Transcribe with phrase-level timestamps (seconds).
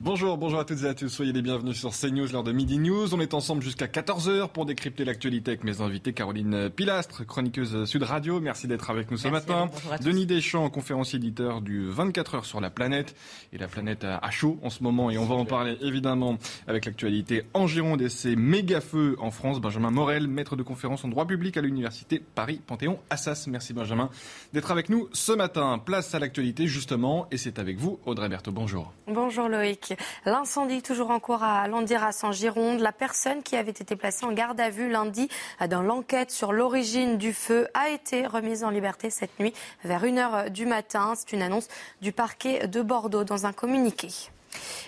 [0.00, 1.08] Bonjour, bonjour à toutes et à tous.
[1.08, 3.14] Soyez les bienvenus sur CNews lors de Midi News.
[3.14, 6.12] On est ensemble jusqu'à 14h pour décrypter l'actualité avec mes invités.
[6.12, 8.38] Caroline Pilastre, chroniqueuse Sud Radio.
[8.38, 9.70] Merci d'être avec nous ce Merci matin.
[9.90, 9.96] à.
[9.98, 13.14] Denis Deschamps, conférencier éditeur du 24 heures sur la planète.
[13.54, 16.36] Et la planète a chaud en ce moment et on va en parler évidemment
[16.66, 19.58] avec l'actualité en Gironde et ces méga feux en France.
[19.58, 23.46] Benjamin Morel, maître de conférence en droit public à l'université Paris-Panthéon-Assas.
[23.46, 24.10] Merci Benjamin
[24.52, 25.78] d'être avec nous ce matin.
[25.82, 28.52] Place à l'actualité justement et c'est avec vous Audrey Berthaud.
[28.52, 28.92] Bonjour.
[29.06, 29.83] Bonjour Loïc.
[30.24, 32.80] L'incendie toujours en cours à Landiras en Gironde.
[32.80, 35.28] La personne qui avait été placée en garde à vue lundi
[35.68, 39.54] dans l'enquête sur l'origine du feu a été remise en liberté cette nuit
[39.84, 41.14] vers 1h du matin.
[41.16, 41.68] C'est une annonce
[42.00, 44.08] du parquet de Bordeaux dans un communiqué.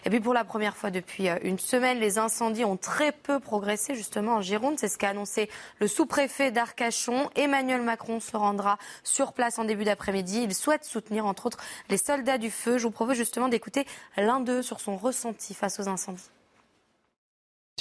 [0.04, 3.40] Et puis pour la première fois depuis euh, une semaine, les incendies ont très peu
[3.40, 4.78] progressé justement en Gironde.
[4.78, 5.48] C'est ce qu'a annoncé
[5.80, 7.30] le sous-préfet d'Arcachon.
[7.36, 10.42] Emmanuel Macron se rendra sur place en début d'après-midi.
[10.42, 12.78] Il souhaite soutenir entre autres les soldats du feu.
[12.78, 16.30] Je vous propose justement d'écouter l'un d'eux sur son ressenti face aux incendies.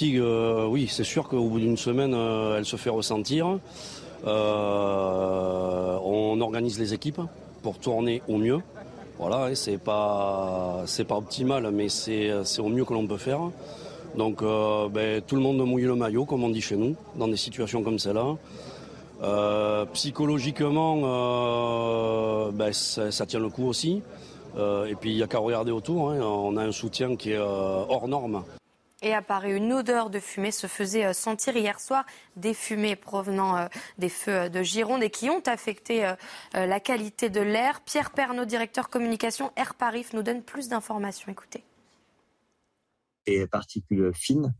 [0.02, 3.58] Euh, oui, c'est sûr qu'au bout d'une semaine, euh, elle se fait ressentir.
[4.24, 7.22] On organise les équipes
[7.62, 8.60] pour tourner au mieux.
[9.18, 13.16] Voilà, et c'est pas c'est pas optimal, mais c'est c'est au mieux que l'on peut
[13.16, 13.40] faire.
[14.16, 17.28] Donc, euh, ben, tout le monde mouille le maillot, comme on dit chez nous, dans
[17.28, 18.36] des situations comme celle-là.
[19.22, 24.02] Euh, psychologiquement, euh, ben, ça, ça tient le coup aussi.
[24.56, 26.10] Euh, et puis, il n'y a qu'à regarder autour.
[26.10, 26.20] hein.
[26.20, 28.42] On a un soutien qui est euh, hors norme.
[29.06, 32.96] Et à Paris, une odeur de fumée se faisait euh, sentir hier soir, des fumées
[32.96, 33.66] provenant euh,
[33.98, 36.12] des feux euh, de Gironde et qui ont affecté
[36.54, 37.82] la qualité de l'air.
[37.82, 41.30] Pierre Pernaud, directeur communication Air Paris, nous donne plus d'informations.
[41.30, 41.62] Écoutez.
[43.28, 44.52] des particules fines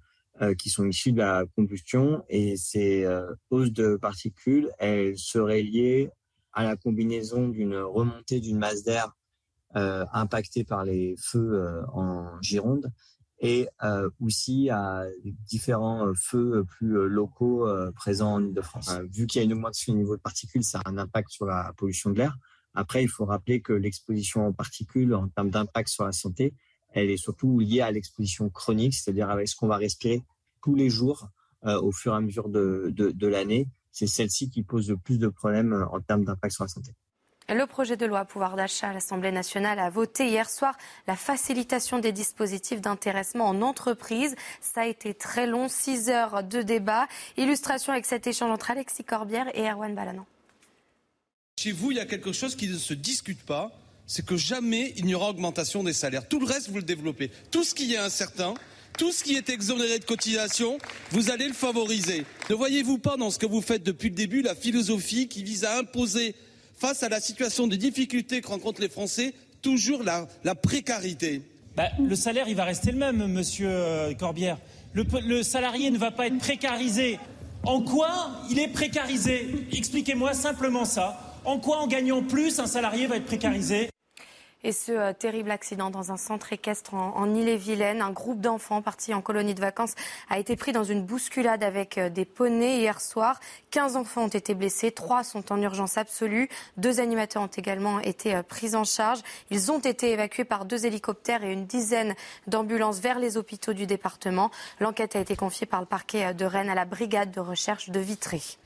[0.59, 3.05] qui sont issues de la combustion et ces
[3.51, 6.11] hausses de particules, elles seraient liées
[6.53, 9.17] à la combinaison d'une remontée d'une masse d'air
[9.75, 12.93] impactée par les feux en Gironde
[13.41, 15.05] et euh, aussi à
[15.47, 18.91] différents euh, feux plus euh, locaux euh, présents en Ile-de-France.
[18.91, 21.31] Euh, vu qu'il y a une augmentation du niveau de particules, ça a un impact
[21.31, 22.37] sur la pollution de l'air.
[22.75, 26.55] Après, il faut rappeler que l'exposition aux particules, en termes d'impact sur la santé,
[26.91, 30.23] elle est surtout liée à l'exposition chronique, c'est-à-dire avec ce qu'on va respirer
[30.63, 31.29] tous les jours
[31.67, 33.69] euh, au fur et à mesure de, de, de l'année.
[33.93, 36.93] C'est celle-ci qui pose le plus de problèmes euh, en termes d'impact sur la santé.
[37.49, 40.77] Le projet de loi pouvoir d'achat à l'Assemblée nationale a voté hier soir
[41.07, 44.35] la facilitation des dispositifs d'intéressement en entreprise.
[44.61, 47.07] Ça a été très long, six heures de débat.
[47.37, 50.27] Illustration avec cet échange entre Alexis Corbière et Erwan Balanan.
[51.57, 53.71] Chez vous, il y a quelque chose qui ne se discute pas,
[54.09, 56.27] c'est que jamais il n'y aura augmentation des salaires.
[56.27, 57.31] Tout le reste, vous le développez.
[57.53, 58.55] Tout ce qui est incertain,
[58.99, 60.79] tout ce qui est exonéré de cotisation,
[61.13, 62.27] vous allez le favoriser.
[62.51, 65.65] Ne voyez-vous pas dans ce que vous faites depuis le début la philosophie qui vise
[65.65, 66.35] à imposer,
[66.77, 71.43] face à la situation de difficulté que rencontrent les Français, toujours la, précarité
[71.77, 74.59] Bah, le salaire, il va rester le même, monsieur euh, Corbière.
[74.93, 77.19] Le, le salarié ne va pas être précarisé.
[77.65, 79.67] En quoi il est précarisé?
[79.73, 81.41] Expliquez-moi simplement ça.
[81.45, 83.89] En quoi, en gagnant plus, un salarié va être précarisé?
[84.65, 88.83] Et ce euh, terrible accident dans un centre équestre en, en Ille-et-Vilaine, un groupe d'enfants
[88.83, 89.95] partis en colonie de vacances
[90.31, 93.39] a été pris dans une bousculade avec euh, des poneys hier soir.
[93.71, 96.49] 15 enfants ont été blessés, 3 sont en urgence absolue.
[96.79, 99.21] Deux animateurs ont également été euh, pris en charge.
[99.51, 102.15] Ils ont été évacués par deux hélicoptères et une dizaine
[102.47, 104.51] d'ambulances vers les hôpitaux du département.
[104.81, 108.01] L'enquête a été confiée par le parquet de Rennes à la brigade de recherche de
[108.01, 108.59] Vitry.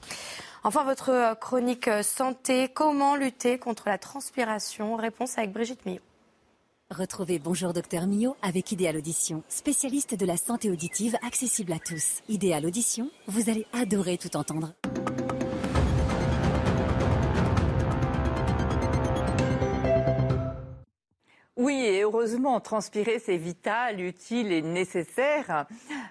[0.62, 4.96] Enfin, votre euh, chronique euh, santé, comment lutter contre la transpiration?
[4.96, 6.02] Réponse avec Brigitte Millot.
[6.90, 12.20] Retrouvez Bonjour Docteur Millot avec Idéal Audition, spécialiste de la santé auditive accessible à tous.
[12.28, 14.72] Idéal Audition, vous allez adorer tout entendre.
[21.60, 25.66] Oui, et heureusement, transpirer, c'est vital, utile et nécessaire,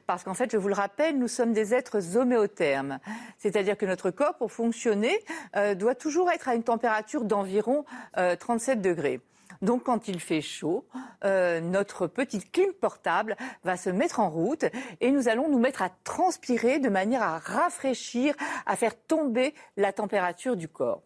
[0.05, 2.99] parce qu'en fait, je vous le rappelle, nous sommes des êtres homéothermes,
[3.39, 5.17] c'est-à-dire que notre corps, pour fonctionner,
[5.55, 7.83] euh, doit toujours être à une température d'environ
[8.19, 9.21] euh, 37 degrés.
[9.63, 10.85] Donc, quand il fait chaud,
[11.25, 14.65] euh, notre petite clim portable va se mettre en route
[15.01, 18.35] et nous allons nous mettre à transpirer de manière à rafraîchir,
[18.67, 21.01] à faire tomber la température du corps.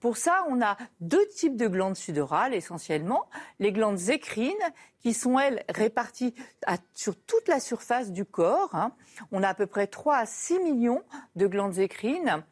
[0.00, 3.26] Pour ça, on a deux types de glandes sudorales essentiellement.
[3.58, 4.54] Les glandes écrines,
[5.00, 6.34] qui sont, elles, réparties
[6.94, 8.74] sur toute la surface du corps.
[8.74, 8.92] Hein.
[9.32, 11.02] On a à peu près 3 à 6 millions
[11.36, 12.42] de glandes écrines.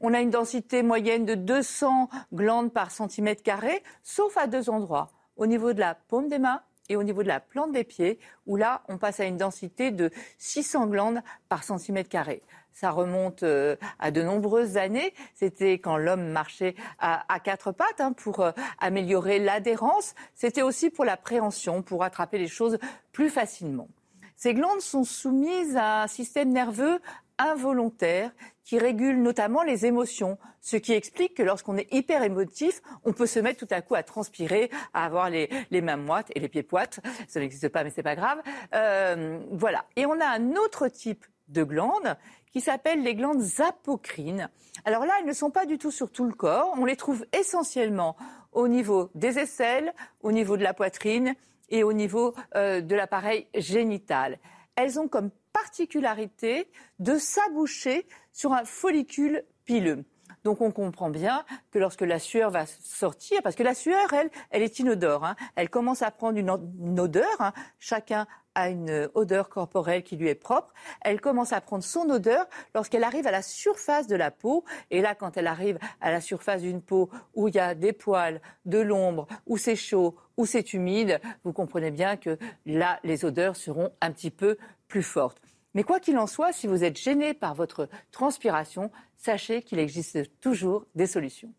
[0.00, 5.10] On a une densité moyenne de 200 glandes par centimètre carré, sauf à deux endroits,
[5.36, 8.18] au niveau de la paume des mains et au niveau de la plante des pieds,
[8.46, 12.42] où là, on passe à une densité de 600 glandes par centimètre carré.
[12.74, 15.14] Ça remonte euh, à de nombreuses années.
[15.34, 18.50] C'était quand l'homme marchait à, quatre pattes hein, pour euh,
[18.80, 20.14] améliorer l'adhérence.
[20.34, 22.78] C'était aussi pour la préhension, pour attraper les choses
[23.12, 23.88] plus facilement.
[24.34, 27.00] Ces glandes sont soumises à un système nerveux
[27.38, 28.32] involontaire
[28.64, 33.26] qui régule notamment les émotions, ce qui explique que lorsqu'on est hyper émotif, on peut
[33.26, 35.48] se mettre tout à coup à transpirer, à avoir les,
[35.82, 37.00] mains moites et les pieds poites.
[37.28, 38.40] Ça n'existe pas, mais c'est pas grave.
[38.74, 39.84] Euh, voilà.
[39.96, 42.16] Et on a un autre type de glandes
[42.54, 44.48] qui s'appellent les glandes apocrines.
[44.84, 46.72] Alors là, elles ne sont pas du tout sur tout le corps.
[46.78, 48.16] On les trouve essentiellement
[48.52, 49.92] au niveau des aisselles,
[50.22, 51.34] au niveau de la poitrine
[51.68, 54.38] et au niveau euh, de l'appareil génital.
[54.76, 56.68] Elles ont comme particularité
[57.00, 60.04] de s'aboucher sur un follicule pileux.
[60.44, 64.30] Donc on comprend bien que lorsque la sueur va sortir, parce que la sueur, elle,
[64.50, 65.36] elle est inodore, hein.
[65.56, 67.52] elle commence à prendre une, odeur, hein.
[67.80, 72.46] chacun a une odeur corporelle qui lui est propre, elle commence à prendre son odeur
[72.74, 76.20] lorsqu'elle arrive à la surface de la peau, et là quand elle arrive à la
[76.20, 80.46] surface d'une peau où il y a des poils, de l'ombre, où c'est chaud, où
[80.46, 84.56] c'est humide, vous comprenez bien que là les odeurs seront un petit peu
[84.88, 85.40] plus fortes.
[85.74, 90.18] Mais quoi qu'il en soit, si vous êtes gêné par votre transpiration, sachez qu'il existe
[90.40, 91.52] toujours des solutions.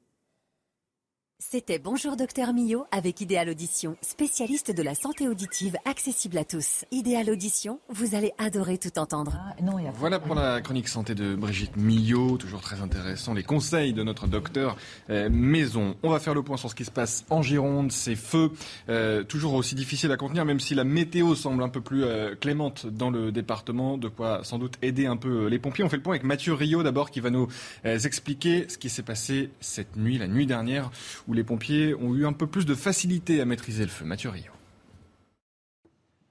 [1.48, 6.86] C'était Bonjour Docteur Millot avec Idéal Audition, spécialiste de la santé auditive accessible à tous.
[6.92, 9.38] Idéal Audition, vous allez adorer tout entendre.
[9.40, 9.56] Ah,
[9.94, 13.36] voilà pour la chronique santé de Brigitte Millot, toujours très intéressant.
[13.36, 14.76] Les conseils de notre docteur
[15.12, 15.96] euh, Maison.
[16.02, 18.52] On va faire le point sur ce qui se passe en Gironde, ces feux,
[18.90, 22.34] euh, toujours aussi difficiles à contenir, même si la météo semble un peu plus euh,
[22.36, 25.84] clémente dans le département, de quoi sans doute aider un peu les pompiers.
[25.84, 27.48] On fait le point avec Mathieu Rio d'abord qui va nous
[27.84, 30.90] expliquer ce qui s'est passé cette nuit, la nuit dernière
[31.28, 34.06] où les pompiers ont eu un peu plus de facilité à maîtriser le feu.
[34.06, 34.52] Mathieu Rio.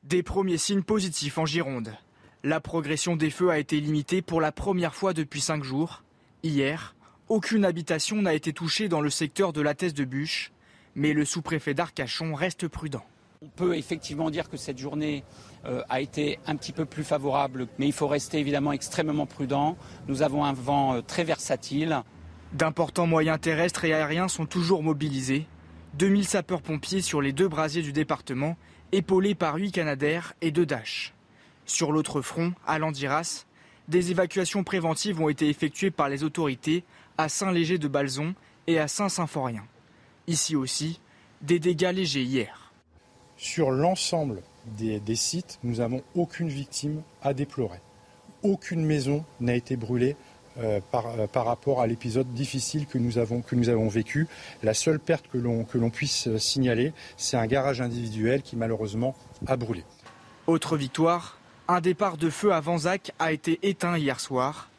[0.03, 1.95] Des premiers signes positifs en Gironde.
[2.43, 6.03] La progression des feux a été limitée pour la première fois depuis cinq jours.
[6.43, 6.95] Hier,
[7.29, 10.53] aucune habitation n'a été touchée dans le secteur de la Thèse de Bûche,
[10.95, 13.05] mais le sous-préfet d'Arcachon reste prudent.
[13.41, 15.25] On peut effectivement dire que cette journée
[15.65, 19.77] euh, a été un petit peu plus favorable, mais il faut rester évidemment extrêmement prudent.
[20.09, 22.03] Nous avons un vent euh, très versatile.
[22.55, 25.47] D'importants moyens terrestres et aériens sont toujours mobilisés.
[25.95, 28.57] 2000 sapeurs-pompiers sur les deux brasiers du département,
[28.93, 31.15] épaulés par 8 Canadaires et 2 Dash.
[31.67, 33.45] Sur l'autre front, à Landiras,
[33.89, 36.85] des évacuations préventives ont été effectuées par les autorités
[37.19, 38.35] à Saint-Léger de Balzon
[38.69, 39.65] et à Saint-Symphorien.
[40.29, 41.01] Ici aussi,
[41.43, 42.73] des dégâts légers hier.
[43.37, 44.43] Sur l'ensemble
[44.79, 47.81] des, sites, nous n'avons aucune victime à déplorer.
[48.45, 50.17] Aucune maison n'a été brûlée
[50.59, 53.43] euh, euh, par, rapport à l'épisode difficile que nous avons,
[53.89, 54.29] vécu.
[54.63, 58.55] La seule perte que l'on, que l'on puisse euh, signaler, c'est un garage individuel qui
[58.55, 59.17] malheureusement
[59.47, 59.85] a brûlé.
[60.47, 64.71] Autre victoire, un départ de feu à Vanzac a été éteint hier soir.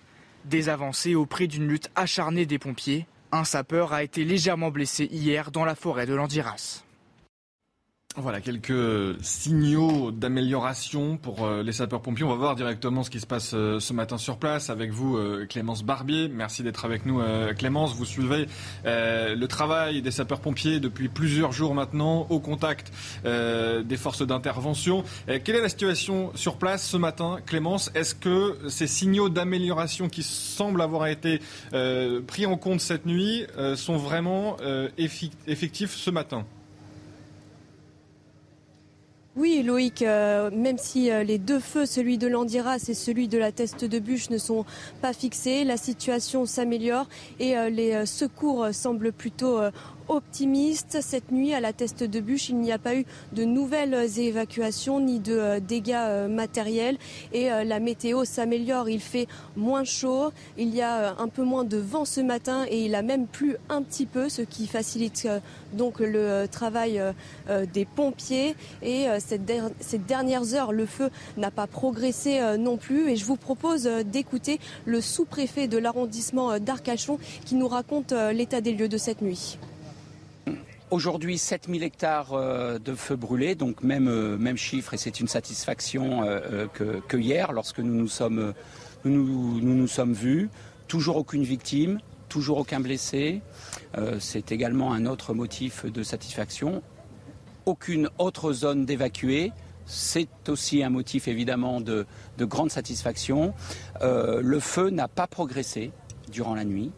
[0.46, 3.06] Des avancées au prix d'une lutte acharnée des pompiers.
[3.34, 6.85] Un sapeur a été légèrement blessé hier dans la forêt de Landiras.
[8.18, 12.24] Voilà quelques signaux d'amélioration pour euh, les sapeurs-pompiers.
[12.24, 15.18] On va voir directement ce qui se passe euh, ce matin sur place avec vous,
[15.18, 16.30] euh, Clémence Barbier.
[16.30, 17.22] Merci d'être avec nous,
[17.58, 17.94] Clémence.
[17.94, 18.48] Vous suivez
[18.86, 22.92] le travail des sapeurs-pompiers depuis plusieurs jours maintenant, au contact
[23.24, 25.04] des forces d'intervention.
[25.44, 27.92] quelle est la situation sur place ce matin, Clémence?
[27.96, 31.42] Est-ce que ces signaux d'amélioration qui semblent avoir été
[32.28, 34.58] pris en compte cette nuit sont vraiment
[34.98, 36.46] effectifs ce matin?
[39.38, 43.38] Oui, Loïc, euh, même si euh, les deux feux, celui de l'Andiras et celui de
[43.38, 44.64] la Teste de Bûche, ne sont
[45.02, 47.08] pas fixés, la situation s'améliore
[47.42, 49.60] et euh, les secours semblent plutôt
[50.08, 51.00] optimiste.
[51.02, 55.00] Cette nuit, à la teste de bûche, il n'y a pas eu de nouvelles évacuations
[55.00, 56.98] ni de euh, dégâts euh, matériels.
[57.34, 58.90] Et euh, la météo s'améliore.
[58.90, 60.32] Il fait moins chaud.
[60.58, 63.58] Il y a un peu moins de vent ce matin et il a même plu
[63.70, 65.28] un petit peu, ce qui facilite
[65.74, 67.02] donc le travail
[67.74, 68.56] des pompiers.
[68.82, 73.10] Et ces dernières heures, le feu n'a pas progressé non plus.
[73.10, 78.74] Et je vous propose d'écouter le sous-préfet de l'arrondissement d'Arcachon qui nous raconte l'état des
[78.74, 79.58] lieux de cette nuit.
[80.96, 85.28] Aujourd'hui, 7000 hectares euh, de feux brûlés, donc même, euh, même chiffre, et c'est une
[85.28, 88.54] satisfaction euh, que, hier, lorsque nous nous sommes,
[89.04, 90.50] nous, sommes vus.
[90.88, 92.00] Toujours aucune victime,
[92.30, 93.42] toujours aucun blessé.
[94.20, 96.82] C'est également un autre motif de satisfaction.
[97.66, 99.52] Aucune autre zone d'évacuer.
[99.86, 102.06] C'est aussi un motif évidemment de,
[102.40, 103.54] grande satisfaction.
[104.02, 105.92] le feu n'a pas progressé
[106.32, 106.94] durant la nuit.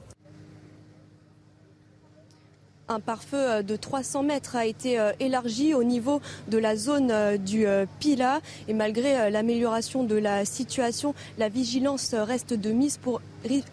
[2.90, 7.12] Un pare-feu euh, de 300 mètres a été euh, élargi au niveau de la zone
[7.12, 7.66] euh, du
[8.00, 8.40] Pila.
[8.70, 13.22] Et malgré l'amélioration de la situation, la vigilance reste de mise pour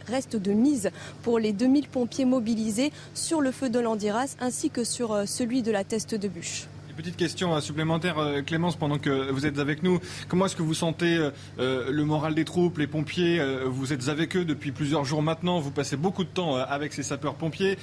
[0.09, 0.91] reste de mise
[1.39, 5.85] les 2000 pompiers mobilisés sur le feu de l'Andiras ainsi que sur celui de la
[5.85, 6.67] Teste de Bûche.
[6.97, 9.99] Petite question euh, supplémentaire, euh, Clémence, pendant que vous êtes avec nous.
[10.29, 14.37] Comment est-ce que vous sentez euh, le moral des troupes, les pompiers Vous êtes avec
[14.37, 15.59] eux depuis plusieurs jours maintenant.
[15.59, 17.79] Vous passez beaucoup de temps avec ces sapeurs-pompiers.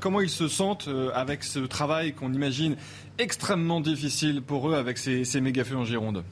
[0.00, 2.76] Comment ils se sentent avec ce travail qu'on imagine
[3.18, 6.24] extrêmement difficile pour eux avec ces, ces méga-feux en Gironde?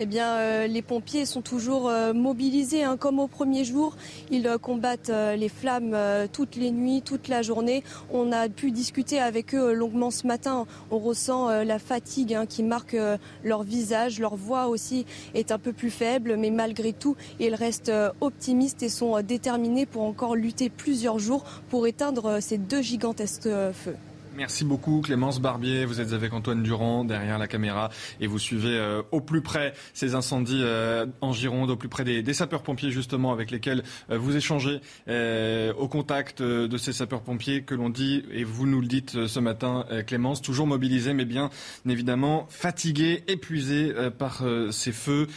[0.00, 3.94] Eh bien, euh, les pompiers sont toujours euh, mobilisés, hein, comme au premier jour.
[4.32, 5.96] Ils euh, combattent les flammes
[6.32, 7.84] toutes les nuits, toute la journée.
[8.12, 10.66] On a pu discuter avec eux longuement ce matin.
[10.90, 12.96] On ressent la fatigue hein, qui marque
[13.42, 14.18] leur visage.
[14.18, 18.88] Leur voix aussi est un peu plus faible, mais malgré tout, ils restent optimistes et
[18.88, 23.96] sont déterminés pour encore lutter plusieurs jours pour éteindre ces deux gigantesques feux.
[24.36, 25.84] Merci beaucoup Clémence Barbier.
[25.84, 29.74] Vous êtes avec Antoine Durand derrière la caméra et vous suivez euh, au plus près
[29.92, 34.34] ces incendies euh, en Gironde, au plus près des, sapeurs-pompiers justement avec lesquels euh, vous
[34.34, 39.40] échangez au contact de ces sapeurs-pompiers que l'on dit, et vous nous le dites ce
[39.40, 41.50] matin Clémence, toujours mobilisés mais bien
[41.88, 45.28] évidemment fatigués, épuisés par ces feux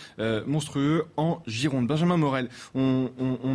[0.45, 1.87] monstrueux en Gironde.
[1.87, 3.09] Benjamin Morel, on,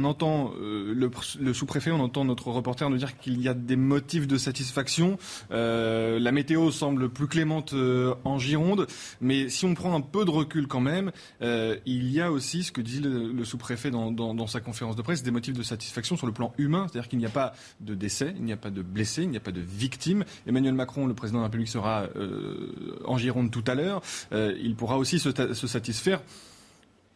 [0.05, 4.27] entend le, le sous-préfet, on entend notre reporter nous dire qu'il y a des motifs
[4.27, 5.19] de satisfaction.
[5.51, 8.87] Euh, la météo semble plus clémente euh, en Gironde,
[9.21, 11.13] mais si on prend un peu de recul quand même,
[11.43, 15.23] euh, il y a aussi ce que dit le, sous-préfet dans, sa conférence de presse,
[15.23, 18.35] des motifs de satisfaction sur le plan humain, c'est-à-dire qu'il n'y a pas de décès,
[18.37, 20.25] il n'y a pas de blessés, il n'y a pas de victimes.
[20.47, 22.07] Emmanuel Macron, le président de la République, sera
[23.05, 24.03] en Gironde tout à l'heure.
[24.33, 26.21] il pourra aussi se satisfaire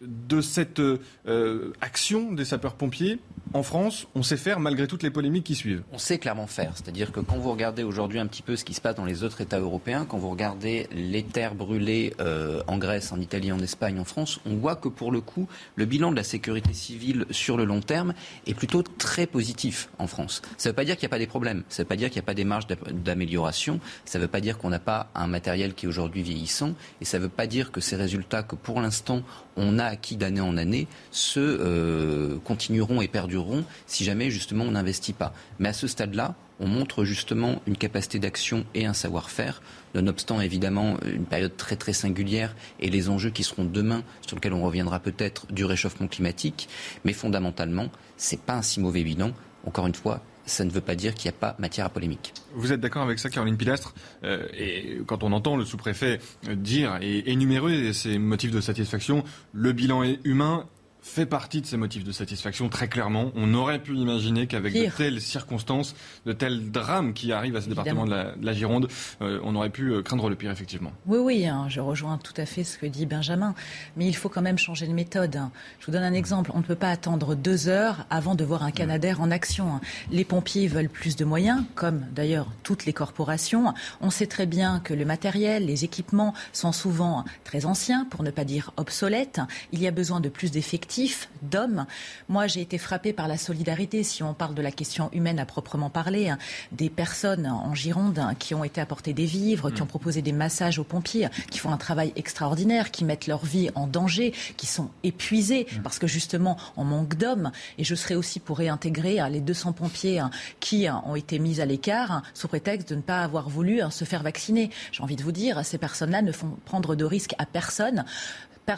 [0.01, 3.19] de cette euh, action des sapeurs-pompiers
[3.55, 6.73] en France, on sait faire malgré toutes les polémiques qui suivent On sait clairement faire.
[6.75, 9.23] C'est-à-dire que quand vous regardez aujourd'hui un petit peu ce qui se passe dans les
[9.23, 13.61] autres États européens, quand vous regardez les terres brûlées euh, en Grèce, en Italie, en
[13.61, 17.25] Espagne, en France, on voit que pour le coup, le bilan de la sécurité civile
[17.31, 18.15] sur le long terme
[18.47, 20.43] est plutôt très positif en France.
[20.59, 21.63] Ça ne veut pas dire qu'il n'y a pas des problèmes.
[21.69, 23.81] Ça ne veut pas dire qu'il n'y a pas des marges d'amélioration.
[24.05, 26.75] Ça ne veut pas dire qu'on n'a pas un matériel qui est aujourd'hui vieillissant.
[27.01, 29.23] Et ça ne veut pas dire que ces résultats que pour l'instant
[29.57, 34.73] on a acquis d'année en année se euh, continueront et perdureront si jamais justement on
[34.73, 35.33] n'investit pas.
[35.59, 39.61] Mais à ce stade-là, on montre justement une capacité d'action et un savoir-faire,
[39.95, 44.55] nonobstant évidemment une période très très singulière et les enjeux qui seront demain, sur lesquels
[44.55, 46.69] on reviendra peut-être, du réchauffement climatique.
[47.05, 49.33] Mais fondamentalement, ce n'est pas un si mauvais bilan.
[49.67, 52.33] Encore une fois, ça ne veut pas dire qu'il n'y a pas matière à polémique.
[52.55, 56.21] Vous êtes d'accord avec ça, Caroline Pilastre euh, Et quand on entend le sous-préfet
[56.55, 60.67] dire et énumérer ses motifs de satisfaction, le bilan est humain,
[61.07, 63.31] fait partie de ces motifs de satisfaction très clairement.
[63.37, 65.95] On aurait pu imaginer qu'avec de telles circonstances,
[66.27, 68.89] de tels drames qui arrivent à ce département de la, Gironde,
[69.23, 70.93] euh, on aurait pu euh, craindre le pire effectivement.
[71.07, 73.55] Oui, oui, hein, je rejoins tout à fait ce que dit Benjamin,
[73.97, 75.37] mais il faut quand même changer de méthode.
[75.37, 75.53] Hein.
[75.79, 76.51] Je vous donne un exemple.
[76.55, 79.75] On ne peut pas attendre deux heures avant de voir un Canadair en action.
[79.75, 79.81] Hein.
[80.11, 83.73] Les pompiers veulent plus de moyens, comme d'ailleurs toutes les corporations.
[84.01, 88.31] On sait très bien que le matériel, les équipements sont souvent très anciens, pour ne
[88.31, 89.41] pas dire obsolètes.
[89.73, 90.96] Il y a besoin de plus d'effectifs
[91.43, 91.87] d'hommes.
[92.29, 95.47] Moi, j'ai été frappée par la solidarité, si on parle de la question humaine à
[95.47, 96.39] proprement parler, hein.
[96.73, 99.89] des personnes en Gironde hein, qui ont été apportées des vivres, qui ont mm.
[99.89, 103.87] proposé des massages aux pompiers, qui font un travail extraordinaire, qui mettent leur vie en
[103.87, 105.83] danger, qui sont épuisés mm.
[105.83, 107.53] parce que justement on manque d'hommes.
[107.79, 110.23] Et je serai aussi pour réintégrer hein, les 200 pompiers
[110.61, 114.23] qui ont été mis à l'écart sous prétexte de ne pas avoir voulu se faire
[114.23, 114.71] vacciner.
[114.93, 118.05] J'ai envie de vous dire, ces personnes-là ne font prendre de risques à personne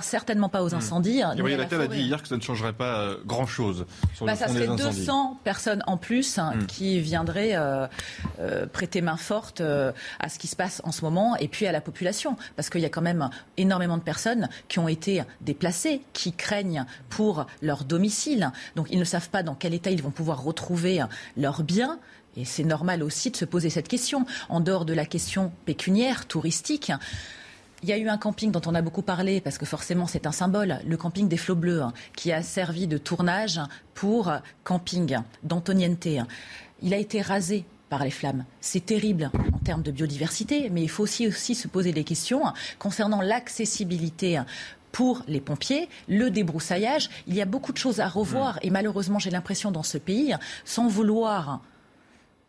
[0.01, 0.79] certainement pas aux hmm.
[0.79, 1.23] incendies.
[1.23, 1.37] Mmh.
[1.37, 3.87] Gabriel Attal a dit hier que ça ne changerait pas euh, grand-chose
[4.21, 6.67] bah, ça serait 200 personnes en plus hein, hmm.
[6.67, 7.87] qui viendraient euh,
[8.41, 11.73] euh, prêter main forte à ce qui se passe en ce moment et puis à
[11.73, 12.37] la population.
[12.57, 16.85] Parce qu'il y a quand même énormément de personnes qui ont été déplacées, qui craignent
[17.09, 18.53] pour leur domicile.
[18.77, 21.03] Donc ils ne savent pas dans quel état ils vont pouvoir retrouver
[21.37, 21.99] leurs biens.
[22.37, 24.27] Et c'est normal aussi de se poser cette question.
[24.49, 26.93] En dehors de la question pécuniaire, touristique,
[27.83, 30.27] il y a eu un camping dont on a beaucoup parlé, parce que forcément c'est
[30.27, 33.61] un symbole, le camping des Flots Bleus, hein, qui a servi de tournage
[33.95, 34.33] pour
[34.65, 36.09] camping d'Antoniente.
[36.83, 38.45] Il a été rasé par les flammes.
[38.61, 42.43] C'est terrible en termes de biodiversité, mais il faut aussi, aussi se poser des questions
[42.79, 44.41] concernant l'accessibilité
[44.93, 47.09] pour les pompiers, le débroussaillage.
[47.27, 48.61] Il y a beaucoup de choses à revoir Mmh.
[48.63, 51.61] et malheureusement, j'ai l'impression dans ce pays, sans vouloir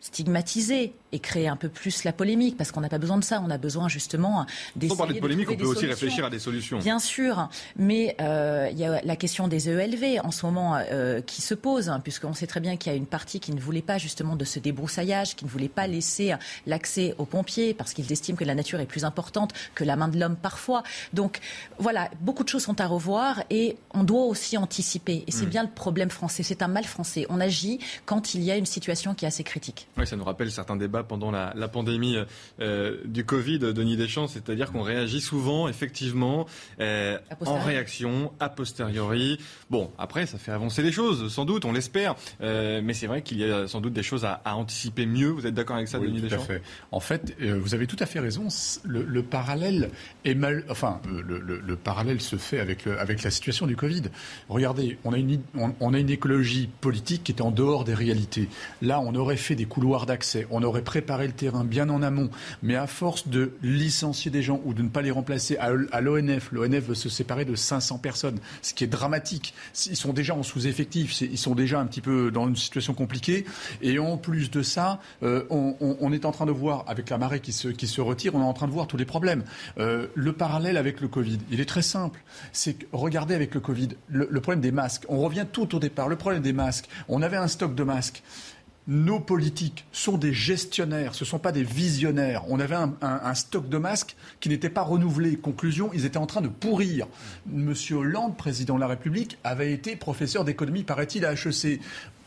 [0.02, 3.42] stigmatiser et créer un peu plus la polémique, parce qu'on n'a pas besoin de ça,
[3.46, 5.90] on a besoin justement d'essayer Sans parler de polémique, on peut des aussi solutions.
[6.06, 6.78] réfléchir à des solutions.
[6.80, 11.22] Bien sûr, mais euh, il y a la question des ELV en ce moment euh,
[11.22, 13.60] qui se pose, hein, puisqu'on sait très bien qu'il y a une partie qui ne
[13.60, 16.34] voulait pas justement de ce débroussaillage, qui ne voulait pas laisser
[16.68, 20.08] l'accès aux pompiers, parce qu'ils estiment que la nature est plus importante que la main
[20.10, 20.84] de l'homme parfois.
[21.14, 21.40] Donc
[21.80, 25.24] voilà, beaucoup de choses sont à revoir et on doit aussi anticiper.
[25.28, 25.50] Et c'est Mm.
[25.50, 27.26] bien le problème français, c'est un mal français.
[27.30, 29.88] On agit quand il y a une situation qui est assez critique.
[29.98, 32.16] Oui, ça nous rappelle certains débats pendant la, la pandémie
[32.62, 36.46] euh, du Covid, Denis Deschamps, c'est-à-dire qu'on réagit souvent, effectivement,
[36.80, 39.40] euh, en réaction, a posteriori.
[39.70, 43.22] Bon, après, ça fait avancer les choses, sans doute, on l'espère, euh, mais c'est vrai
[43.24, 45.30] qu'il y a sans doute des choses à, à anticiper mieux.
[45.30, 46.44] Vous êtes d'accord avec ça, Oui, Denis tout à Deschamps?
[46.46, 46.62] fait.
[46.92, 48.48] En fait, euh, vous avez tout à fait raison.
[48.86, 49.90] Le, le parallèle
[50.24, 50.64] est mal.
[50.70, 54.04] Enfin, euh, le, le- le parallèle se fait avec, le- avec la situation du Covid.
[54.48, 57.94] Regardez, on a, une, on, on a une écologie politique qui est en dehors des
[57.94, 58.48] réalités.
[58.82, 59.66] Là, on aurait fait des
[60.06, 62.30] d'accès, on aurait préparé le terrain bien en amont.
[62.64, 66.52] Mais à force de licencier des gens ou de ne pas les remplacer à, l'ONF,
[66.52, 69.54] l'ONF veut se séparer de 500 personnes, ce qui est dramatique.
[69.88, 73.46] Ils sont déjà en sous-effectif, ils sont déjà un petit peu dans une situation compliquée.
[73.82, 77.40] Et en plus de ça, euh, on, est en train de voir, avec la marée
[77.40, 79.44] qui se, retire, on est en train de voir tous les problèmes.
[79.78, 82.22] Euh, le parallèle avec le Covid, il est très simple.
[82.52, 85.06] C'est que, regardez avec le Covid, le problème des masques.
[85.10, 86.08] On revient tout au départ.
[86.08, 86.88] Le problème des masques.
[87.08, 88.24] On avait un stock de masques.
[88.92, 92.46] Nos politiques sont des gestionnaires, ce ne sont pas des visionnaires.
[92.50, 95.38] On avait un, stock de masques qui n'était pas renouvelé.
[95.38, 97.06] Conclusion, ils étaient en train de pourrir.
[97.46, 101.80] Monsieur Hollande, président de la République, avait été professeur d'économie, paraît-il, à HEC.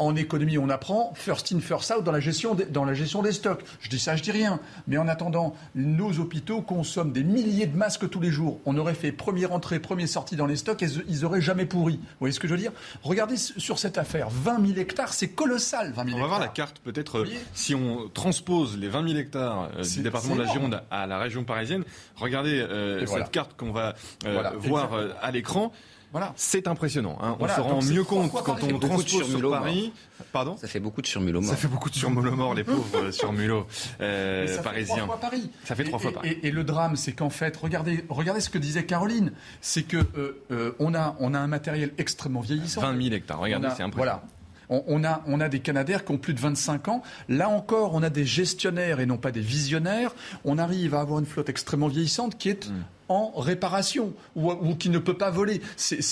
[0.03, 3.23] En économie, on apprend first in, first out dans la gestion des, dans la gestion
[3.23, 3.63] des stocks.
[3.81, 4.59] Je dis ça, je dis rien.
[4.89, 8.59] Mais en attendant, nos hôpitaux consomment des milliers de masques tous les jours.
[8.67, 11.95] On aurait fait première entrée, première sortie dans les stocks et ils auraient jamais pourri.
[11.95, 12.73] Vous voyez ce que je veux dire?
[13.03, 14.29] Regardez sur cette affaire.
[14.29, 15.93] 20 000 hectares, c'est colossal.
[15.93, 19.19] 20 000 On va voir la carte, peut-être, euh, si on transpose les 20 000
[19.21, 20.53] hectares euh, du département de la.
[20.53, 21.85] Gironde à la région parisienne.
[22.17, 23.25] Regardez euh, Et cette voilà.
[23.27, 23.95] carte qu'on va
[24.27, 24.91] euh, Voilà, voir
[25.23, 25.73] à l'écran.
[26.13, 26.33] Voilà.
[26.37, 27.19] C'est impressionnant.
[27.23, 27.37] hein.
[27.39, 28.71] Voilà, on se rend donc mieux compte quand Paris.
[28.75, 29.93] on transpose sur Paris.
[30.33, 31.51] Pardon Ça fait beaucoup de surmulots morts.
[31.51, 33.67] Ça fait beaucoup de surmulots morts, les pauvres euh, surmulots
[34.01, 34.95] euh, Mais ça fait parisiens.
[34.97, 35.51] trois fois Paris.
[35.65, 36.39] Ça fait trois Et- fois Paris.
[36.43, 39.97] Et, et le drame, c'est qu'en fait, regardez, regardez ce que disait Caroline, c'est que
[39.97, 42.83] euh, euh, on a on a un matériel extrêmement vieillissant.
[42.83, 44.21] 20 000 hectares, regardez, On a- c'est impressionnant.
[44.69, 44.83] Voilà.
[44.89, 47.03] On, a, on a des Canadaires qui ont plus de 25 ans.
[47.29, 50.15] Là encore, on a des gestionnaires et non pas des visionnaires.
[50.47, 52.85] On arrive à avoir une flotte extrêmement vieillissante qui est Mm.
[53.13, 55.61] En réparation ou, qui ne peut pas voler.
[55.77, 56.03] C'est-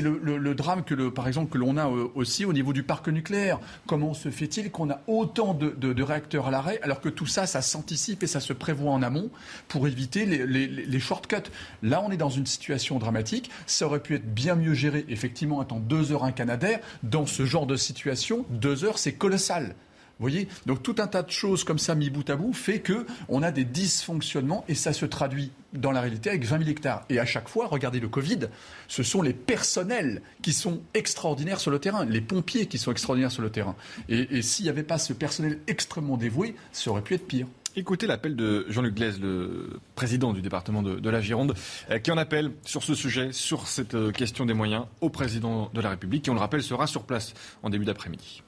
[0.00, 3.08] le, drame que, le, par exemple, que l'on a euh, aussi au niveau du parc
[3.08, 3.58] nucléaire.
[3.86, 7.62] Comment se fait-il qu'on a autant de, réacteurs à l'arrêt alors que tout ça, ça
[7.62, 9.30] s'anticipe et ça se prévoit en amont
[9.68, 11.50] pour éviter les, shortcuts?
[11.82, 13.50] Là, on est dans une situation dramatique.
[13.66, 15.04] Ça aurait pu être bien mieux géré.
[15.08, 16.80] Effectivement, attends deux heures un Canadair.
[17.02, 19.74] Dans ce genre de situation, deux heures, c'est colossal.
[20.18, 22.80] Vous voyez Donc tout un tas de choses comme ça mis bout à bout fait
[22.80, 26.70] que on a des dysfonctionnements et ça se traduit dans la réalité avec 20 000
[26.70, 27.04] hectares.
[27.10, 28.48] Et à chaque fois, regardez le Covid,
[28.88, 33.30] ce sont les personnels qui sont extraordinaires sur le terrain, les pompiers qui sont extraordinaires
[33.30, 33.76] sur le terrain.
[34.08, 37.46] Et, s'il n'y avait pas ce personnel extrêmement dévoué, ça aurait pu être pire.
[37.78, 41.54] Écoutez l'appel de Jean-Luc Glaise, le président du département de, de la Gironde,
[41.90, 45.70] euh, qui en appelle sur ce sujet, sur cette euh, question des moyens, au président
[45.74, 48.42] de la République, qui, on le rappelle, sera sur place en début d'après-midi.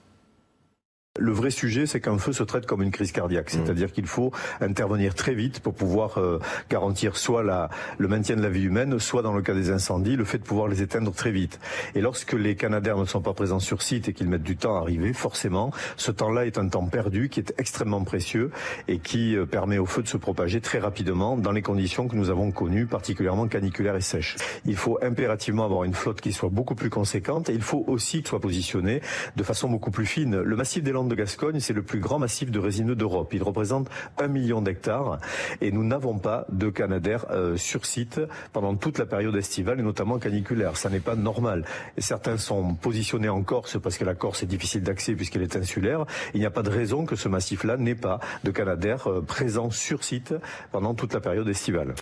[1.18, 4.32] Le vrai sujet, c'est qu'un feu se traite comme une crise cardiaque, c'est-à-dire qu'il faut
[4.60, 6.38] intervenir très vite pour pouvoir euh,
[6.70, 10.16] garantir soit la, le maintien de la vie humaine, soit dans le cas des incendies,
[10.16, 11.58] le fait de pouvoir les éteindre très vite.
[11.94, 14.76] Et lorsque les Canadaires ne sont pas présents sur site et qu'ils mettent du temps
[14.76, 18.50] à arriver, forcément, ce temps-là est un temps perdu qui est extrêmement précieux
[18.86, 22.16] et qui euh, permet au feu de se propager très rapidement dans les conditions que
[22.16, 24.36] nous avons connues, particulièrement caniculaires et sèches.
[24.64, 28.22] Il faut impérativement avoir une flotte qui soit beaucoup plus conséquente et il faut aussi
[28.22, 29.00] que soit positionnée
[29.36, 30.40] de façon beaucoup plus fine.
[30.40, 33.32] Le massif des Landes de Gascogne, c'est le plus grand massif de résineux d'Europe.
[33.32, 35.18] Il représente un million d'hectares
[35.60, 38.20] et nous n'avons pas de Canadair euh, sur site
[38.52, 40.76] pendant toute la période estivale et notamment caniculaire.
[40.76, 41.64] Ça n'est pas normal.
[41.96, 45.56] Et certains sont positionnés en Corse parce que la Corse est difficile d'accès puisqu'elle est
[45.56, 46.04] insulaire.
[46.34, 49.70] Il n'y a pas de raison que ce massif-là n'ait pas de Canadair euh, présent
[49.70, 50.34] sur site
[50.72, 51.94] pendant toute la période estivale.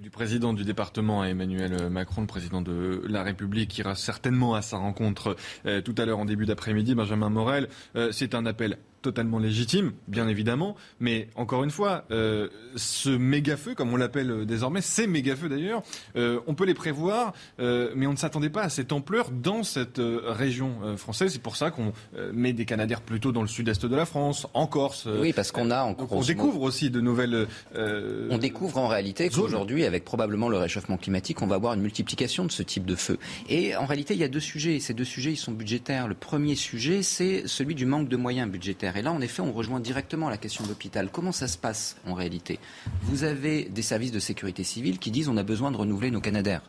[0.00, 4.62] Du président du département, Emmanuel Macron, le président de la République, qui ira certainement à
[4.62, 6.94] sa rencontre euh, tout à l'heure en début d'après-midi.
[6.94, 12.48] Benjamin Morel, euh, c'est un appel totalement légitime, bien évidemment, mais encore une fois, euh,
[12.74, 15.82] ce méga-feu, comme on l'appelle euh, désormais, ces méga-feux d'ailleurs,
[16.16, 20.00] euh, on peut les prévoir, mais on ne s'attendait pas à cette ampleur dans cette
[20.00, 21.32] région française.
[21.32, 21.92] C'est pour ça qu'on
[22.32, 25.06] met des Canadaires plutôt dans le sud-est de la France, en Corse.
[25.20, 27.46] oui, parce qu'on a en On découvre aussi de nouvelles.
[27.76, 32.46] on découvre en réalité qu'aujourd'hui, avec probablement le réchauffement climatique, on va avoir une multiplication
[32.46, 33.18] de ce type de feu.
[33.48, 34.80] Et en réalité, il y a deux sujets.
[34.80, 36.08] Ces deux sujets, ils sont budgétaires.
[36.08, 38.93] Le premier sujet, c'est celui du manque de moyens budgétaires.
[38.94, 41.08] Et là, en effet, on rejoint directement la question de l'hôpital.
[41.10, 42.58] Comment ça se passe en réalité?
[43.02, 46.20] Vous avez des services de sécurité civile qui disent on a besoin de renouveler nos
[46.20, 46.62] Canadaires.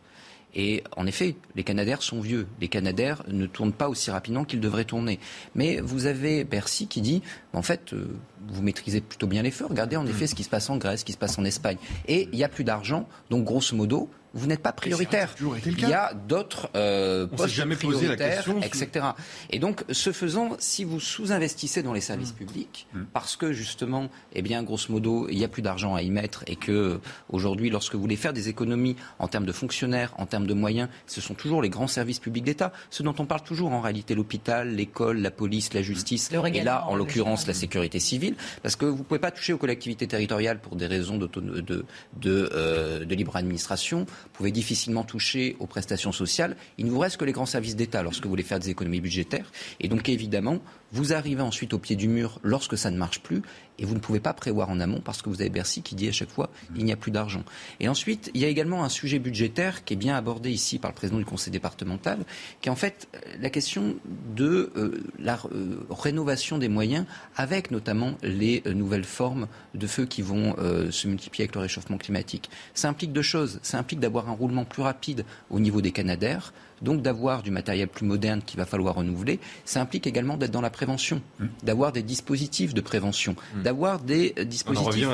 [0.56, 2.48] Et en effet, les Canadaires sont vieux.
[2.62, 5.20] Les Canadaires ne tournent pas aussi rapidement qu'ils devraient tourner.
[5.54, 9.66] Mais vous avez Bercy qui dit, en fait, euh, vous maîtrisez plutôt bien les feux.
[9.66, 11.78] Regardez en effet ce qui se passe en Grèce, ce qui se passe en Espagne.
[12.08, 13.08] Et il n'y a plus d'argent.
[13.30, 15.34] Donc, grosso modo, vous n'êtes pas prioritaire.
[15.66, 19.06] Il y a d'autres euh, postes jamais prioritaires, etc.
[19.50, 22.38] Et donc, ce faisant, si vous sous-investissez dans les services mmh.
[22.38, 23.04] publics, mmh.
[23.14, 26.44] parce que justement, eh bien, grosso modo, il n'y a plus d'argent à y mettre,
[26.48, 30.48] et que aujourd'hui, lorsque vous voulez faire des économies en termes de fonctionnaires, en termes
[30.48, 33.72] de moyens, ce sont toujours les grands services publics d'État, ce dont on parle toujours
[33.72, 38.36] en réalité, l'hôpital, l'école, la police, la justice, et là, en l'occurrence, la sécurité civile,
[38.62, 41.86] parce que vous ne pouvez pas toucher aux collectivités territoriales pour des raisons de, de,
[42.18, 46.56] de, euh, de libre administration pouvez difficilement toucher aux prestations sociales.
[46.78, 49.02] Il ne vous reste que les grands services d'État lorsque vous voulez faire des économies
[49.02, 49.52] budgétaires.
[49.80, 50.60] Et donc, évidemment,
[50.96, 53.42] vous arrivez ensuite au pied du mur lorsque ça ne marche plus
[53.78, 56.08] et vous ne pouvez pas prévoir en amont parce que vous avez Bercy qui dit
[56.08, 57.44] à chaque fois il n'y a plus d'argent.
[57.80, 60.92] Et ensuite, il y a également un sujet budgétaire qui est bien abordé ici par
[60.92, 62.20] le président du conseil départemental,
[62.62, 63.10] qui est en fait
[63.42, 63.96] la question
[64.36, 67.06] de euh, la euh, rénovation des moyens
[67.36, 70.56] avec notamment les euh, nouvelles formes de feu qui vont
[70.90, 72.50] se multiplier avec le réchauffement climatique.
[72.74, 73.60] Ça implique deux choses.
[73.62, 77.88] Ça implique d'avoir un roulement plus rapide au niveau des canadaires donc d'avoir du matériel
[77.88, 81.46] plus moderne qu'il va falloir renouveler, ça implique également d'être dans la prévention, mmh.
[81.64, 83.62] d'avoir des dispositifs de prévention, mmh.
[83.64, 85.08] d'avoir des euh, dispositifs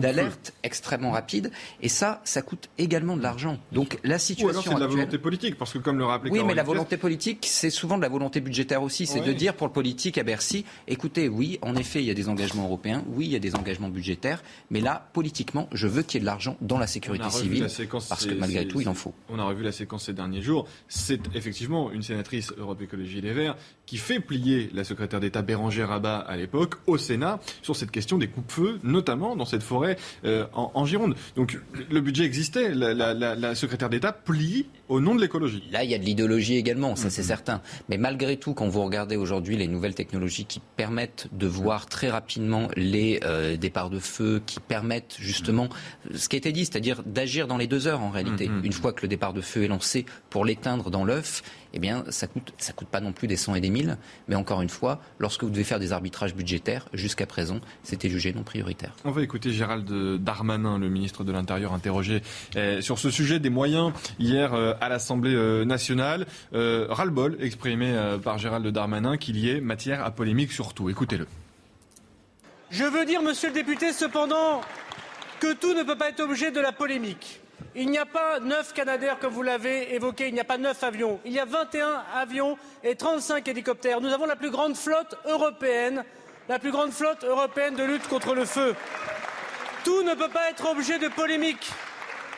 [0.00, 1.50] d'alerte extrêmement rapides.
[1.80, 3.58] Et ça, ça coûte également de l'argent.
[3.72, 4.46] Donc la situation.
[4.46, 6.62] Ou alors c'est de la volonté politique, parce que comme le rappelait Oui, mais la
[6.62, 9.06] volonté politique, c'est souvent de la volonté budgétaire aussi.
[9.06, 12.14] C'est de dire pour le politique à Bercy, écoutez, oui, en effet, il y a
[12.14, 16.02] des engagements européens, oui, il y a des engagements budgétaires, mais là, politiquement, je veux
[16.02, 17.66] qu'il y ait de l'argent dans la sécurité civile,
[18.08, 19.14] parce que malgré tout, il en faut.
[19.28, 20.66] On a revu la séquence ces derniers jours
[21.02, 25.88] c'est effectivement une sénatrice Europe Écologie Les Verts qui fait plier la secrétaire d'État Bérangère
[25.88, 30.46] Rabat à l'époque au Sénat sur cette question des coupe-feux, notamment dans cette forêt euh,
[30.52, 31.16] en, Gironde.
[31.36, 31.58] Donc
[31.90, 35.64] le budget existait, la, secrétaire d'État plie au nom de l'écologie.
[35.70, 37.26] Là, il y a de l'idéologie également, ça c'est mm-hmm.
[37.26, 37.62] certain.
[37.88, 42.10] Mais malgré tout, quand vous regardez aujourd'hui les nouvelles technologies qui permettent de voir très
[42.10, 45.68] rapidement les euh, départs de feu, qui permettent justement
[46.14, 48.48] ce qui a été dit, c'est-à-dire d'agir dans les deux heures en réalité.
[48.48, 48.64] Mm-hmm.
[48.64, 52.04] Une fois que le départ de feu est lancé, pour l'éteindre dans l'œuf, eh bien,
[52.10, 53.96] ça coûte, ça coûte pas non plus des cent et des mille.
[54.28, 58.32] Mais encore une fois, lorsque vous devez faire des arbitrages budgétaires, jusqu'à présent, c'était jugé
[58.32, 58.94] non prioritaire.
[59.04, 59.90] On va écouter Gérald
[60.22, 62.22] Darmanin, le ministre de l'Intérieur, interrogé
[62.56, 66.26] eh, sur ce sujet des moyens hier euh, à l'Assemblée euh, nationale.
[66.54, 70.88] Euh, ras-le-bol exprimé par Gérald Darmanin qu'il y ait matière à polémique surtout.
[70.90, 71.26] Écoutez-le.
[72.70, 74.62] Je veux dire, monsieur le député, cependant,
[75.40, 77.41] que tout ne peut pas être objet de la polémique.
[77.74, 80.82] Il n'y a pas neuf Canadair comme vous l'avez évoqué, il n'y a pas neuf
[80.82, 81.20] avions.
[81.24, 84.00] Il y a 21 avions et 35 hélicoptères.
[84.00, 86.04] Nous avons la plus grande flotte européenne,
[86.48, 88.74] la plus grande flotte européenne de lutte contre le feu.
[89.84, 91.70] Tout ne peut pas être objet de polémique.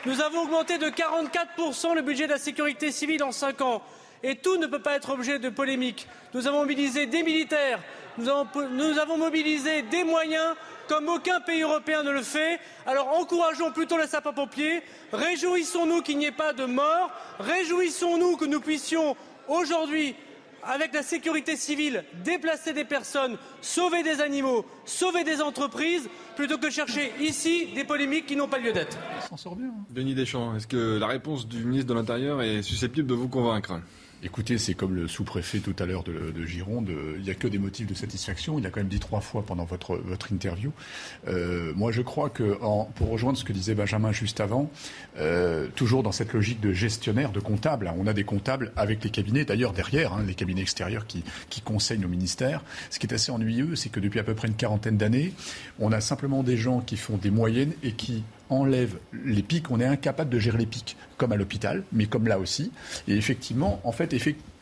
[0.05, 3.81] Nous avons augmenté de 44% le budget de la sécurité civile en cinq ans.
[4.23, 6.07] Et tout ne peut pas être objet de polémique.
[6.33, 7.79] Nous avons mobilisé des militaires,
[8.17, 10.55] nous avons mobilisé des moyens
[10.87, 12.59] comme aucun pays européen ne le fait.
[12.85, 18.61] Alors encourageons plutôt les sapeurs-pompiers, réjouissons-nous qu'il n'y ait pas de morts, réjouissons-nous que nous
[18.61, 19.15] puissions
[19.47, 20.15] aujourd'hui
[20.67, 26.69] avec la sécurité civile, déplacer des personnes, sauver des animaux, sauver des entreprises, plutôt que
[26.69, 28.97] chercher ici des polémiques qui n'ont pas lieu d'être.
[29.91, 33.79] Denis Deschamps, est-ce que la réponse du ministre de l'Intérieur est susceptible de vous convaincre?
[34.23, 37.59] Écoutez, c'est comme le sous-préfet tout à l'heure de, Gironde, il n'y a que des
[37.59, 38.57] motifs de satisfaction.
[38.57, 40.01] Il a quand même dit trois fois pendant votre,
[40.31, 40.71] interview.
[41.27, 42.57] Euh, moi, je crois que,
[42.95, 44.71] pour rejoindre ce que disait Benjamin juste avant,
[45.17, 49.03] euh, toujours dans cette logique de gestionnaire, de comptable, hein, on a des comptables avec
[49.03, 52.63] les cabinets, d'ailleurs derrière, hein, les cabinets extérieurs qui, qui conseillent nos ministères.
[52.89, 55.33] Ce qui est assez ennuyeux, c'est que depuis à peu près une quarantaine d'années,
[55.79, 59.79] on a simplement des gens qui font des moyennes et qui enlève les pics, on
[59.79, 62.71] est incapable de gérer les pics, comme à l'hôpital, mais comme là aussi.
[63.07, 64.13] Et effectivement, en fait,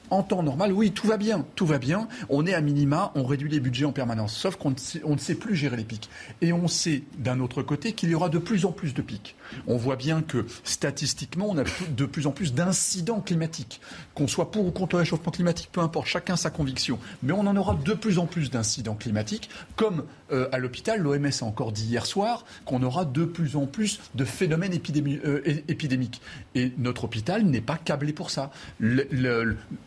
[0.09, 2.07] en temps normal, oui, tout va bien, tout va bien.
[2.29, 4.35] On est à minima, on réduit les budgets en permanence.
[4.35, 6.09] Sauf qu'on ne sait plus gérer les pics.
[6.41, 9.35] Et on sait, d'un autre côté, qu'il y aura de plus en plus de pics.
[9.65, 11.63] On voit bien que statistiquement, on a
[11.95, 13.81] de plus en plus d'incidents climatiques.
[14.13, 16.99] Qu'on soit pour ou contre le réchauffement climatique, peu importe, chacun sa conviction.
[17.23, 21.29] Mais on en aura de plus en plus d'incidents climatiques, comme euh, à l'hôpital, l'OMS
[21.41, 26.21] a encore dit hier soir qu'on aura de plus en plus de phénomènes euh, épidémiques.
[26.55, 28.51] Et notre hôpital n'est pas câblé pour ça.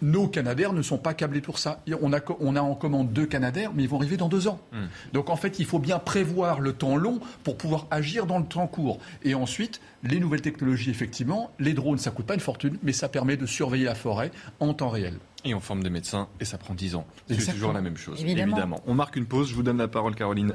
[0.02, 1.82] nos Canadaires ne sont pas câblés pour ça.
[2.00, 4.60] On a, on a en commande deux Canadaires, mais ils vont arriver dans deux ans.
[4.72, 4.86] Hmm.
[5.12, 8.46] Donc en fait, il faut bien prévoir le temps long pour pouvoir agir dans le
[8.46, 8.98] temps court.
[9.22, 13.08] Et ensuite, les nouvelles technologies, effectivement, les drones, ça coûte pas une fortune, mais ça
[13.08, 14.30] permet de surveiller la forêt
[14.60, 15.18] en temps réel.
[15.44, 17.06] Et on forme des médecins et ça prend 10 ans.
[17.28, 18.82] C'est toujours la même chose, évidemment.
[18.86, 19.48] On marque une pause.
[19.48, 20.52] Je vous donne la parole, Caroline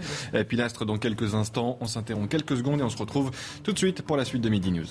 [0.50, 1.78] Pilastre, dans quelques instants.
[1.80, 3.32] On s'interrompt quelques secondes et on se retrouve
[3.64, 4.88] tout de suite pour la suite de Midi News.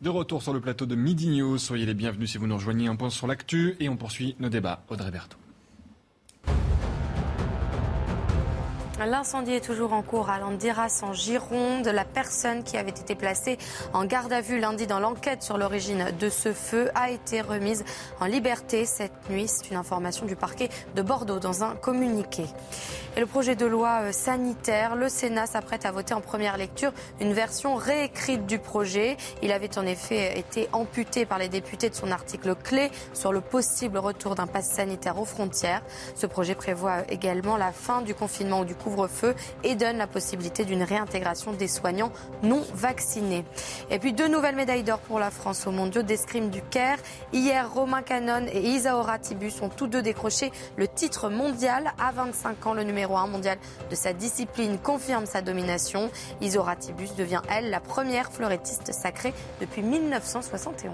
[0.00, 1.58] De retour sur le plateau de Midi News.
[1.58, 2.88] Soyez les bienvenus si vous nous rejoignez.
[2.88, 4.82] Un point sur l'actu et on poursuit nos débats.
[4.88, 5.38] Audrey Berthaud.
[9.00, 11.86] L'incendie est toujours en cours à Landiras en Gironde.
[11.88, 13.58] La personne qui avait été placée
[13.92, 17.84] en garde à vue lundi dans l'enquête sur l'origine de ce feu a été remise
[18.20, 19.48] en liberté cette nuit.
[19.48, 22.44] C'est une information du parquet de Bordeaux dans un communiqué.
[23.16, 26.92] Et le projet de loi euh, sanitaire, le Sénat s'apprête à voter en première lecture
[27.20, 29.16] une version réécrite du projet.
[29.40, 33.40] Il avait en effet été amputé par les députés de son article clé sur le
[33.40, 35.82] possible retour d'un pass sanitaire aux frontières.
[36.16, 40.64] Ce projet prévoit également la fin du confinement ou du couvre-feu et donne la possibilité
[40.64, 43.44] d'une réintégration des soignants non vaccinés.
[43.90, 46.98] Et puis deux nouvelles médailles d'or pour la France au mondiaux d'escrime du Caire.
[47.32, 52.66] Hier, Romain Canon et Isaora Tibus ont tous deux décroché le titre mondial à 25
[52.66, 52.74] ans.
[52.74, 53.58] Le numéro numéro 1 mondial
[53.90, 56.10] de sa discipline, confirme sa domination.
[56.40, 60.92] Isoratibus devient, elle, la première fleurettiste sacrée depuis 1971.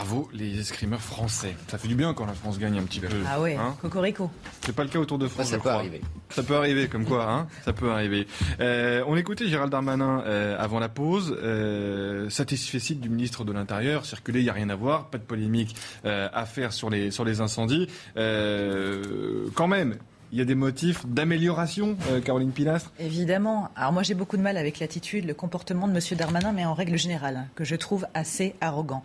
[0.00, 1.54] Bravo les escrimeurs français.
[1.68, 3.08] Ça fait du bien quand la France gagne un petit peu.
[3.28, 4.30] Ah ouais, hein cocorico.
[4.64, 5.48] C'est pas le cas autour de France.
[5.48, 6.00] ça peut arriver.
[6.30, 8.26] Ça peut arriver, comme quoi, hein Ça peut arriver.
[8.60, 11.36] Euh, on écoutait Gérald Darmanin euh, avant la pause.
[11.42, 14.06] Euh, satisfait du ministre de l'Intérieur.
[14.06, 15.10] Circuler, il n'y a rien à voir.
[15.10, 17.86] Pas de polémique euh, à faire sur les, sur les incendies.
[18.16, 19.98] quand même,
[20.32, 22.92] il y a des motifs d'amélioration, euh, Caroline Pilastre?
[23.00, 23.70] Évidemment.
[23.74, 26.00] Alors moi j'ai beaucoup de mal avec l'attitude, le comportement de M.
[26.16, 29.02] Darmanin, mais en règle générale, hein, que je trouve assez arrogant.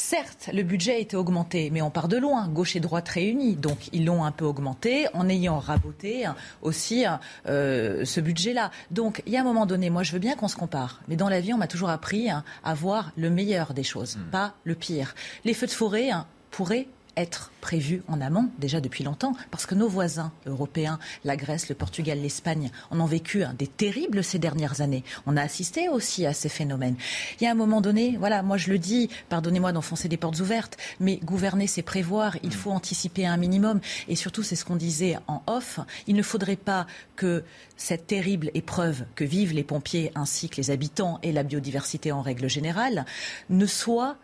[0.00, 3.56] Certes, le budget a été augmenté, mais on part de loin, gauche et droite réunis.
[3.56, 8.70] Donc ils l'ont un peu augmenté en ayant raboté hein, aussi hein, euh, ce budget-là.
[8.92, 11.16] Donc il y a un moment donné, moi je veux bien qu'on se compare, mais
[11.16, 14.30] dans la vie on m'a toujours appris à voir le meilleur des choses, hmm.
[14.30, 15.16] pas le pire.
[15.44, 16.10] Les feux de forêt
[16.52, 16.86] pourraient
[17.18, 21.74] être prévu en amont déjà depuis longtemps, parce que nos voisins européens, la Grèce, le
[21.74, 25.04] Portugal, l'Espagne, en ont vécu des terribles ces dernières années.
[25.26, 26.96] On a assisté aussi à ces phénomènes.
[27.40, 30.40] Il y a un moment donné, voilà, moi je le dis, pardonnez-moi d'enfoncer des portes
[30.40, 32.36] ouvertes, mais gouverner, c'est prévoir.
[32.42, 33.80] Il faut anticiper un minimum.
[34.06, 37.44] Et surtout, c'est ce qu'on disait en off, il ne faudrait pas que
[37.76, 42.22] cette terrible épreuve que vivent les pompiers ainsi que les habitants et la biodiversité en
[42.22, 43.04] règle générale
[43.50, 44.16] ne soit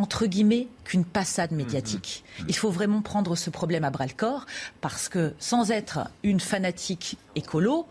[0.00, 2.24] entre guillemets, qu'une passade médiatique.
[2.24, 2.44] Mm-hmm.
[2.48, 4.46] Il faut vraiment prendre ce problème à bras le corps
[4.80, 7.86] parce que sans être une fanatique écolo,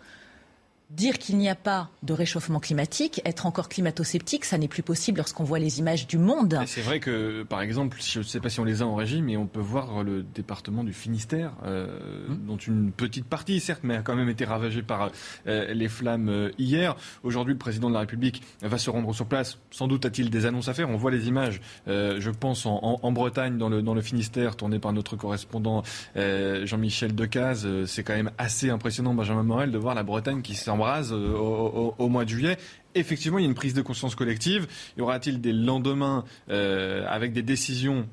[0.90, 5.20] Dire qu'il n'y a pas de réchauffement climatique, être encore climato-sceptique, ça n'est plus possible
[5.20, 6.60] lorsqu'on voit les images du monde.
[6.66, 9.22] C'est vrai que, par exemple, je ne sais pas si on les a en régie,
[9.22, 12.40] mais on peut voir le département du Finistère, euh, hum.
[12.48, 15.12] dont une petite partie, certes, mais a quand même été ravagée par
[15.46, 16.96] euh, les flammes euh, hier.
[17.22, 19.60] Aujourd'hui, le président de la République va se rendre sur place.
[19.70, 20.90] Sans doute a-t-il des annonces à faire.
[20.90, 24.94] On voit les images, je pense, en, Bretagne, dans le, dans le Finistère, tournées par
[24.94, 25.84] notre correspondant
[26.16, 27.86] Jean-Michel Decaze.
[27.86, 32.10] C'est quand même assez impressionnant, Benjamin Morel, de voir la Bretagne qui s'en euh, au,
[32.10, 32.58] mois de juillet.
[32.96, 34.68] Effectivement, il y a une prise de conscience collective.
[34.98, 38.08] Y aura-t-il des lendemains euh, avec des décisions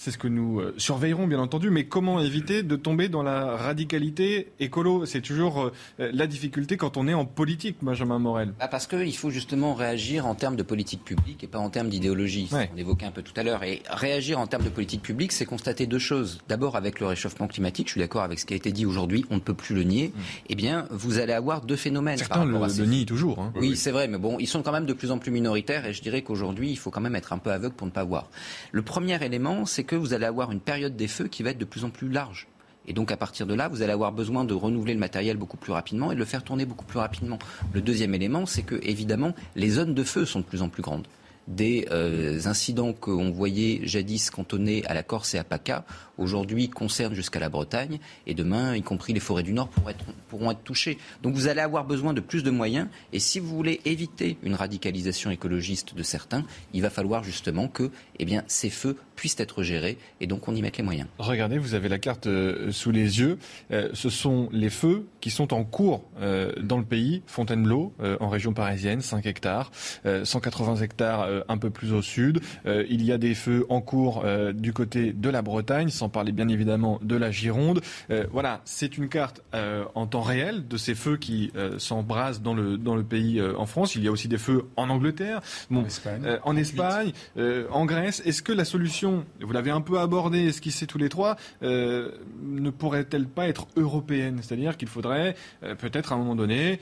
[0.00, 1.68] c'est ce que nous euh, surveillerons, bien entendu.
[1.68, 5.04] Mais comment éviter de tomber dans la radicalité écolo?
[5.04, 8.54] C'est toujours euh, la difficulté quand on est en politique, Benjamin Morel.
[8.58, 11.90] Bah parce qu'il faut justement réagir en termes de politique publique et pas en termes
[11.90, 12.48] d'idéologie.
[12.50, 13.62] On évoquait un peu tout à l'heure.
[13.62, 16.40] Et réagir en termes de politique publique, c'est constater deux choses.
[16.48, 19.26] D'abord, avec le réchauffement climatique, je suis d'accord avec ce qui a été dit aujourd'hui,
[19.28, 20.14] on ne peut plus le nier.
[20.14, 20.20] Mm.
[20.48, 22.16] Eh bien, vous allez avoir deux phénomènes.
[22.16, 23.40] Certains le, le nient toujours.
[23.40, 23.52] Hein.
[23.56, 25.92] Oui, c'est vrai, mais bon, ils sont quand même de plus en plus minoritaires et
[25.92, 28.30] je dirais qu'aujourd'hui, il faut quand même être un peu aveugle pour ne pas voir.
[28.72, 31.58] Le premier élément, c'est que vous allez avoir une période des feux qui va être
[31.58, 32.46] de plus en plus large.
[32.86, 35.56] Et donc à partir de là, vous allez avoir besoin de renouveler le matériel beaucoup
[35.56, 37.40] plus rapidement et de le faire tourner beaucoup plus rapidement.
[37.72, 40.80] Le deuxième élément, c'est que évidemment, les zones de feu sont de plus en plus
[40.80, 41.08] grandes.
[41.50, 45.84] Des euh, incidents qu'on voyait jadis cantonnés à la Corse et à PACA,
[46.16, 50.04] aujourd'hui concernent jusqu'à la Bretagne, et demain, y compris les forêts du Nord, pourront être,
[50.28, 50.98] pourront être touchées.
[51.22, 54.54] Donc vous allez avoir besoin de plus de moyens, et si vous voulez éviter une
[54.54, 59.62] radicalisation écologiste de certains, il va falloir justement que eh bien, ces feux puissent être
[59.62, 61.08] gérés, et donc on y mette les moyens.
[61.18, 63.38] Regardez, vous avez la carte euh, sous les yeux.
[63.70, 67.22] Euh, ce sont les feux qui sont en cours euh, dans le pays.
[67.26, 69.70] Fontainebleau, en région parisienne, 5 hectares,
[70.04, 72.40] 180 hectares un peu plus au sud.
[72.66, 74.24] il y a des feux en cours
[74.54, 77.80] du côté de la Bretagne, sans parler bien évidemment de la Gironde.
[78.32, 79.42] voilà, c'est une carte
[79.94, 83.94] en temps réel de ces feux qui s'embrasent dans le, dans le pays en France.
[83.94, 85.84] Il y a aussi des feux en Angleterre, bon,
[86.44, 87.12] en Espagne,
[87.70, 88.22] en, Grèce.
[88.24, 93.26] Est-ce que la solution, vous l'avez un peu abordé, esquissé tous les trois, ne pourrait-elle
[93.26, 94.40] pas être européenne?
[94.42, 95.34] C'est-à-dire qu'il faudrait
[95.78, 96.80] peut-être à un moment donné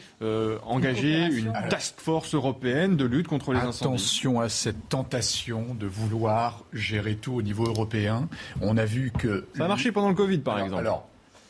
[0.67, 3.95] engager une, task force européenne de lutte contre les incendies.
[3.95, 8.29] Attention cette tentation de vouloir gérer tout au niveau européen.
[8.61, 10.81] On a vu que ça a marché pendant le Covid, par exemple.
[10.81, 11.08] Alors,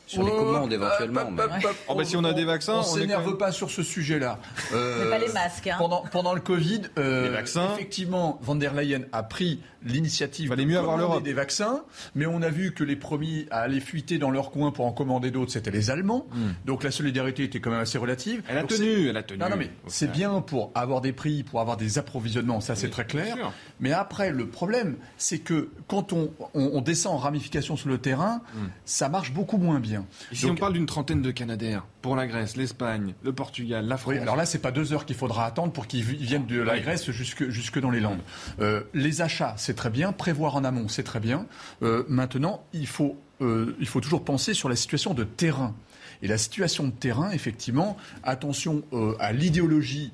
[0.08, 1.20] sur les commandes éventuellement.
[1.88, 4.38] Oh, bah, si on a des vaccins, on, s'énerve pas sur ce sujet-là.
[4.74, 5.66] Euh, pas les masques.
[5.66, 5.76] Hein.
[5.78, 7.72] Pendant, pendant le Covid, euh, les vaccins.
[7.74, 12.50] effectivement, van der Leyen a pris l'initiative de mieux avoir des vaccins, mais on a
[12.50, 15.70] vu que les premiers à aller fuiter dans leur coin pour en commander d'autres, c'était
[15.70, 16.26] les Allemands.
[16.32, 16.50] Hmm.
[16.64, 18.42] Donc la solidarité était quand même assez relative.
[18.48, 19.38] Elle a tenu, elle a tenu.
[19.38, 22.90] Non, non, mais c'est bien pour avoir des prix, pour avoir des approvisionnements, ça c'est
[22.90, 23.36] très clair.
[23.80, 28.40] Mais après, le problème, c'est que quand on, on, descend en ramification sur le terrain,
[28.54, 28.66] hmm.
[28.84, 30.04] ça marche beaucoup moins bien.
[30.32, 34.14] si on parle d'une trentaine de Canadaires pour la Grèce, l'Espagne, le Portugal, la France.
[34.20, 37.10] alors là, c'est pas deux heures qu'il faudra attendre pour qu'ils viennent de la Grèce
[37.10, 38.20] jusque, jusque dans les Landes.
[38.60, 40.12] Euh, les achats, c'est très bien.
[40.12, 41.46] Prévoir en amont, c'est très bien.
[41.82, 45.74] Euh, maintenant, il faut, euh, il faut toujours penser sur la situation de terrain.
[46.22, 48.82] Et la situation de terrain, effectivement, attention
[49.20, 50.12] à l'idéologie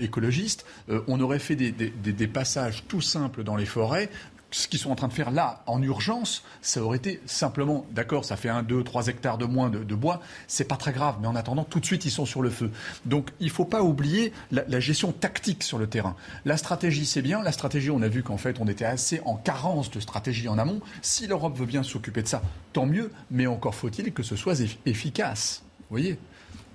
[0.00, 0.64] écologiste.
[1.06, 4.08] on aurait fait des, des, passages tout simples dans les forêts
[4.56, 8.24] ce qu'ils sont en train de faire là, en urgence, ça aurait été simplement, d'accord,
[8.24, 11.26] ça fait 1, 2, 3 hectares de moins de, bois, c'est pas très grave, mais
[11.26, 12.70] en attendant, tout de suite, ils sont sur le feu.
[13.04, 16.16] Donc, il ne faut pas oublier la, gestion tactique sur le terrain.
[16.46, 17.42] La stratégie, c'est bien.
[17.42, 20.56] La stratégie, on a vu qu'en fait, on était assez en carence de stratégie en
[20.56, 20.80] amont.
[21.02, 22.40] Si l'Europe veut bien s'occuper de ça,
[22.72, 25.64] tant mieux, mais encore faut-il que ce soit efficace.
[25.80, 26.18] Vous voyez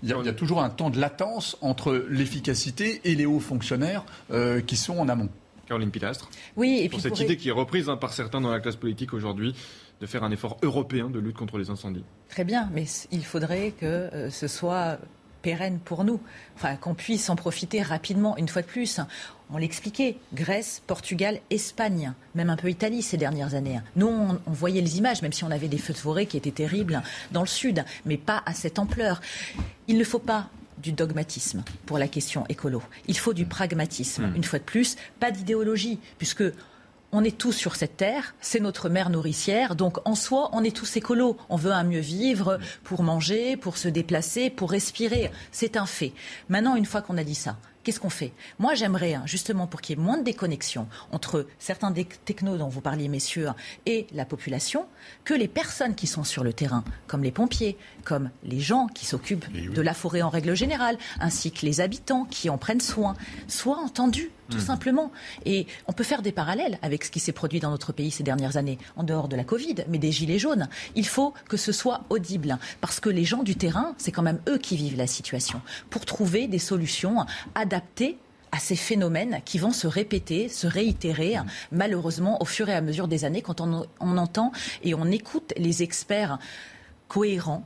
[0.04, 4.60] il y, a, toujours un temps de latence entre l'efficacité et les hauts fonctionnaires euh,
[4.60, 5.30] qui sont en amont.
[5.72, 6.30] Caroline Pilastre.
[6.58, 9.14] Oui, et pour cette idée qui est reprise hein, par certains dans la classe politique
[9.14, 9.56] aujourd'hui
[10.02, 12.04] de faire un effort européen de lutte contre les incendies.
[12.28, 14.98] Très bien, mais il faudrait que euh, ce soit
[15.42, 16.20] pérenne pour nous,
[16.58, 19.00] enfin qu'on puisse en profiter rapidement une fois de plus.
[19.50, 23.80] On l'expliquait, Grèce, Portugal, Espagne, même un peu Italie ces dernières années.
[23.96, 26.36] Nous, on, on, voyait les images, même si on avait des feux de forêt qui
[26.36, 29.22] étaient terribles dans le sud, mais pas à cette ampleur.
[29.88, 30.50] Il ne faut pas
[30.82, 32.82] du dogmatisme pour la question écolo.
[33.08, 34.28] Il faut du pragmatisme.
[34.28, 34.36] Hmm.
[34.36, 36.44] Une fois de plus, pas d'idéologie, puisque
[37.12, 40.76] on est tous sur cette terre, c'est notre mère nourricière, donc en soi, on est
[40.76, 41.38] tous écolos.
[41.50, 45.30] On veut un mieux vivre pour manger, pour se déplacer, pour respirer.
[45.52, 46.14] C'est un fait.
[46.48, 48.32] Maintenant, une fois qu'on a dit ça, qu'est-ce qu'on fait?
[48.60, 52.58] Moi, j'aimerais, hein, justement, pour qu'il y ait moins de déconnexion entre certains des technos
[52.58, 53.50] dont vous parliez, messieurs,
[53.86, 54.86] et la population,
[55.24, 59.06] que les personnes qui sont sur le terrain, comme les pompiers, comme les gens qui
[59.06, 63.16] s'occupent de la forêt en règle générale, ainsi que les habitants qui en prennent soin,
[63.48, 64.62] soient entendus, tout hmm.
[64.62, 65.12] simplement.
[65.46, 68.24] Et on peut faire des parallèles avec ce qui s'est produit dans notre pays ces
[68.24, 70.68] dernières années, en dehors de la Covid, mais des gilets jaunes.
[70.96, 74.40] Il faut que ce soit audible, parce que les gens du terrain, c'est quand même
[74.48, 78.18] eux qui vivent la situation, pour trouver des solutions adaptées
[78.52, 81.36] à ces phénomènes qui vont se répéter, se réitérer,
[81.72, 83.86] malheureusement, au fur et à mesure des années, quand on,
[84.18, 84.52] entend
[84.84, 86.38] et on écoute les experts
[87.08, 87.66] cohérents,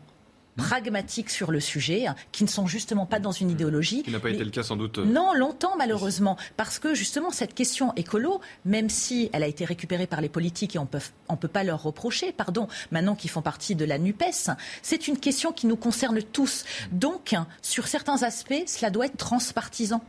[0.58, 4.04] pragmatiques sur le sujet, qui ne sont justement pas dans une idéologie.
[4.04, 5.00] Qui n'a pas été le cas sans doute.
[5.00, 9.66] Euh, non, longtemps malheureusement, parce que justement cette question écolo, même si elle a été
[9.66, 13.30] récupérée par les politiques et on peut on peut pas leur reprocher, pardon, maintenant qu'ils
[13.30, 14.24] font partie de la Nupes,
[14.82, 16.66] c'est une question qui nous concerne tous.
[16.92, 20.02] Donc, sur certains aspects, cela doit être transpartisan.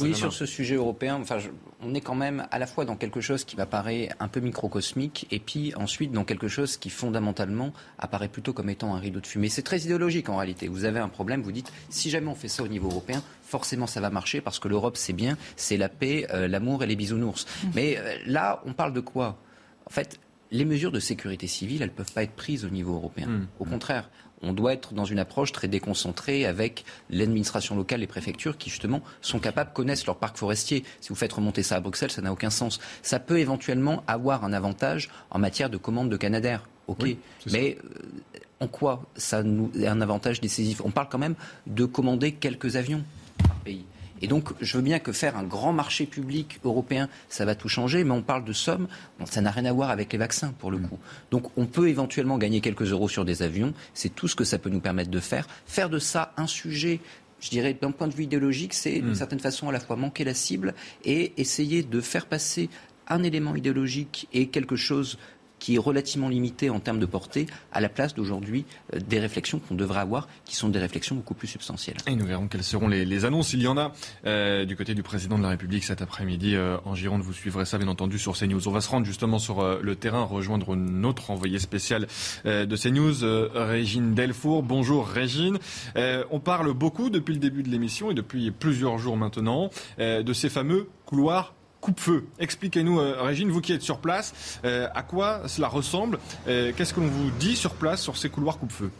[0.00, 1.38] Oui, sur ce sujet européen, enfin,
[1.80, 5.26] on est quand même à la fois dans quelque chose qui m'apparaît un peu microcosmique
[5.30, 9.26] et puis ensuite dans quelque chose qui fondamentalement apparaît plutôt comme étant un rideau de
[9.26, 9.48] fumée.
[9.48, 10.68] C'est très idéologique en réalité.
[10.68, 13.86] Vous avez un problème, vous dites si jamais on fait ça au niveau européen, forcément
[13.86, 16.96] ça va marcher parce que l'Europe c'est bien, c'est la paix, euh, l'amour et les
[16.96, 17.46] bisounours.
[17.46, 17.68] Mmh.
[17.74, 19.38] Mais euh, là, on parle de quoi?
[19.86, 22.94] En fait, les mesures de sécurité civile, elles ne peuvent pas être prises au niveau
[22.94, 23.26] européen.
[23.26, 23.46] Mmh.
[23.60, 24.10] Au contraire,
[24.42, 29.02] on doit être dans une approche très déconcentrée avec l'administration locale, les préfectures qui justement
[29.20, 30.84] sont capables, connaissent leur parc forestier.
[31.00, 32.78] Si vous faites remonter ça à Bruxelles, ça n'a aucun sens.
[33.02, 36.68] Ça peut éventuellement avoir un avantage en matière de commande de Canadair.
[36.86, 37.16] Ok,
[37.52, 40.80] mais euh, en quoi ça nous est un avantage décisif?
[40.82, 41.34] On parle quand même
[41.66, 43.04] de commander quelques avions
[43.46, 43.84] par pays.
[44.22, 47.68] Et donc, je veux bien que faire un grand marché public européen, ça va tout
[47.68, 48.88] changer, mais on parle de sommes,
[49.24, 50.98] ça n'a rien à voir avec les vaccins pour le coup.
[51.30, 54.58] Donc, on peut éventuellement gagner quelques euros sur des avions, c'est tout ce que ça
[54.58, 55.46] peut nous permettre de faire.
[55.66, 57.00] Faire de ça un sujet
[57.40, 60.24] je dirais, d'un point de vue idéologique, c'est d'une certaine façon à la fois manquer
[60.24, 62.68] la cible et essayer de faire passer
[63.06, 65.18] un élément idéologique et quelque chose
[65.58, 69.58] qui est relativement limité en termes de portée, à la place d'aujourd'hui euh, des réflexions
[69.58, 71.96] qu'on devrait avoir, qui sont des réflexions beaucoup plus substantielles.
[72.06, 73.52] Et nous verrons quelles seront les, annonces.
[73.52, 73.92] Il y en a
[74.26, 77.22] euh, du côté du président de la République cet après-midi euh, en Gironde.
[77.22, 78.68] Vous suivrez ça, bien entendu, sur CNews.
[78.68, 82.06] On va se rendre justement sur le terrain, rejoindre notre envoyé spécial
[82.44, 84.62] de CNews, Régine Delfour.
[84.62, 85.58] Bonjour Régine.
[85.96, 90.48] on parle beaucoup depuis le début de l'émission et depuis plusieurs jours maintenant de ces
[90.48, 92.26] fameux couloirs coupe-feu.
[92.38, 96.18] Expliquez-nous, euh, Régine, vous qui êtes sur place, euh, à quoi cela ressemble
[96.48, 98.90] euh, Qu'est-ce que l'on vous dit sur place sur ces couloirs coupe-feu?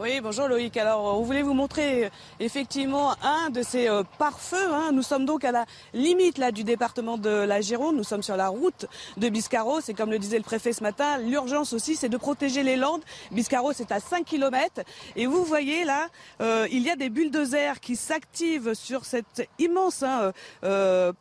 [0.00, 0.76] Oui, bonjour Loïc.
[0.76, 4.72] Alors, on voulait vous montrer euh, effectivement un de ces euh, pare-feux.
[4.72, 4.90] Hein.
[4.92, 7.96] Nous sommes donc à la limite là du département de la Gironde.
[7.96, 8.86] Nous sommes sur la route
[9.16, 9.80] de Biscarros.
[9.88, 13.02] Et comme le disait le préfet ce matin, l'urgence aussi, c'est de protéger les Landes.
[13.32, 14.82] Biscarros, c'est à 5 km.
[15.16, 16.06] Et vous voyez là,
[16.40, 20.32] euh, il y a des bulldozers qui s'activent sur cet immense hein,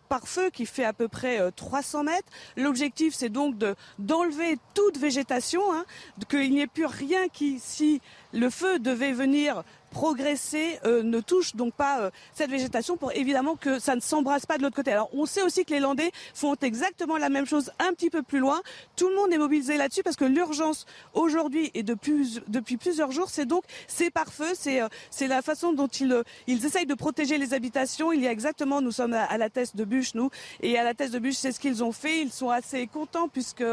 [0.08, 2.30] pare-feu qui fait à peu près 300 mètres.
[2.56, 5.84] L'objectif, c'est donc de d'enlever toute végétation, hein,
[6.30, 8.02] qu'il n'y ait plus rien qui, si
[8.34, 13.56] le feu devait venir progresser euh, ne touche donc pas euh, cette végétation pour évidemment
[13.56, 14.92] que ça ne s'embrasse pas de l'autre côté.
[14.92, 18.22] Alors on sait aussi que les Landais font exactement la même chose un petit peu
[18.22, 18.62] plus loin.
[18.96, 23.46] Tout le monde est mobilisé là-dessus parce que l'urgence aujourd'hui et depuis, plusieurs jours, c'est
[23.46, 27.54] donc ces pare-feux, c'est euh, c'est la façon dont ils, ils essayent de protéger les
[27.54, 28.12] habitations.
[28.12, 30.30] Il y a exactement, nous sommes à, la Teste de Bûche, nous,
[30.62, 32.22] et à la Teste de Bûche, c'est ce qu'ils ont fait.
[32.22, 33.64] Ils sont assez contents puisque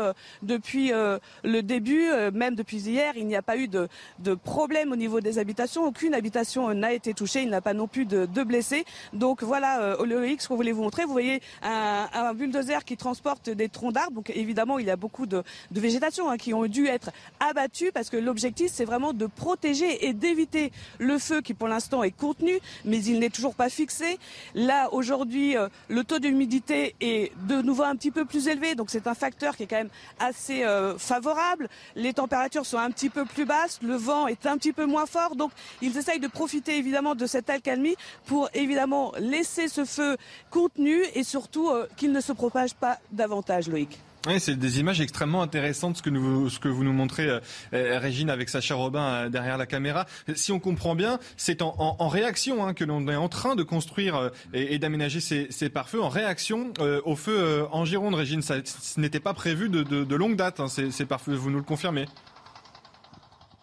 [0.42, 3.88] depuis le début, même depuis hier, il n'y a pas eu de,
[4.20, 5.84] de problème au niveau des habitations.
[6.12, 7.42] Habitation n'a été touchée.
[7.42, 8.84] Il n'a pas non plus de, blessés.
[9.14, 11.04] Donc voilà, euh, X qu'on voulait vous montrer.
[11.04, 14.16] Vous voyez un, bulldozer qui transporte des troncs d'arbres.
[14.16, 18.10] Donc évidemment, il y a beaucoup de, végétation hein, qui ont dû être abattus parce
[18.10, 22.58] que l'objectif, c'est vraiment de protéger et d'éviter le feu qui pour l'instant est contenu,
[22.84, 24.18] mais il n'est toujours pas fixé.
[24.54, 28.74] Là, aujourd'hui, euh, le taux d'humidité est de nouveau un petit peu plus élevé.
[28.74, 29.88] Donc c'est un facteur qui est quand même
[30.18, 31.68] assez euh, favorable.
[31.94, 33.78] Les températures sont un petit peu plus basses.
[33.82, 35.36] Le vent est un petit peu moins fort.
[35.36, 35.52] Donc
[35.82, 37.94] il ils essayent de profiter évidemment de cette accalmie
[38.26, 40.16] pour évidemment laisser ce feu
[40.50, 43.98] contenu et surtout euh, qu'il ne se propage pas davantage, Loïc.
[44.26, 47.40] Oui, c'est des images extrêmement intéressantes ce que, vous nous montrez, euh,
[47.74, 50.06] euh, Régine, avec Sacha Robin derrière la caméra.
[50.34, 54.30] Si on comprend bien, c'est en, réaction hein, que l'on est en train de construire
[54.54, 56.72] et, d'aménager ces, ces pare-feux, en réaction
[57.04, 58.40] au feu en Gironde, Régine.
[58.40, 62.06] Ce n'était pas prévu de, longue date, hein, ces, ces pare-feux, vous nous le confirmez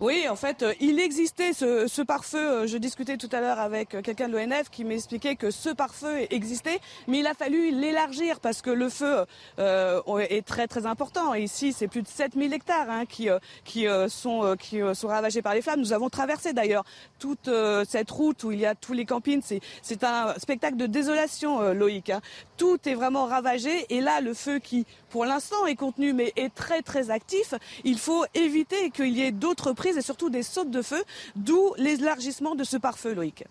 [0.02, 2.40] oui, en fait, euh, il existait ce, ce pare-feu.
[2.40, 5.70] Euh, je discutais tout à l'heure avec euh, quelqu'un de l'ONF qui m'expliquait que ce
[5.70, 9.26] pare-feu existait, mais il a fallu l'élargir parce que le feu
[9.60, 11.36] euh, est très très important.
[11.36, 13.30] ici, c'est plus de 7000 hectares hein, qui,
[13.64, 15.80] qui, sont, qui sont ravagés par les flammes.
[15.80, 16.84] Nous avons traversé d'ailleurs
[17.20, 17.50] toute
[17.88, 19.44] cette route où il y a tous les campings.
[19.84, 22.10] C'est un spectacle de désolation, Loïc.
[22.10, 22.22] Hein.
[22.58, 23.86] Tout est vraiment ravagé.
[23.90, 28.00] Et là, le feu qui, pour l'instant, est contenu mais est très très actif, il
[28.00, 31.04] faut éviter qu'il y ait d'autres prises et surtout des sautes de feu,
[31.36, 33.46] d'où l'élargissement de ce pare-feu, Loïc.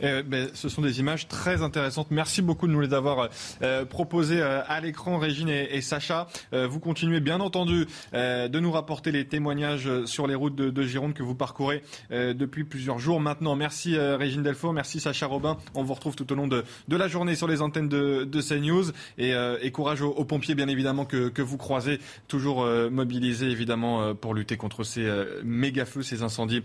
[0.00, 2.08] Eh ben, ce sont des images très intéressantes.
[2.10, 3.28] Merci beaucoup de nous les avoir
[3.62, 6.26] euh, proposées euh, à l'écran, Régine et, Sacha.
[6.52, 11.14] Euh, vous continuez bien entendu de nous rapporter les témoignages sur les routes de, Gironde
[11.14, 13.56] que vous parcourez depuis plusieurs jours maintenant.
[13.56, 15.56] Merci Régine Delfour, merci Sacha Robin.
[15.74, 18.90] On vous retrouve tout au long de, la journée sur les antennes de, CNews.
[19.18, 19.32] Et,
[19.62, 24.84] et courage aux, pompiers, bien évidemment, que, vous croisez, toujours mobilisés évidemment pour lutter contre
[24.84, 25.10] ces
[25.42, 26.62] méga feux, ces incendies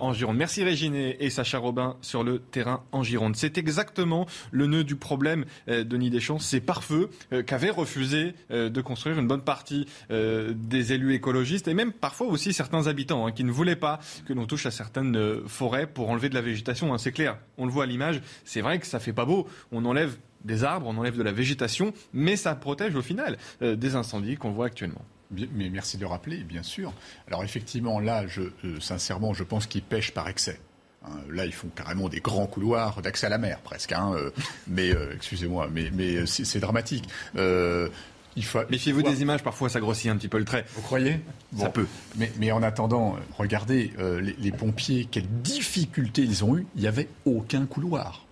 [0.00, 0.36] en Gironde.
[0.36, 3.36] Merci Régine et Sacha Robin sur le terrain en Gironde.
[3.36, 6.38] C'est exactement le nœud du problème, euh, Denis Deschamps.
[6.38, 11.68] C'est par feu euh, qu'avait refusé euh, de construire une bonne partie des élus écologistes
[11.68, 14.70] et même parfois aussi certains habitants hein, qui ne voulaient pas que l'on touche à
[14.70, 16.92] certaines forêts pour enlever de la végétation.
[16.92, 18.20] Hein, c'est clair, on le voit à l'image.
[18.44, 19.48] C'est vrai que ça fait pas beau.
[19.70, 23.94] On enlève des arbres, on enlève de la végétation, mais ça protège au final des
[23.94, 25.04] incendies qu'on voit actuellement.
[25.30, 26.92] Mais merci de le rappeler, bien sûr.
[27.26, 28.24] Alors effectivement, là,
[28.80, 30.60] sincèrement, je pense qu'ils pêchent par excès.
[31.04, 33.92] Hein, là, ils font carrément des grands couloirs d'accès à la mer, presque.
[33.92, 34.30] Hein, euh,
[34.68, 37.08] mais euh, excusez-moi, mais, mais c'est dramatique.
[37.36, 37.88] Euh,
[38.70, 40.64] Méfiez-vous des images, parfois ça grossit un petit peu le trait.
[40.74, 41.20] Vous croyez?
[41.58, 41.86] Ça peut.
[42.16, 43.92] Mais, mais, en attendant, regardez
[44.38, 46.66] les, pompiers, quelles difficultés ils ont eues.
[46.74, 48.24] Il n'y avait aucun couloir.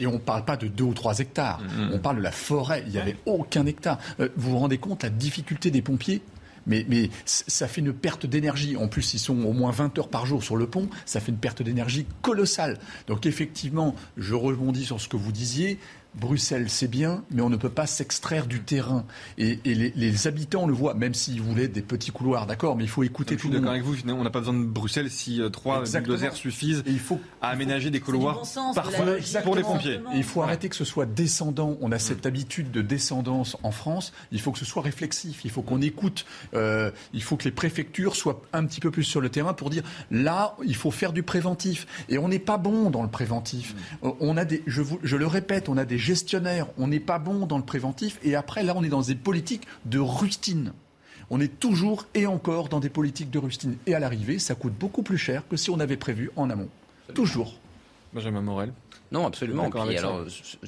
[0.00, 1.62] Et, on ne parle pas de 2 ou 3 hectares.
[1.62, 1.90] Mm-hmm.
[1.92, 2.82] On parle de la forêt.
[2.86, 3.98] Il n'y avait aucun hectare.
[4.18, 6.20] vous vous rendez compte la difficulté des pompiers?
[6.66, 8.76] Mais, mais ça fait une perte d'énergie.
[8.76, 10.88] En plus, ils sont au moins 20 heures par jour sur le pont.
[11.06, 12.78] Ça fait une perte d'énergie colossale.
[13.06, 15.78] Donc effectivement, je rebondis sur ce que vous disiez.
[16.14, 19.04] Bruxelles, c'est bien, mais on ne peut pas s'extraire du terrain.
[19.38, 23.02] Et, les, habitants le voient, même s'ils voulaient des petits couloirs, d'accord, mais il faut
[23.02, 23.64] écouter tout le monde.
[23.64, 26.34] Je suis d'accord avec vous, on n'a pas besoin de Bruxelles si euh, trois bulldozers
[26.34, 28.42] suffisent et il faut, à aménager des couloirs
[28.74, 29.06] parfois
[29.42, 30.00] pour les pompiers.
[30.14, 31.76] Et il faut arrêter que ce soit descendant.
[31.80, 34.12] On a cette habitude de descendance en France.
[34.32, 35.44] Il faut que ce soit réflexif.
[35.44, 36.26] Il faut qu'on écoute.
[36.54, 39.70] Euh, il faut que les préfectures soient un petit peu plus sur le terrain pour
[39.70, 41.86] dire là, il faut faire du préventif.
[42.08, 43.74] Et on n'est pas bon dans le préventif.
[44.02, 44.08] Mm.
[44.20, 47.18] On a des, je, vous, je le répète, on a des gestionnaire, on n'est pas
[47.18, 50.72] bon dans le préventif, et après, là, on est dans des politiques de rustine.
[51.30, 53.76] On est toujours et encore dans des politiques de rustine.
[53.86, 56.68] Et à l'arrivée, ça coûte beaucoup plus cher que si on avait prévu en amont.
[57.14, 57.54] Toujours.
[58.12, 58.72] Benjamin Morel.
[59.10, 59.70] Non, absolument.
[59.70, 60.26] alors,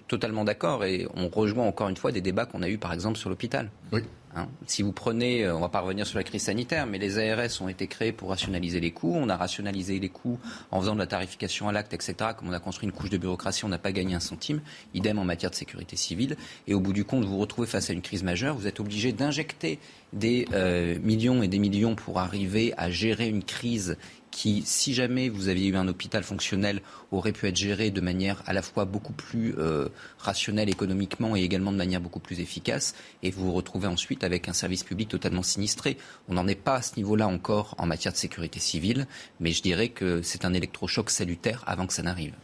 [0.09, 0.85] totalement d'accord.
[0.85, 3.71] Et on rejoint encore une fois des débats qu'on a eus, par exemple, sur l'hôpital.
[3.93, 4.03] Oui.
[4.37, 4.49] Hein.
[4.67, 7.63] si vous prenez, euh, on va pas revenir sur la crise sanitaire, mais les ARS
[7.63, 9.15] ont été créés pour rationaliser les coûts.
[9.15, 10.39] On a rationalisé les coûts
[10.71, 12.15] en faisant de la tarification à l'acte, etc.
[12.37, 14.61] Comme on a construit une couche de bureaucratie, on n'a pas gagné un centime.
[14.93, 16.37] Idem en matière de sécurité civile.
[16.67, 18.55] Et au bout du compte, vous vous retrouvez face à une crise majeure.
[18.55, 19.79] Vous êtes obligé d'injecter
[20.13, 23.97] des euh, millions et des millions pour arriver à gérer une crise
[24.37, 28.43] qui, si jamais vous aviez eu un hôpital fonctionnel, aurait pu être géré de manière
[28.45, 32.95] à la fois beaucoup plus euh, rationnelle économiquement et également de manière beaucoup plus efficace.
[33.23, 35.97] Et vous vous retrouvez ensuite avec un service public totalement sinistré.
[36.29, 39.07] On n'en est pas à ce niveau-là encore en matière de sécurité civile,
[39.41, 42.35] mais je dirais que c'est un électrochoc salutaire avant que ça n'arrive.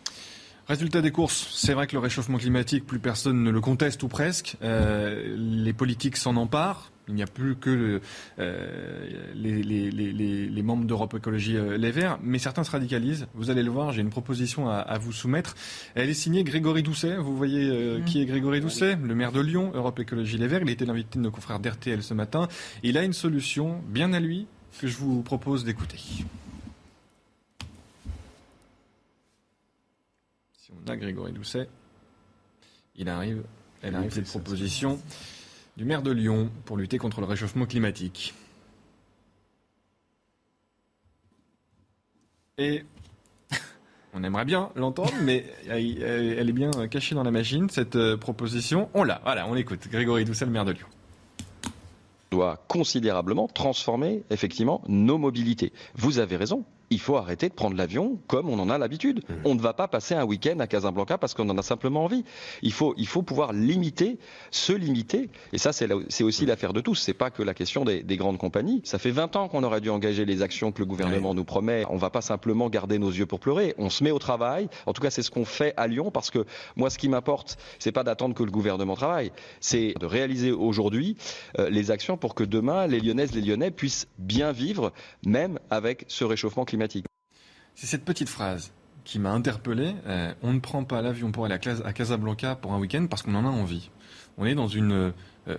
[0.69, 4.09] Résultat des courses, c'est vrai que le réchauffement climatique, plus personne ne le conteste ou
[4.09, 4.57] presque.
[4.63, 6.92] Euh, les politiques s'en emparent.
[7.09, 8.01] Il n'y a plus que
[8.39, 13.27] euh, les, membres d'Europe Écologie euh, Les Verts, mais certains se radicalisent.
[13.35, 15.57] Vous allez le voir, j'ai une proposition à, vous soumettre.
[15.95, 17.17] Elle est signée Grégory Doucet.
[17.17, 18.05] Vous voyez euh, mmh.
[18.05, 20.63] qui est Grégory Doucet Le maire de Lyon, Europe Écologie Les Verts.
[20.63, 22.47] Il était l'invité de nos confrères d'RTL ce matin.
[22.85, 24.47] Il a une solution bien à lui
[24.79, 25.99] que je vous propose d'écouter.
[25.99, 26.25] Si
[30.71, 31.69] on a Grégory Doucet,
[32.97, 33.43] il arrive,
[33.83, 35.01] elle arrive cette proposition
[35.77, 38.35] du maire de Lyon pour lutter contre le réchauffement climatique.
[42.59, 42.85] Et
[44.15, 48.91] on aimerait bien l'entendre, mais elle est bien cachée dans la machine, cette euh, proposition.
[48.95, 49.89] On l'a, voilà, on écoute.
[49.91, 50.87] Grégory Doucet, le maire de Lyon
[52.33, 55.73] doit considérablement transformer effectivement nos mobilités.
[55.95, 59.23] Vous avez raison, il faut arrêter de prendre l'avion comme on en a l'habitude.
[59.29, 59.35] Mmh.
[59.45, 62.25] On ne va pas passer un week-end à Casablanca parce qu'on en a simplement envie.
[62.63, 64.19] Il faut, il faut pouvoir limiter,
[64.51, 65.31] se limiter.
[65.53, 66.97] Et ça, c'est aussi l'affaire de tous.
[66.97, 68.83] C'est pas que la question des, grandes compagnies.
[68.85, 71.85] Ça fait 20 ans qu'on aurait dû engager les actions que le gouvernement nous promet.
[71.89, 73.75] On va pas simplement garder nos yeux pour pleurer.
[73.79, 74.69] On se met au travail.
[74.87, 76.45] En tout cas, c'est ce qu'on fait à Lyon parce que
[76.77, 79.33] moi, ce qui m'importe, c'est pas d'attendre que le gouvernement travaille.
[79.61, 81.17] C'est de réaliser aujourd'hui
[81.59, 84.93] euh, les actions pour que demain, les Lyonnaises, les Lyonnais puissent bien vivre,
[85.25, 86.82] même avec ce réchauffement climatique.
[87.75, 88.73] C'est cette petite phrase
[89.05, 89.95] qui m'a interpellé.
[90.07, 93.35] Euh, on ne prend pas l'avion pour aller à Casablanca pour un week-end parce qu'on
[93.35, 93.91] en a envie.
[94.39, 95.11] On est dans une euh,
[95.49, 95.59] euh,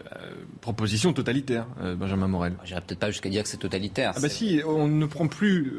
[0.61, 1.67] proposition totalitaire,
[1.97, 2.55] Benjamin Morel.
[2.63, 4.13] J'irai peut-être pas jusqu'à dire que c'est totalitaire.
[4.15, 5.74] Ah bah si, on ne prend plus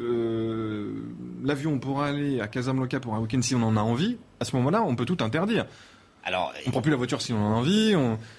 [1.43, 4.17] l'avion pour aller à Casablanca pour un week-end si on en a envie.
[4.39, 5.65] À ce moment-là, on peut tout interdire.
[6.25, 7.95] Alors, on prend plus la voiture si on en a envie.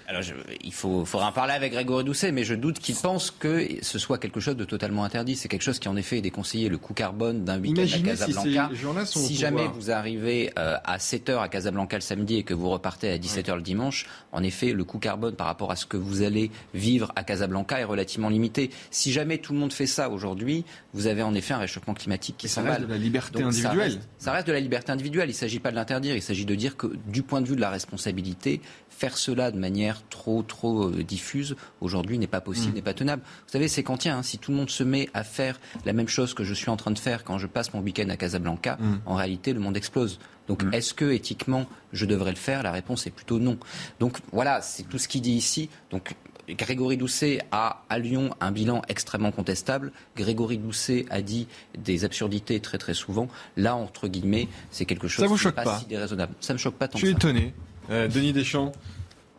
[0.09, 0.23] Alors,
[0.63, 3.99] il faut, faudra en parler avec Grégory Doucet, mais je doute qu'il pense que ce
[3.99, 5.37] soit quelque chose de totalement interdit.
[5.37, 6.69] C'est quelque chose qui, en effet, est déconseillé.
[6.69, 8.71] Le coût carbone d'un week-end à Casablanca.
[9.05, 12.69] Si, jamais vous arrivez euh, à 7 h à Casablanca le samedi et que vous
[12.71, 15.87] repartez à 17 h le dimanche, en effet, le coût carbone par rapport à ce
[15.87, 18.71] que vous allez vivre à Casablanca est relativement limité.
[18.91, 22.37] Si jamais tout le monde fait ça aujourd'hui, vous avez en effet un réchauffement climatique
[22.37, 22.73] qui s'emballe.
[22.73, 23.77] Ça reste de la liberté individuelle.
[23.77, 25.29] Ça reste, ça reste, de la liberté individuelle.
[25.29, 26.17] Il ne s'agit pas de l'interdire.
[26.17, 29.59] Il s'agit de dire que, du point de vue de la responsabilité, faire cela de
[29.59, 32.75] manière trop trop euh, diffuse aujourd'hui n'est pas possible, mm.
[32.75, 33.23] n'est pas tenable.
[33.47, 34.19] Vous savez, c'est kantien.
[34.19, 36.71] Hein, si tout le monde se met à faire la même chose que je suis
[36.71, 38.95] en train de faire quand je passe mon week-end à Casablanca, mm.
[39.07, 40.19] en réalité, le monde explose.
[40.49, 40.75] Donc, mm.
[40.75, 42.63] est-ce que éthiquement, je devrais le faire?
[42.63, 43.59] La réponse est plutôt non.
[44.01, 45.69] Donc, voilà, c'est tout ce qu'il dit ici.
[45.91, 46.15] Donc,
[46.49, 49.93] Grégory Doucet a à Lyon un bilan extrêmement contestable.
[50.17, 53.29] Grégory Doucet a dit des absurdités très très souvent.
[53.57, 56.35] Là, entre guillemets, c'est quelque chose qui n'est pas, si déraisonnable.
[56.41, 57.55] Ça me choque pas tant Je suis étonné.
[57.91, 58.73] Euh, Denis Deschamps,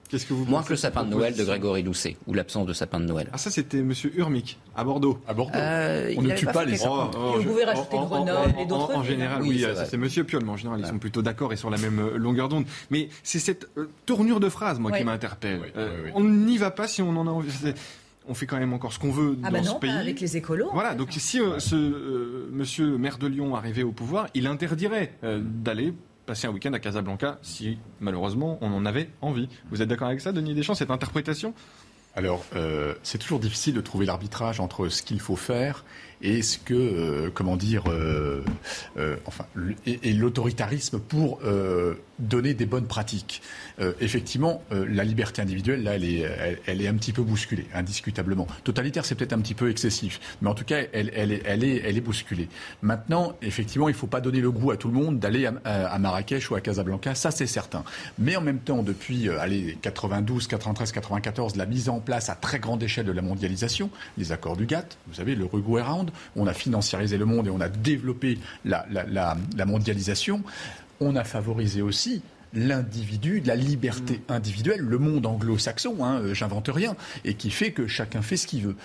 [0.10, 2.74] qu'est-ce que vous Moins que le sapin de Noël de Grégory Doucet, ou l'absence de
[2.74, 3.30] sapin de Noël.
[3.32, 5.20] Ah ça c'était Monsieur Urmic, à Bordeaux.
[5.28, 5.58] À Bordeaux.
[5.58, 7.12] Euh, on ne tue pas, les sapins.
[7.16, 8.96] Oh, vous pouvez rajouter Grenoble et d'autres.
[8.96, 11.70] En, général, oui, c'est Monsieur Piolle, mais en général, ils sont plutôt d'accord et sur
[11.70, 12.66] la même euh, longueur d'onde.
[12.90, 13.70] Mais c'est cette
[14.06, 15.62] tournure de phrase, moi, qui m'interpelle.
[16.16, 17.52] on n'y va pas si on en a envie
[18.30, 19.90] on fait quand même encore ce qu'on veut ah bah dans ce pays.
[19.90, 20.70] Avec les écolos.
[20.74, 25.94] Voilà, donc si ce monsieur maire de Lyon arrivait au pouvoir, il interdirait d'aller
[26.28, 29.50] passer un week-end à Casablanca si malheureusement on en avait envie.
[29.72, 31.56] Vous êtes d'accord avec ça, Denis Deschamps, cette interprétation?
[32.16, 35.86] Alors, euh, c'est toujours difficile de trouver l'arbitrage entre ce qu'il faut faire
[36.22, 38.44] et ce que, euh, comment dire, euh,
[38.98, 39.46] euh, enfin,
[39.86, 41.40] et, l'autoritarisme pour
[42.20, 43.42] donner des bonnes pratiques.
[44.00, 48.48] effectivement, la liberté individuelle, là, elle est, elle, est un petit peu bousculée, indiscutablement.
[48.64, 51.64] Totalitaire, c'est peut-être un petit peu excessif, mais en tout cas, elle, elle, est, elle,
[51.64, 52.50] est, elle est bousculée.
[52.82, 56.00] Maintenant, effectivement, il ne faut pas donner le goût à tout le monde d'aller à,
[56.00, 57.84] Marrakech ou à Casablanca, ça c'est certain.
[58.18, 62.60] Mais en même temps, depuis allez, 92, 93, 94, la mise en place à très
[62.60, 66.48] grande échelle de la mondialisation, les accords du GATT, vous savez, le Rugo Round, on
[66.48, 68.86] a financiarisé le monde et on a développé la,
[69.66, 70.44] mondialisation,
[71.00, 72.22] on a favorisé aussi
[72.54, 74.34] l'individu, la liberté mm.
[74.34, 76.96] individuelle, le monde anglo-saxon, hein, euh, j'invente rien,
[77.26, 78.76] et qui fait que chacun fait ce qu'il veut.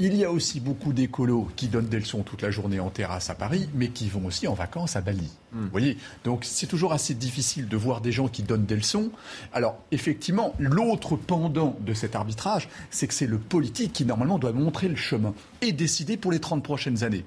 [0.00, 3.30] Il y a aussi beaucoup d'écolos qui donnent des leçons toute la journée en terrasse
[3.30, 5.30] à Paris, mais qui vont aussi en vacances à Bali.
[5.52, 5.62] Hmm.
[5.62, 9.12] Vous voyez Donc c'est toujours assez difficile de voir des gens qui donnent des leçons.
[9.52, 14.52] Alors effectivement, l'autre pendant de cet arbitrage, c'est que c'est le politique qui normalement doit
[14.52, 15.32] montrer le chemin
[15.62, 17.24] et décider pour les 30 prochaines années.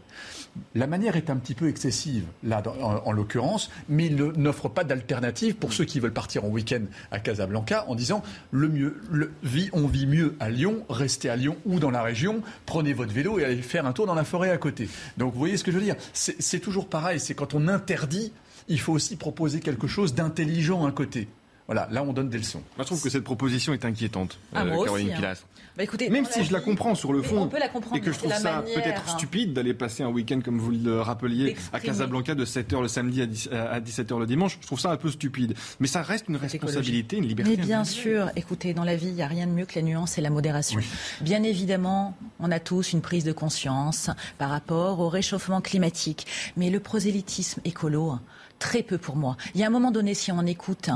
[0.76, 5.56] La manière est un petit peu excessive, là, en, l'occurrence, mais il n'offre pas d'alternative
[5.56, 6.82] pour ceux qui veulent partir en week-end
[7.12, 9.32] à Casablanca en disant le mieux, le,
[9.74, 13.40] on vit mieux à Lyon, restez à Lyon ou dans la région, prenez votre vélo
[13.40, 14.90] et allez faire un tour dans la forêt à côté.
[15.18, 15.96] Donc vous voyez ce que je veux dire?
[16.14, 18.32] C'est toujours pareil, c'est quand on interdit,
[18.68, 21.28] il faut aussi proposer quelque chose d'intelligent à côté.
[21.68, 22.64] Voilà, là on donne des leçons.
[22.78, 25.16] Moi je trouve que cette proposition est inquiétante, ah, euh, Caroline hein.
[25.16, 25.44] Pilas.
[25.78, 27.48] Bah, écoutez, Même si je la comprends sur le fond,
[27.94, 29.18] et que je trouve ça peut-être hein.
[29.18, 33.22] stupide d'aller passer un week-end, comme vous le rappeliez, à Casablanca de 7h le samedi
[33.22, 35.54] à 17h le dimanche, je trouve ça un peu stupide.
[35.80, 37.56] Mais ça reste une responsabilité, une liberté.
[37.56, 39.84] Mais bien sûr, écoutez, dans la vie, il n'y a rien de mieux que la
[39.84, 40.80] nuance et la modération.
[41.22, 44.10] Bien évidemment, on a tous une prise de conscience
[44.40, 46.26] par rapport au réchauffement climatique.
[46.56, 48.18] Mais le prosélytisme écolo,
[48.58, 49.38] très peu pour moi.
[49.54, 50.90] Il y a un moment donné, si on écoute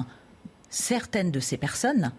[0.71, 2.11] certaines de ces personnes,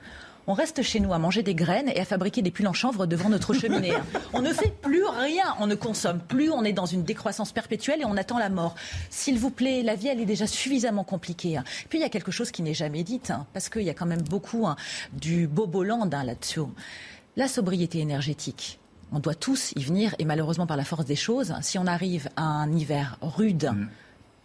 [0.46, 3.06] on reste chez nous à manger des graines et à fabriquer des pulls en chanvre
[3.06, 3.92] devant notre cheminée.
[4.32, 8.00] On ne fait plus rien, on ne consomme plus, on est dans une décroissance perpétuelle
[8.00, 8.74] et on attend la mort.
[9.10, 11.60] S'il vous plaît, la vie, elle est déjà suffisamment compliquée.
[11.88, 13.94] Puis il y a quelque chose qui n'est jamais dit, hein, parce qu'il y a
[13.94, 14.76] quand même beaucoup hein,
[15.12, 16.60] du boboland hein, là-dessus.
[17.36, 18.78] La sobriété énergétique.
[19.12, 22.28] On doit tous y venir et malheureusement par la force des choses, si on arrive
[22.36, 23.88] à un hiver rude, mm.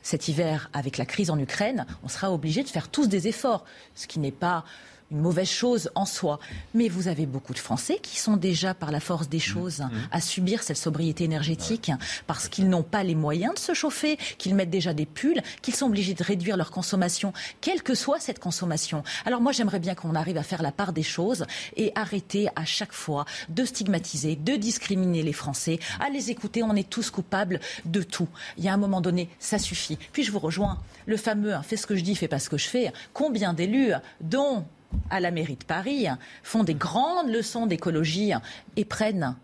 [0.02, 3.64] cet hiver avec la crise en Ukraine, on sera obligé de faire tous des efforts,
[3.96, 4.66] ce qui n'est pas
[5.12, 6.40] une mauvaise chose en soi.
[6.74, 9.92] Mais vous avez beaucoup de Français qui sont déjà, par la force des choses, mmh.
[10.12, 11.92] à subir cette sobriété énergétique
[12.26, 15.76] parce qu'ils n'ont pas les moyens de se chauffer, qu'ils mettent déjà des pulls, qu'ils
[15.76, 19.04] sont obligés de réduire leur consommation, quelle que soit cette consommation.
[19.26, 21.46] Alors moi, j'aimerais bien qu'on arrive à faire la part des choses
[21.76, 26.64] et arrêter à chaque fois de stigmatiser, de discriminer les Français, à les écouter.
[26.64, 28.28] On est tous coupables de tout.
[28.58, 29.98] Il y a un moment donné, ça suffit.
[30.12, 30.80] Puis je vous rejoins.
[31.06, 32.92] Le fameux hein, fais ce que je dis, fais pas ce que je fais.
[33.14, 34.66] Combien d'élus, dont
[35.10, 36.08] à la mairie de Paris
[36.44, 38.32] font des grandes leçons d'écologie
[38.76, 39.36] et prennent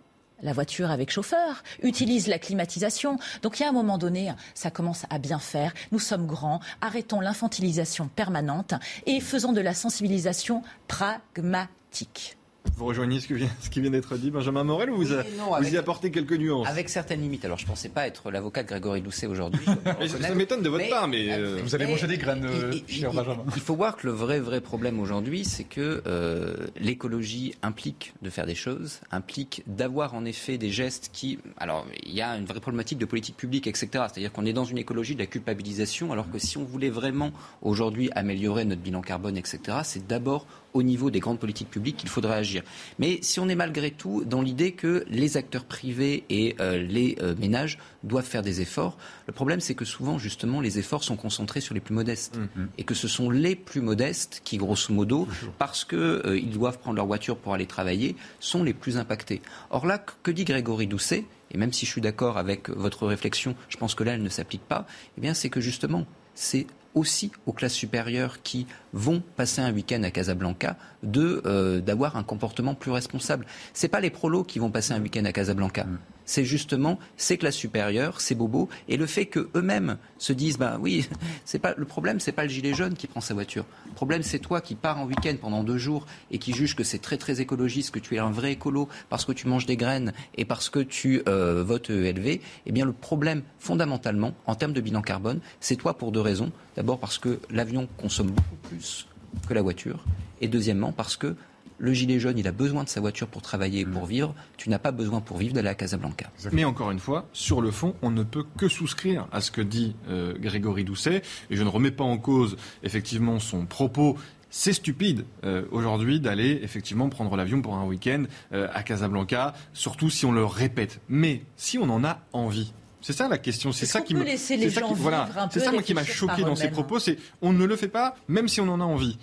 [0.41, 3.17] la voiture avec chauffeur, utilisent la climatisation.
[3.41, 5.73] Donc il y a un moment donné, ça commence à bien faire.
[5.91, 8.73] Nous sommes grands, arrêtons l'infantilisation permanente
[9.05, 12.37] et faisons de la sensibilisation pragmatique.
[12.75, 16.09] Vous rejoignez ce, vient, ce qui vient d'être dit, Benjamin Morel, ou vous, y apportez
[16.09, 17.45] quelques nuances Avec certaines limites.
[17.45, 19.65] Alors, je ne pensais pas être l'avocat de Grégory Doucet aujourd'hui.
[20.07, 21.27] ça m'étonne de votre part, mais...
[21.31, 22.47] Euh, vous allez manger des graines,
[22.87, 23.43] cher Benjamin.
[23.55, 28.29] Il faut voir que le vrai, vrai problème aujourd'hui, c'est que euh, l'écologie implique de
[28.29, 31.37] faire des choses, implique d'avoir en effet des gestes qui...
[31.57, 33.87] Alors, il y a une vraie problématique de politique publique, etc.
[33.91, 37.31] C'est-à-dire qu'on est dans une écologie de la culpabilisation, alors que si on voulait vraiment
[37.61, 42.09] aujourd'hui améliorer notre bilan carbone, etc., c'est d'abord au niveau des grandes politiques publiques qu'il
[42.09, 42.63] faudrait agir.
[42.99, 47.17] Mais si on est malgré tout dans l'idée que les acteurs privés et euh, les
[47.21, 48.97] euh, ménages doivent faire des efforts,
[49.27, 52.61] le problème c'est que souvent justement les efforts sont concentrés sur les plus modestes mmh.
[52.77, 56.95] et que ce sont les plus modestes qui grosso modo parce qu'ils euh, doivent prendre
[56.95, 59.41] leur voiture pour aller travailler sont les plus impactés.
[59.69, 63.55] Or là que dit Grégory Doucet et même si je suis d'accord avec votre réflexion,
[63.69, 66.65] je pense que là elle ne s'applique pas, eh bien c'est que justement c'est
[66.95, 70.77] aussi aux classes supérieures qui vont passer un week-end à Casablanca
[71.15, 73.45] euh, d'avoir un comportement plus responsable.
[73.73, 75.85] C'est pas les prolos qui vont passer un week-end à Casablanca.
[75.85, 80.77] Mm c'est justement ces classes supérieures, ces bobos, et le fait qu'eux-mêmes se disent, ben
[80.79, 81.07] oui,
[81.45, 83.65] c'est pas le problème, c'est pas le gilet jaune qui prend sa voiture.
[83.87, 86.83] Le problème, c'est toi qui pars en week-end pendant deux jours et qui juge que
[86.83, 89.77] c'est très très écologiste, que tu es un vrai écolo parce que tu manges des
[89.77, 92.39] graines et parce que tu euh, votes ELV.
[92.65, 96.51] Eh bien, le problème, fondamentalement, en termes de bilan carbone, c'est toi pour deux raisons.
[96.75, 99.07] D'abord parce que l'avion consomme beaucoup plus
[99.47, 100.03] que la voiture,
[100.41, 101.35] et deuxièmement parce que
[101.77, 104.33] le gilet jaune, il a besoin de sa voiture pour travailler et pour vivre.
[104.57, 106.31] Tu n'as pas besoin pour vivre d'aller à Casablanca.
[106.51, 109.61] Mais encore une fois, sur le fond, on ne peut que souscrire à ce que
[109.61, 111.21] dit euh, Grégory Doucet.
[111.49, 114.17] Et je ne remets pas en cause effectivement son propos
[114.55, 120.11] c'est stupide euh, aujourd'hui d'aller effectivement prendre l'avion pour un week-end euh, à Casablanca, surtout
[120.11, 121.01] si on le répète.
[121.09, 122.71] Mais si on en a envie,
[123.03, 123.71] c'est ça la question.
[123.71, 124.23] C'est ça qui me.
[124.23, 125.27] Laisser les gens voilà.
[125.51, 126.99] C'est ça moi qui m'a choqué dans ces propos.
[126.99, 129.17] C'est on ne le fait pas, même si on en a envie.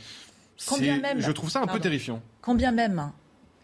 [1.00, 2.22] Même, je trouve ça un peu terrifiant.
[2.42, 3.12] Combien même hein,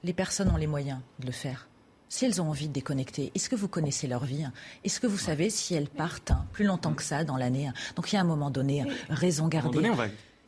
[0.04, 1.68] les personnes ont les moyens de le faire
[2.08, 4.46] si elles ont envie de déconnecter, est-ce que vous connaissez leur vie
[4.84, 8.12] Est-ce que vous savez si elles partent hein, plus longtemps que ça dans l'année Donc
[8.12, 9.90] il y a un moment donné, raison gardée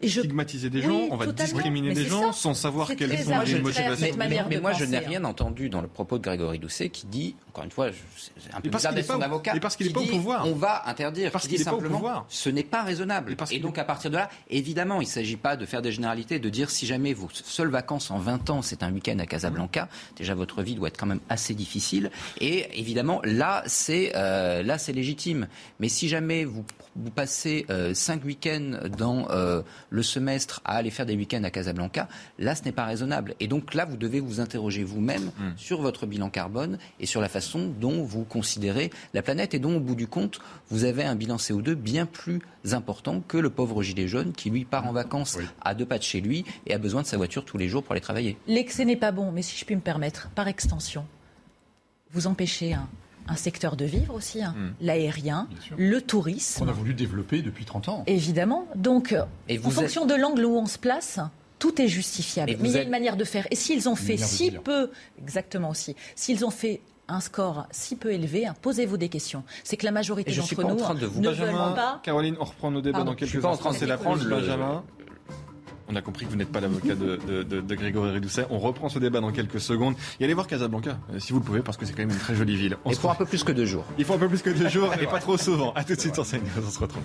[0.07, 4.17] stigmatiser des gens, on va discriminer des gens sans savoir quelles sont les motivations.
[4.19, 7.65] Mais, moi, je n'ai rien entendu dans le propos de Grégory Doucet qui dit, encore
[7.65, 10.47] une fois, c'est un peu bizarre d'être son avocat, parce qu'il n'est pas au pouvoir.
[10.47, 11.31] On va interdire.
[11.31, 13.37] Parce qu'il dit simplement, ce n'est pas raisonnable.
[13.51, 16.39] Et donc, à partir de là, évidemment, il ne s'agit pas de faire des généralités,
[16.39, 19.89] de dire si jamais vos seules vacances en 20 ans, c'est un week-end à Casablanca,
[20.17, 22.11] déjà votre vie doit être quand même assez difficile.
[22.41, 25.49] Et évidemment, là, c'est euh, là, c'est légitime.
[25.81, 26.65] Mais si jamais vous,
[26.97, 31.51] vous passez euh, cinq week-ends dans euh, le semestre à aller faire des week-ends à
[31.51, 32.09] Casablanca,
[32.39, 33.35] là, ce n'est pas raisonnable.
[33.41, 35.53] Et donc là, vous devez vous interroger vous-même hmm.
[35.57, 39.77] sur votre bilan carbone et sur la façon dont vous considérez la planète et dont,
[39.77, 42.41] au bout du compte, vous avez un bilan CO2 bien plus
[42.73, 46.03] important que le pauvre gilet jaune qui, lui, part en vacances à deux pas de
[46.03, 48.37] chez lui et a besoin de sa voiture tous les jours pour aller travailler.
[48.47, 51.07] L'excès n'est pas bon, mais si je puis me permettre, par extension,
[52.13, 52.89] vous empêchez un
[53.29, 54.55] un secteur de vivre aussi, hein.
[54.57, 54.75] hmm.
[54.81, 56.65] l'aérien, le tourisme.
[56.65, 58.05] On a voulu développer depuis 30 ans.
[58.07, 58.67] Évidemment.
[58.75, 59.15] Donc,
[59.49, 61.21] Et en fonction de l'angle où on se place,
[61.59, 62.57] tout est justifiable.
[62.61, 63.47] Mais il y a une manière de faire.
[63.51, 68.13] Et s'ils ont fait si peu, exactement aussi, s'ils ont fait un score si peu
[68.13, 69.43] élevé, hein, posez-vous des questions.
[69.65, 71.21] C'est que la majorité d'entre nous de vous...
[71.21, 72.01] ne veulent pas.
[72.03, 73.73] Caroline, on reprend nos débats dans quelques instants.
[73.73, 74.85] C'est la France, Benjamin.
[75.89, 78.47] On a compris que vous n'êtes pas l'avocat de, Grégory Ridoucet.
[78.51, 79.95] On reprend ce débat dans quelques secondes.
[80.21, 82.19] Et allez voir Casablanca, euh, si vous le pouvez, parce que c'est quand même une
[82.19, 82.77] très jolie ville.
[82.85, 83.85] On Il faut un peu plus que deux jours.
[83.99, 85.73] Il faut un peu plus que deux jours et pas trop souvent.
[85.75, 86.25] A tout de suite sur.
[86.25, 87.03] On se retrouve.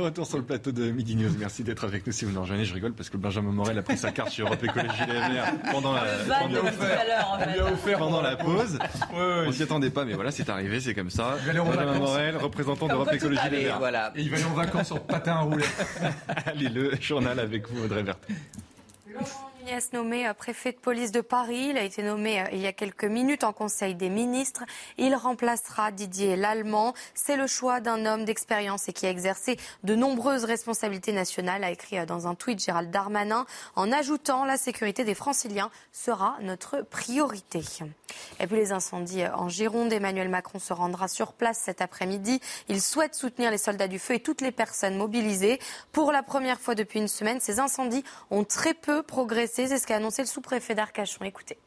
[0.00, 1.30] Retour sur le plateau de Midi News.
[1.38, 2.64] Merci d'être avec nous si vous nous rejoignez.
[2.64, 5.52] Je rigole parce que Benjamin Morel a pris sa carte sur Europe Écologie Les Verts
[5.70, 6.02] pendant la,
[7.98, 8.78] pendant la pause.
[9.12, 11.36] Ouais, On s'y attendait pas, mais voilà, c'est arrivé, c'est comme ça.
[11.46, 13.78] Benjamin Morel, représentant d'Europe Écologie Les Verts.
[13.78, 14.12] Voilà.
[14.16, 15.64] Et il va aller en vacances sur patin à rouler.
[16.46, 18.26] Allez, le journal avec vous, Audrey Verte
[19.92, 21.68] nommé euh, préfet de police de Paris.
[21.70, 24.64] Il a été nommé euh, il y a quelques minutes en Conseil des ministres.
[24.98, 26.94] Il remplacera Didier Lallemand.
[27.14, 31.70] C'est le choix d'un homme d'expérience et qui a exercé de nombreuses responsabilités nationales, a
[31.70, 33.46] écrit euh, dans un tweet Gérald Darmanin,
[33.76, 37.62] en ajoutant la sécurité des franciliens sera notre priorité.
[38.40, 42.40] Et puis les incendies en Gironde, Emmanuel Macron se rendra sur place cet après-midi.
[42.68, 45.60] Il souhaite soutenir les soldats du feu et toutes les personnes mobilisées.
[45.92, 49.86] Pour la première fois depuis une semaine, ces incendies ont très peu progressé c'est ce
[49.86, 51.24] qu'a annoncé le sous-préfet d'Arcachon.
[51.24, 51.58] Écoutez.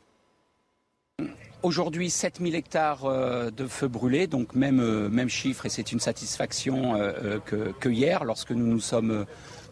[1.64, 6.00] Aujourd'hui, 7000 hectares euh, de feux brûlés, donc même, euh, même chiffre, et c'est une
[6.02, 9.26] satisfaction euh, que, hier, lorsque nous nous sommes,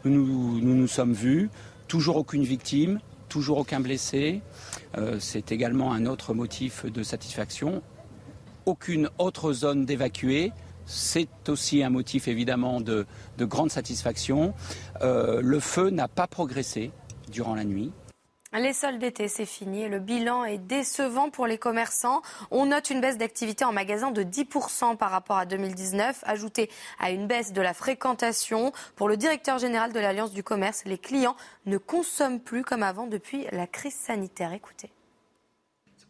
[0.06, 1.50] nous, nous, nous sommes vus.
[1.90, 4.42] Toujours aucune victime, toujours aucun blessé.
[5.20, 7.82] c'est également un autre motif de satisfaction.
[8.66, 10.54] Aucune autre zone d'évacuer.
[10.86, 13.06] C'est aussi un motif évidemment de,
[13.38, 14.54] de grande satisfaction.
[15.02, 16.92] le feu n'a pas progressé
[17.30, 17.92] durant la nuit.
[18.54, 22.22] Les soldes d'été, c'est fini le bilan est décevant pour les commerçants.
[22.52, 27.12] On note une baisse d'activité en magasin de 10% par rapport à 2019, ajoutée à
[27.12, 28.74] une baisse de la fréquentation.
[28.98, 33.08] Pour le directeur général de l'Alliance du commerce, les clients ne consomment plus comme avant
[33.08, 34.52] depuis la crise sanitaire.
[34.52, 34.90] Écoutez.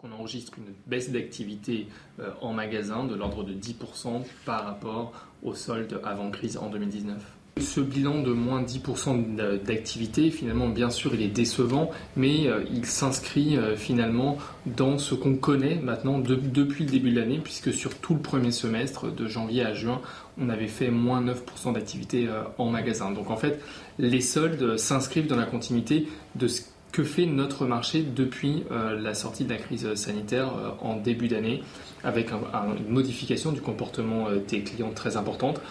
[0.02, 1.88] On enregistre une baisse d'activité
[2.20, 5.14] euh, en magasin de l'ordre de 10% par rapport
[5.44, 7.24] aux soldes avant crise en 2019.
[7.58, 12.86] Ce bilan de moins 10% d'activité, finalement, bien sûr, il est décevant, mais euh, il
[12.86, 17.95] s'inscrit euh, finalement dans ce qu'on connaît maintenant depuis le début de l'année, puisque sur
[17.95, 20.02] tout le premier semestre, de janvier à juin,
[20.39, 23.12] on avait fait moins 9% d'activité euh, en magasin.
[23.12, 23.62] Donc en fait,
[23.99, 26.62] les soldes s'inscrivent dans la continuité de ce
[26.93, 31.64] que fait notre marché depuis la sortie de la crise sanitaire en début d'année,
[32.04, 35.62] avec une modification du comportement des clients très importante.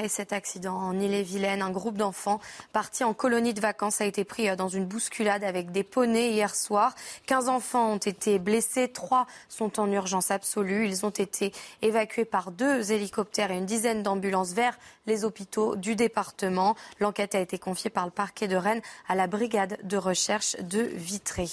[0.00, 2.38] Et cet accident en Ille-et-Vilaine, un groupe d'enfants
[2.72, 6.30] partis en colonie de vacances a été pris euh, dans une bousculade avec des poneys
[6.30, 6.94] hier soir.
[7.26, 10.86] 15 enfants ont été blessés, 3 sont en urgence absolue.
[10.86, 11.50] Ils ont été
[11.82, 16.76] évacués par deux hélicoptères et une dizaine d'ambulances vers les hôpitaux du département.
[17.00, 20.82] L'enquête a été confiée par le parquet de Rennes à la brigade de recherche de
[20.82, 21.48] Vitré.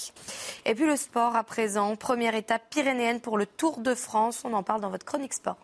[0.65, 4.43] Et puis le sport à présent, première étape pyrénéenne pour le Tour de France.
[4.45, 5.57] On en parle dans votre chronique sport.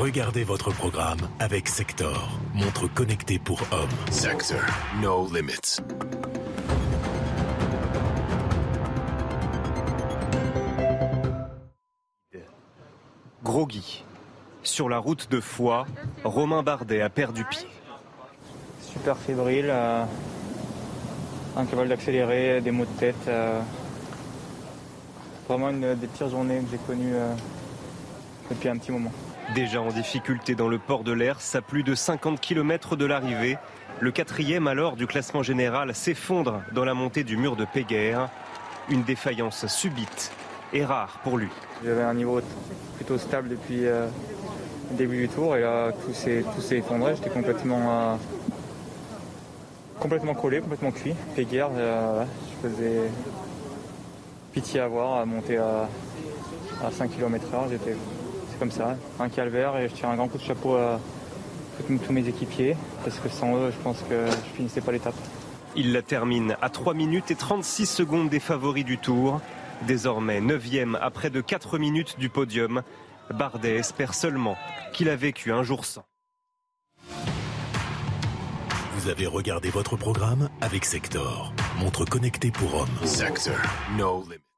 [0.00, 3.90] Regardez votre programme avec Sector, montre connectée pour hommes.
[4.10, 4.58] Sector,
[5.02, 5.82] no limits.
[13.44, 14.02] Groggy.
[14.62, 15.86] Sur la route de Foix,
[16.24, 17.68] Romain Bardet a perdu pied.
[18.80, 20.04] Super fébrile, euh,
[21.58, 23.28] incapable d'accélérer, des maux de tête.
[23.28, 23.60] euh,
[25.46, 27.34] vraiment une des pires journées que j'ai connues euh,
[28.50, 29.12] depuis un petit moment.
[29.54, 33.58] Déjà en difficulté dans le port de l'Ers, à plus de 50 km de l'arrivée,
[33.98, 38.28] le quatrième alors du classement général s'effondre dans la montée du mur de Péguerre.
[38.88, 40.30] Une défaillance subite
[40.72, 41.48] et rare pour lui.
[41.84, 42.40] J'avais un niveau
[42.94, 44.06] plutôt stable depuis euh,
[44.92, 47.16] le début du tour et là tout s'est effondré.
[47.16, 48.16] J'étais complètement euh,
[49.98, 51.14] complètement collé, complètement cuit.
[51.34, 52.24] Péguerre, euh,
[52.62, 53.00] je faisais
[54.52, 55.88] pitié à voir, à monter à,
[56.86, 57.68] à 5 km/h.
[58.60, 61.00] Comme ça, un calvaire et je tire un grand coup de chapeau à
[62.06, 65.14] tous mes équipiers parce que sans eux, je pense que je finissais pas l'étape.
[65.76, 69.40] Il la termine à 3 minutes et 36 secondes des favoris du tour.
[69.86, 72.82] Désormais 9e à près de 4 minutes du podium,
[73.32, 74.58] Bardet espère seulement
[74.92, 76.04] qu'il a vécu un jour sans.
[78.96, 83.06] Vous avez regardé votre programme avec Sector, montre connectée pour hommes.
[83.06, 83.54] Sector,
[83.96, 84.49] no limit.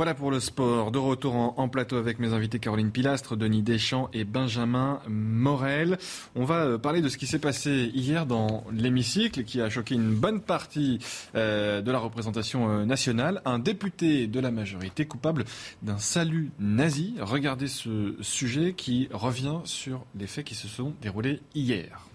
[0.00, 0.92] Voilà pour le sport.
[0.92, 5.98] De retour en, plateau avec mes invités Caroline Pilastre, Denis Deschamps et Benjamin Morel.
[6.34, 9.94] On va euh, parler de ce qui s'est passé hier dans l'hémicycle qui a choqué
[9.94, 11.00] une bonne partie
[11.34, 13.42] euh, de la représentation euh, nationale.
[13.44, 15.44] Un député de la majorité coupable
[15.82, 17.16] d'un salut nazi.
[17.20, 22.06] Regardez ce sujet qui revient sur les faits qui se sont déroulés hier.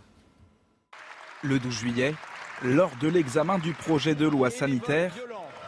[1.44, 2.16] Le 12 juillet,
[2.64, 5.14] lors de l'examen du projet de loi sanitaire,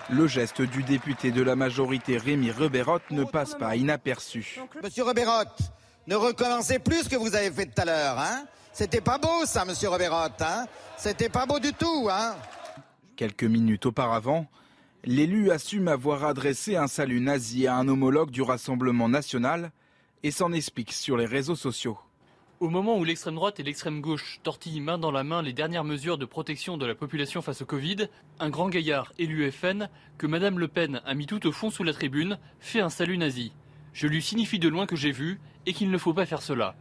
[0.10, 4.60] le geste du député de la majorité Rémi Rebérot ne passe pas inaperçu.
[4.82, 5.72] Monsieur Rebérotte,
[6.08, 9.46] ne recommencez plus ce que vous avez fait tout à l'heure, hein C'était pas beau
[9.46, 10.66] ça, monsieur Rebérotte, hein
[10.98, 12.36] C'était pas beau du tout, hein
[13.16, 14.48] Quelques minutes auparavant,
[15.04, 19.72] l'élu assume avoir adressé un salut nazi à un homologue du Rassemblement national
[20.24, 21.98] et s'en explique sur les réseaux sociaux.
[22.60, 25.84] Au moment où l'extrême droite et l'extrême gauche tortillent main dans la main les dernières
[25.84, 28.08] mesures de protection de la population face au Covid,
[28.40, 31.84] un grand gaillard élu FN, que Madame Le Pen a mis tout au fond sous
[31.84, 33.54] la tribune, fait un salut nazi.
[33.94, 36.74] Je lui signifie de loin que j'ai vu et qu'il ne faut pas faire cela.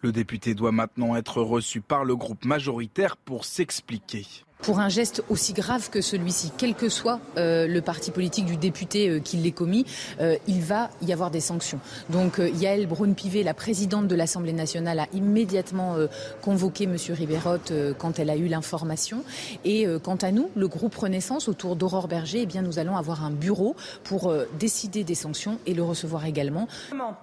[0.00, 4.26] Le député doit maintenant être reçu par le groupe majoritaire pour s'expliquer.
[4.62, 8.56] Pour un geste aussi grave que celui-ci, quel que soit euh, le parti politique du
[8.56, 9.84] député euh, qui l'ait commis,
[10.20, 11.80] euh, il va y avoir des sanctions.
[12.08, 16.06] Donc euh, Yael Braun-Pivet, la présidente de l'Assemblée nationale, a immédiatement euh,
[16.40, 16.96] convoqué M.
[17.10, 19.22] Ribérotte euh, quand elle a eu l'information.
[19.66, 23.22] Et quant à nous, le groupe Renaissance, autour d'Aurore Berger, eh bien, nous allons avoir
[23.22, 26.68] un bureau pour décider des sanctions et le recevoir également.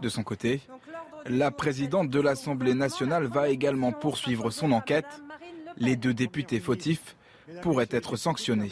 [0.02, 0.62] De son côté,
[1.26, 5.06] la présidente de l'Assemblée nationale va également poursuivre son enquête.
[5.78, 7.16] Les deux députés fautifs
[7.62, 8.72] pourraient être sanctionnés.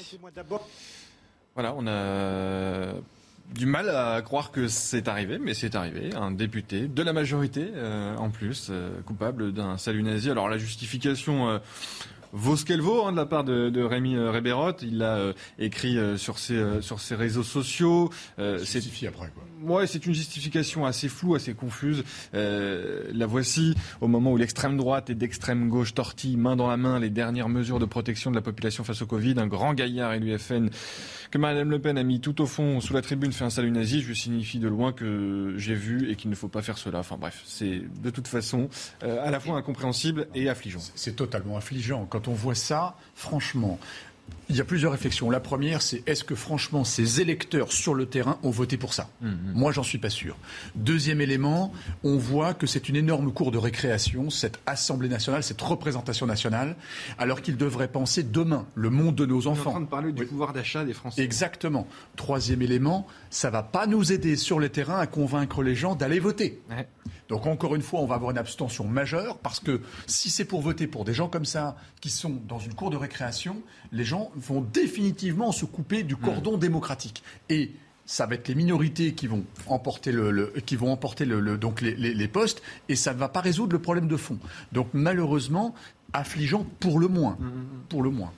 [1.55, 2.93] Voilà, on a
[3.53, 6.13] du mal à croire que c'est arrivé, mais c'est arrivé.
[6.15, 10.29] Un député de la majorité, euh, en plus, euh, coupable d'un salut nazi.
[10.29, 11.49] Alors la justification.
[11.49, 11.59] euh,
[12.31, 14.81] vaut ce qu'elle vaut hein, de la part de, de Rémi euh, Rebérotte.
[14.81, 18.09] Il l'a euh, écrit euh, sur, ses, euh, sur ses réseaux sociaux.
[18.39, 19.43] Euh, c'est après, quoi.
[19.61, 22.03] Ouais, c'est une justification assez floue, assez confuse.
[22.33, 26.77] Euh, la voici au moment où l'extrême droite et d'extrême gauche tortillent main dans la
[26.77, 29.35] main les dernières mesures de protection de la population face au Covid.
[29.37, 30.69] Un grand gaillard et l'UFN
[31.31, 33.71] que Madame Le Pen a mis tout au fond sous la tribune fait un salut
[33.71, 34.01] nazi.
[34.01, 36.99] Je signifie de loin que j'ai vu et qu'il ne faut pas faire cela.
[36.99, 38.69] Enfin bref, c'est de toute façon
[39.03, 40.81] euh, à la fois incompréhensible et affligeant.
[40.95, 42.05] C'est totalement affligeant.
[42.05, 43.79] Quand on voit ça, franchement,
[44.49, 45.29] il y a plusieurs réflexions.
[45.29, 49.09] La première, c'est est-ce que franchement ces électeurs sur le terrain ont voté pour ça?
[49.53, 50.35] Moi, j'en suis pas sûr.
[50.75, 51.71] Deuxième élément,
[52.03, 56.75] on voit que c'est une énorme cour de récréation, cette Assemblée nationale, cette représentation nationale,
[57.17, 59.71] alors qu'ils devraient penser demain le monde de nos On est en enfants.
[59.71, 61.21] train de parler du pouvoir d'achat des Français.
[61.23, 61.87] Exactement.
[62.15, 66.19] Troisième élément, ça va pas nous aider sur le terrain à convaincre les gens d'aller
[66.19, 66.61] voter.
[67.27, 70.61] Donc encore une fois, on va avoir une abstention majeure parce que si c'est pour
[70.61, 74.31] voter pour des gens comme ça qui sont dans une cour de récréation, les gens
[74.39, 77.23] vont définitivement se couper du cordon démocratique.
[77.49, 77.71] Et
[78.05, 81.57] ça va être les minorités qui vont emporter le, le- qui vont emporter le, le-
[81.57, 84.39] donc les, les- les postes et ça ne va pas résoudre le problème de fond.
[84.71, 85.75] Donc malheureusement,
[86.13, 87.37] affligeant pour le moins,
[87.89, 88.31] pour le moins.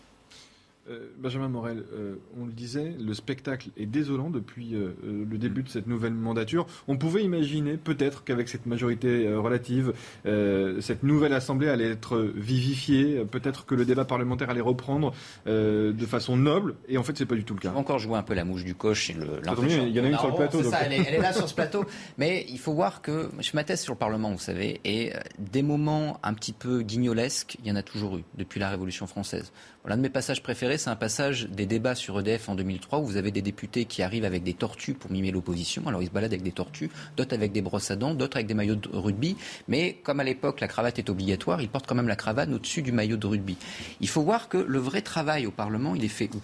[0.92, 5.64] Euh, Benjamin Morel, euh, on le disait, le spectacle est désolant depuis euh, le début
[5.64, 6.66] de cette nouvelle mandature.
[6.88, 9.94] On pouvait imaginer peut-être qu'avec cette majorité relative,
[10.26, 15.14] cette nouvelle Assemblée allait être vivifiée, peut-être que le débat parlementaire allait reprendre
[15.46, 17.72] de façon noble, et en fait c'est pas du tout le cas.
[17.74, 20.18] Encore jouer un peu la mouche du coche et le il y en a une
[20.18, 20.74] sur le plateau, C'est donc.
[20.74, 21.86] ça, elle est, elle est là sur ce plateau.
[22.18, 26.20] Mais il faut voir que je m'atteste sur le Parlement, vous savez, et des moments
[26.24, 29.52] un petit peu guignolesques, il y en a toujours eu depuis la Révolution française.
[29.84, 33.06] L'un de mes passages préférés, c'est un passage des débats sur EDF en 2003 où
[33.06, 35.82] vous avez des députés qui arrivent avec des tortues pour mimer l'opposition.
[35.88, 38.46] Alors ils se baladent avec des tortues, d'autres avec des brosses à dents, d'autres avec
[38.46, 39.38] des maillots de rugby.
[39.68, 42.84] Mais comme à l'époque la cravate est obligatoire, ils portent quand même la cravate au-dessus
[42.84, 43.58] du maillot de rugby.
[44.02, 46.42] Il faut voir que le vrai travail au Parlement, il est fait où?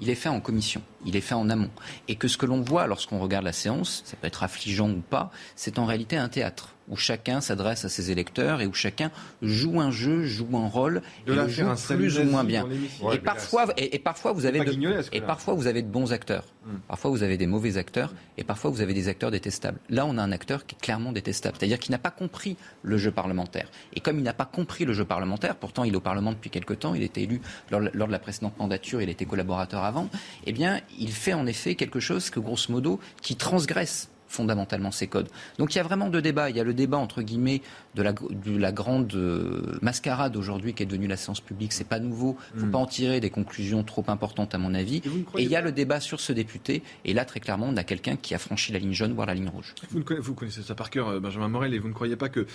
[0.00, 1.70] Il est fait en commission, il est fait en amont.
[2.08, 5.00] Et que ce que l'on voit lorsqu'on regarde la séance, ça peut être affligeant ou
[5.00, 9.10] pas, c'est en réalité un théâtre où chacun s'adresse à ses électeurs et où chacun
[9.42, 12.66] joue un jeu, joue un rôle De et le joue un plus ou moins bien.
[13.12, 15.26] et, parfois, et, et parfois vous avez de, guignolesque, et là.
[15.26, 16.44] parfois vous avez de bons acteurs.
[16.86, 19.78] Parfois vous avez des mauvais acteurs et parfois vous avez des acteurs détestables.
[19.88, 22.98] Là, on a un acteur qui est clairement détestable, c'est-à-dire qu'il n'a pas compris le
[22.98, 23.70] jeu parlementaire.
[23.94, 26.50] Et comme il n'a pas compris le jeu parlementaire, pourtant il est au Parlement depuis
[26.50, 30.08] quelque temps, il était élu lors, lors de la précédente mandature, il était collaborateur avant,
[30.46, 35.06] eh bien, il fait en effet quelque chose que, grosso modo, qui transgresse fondamentalement ces
[35.06, 35.28] codes.
[35.58, 36.50] Donc il y a vraiment deux débats.
[36.50, 37.62] Il y a le débat entre guillemets
[37.94, 41.72] de la, de la grande euh, mascarade aujourd'hui qui est devenue la séance publique.
[41.72, 42.36] C'est pas nouveau.
[42.52, 42.70] Il ne faut Mm.
[42.72, 45.02] pas en tirer des conclusions trop importantes à mon avis.
[45.36, 46.82] Et il y a le débat sur ce député.
[47.04, 49.34] Et là très clairement, on a quelqu'un qui a franchi la ligne jaune, voire la
[49.34, 49.74] ligne rouge.
[49.90, 52.16] Vous, ne conna- vous connaissez ça par cœur, euh, Benjamin Morel, et vous ne croyez
[52.16, 52.46] pas que,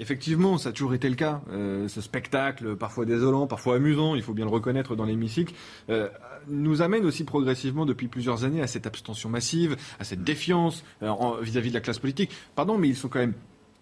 [0.00, 1.40] effectivement, ça a toujours été le cas.
[1.52, 5.54] euh, ce spectacle, parfois désolant, parfois amusant, il faut bien le reconnaître dans l'hémicycle,
[5.90, 6.08] euh,
[6.48, 11.12] nous amène aussi progressivement depuis plusieurs années à cette abstention massive, à cette défiance euh,
[11.42, 12.30] vis-à-vis de la classe politique.
[12.56, 13.34] Pardon, mais ils sont quand même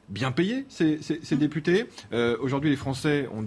[0.08, 1.86] bien payés, ces, ces- ces députés.
[2.12, 3.44] Euh, Aujourd'hui, les Français ont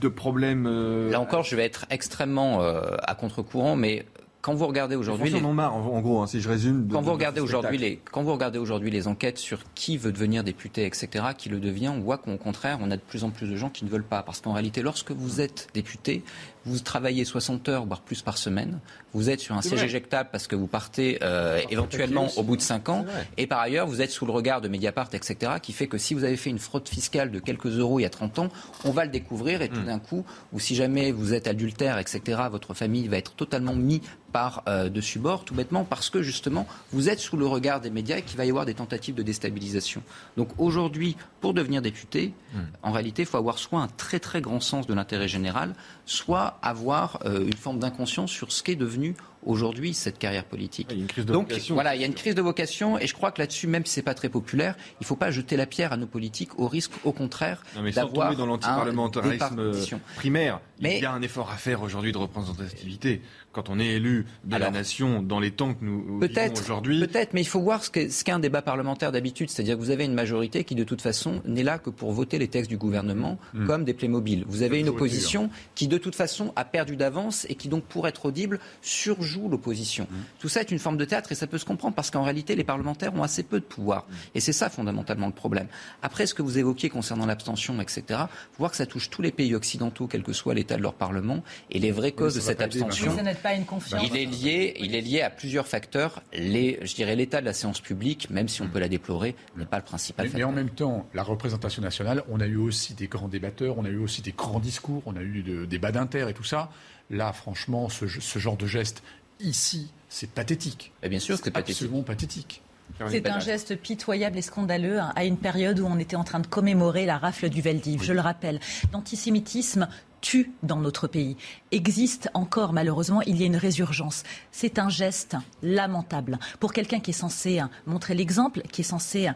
[0.00, 0.66] de problèmes.
[0.66, 4.06] euh, Là encore, je vais être extrêmement euh, à contre-courant, mais
[4.44, 6.48] quand vous regardez les aujourd'hui Français en ont marre, en, en gros, hein, si je
[6.50, 6.86] résume.
[6.86, 7.94] de- Quand de- vous de regardez ce aujourd'hui spectacle.
[8.04, 11.60] les, quand vous regardez aujourd'hui les enquêtes sur qui veut devenir député, etc., qui le
[11.60, 13.90] devient, on voit qu'au contraire, on a de plus en plus de gens qui ne
[13.90, 14.22] veulent pas.
[14.22, 16.22] Parce qu'en réalité, lorsque vous êtes député,
[16.66, 18.80] vous travaillez 60 heures, voire plus par semaine.
[19.12, 22.62] Vous êtes sur un siège éjectable parce que vous partez euh, éventuellement au bout de
[22.62, 23.04] 5 ans.
[23.36, 26.14] Et par ailleurs, vous êtes sous le regard de Mediapart, etc., qui fait que si
[26.14, 28.48] vous avez fait une fraude fiscale de quelques euros il y a 30 ans,
[28.84, 29.86] on va le découvrir et tout Hmm.
[29.86, 34.00] d'un coup, ou si jamais vous êtes adultère, etc., votre famille va être totalement mise
[34.32, 37.90] par euh, dessus bord, tout bêtement parce que justement, vous êtes sous le regard des
[37.90, 40.02] médias et qu'il va y avoir des tentatives de déstabilisation.
[40.36, 42.58] Donc aujourd'hui, pour devenir député, Hmm.
[42.84, 45.74] en réalité, il faut avoir soit un très très grand sens de l'intérêt général,
[46.06, 49.14] soit avoir euh, une forme d'inconscience sur ce qu'est devenu
[49.46, 50.88] aujourd'hui cette carrière politique.
[51.08, 53.30] crise de Donc vocation, voilà, il y a une crise de vocation et je crois
[53.30, 55.92] que là-dessus, même si c'est pas très populaire, il ne faut pas jeter la pierre
[55.92, 59.72] à nos politiques au risque, au contraire, Non, mais sans d'avoir dans l'antiparlementarisme
[60.16, 63.22] primaire, Mais- il y a un effort à faire aujourd'hui de représentativité.
[63.54, 67.00] Quand on est élu de la nation dans les temps que nous vivons Peut-être, aujourd'hui,
[67.00, 69.80] peut-être, mais il faut voir ce qu'est ce qu'est un débat parlementaire d'habitude, c'est-à-dire que
[69.80, 72.70] vous avez une majorité qui, de toute façon, n'est là que pour voter les textes
[72.70, 73.66] du gouvernement Mm.
[73.66, 74.44] comme des Playmobil.
[74.46, 78.08] Vous avez une opposition qui, de toute façon, a perdu d'avance et qui, donc, pour
[78.08, 80.06] être audible, surjoue l'opposition.
[80.10, 80.16] Mm.
[80.40, 82.56] Tout ça est une forme de théâtre et ça peut se comprendre parce qu'en réalité,
[82.56, 84.02] les parlementaires ont assez peu de pouvoir.
[84.08, 84.14] Mm.
[84.36, 85.66] Et c'est ça, fondamentalement, le problème.
[86.02, 89.32] Après, ce que vous évoquiez concernant l'abstention, etc., faut voir que ça touche tous les
[89.32, 92.60] pays occidentaux, quel que soit l'état de leur parlement, et les vraies causes de cette
[92.60, 93.14] abstention.
[93.44, 94.02] Pas une confiance.
[94.04, 96.22] Il est lié, il est lié à plusieurs facteurs.
[96.32, 99.66] Les, je dirais l'état de la séance publique, même si on peut la déplorer, n'est
[99.66, 100.48] pas le principal Mais, mais facteur.
[100.48, 103.88] en même temps, la représentation nationale, on a eu aussi des grands débatteurs, on a
[103.90, 106.70] eu aussi des grands discours, on a eu de- des débats d'inter et tout ça.
[107.10, 109.02] Là, franchement, ce, ce genre de geste
[109.40, 110.92] ici, c'est pathétique.
[111.08, 111.82] bien sûr, c'est pathétique.
[111.82, 112.62] Absolument pathétique.
[113.10, 116.38] C'est un geste pitoyable et scandaleux hein, à une période où on était en train
[116.40, 118.02] de commémorer la rafle du Veldiv.
[118.02, 118.60] Je le rappelle,
[118.92, 119.88] l'antisémitisme
[120.24, 121.36] tue dans notre pays.
[121.70, 124.22] Existe encore, malheureusement, il y a une résurgence.
[124.52, 126.38] C'est un geste lamentable.
[126.60, 129.34] Pour quelqu'un qui est censé hein, montrer l'exemple, qui est censé hein,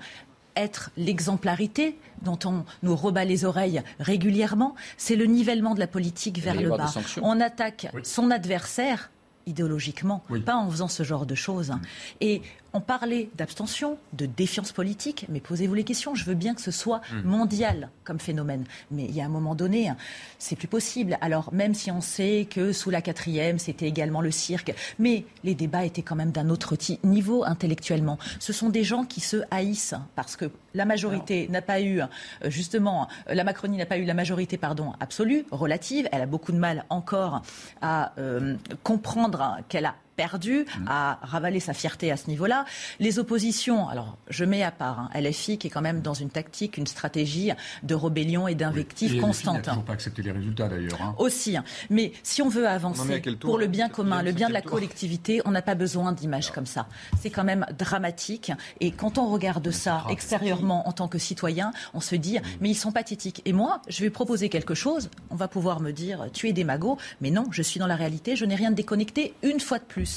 [0.56, 6.38] être l'exemplarité dont on nous rebat les oreilles régulièrement, c'est le nivellement de la politique
[6.38, 6.94] vers le bas.
[7.20, 9.10] On attaque son adversaire
[9.46, 11.72] idéologiquement, pas en faisant ce genre de choses.
[12.20, 12.42] Et
[12.72, 16.14] on parlait d'abstention, de défiance politique, mais posez-vous les questions.
[16.14, 17.28] Je veux bien que ce soit Mm.
[17.28, 19.96] mondial comme phénomène, mais il y a un moment donné, hein,
[20.38, 21.18] c'est plus possible.
[21.20, 25.54] Alors même si on sait que sous la quatrième, c'était également le cirque, mais les
[25.54, 28.18] débats étaient quand même d'un autre niveau intellectuellement.
[28.38, 32.06] Ce sont des gens qui se haïssent parce que la majorité n'a pas eu, euh,
[32.46, 36.08] justement, euh, la Macronie n'a pas eu la majorité, pardon, absolue, relative.
[36.12, 37.42] Elle a beaucoup de mal encore
[37.80, 42.64] à euh, comprendre hein, qu'elle a perdu, à ravaler sa fierté à ce niveau-là.
[42.98, 46.28] Les oppositions, alors je mets à part hein, LFI qui est quand même dans une
[46.28, 47.52] tactique, une stratégie
[47.84, 49.54] de rébellion et d'invective LFI constante.
[49.58, 51.00] n'a toujours pas accepté les résultats d'ailleurs.
[51.00, 51.14] hein.
[51.18, 51.56] Aussi.
[51.56, 51.62] hein.
[51.88, 54.72] Mais si on veut avancer tour, pour le bien commun, le bien de la tour
[54.72, 56.88] collectivité, on n'a pas besoin d'images comme ça.
[57.20, 58.50] C'est quand même dramatique.
[58.80, 62.74] Et quand on regarde ça extérieurement en tant que citoyen, on se dit, mais ils
[62.84, 63.40] sont pathétiques.
[63.44, 65.10] Et moi, je vais proposer quelque chose.
[65.30, 66.98] On va pouvoir me dire, tu es démago.
[67.20, 68.34] Mais non, je suis dans la réalité.
[68.34, 70.07] Je n'ai rien de déconnecté une fois de plus.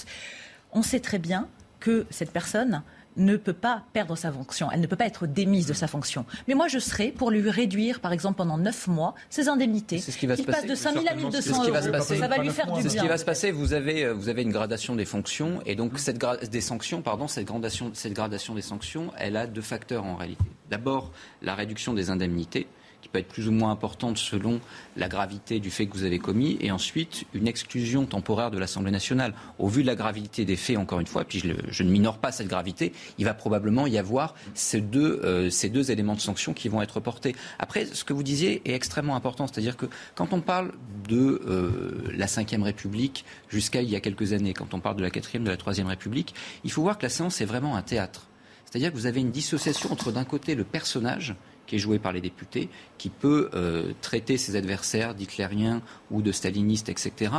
[0.74, 1.48] On sait très bien
[1.80, 2.82] que cette personne
[3.18, 6.26] ne peut pas perdre sa fonction, elle ne peut pas être démise de sa fonction.
[6.48, 9.98] Mais moi, je serais pour lui réduire, par exemple, pendant 9 mois, ses indemnités.
[9.98, 10.68] C'est ce qui va se passe passer.
[10.70, 11.92] de 5 000 à 1 200 qui va euros.
[11.92, 12.18] passer.
[12.18, 13.10] Ça va lui faire du C'est ce qui bien.
[13.10, 13.52] va se passer.
[13.52, 17.02] Vous avez, euh, vous avez une gradation des fonctions et donc cette gra- des sanctions,
[17.02, 20.46] pardon, cette gradation, cette gradation des sanctions, elle a deux facteurs en réalité.
[20.70, 21.12] D'abord,
[21.42, 22.66] la réduction des indemnités
[23.12, 24.60] peut être plus ou moins importante selon
[24.96, 28.92] la gravité du fait que vous avez commis, et ensuite une exclusion temporaire de l'Assemblée
[28.92, 29.34] nationale.
[29.60, 32.32] Au vu de la gravité des faits, encore une fois, puis je, ne minore pas
[32.32, 36.54] cette gravité, il va probablement y avoir ces deux, euh, ces deux éléments de sanction
[36.54, 37.36] qui vont être portés.
[37.60, 39.86] Après, ce que vous disiez est extrêmement important, c'est-à-dire que
[40.16, 40.72] quand on parle
[41.08, 45.04] de euh, la Ve République jusqu'à il y a quelques années, quand on parle de
[45.04, 46.34] la quatrième, de la Troisième République,
[46.64, 48.28] il faut voir que la séance est vraiment un théâtre.
[48.66, 51.36] C'est-à-dire que vous avez une dissociation entre d'un côté le personnage
[51.72, 52.68] qui est joué par les députés,
[52.98, 57.32] qui peut euh, traiter ses adversaires d'hitlériens ou de stalinistes, etc.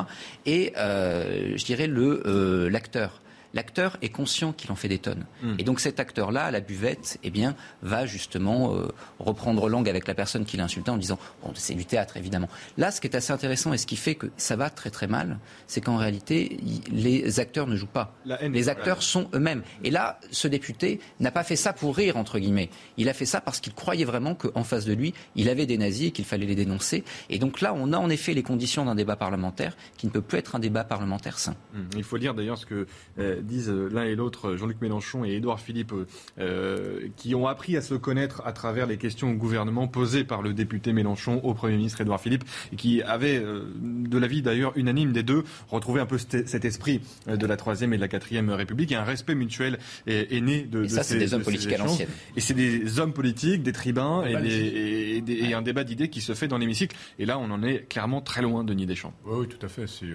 [0.46, 3.20] Et euh, je dirais le euh, l'acteur.
[3.54, 5.24] L'acteur est conscient qu'il en fait des tonnes.
[5.58, 8.88] Et donc cet acteur-là, à la buvette, eh bien, va justement euh,
[9.18, 12.48] reprendre langue avec la personne qui l'a insulté en disant bon, c'est du théâtre, évidemment.
[12.78, 15.06] Là, ce qui est assez intéressant et ce qui fait que ça va très très
[15.06, 16.58] mal, c'est qu'en réalité,
[16.90, 18.14] les acteurs ne jouent pas.
[18.52, 19.62] Les acteurs sont eux-mêmes.
[19.84, 22.70] Et là, ce député n'a pas fait ça pour rire, entre guillemets.
[22.96, 25.78] Il a fait ça parce qu'il croyait vraiment qu'en face de lui, il avait des
[25.78, 27.04] nazis et qu'il fallait les dénoncer.
[27.28, 30.22] Et donc là, on a en effet les conditions d'un débat parlementaire qui ne peut
[30.22, 31.54] plus être un débat parlementaire sain.
[31.74, 32.86] Hum, Il faut lire d'ailleurs ce que
[33.18, 36.06] euh, disent euh, l'un et l'autre, Jean-Luc Mélenchon et Édouard Philippe, euh,
[36.38, 40.42] euh, qui ont appris à se connaître à travers les questions au gouvernement posées par
[40.42, 43.64] le député Mélenchon au Premier ministre Édouard Philippe, et qui avaient, euh,
[44.12, 47.92] de l'avis d'ailleurs unanime des deux, retrouvé un peu cet esprit euh, de la Troisième
[47.92, 50.88] et de la Quatrième République, et un respect mutuel est, est né de, Et de
[50.92, 52.08] ça, c'est ces- des hommes de ces politiques à l'ancienne.
[52.36, 56.48] Et c'est des hommes politiques, des tribuns, et, des- un débat d'idées qui se fait
[56.48, 56.96] dans l'hémicycle.
[57.18, 59.12] Et là, on en est clairement très loin, Denis Deschamps.
[59.26, 59.86] Oui, oui, tout à fait.
[59.86, 60.06] C'est,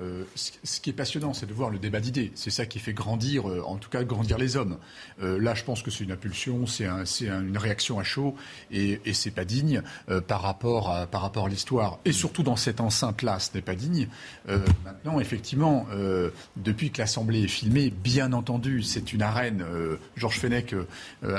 [0.00, 2.32] euh, ce ce qui est passionnant, c'est de voir le débat d'idées.
[2.34, 4.78] C'est ça qui fait grandir, euh, en tout cas, grandir les hommes.
[5.22, 8.04] Euh, là, je pense que c'est une impulsion, c'est un, c'est un- une réaction à
[8.04, 8.34] chaud,
[8.70, 11.98] et, et c'est pas digne euh, par rapport à, par rapport à l'histoire.
[12.04, 14.08] Et surtout dans cette enceinte-là, ce n'est pas digne.
[14.48, 19.62] Euh, maintenant, effectivement, euh, depuis que l'Assemblée est filmée, bien entendu, c'est une arène.
[19.62, 20.74] euh, Georges Fenech,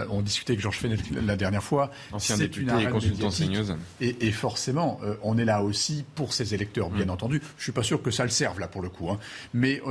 [0.09, 1.91] on discutait avec Georges Fenech la dernière fois.
[2.11, 3.29] Ancien député une et consultant.
[3.29, 3.75] CNews.
[4.01, 7.09] Et, et forcément, on est là aussi pour ses électeurs, bien Mm.
[7.11, 7.41] entendu.
[7.57, 9.19] Je suis pas sûr que ça le serve là pour le coup, hein.
[9.53, 9.81] mais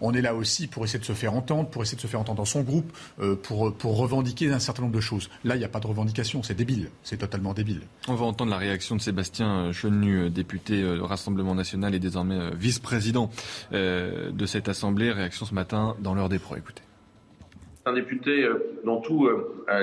[0.00, 2.20] on est là aussi pour essayer de se faire entendre, pour essayer de se faire
[2.20, 2.92] entendre dans son groupe,
[3.42, 5.30] pour pour revendiquer un certain nombre de choses.
[5.44, 7.80] Là, il n'y a pas de revendication, c'est débile, c'est totalement débile.
[8.08, 11.06] On va entendre la réaction de Sébastien Chenu, député au
[11.54, 13.30] National et désormais euh, vice-président
[13.72, 15.10] euh, de cette Assemblée.
[15.10, 16.56] Réaction ce matin dans l'heure des pros.
[16.56, 16.82] Écoutez.
[17.86, 19.28] un député euh, dont tous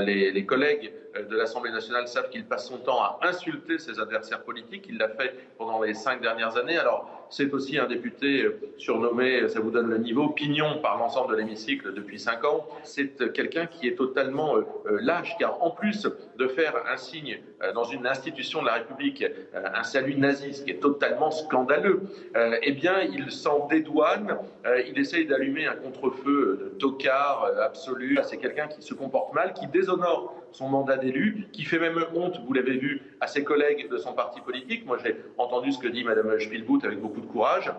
[0.06, 0.92] les, les collègues
[1.30, 4.86] de l'Assemblée nationale savent qu'il passe son temps à insulter ses adversaires politiques.
[4.90, 6.78] Il l'a fait pendant les cinq dernières années.
[6.78, 11.32] Alors, c'est aussi un député euh, surnommé, ça vous donne le niveau, pignon par l'ensemble
[11.32, 12.68] de l'hémicycle depuis cinq ans.
[12.84, 16.08] C'est euh, quelqu'un qui est totalement euh, euh, lâche, car en plus
[16.38, 20.54] de faire un signe euh, dans une institution de la République, euh, un salut nazi,
[20.54, 22.02] ce qui est totalement scandaleux,
[22.36, 24.38] euh, eh bien, il s'en dédouane.
[24.66, 28.20] Euh, il essaye d'allumer un contre-feu de tocard euh, absolu.
[28.24, 32.42] C'est quelqu'un qui se comporte mal, qui déshonore son mandat d'élu, qui fait même honte,
[32.46, 34.86] vous l'avez vu, à ses collègues de son parti politique.
[34.86, 37.72] Moi, j'ai entendu ce que dit Mme Spielbout avec beaucoup de courage.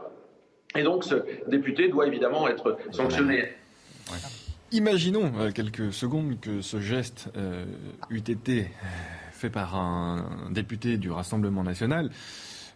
[0.74, 1.16] Et donc, ce
[1.48, 3.48] député doit évidemment être sanctionné.
[4.72, 7.66] Imaginons euh, quelques secondes que ce geste euh,
[8.08, 8.86] eût été euh,
[9.30, 12.10] fait par un député du Rassemblement national.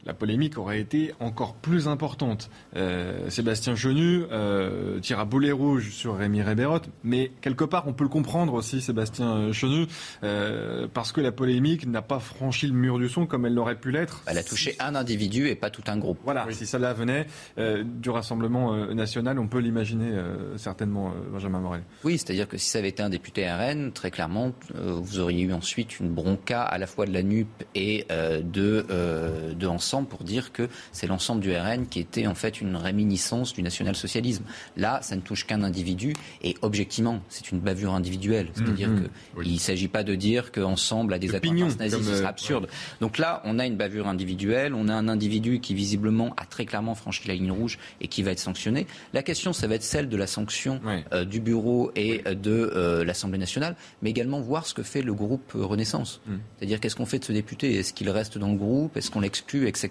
[0.06, 2.48] La polémique aurait été encore plus importante.
[2.76, 7.92] Euh, Sébastien Chenu euh, tire à boulet rouge sur Rémi Rébérot, mais quelque part on
[7.92, 9.86] peut le comprendre aussi, Sébastien Chenu,
[10.22, 13.80] euh, parce que la polémique n'a pas franchi le mur du son comme elle l'aurait
[13.80, 14.22] pu l'être.
[14.26, 16.20] Elle a touché un individu et pas tout un groupe.
[16.22, 17.26] Voilà, si cela venait
[17.58, 21.82] euh, du Rassemblement euh, national, on peut l'imaginer euh, certainement, euh, Benjamin Morel.
[22.04, 25.42] Oui, c'est-à-dire que si ça avait été un député RN, très clairement, euh, vous auriez
[25.42, 29.66] eu ensuite une bronca à la fois de la NUP et euh, de, euh, de
[29.66, 33.62] Ensemble pour dire que c'est l'ensemble du RN qui était en fait une réminiscence du
[33.62, 34.44] national-socialisme.
[34.76, 38.48] Là, ça ne touche qu'un individu et objectivement, c'est une bavure individuelle.
[38.54, 39.08] C'est-à-dire Mhm.
[39.42, 42.68] qu'il ne s'agit pas de dire qu'Ensemble a des nazies, comme, ce euh, serait absurde.
[43.00, 46.66] Donc là, on a une bavure individuelle, on a un individu qui visiblement a très
[46.66, 48.86] clairement franchi la ligne rouge et qui va être sanctionné.
[49.12, 50.80] La question, ça va être celle de la sanction
[51.12, 55.02] euh, du bureau et euh, de euh, l'Assemblée nationale, mais également voir ce que fait
[55.02, 56.20] le groupe euh, Renaissance.
[56.26, 56.34] Mm.
[56.58, 57.74] C'est-à-dire qu'est-ce qu'on fait de ce député?
[57.76, 58.96] Est-ce qu'il reste dans le groupe?
[58.96, 59.85] Est-ce qu'on l'exclut, etc.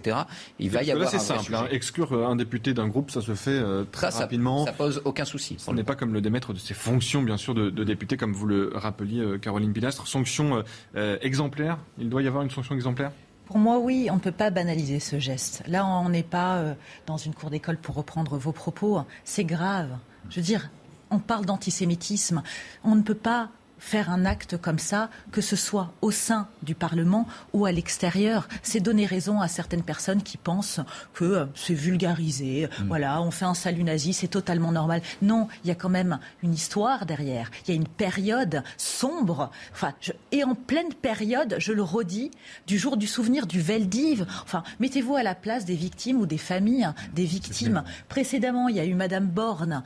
[0.60, 1.54] Il va y avoir c'est simple.
[1.56, 1.64] hein.
[1.66, 1.76] sujet.
[1.76, 4.66] Exclure euh, un député d'un groupe, ça se fait euh, très Ça, rapidement.
[4.66, 5.56] ça pose aucun souci.
[5.60, 8.34] Ce n'est pas comme le démettre de ses fonctions, bien sûr, de, de député, comme
[8.34, 10.08] vous le rappeliez, euh, Caroline Pilastre.
[10.08, 10.64] Sanction euh,
[10.96, 11.78] euh, exemplaire?
[11.98, 13.12] Il doit y avoir une sanction exemplaire?
[13.46, 15.62] Pour moi, oui, on ne peut pas banaliser ce geste.
[15.68, 16.74] Là, on n'est pas euh,
[17.06, 19.02] dans une cour d'école pour reprendre vos propos.
[19.24, 19.90] C'est grave.
[20.32, 20.70] Je veux dire,
[21.12, 22.42] on parle d'antisémitisme.
[22.84, 23.50] On ne peut pas
[23.80, 28.48] faire un acte comme ça, que ce soit au sein du Parlement ou à l'extérieur.
[28.64, 30.80] C'est donner raison à certaines personnes qui pensent
[31.14, 32.88] que euh, c'est vulgarisé, mm.
[32.88, 35.02] voilà, on fait un salut nazi, c'est totalement normal.
[35.22, 37.52] Non, il y a quand même une histoire derrière.
[37.66, 39.94] Il y a une période sombre, enfin,
[40.32, 42.32] et en pleine période, je le redis,
[42.68, 44.26] du jour du souvenir du Veldiv.
[44.44, 47.84] Enfin, mettez-vous à la place des victimes ou des familles des victimes.
[48.10, 49.84] Précédemment, il y a eu Madame Borne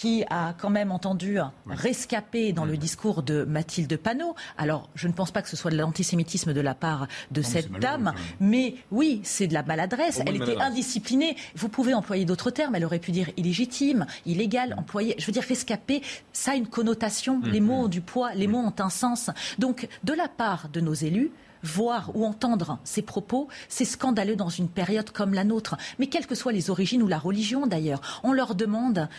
[0.00, 1.36] qui a quand même entendu
[1.66, 4.34] rescaper dans le discours de Mathilde Panot.
[4.56, 7.70] Alors, je ne pense pas que ce soit de l'antisémitisme de la part de cette
[7.70, 10.22] dame, mais oui, c'est de la maladresse.
[10.24, 11.36] Elle était indisciplinée.
[11.54, 12.76] Vous pouvez employer d'autres termes.
[12.76, 15.16] Elle aurait pu dire illégitime, illégal, employé.
[15.18, 16.00] Je veux dire, rescaper,
[16.32, 17.42] ça a une connotation.
[17.44, 19.28] Les mots ont du poids, les mots ont un sens.
[19.58, 21.30] Donc, de la part de nos élus,
[21.62, 25.76] voir ou entendre ces propos, c'est scandaleux dans une période comme la nôtre.
[25.98, 29.10] Mais quelles que soient les origines ou la religion d'ailleurs, on leur demande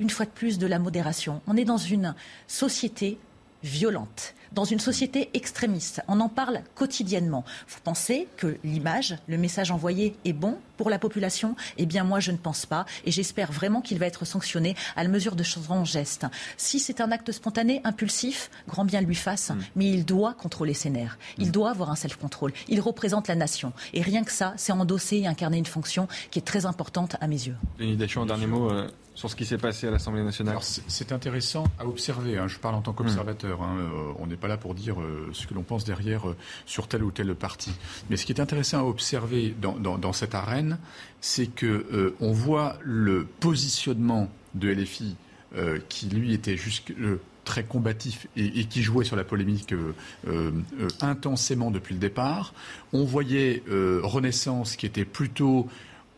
[0.00, 1.40] une fois de plus, de la modération.
[1.46, 2.14] On est dans une
[2.46, 3.18] société
[3.64, 6.02] violente, dans une société extrémiste.
[6.06, 7.44] On en parle quotidiennement.
[7.66, 11.56] Vous pensez que l'image, le message envoyé est bon pour la population?
[11.78, 12.84] Eh bien, moi, je ne pense pas.
[13.06, 16.26] Et j'espère vraiment qu'il va être sanctionné à la mesure de son geste.
[16.58, 19.50] Si c'est un acte spontané, impulsif, grand bien lui fasse.
[19.50, 19.58] Mm.
[19.76, 21.18] Mais il doit contrôler ses nerfs.
[21.38, 21.52] Il mm.
[21.52, 22.52] doit avoir un self-control.
[22.68, 23.72] Il représente la nation.
[23.94, 27.26] Et rien que ça, c'est endosser et incarner une fonction qui est très importante à
[27.26, 27.56] mes yeux.
[27.78, 28.70] Denis Deschamps, un dernier mot.
[28.70, 32.36] Euh, sur ce qui s'est passé à l'Assemblée nationale C'est intéressant à observer.
[32.36, 32.48] Hein.
[32.48, 33.62] Je parle en tant qu'observateur.
[33.62, 33.76] Hein.
[33.78, 36.36] Euh, on n'est pas là pour dire euh, ce que l'on pense derrière euh,
[36.66, 37.70] sur tel ou tel parti.
[38.10, 40.78] Mais ce qui est intéressant à observer dans, cette arène,
[41.20, 45.16] c'est que on voit le positionnement de LFI
[45.88, 46.94] qui lui était jusque
[47.44, 49.74] très combatif et, qui jouait sur la polémique
[51.00, 52.52] intensément depuis le départ.
[52.92, 55.68] On voyait Renaissance qui était plutôt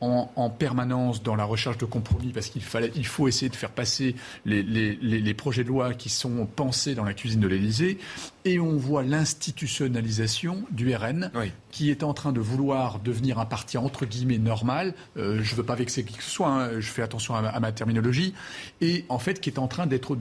[0.00, 3.70] en, permanence dans la recherche de compromis parce qu'il fallait, il faut essayer de faire
[3.70, 4.14] passer
[4.44, 7.98] les, projets de loi qui sont pensés dans la cuisine de l'Élysée.
[8.44, 11.30] Et on voit l'institutionnalisation du RN
[11.70, 14.94] qui est en train de vouloir devenir un parti entre guillemets normal.
[15.16, 17.60] Euh, je ne veux pas vexer qui que ce soit, hein, je fais attention à
[17.60, 18.34] ma, terminologie.
[18.80, 20.16] Et en fait, qui est en train d'être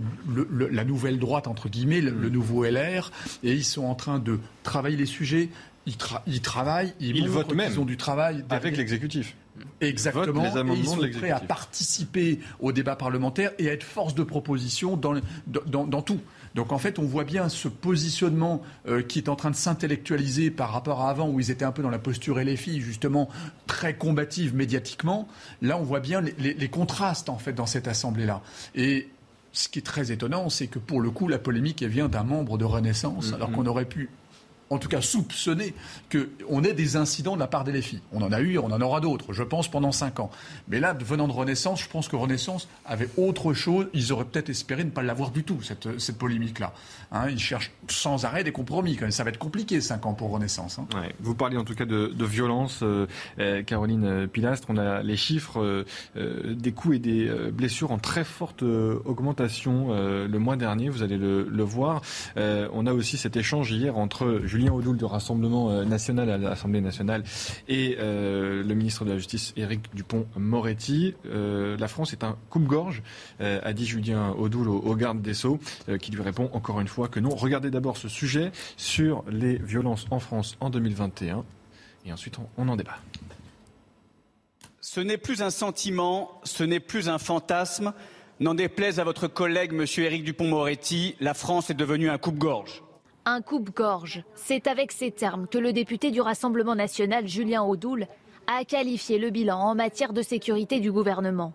[0.49, 3.11] la nouvelle droite entre guillemets, le, nouveau LR.
[3.43, 5.49] Et ils sont en train de travailler les sujets.
[5.85, 5.97] Ils,
[6.41, 9.35] travaillent, ils, votent même ils ont du travail avec l'exécutif.
[9.81, 10.43] Exactement.
[10.45, 14.97] et ils sont prêts à participer au débat parlementaire et à être force de proposition
[14.97, 15.15] dans,
[15.47, 16.19] dans, tout.
[16.55, 20.51] Donc en fait, on voit bien ce positionnement euh, qui est en train de s'intellectualiser
[20.51, 23.29] par rapport à avant où ils étaient un peu dans la posture LFI, justement
[23.67, 25.27] très combative médiatiquement.
[25.61, 28.41] Là, on voit bien les, contrastes en fait dans cette assemblée-là.
[28.73, 29.09] Et
[29.51, 32.23] ce qui est très étonnant, c'est que pour le coup, la polémique elle vient d'un
[32.23, 33.35] membre de Renaissance, mm-hmm.
[33.35, 34.09] alors qu'on aurait pu
[34.69, 35.73] en tout cas soupçonner
[36.11, 38.01] qu'on ait des incidents de la part des filles.
[38.11, 40.31] On en a eu, on en aura d'autres, je pense, pendant cinq ans.
[40.67, 43.87] Mais là, venant de Renaissance, je pense que Renaissance avait autre chose.
[43.93, 46.73] Ils auraient peut-être espéré ne pas l'avoir du tout, cette, cette polémique-là.
[47.15, 48.99] Hein, ils cherchent sans arrêt des compromis.
[49.09, 50.79] Ça va être compliqué, cinq ans pour Renaissance.
[50.79, 50.87] Hein.
[51.21, 53.07] Vous parliez en tout cas de, violence, euh,
[53.39, 54.67] euh, Caroline Pilastre.
[54.69, 55.85] On a les chiffres
[56.15, 60.89] euh, des coups et des blessures en très forte augmentation le mois dernier.
[60.89, 62.01] Vous allez le, voir.
[62.35, 66.81] on a aussi cet échange hier entre Julien Audoul du Rassemblement euh, national à l'Assemblée
[66.81, 67.23] nationale
[67.67, 71.15] et euh, le ministre de la Justice Éric Dupont-Moretti.
[71.25, 73.01] Euh, la France est un coupe-gorge,
[73.39, 75.59] a dit Julien Audoul au, garde des Sceaux,
[75.99, 77.29] qui lui répond encore une fois que non.
[77.29, 81.43] Regardez d'abord ce sujet sur les violences en France en 2021
[82.05, 82.97] et ensuite on, en débat.
[84.81, 87.93] Ce n'est plus un sentiment, ce n'est plus un fantasme.
[88.39, 89.85] N'en déplaise à votre collègue, M.
[89.97, 92.83] Éric Dupont-Moretti, la France est devenue un coupe-gorge.
[93.25, 98.07] Un coupe-gorge, c'est avec ces termes que le député du Rassemblement national, Julien Audoul,
[98.45, 101.53] a qualifié le bilan en matière de sécurité du gouvernement.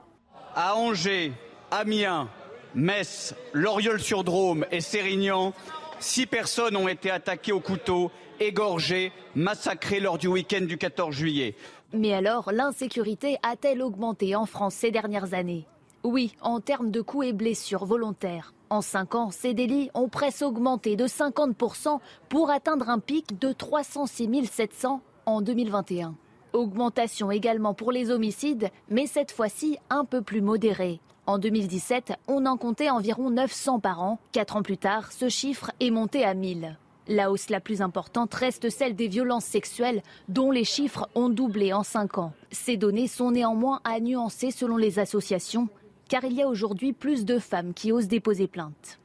[0.56, 1.32] À Angers,
[1.70, 2.28] Amiens,
[2.74, 5.52] Metz, Loriol-sur-Drôme et Sérignan,
[5.98, 11.56] six personnes ont été attaquées au couteau, égorgées, massacrées lors du week-end du 14 juillet.
[11.92, 15.66] Mais alors, l'insécurité a-t-elle augmenté en France ces dernières années?
[16.04, 18.54] Oui, en termes de coups et blessures volontaires.
[18.70, 21.98] En cinq ans, ces délits ont presque augmenté de 50%
[22.28, 26.14] pour atteindre un pic de 306 700 en 2021.
[26.52, 31.00] Augmentation également pour les homicides, mais cette fois-ci un peu plus modérée.
[31.30, 34.18] En 2017, on en comptait environ 900 par an.
[34.32, 36.76] Quatre ans plus tard, ce chiffre est monté à 1000.
[37.06, 41.72] La hausse la plus importante reste celle des violences sexuelles, dont les chiffres ont doublé
[41.72, 42.32] en cinq ans.
[42.50, 45.68] Ces données sont néanmoins à nuancer selon les associations
[46.08, 48.99] car il y a aujourd'hui plus de femmes qui osent déposer plainte.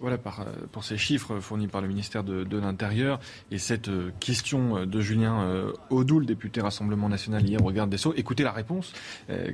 [0.00, 3.20] Voilà par, pour ces chiffres fournis par le ministère de, l'Intérieur
[3.50, 8.14] et cette question de Julien Audoul, député Rassemblement National hier au Garde des Sceaux.
[8.16, 8.94] Écoutez la réponse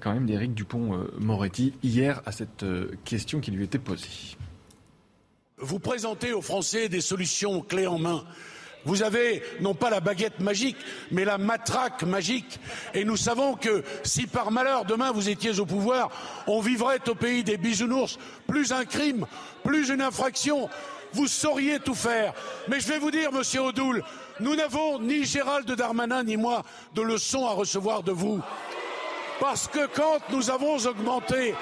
[0.01, 2.65] quand même d'Éric Dupont-Moretti hier à cette
[3.05, 4.37] question qui lui était posée.
[5.59, 8.25] Vous présentez aux Français des solutions clés en main.
[8.87, 10.77] Vous avez non pas la baguette magique,
[11.11, 12.61] mais la matraque magique.
[12.95, 16.09] Et nous savons que si par malheur demain vous étiez au pouvoir,
[16.47, 18.17] on vivrait au pays des bisounours.
[18.47, 19.27] Plus un crime,
[19.65, 20.71] plus une infraction.
[21.13, 22.33] Vous sauriez tout faire.
[22.69, 24.05] Mais je vais vous dire, monsieur Odoul,
[24.39, 26.63] nous n'avons ni Gérald Darmanin ni moi
[26.95, 28.41] de leçons à recevoir de vous.
[29.41, 31.55] Parce que quand nous avons augmenté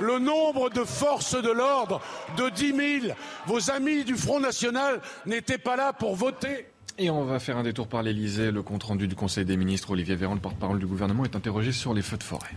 [0.00, 2.00] le nombre de forces de l'ordre
[2.36, 3.14] de 10 000.
[3.46, 6.66] Vos amis du Front National n'étaient pas là pour voter.
[6.98, 8.50] Et on va faire un détour par l'Elysée.
[8.50, 11.92] Le compte-rendu du Conseil des ministres, Olivier Véran, le porte-parole du gouvernement, est interrogé sur
[11.92, 12.48] les feux de forêt.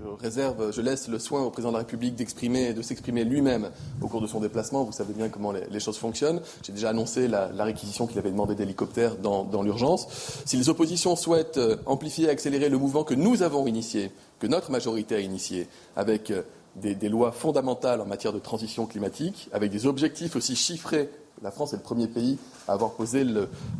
[0.00, 3.70] Je réserve, je laisse le soin au président de la République d'exprimer, de s'exprimer lui-même
[4.00, 4.84] au cours de son déplacement.
[4.84, 6.40] Vous savez bien comment les, choses fonctionnent.
[6.62, 10.06] J'ai déjà annoncé la, réquisition qu'il avait demandé d'hélicoptères dans, l'urgence.
[10.44, 14.46] Si les oppositions souhaitent euh, amplifier et accélérer le mouvement que nous avons initié, que
[14.46, 15.66] notre majorité a initié,
[15.96, 16.42] avec euh,
[16.76, 21.10] des, lois fondamentales en matière de transition climatique, avec des objectifs aussi chiffrés.
[21.42, 22.38] La France est le premier pays
[22.68, 23.24] à avoir posé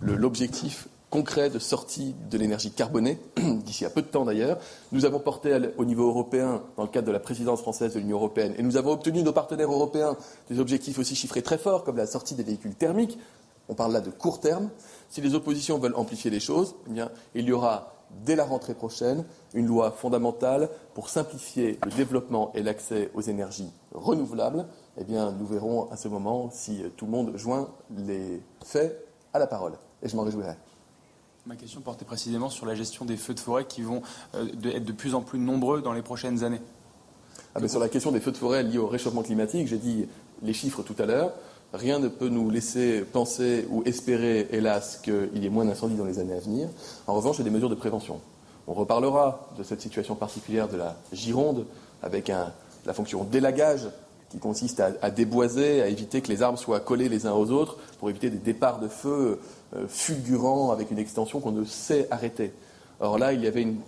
[0.03, 4.59] l'objectif concret de sortie de l'énergie carbonée, d'ici à peu de temps d'ailleurs.
[4.93, 8.17] Nous avons porté au niveau européen, dans le cadre de la présidence française de l'Union
[8.17, 10.17] européenne, et nous avons obtenu de nos partenaires européens
[10.51, 13.19] des objectifs aussi chiffrés très forts, comme la sortie des véhicules thermiques.
[13.69, 14.71] On parle là de court terme.
[15.11, 17.95] Si les oppositions veulent amplifier les choses, eh bien, il y aura
[18.25, 23.71] dès la rentrée prochaine une loi fondamentale pour simplifier le développement et l'accès aux énergies
[23.93, 24.67] renouvelables.
[24.99, 29.39] Eh bien, nous verrons à ce moment si tout le monde joint les faits à
[29.39, 29.75] la parole.
[30.03, 30.55] Et je m'en réjouirai.
[31.49, 34.03] Ma question portait précisément sur la gestion des feux de forêt qui vont
[34.35, 36.61] euh, être de plus en plus nombreux dans les prochaines années.
[37.55, 40.07] Ah ben, sur la question des feux de forêt liés au réchauffement climatique, j'ai dit
[40.43, 41.33] les chiffres tout à l'heure.
[41.73, 46.05] Rien ne peut nous laisser penser ou espérer, hélas, qu'il y ait moins d'incendies dans
[46.05, 46.69] les années à venir.
[47.07, 48.21] En revanche, il y a des mesures de prévention.
[48.67, 51.65] On reparlera de cette situation particulière de la Gironde
[52.03, 53.89] avec la fonction d'élagage
[54.31, 57.79] qui consiste à, déboiser, à éviter que les arbres soient collés les uns aux autres
[57.99, 59.41] pour éviter des départs de feu
[59.77, 62.53] euh, fulgurants avec une extension qu'on ne sait arrêter.
[63.01, 63.81] Or là, il y avait une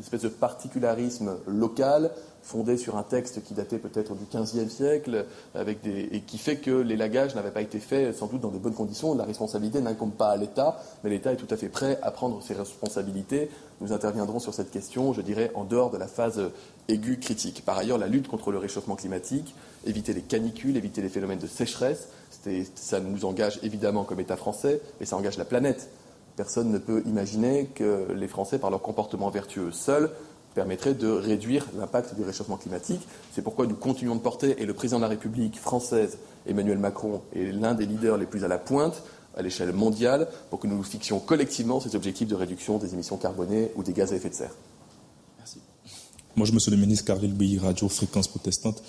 [0.00, 2.10] espèce de particularisme local
[2.42, 6.70] fondé sur un texte qui datait peut-être du XVe siècle, avec et qui fait que
[6.70, 9.14] l'élagage n'avait pas été fait sans doute dans de bonnes conditions.
[9.14, 12.42] La responsabilité n'incombe pas à l'État, mais l'État est tout à fait prêt à prendre
[12.42, 13.50] ses responsabilités.
[13.80, 16.40] Nous interviendrons sur cette question, je dirais, en dehors de la phase
[16.88, 17.64] aiguë critique.
[17.64, 19.54] Par ailleurs, la lutte contre le réchauffement climatique,
[19.84, 22.08] éviter les canicules, éviter les phénomènes de sécheresse,
[22.74, 25.90] ça nous engage évidemment comme État français, et ça engage la planète.
[26.36, 30.10] Personne ne peut imaginer que les Français, par leur comportement vertueux seuls,
[30.54, 33.00] permettrait de réduire l'impact du réchauffement climatique.
[33.32, 37.22] C'est pourquoi nous continuons de porter, et le président de la République française, Emmanuel Macron,
[37.34, 39.02] est l'un des leaders les plus à la pointe
[39.36, 43.70] à l'échelle mondiale pour que nous fixions collectivement ces objectifs de réduction des émissions carbonées
[43.76, 44.54] ou des gaz à effet de serre.
[45.38, 45.60] Merci.
[46.36, 48.82] Je Monsieur le ministre Bouilly, Radio Fréquence Protestante.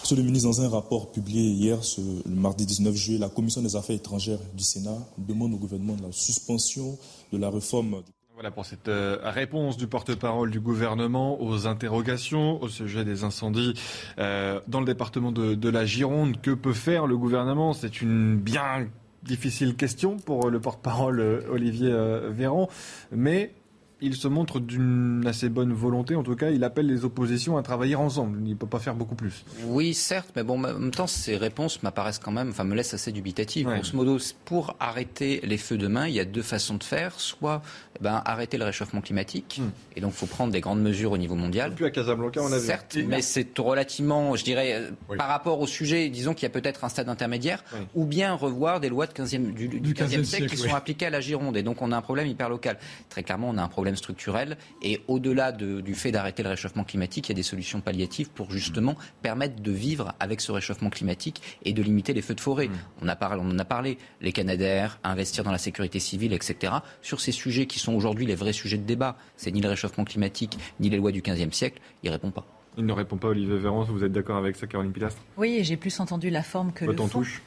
[0.00, 3.74] Monsieur le ministre, dans un rapport publié hier, le mardi 19 juillet, la Commission des
[3.74, 6.96] Affaires étrangères du Sénat demande au gouvernement la suspension
[7.32, 8.02] de la réforme.
[8.36, 13.72] Voilà pour cette euh, réponse du porte-parole du gouvernement aux interrogations au sujet des incendies
[14.18, 16.38] euh, dans le département de, la Gironde.
[16.42, 17.72] Que peut faire le gouvernement?
[17.72, 18.88] C'est une bien
[19.22, 21.90] difficile question pour le porte-parole euh, Olivier
[22.28, 22.68] Véran,
[23.10, 23.54] mais
[24.00, 26.14] il se montre d'une assez bonne volonté.
[26.16, 28.38] En tout cas, il appelle les oppositions à travailler ensemble.
[28.44, 29.44] Il ne peut pas faire beaucoup plus.
[29.64, 32.92] Oui, certes, mais bon, en même temps, ces réponses m'apparaissent quand même, enfin, me laissent
[32.92, 33.66] assez dubitatives.
[33.66, 33.80] Ouais.
[33.82, 37.18] ce modo, pour arrêter les feux de main, il y a deux façons de faire.
[37.18, 37.62] Soit
[37.98, 39.96] eh ben, arrêter le réchauffement climatique, hmm.
[39.96, 41.74] et donc il faut prendre des grandes mesures au niveau mondial.
[41.74, 42.66] Plus à Casablanca, on a vu.
[42.66, 46.50] Certes, mais c'est relativement, je dirais, euh, par rapport au sujet, disons qu'il y a
[46.50, 47.64] peut-être un stade intermédiaire,
[47.94, 51.10] ou bien revoir des lois de 15e, du, du, 15e, siècle, qui sont appliquées à
[51.10, 51.56] la Gironde.
[51.56, 52.78] Et donc on a un problème hyper local.
[53.08, 54.56] Très clairement, on a un problème structurel.
[54.82, 58.50] Et au-delà du fait d'arrêter le réchauffement climatique, il y a des solutions palliatives pour
[58.50, 62.68] justement permettre de vivre avec ce réchauffement climatique et de limiter les feux de forêt.
[62.68, 62.72] Mm.
[63.02, 66.74] On, a parlé, on en a parlé, les Canadaires, investir dans la sécurité civile, etc.
[67.02, 70.04] Sur ces sujets qui sont aujourd'hui les vrais sujets de débat, c'est ni le réchauffement
[70.04, 72.46] climatique, ni les lois du XVe siècle, il ne répond pas.
[72.78, 73.84] Il ne répond pas, Olivier Véran.
[73.84, 75.20] Vous êtes d'accord avec ça, Caroline Pilastre?
[75.38, 77.08] Oui, j'ai plus entendu la forme que le fond.
[77.08, 77.42] touche.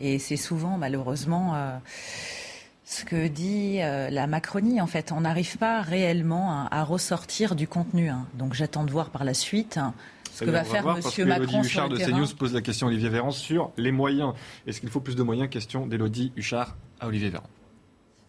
[0.00, 1.76] Et c'est souvent, malheureusement, euh,
[2.84, 4.80] ce que dit euh, la Macronie.
[4.80, 8.08] En fait, on n'arrive pas réellement à, ressortir du contenu.
[8.08, 8.26] Hein.
[8.34, 9.78] Donc j'attends de voir par la suite.
[9.78, 9.94] Hein,
[10.32, 11.26] ce que va, faire M.
[11.26, 14.34] Macron Huchard sur le de CNews pose la question à Olivier Véran sur les moyens.
[14.66, 15.50] Est-ce qu'il faut plus de moyens?
[15.50, 17.48] Question d'Élodie Huchard à Olivier Véran.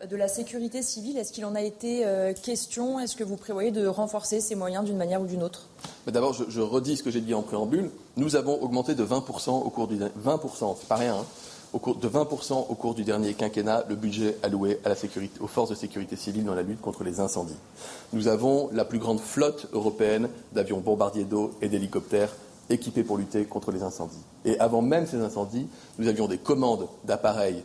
[0.07, 1.17] De la sécurité civile.
[1.17, 2.99] Est-ce qu'il en a été euh, question?
[2.99, 5.67] Est-ce que vous prévoyez de renforcer ces moyens d'une manière ou d'une autre?
[6.07, 7.91] D'abord, je, redis ce que j'ai dit en préambule.
[8.17, 11.15] Nous avons augmenté de 20% au cours du 20%, c'est pas rien.
[11.15, 11.25] Hein,
[11.73, 14.79] de 20% au cours du dernier quinquennat le budget alloué
[15.39, 17.57] aux forces de sécurité civile dans la lutte contre les incendies.
[18.11, 22.35] Nous avons la plus grande flotte européenne d'avions bombardiers d'eau et d'hélicoptères
[22.71, 24.23] équipés pour lutter contre les incendies.
[24.45, 25.67] Et avant même ces incendies,
[25.99, 27.63] nous avions des commandes d'appareils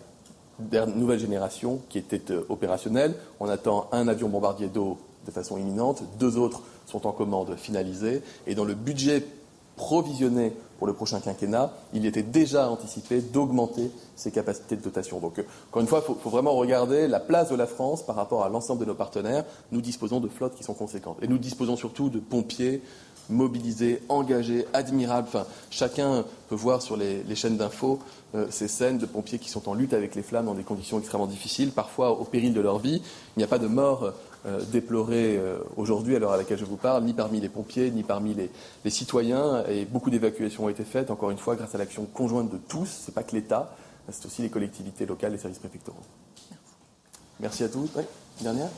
[0.59, 3.15] nouvelle génération qui étaient euh, opérationnels.
[3.41, 8.23] On attend un avion bombardier d'eau de façon imminente, deux autres sont en commande finalisée,
[8.47, 9.25] et dans le budget
[9.77, 15.19] provisionné pour le prochain quinquennat, il était déjà anticipé d'augmenter ses capacités de dotation.
[15.19, 18.05] Donc, euh, encore une fois, il faut, faut, vraiment regarder la place de la France
[18.05, 19.45] par rapport à l'ensemble de nos partenaires.
[19.73, 21.19] Nous disposons de flottes qui sont conséquentes.
[21.23, 22.83] Et nous disposons surtout de pompiers
[23.31, 25.29] mobilisés, engagés, admirables.
[25.29, 28.01] Enfin, chacun peut voir sur les, les chaînes d'infos
[28.35, 30.99] euh, ces scènes de pompiers qui sont en lutte avec les flammes dans des conditions
[30.99, 33.01] extrêmement difficiles, parfois au péril de leur vie.
[33.37, 34.13] Il n'y a pas de mort
[34.47, 37.93] euh, déplorée euh, aujourd'hui, à l'heure à laquelle je vous parle, ni parmi les pompiers,
[37.93, 38.51] ni parmi les,
[38.85, 39.65] les citoyens.
[39.69, 42.87] Et beaucoup d'évacuations ont été faites, encore une fois, grâce à l'action conjointe de tous.
[42.87, 43.77] Ce n'est pas que l'État,
[44.11, 46.03] c'est aussi les collectivités locales, les services préfectoraux.
[47.39, 47.89] Merci à tous.
[47.97, 48.03] Oui,
[48.41, 48.69] dernière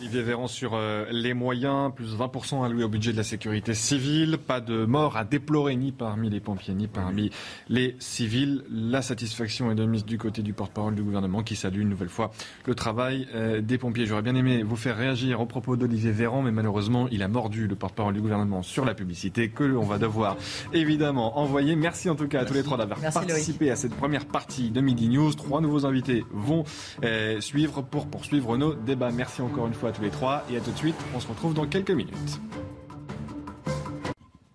[0.00, 4.38] Olivier Véran sur euh, les moyens, plus 20% alloués au budget de la sécurité civile,
[4.38, 7.30] pas de mort à déplorer ni parmi les pompiers ni parmi
[7.68, 8.64] les civils.
[8.70, 12.08] La satisfaction est de mise du côté du porte-parole du gouvernement qui salue une nouvelle
[12.08, 12.32] fois
[12.66, 14.06] le travail euh, des pompiers.
[14.06, 17.66] J'aurais bien aimé vous faire réagir au propos d'Olivier Véran, mais malheureusement il a mordu
[17.66, 20.36] le porte-parole du gouvernement sur la publicité que l'on va devoir
[20.72, 21.76] évidemment envoyer.
[21.76, 24.80] Merci en tout cas à tous les trois d'avoir participé à cette première partie de
[24.80, 25.32] Midi News.
[25.34, 26.64] Trois nouveaux invités vont
[27.04, 29.10] euh, suivre pour poursuivre nos débats.
[29.10, 30.96] Merci encore une fois à tous les trois et à tout de suite.
[31.14, 32.40] On se retrouve dans quelques minutes.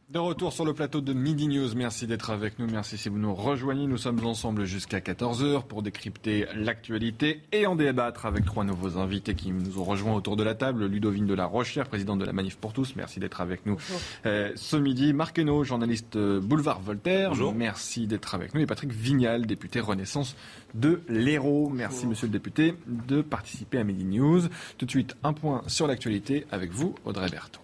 [0.10, 1.76] De retour sur le plateau de Midi News.
[1.76, 2.66] Merci d'être avec nous.
[2.66, 3.86] Merci si vous nous rejoignez.
[3.86, 9.36] Nous sommes ensemble jusqu'à 14h pour décrypter l'actualité et en débattre avec trois nouveaux invités
[9.36, 10.88] qui nous ont rejoints autour de la table.
[10.88, 12.96] Ludovine de la Rochère, présidente de la Manif pour tous.
[12.96, 13.78] Merci d'être avec nous
[14.26, 15.14] euh, ce midi.
[15.14, 17.30] Marc Hainaut, journaliste euh, Boulevard Voltaire.
[17.30, 17.54] Bonjour.
[17.54, 18.62] Merci d'être avec nous.
[18.62, 20.36] Et Patrick Vignal, député Renaissance
[20.74, 21.70] de l'Hérault.
[21.70, 24.42] Merci, monsieur le député, de participer à Midi News.
[24.80, 27.62] Tout de suite, un point sur l'actualité avec vous, Audrey Berthaud.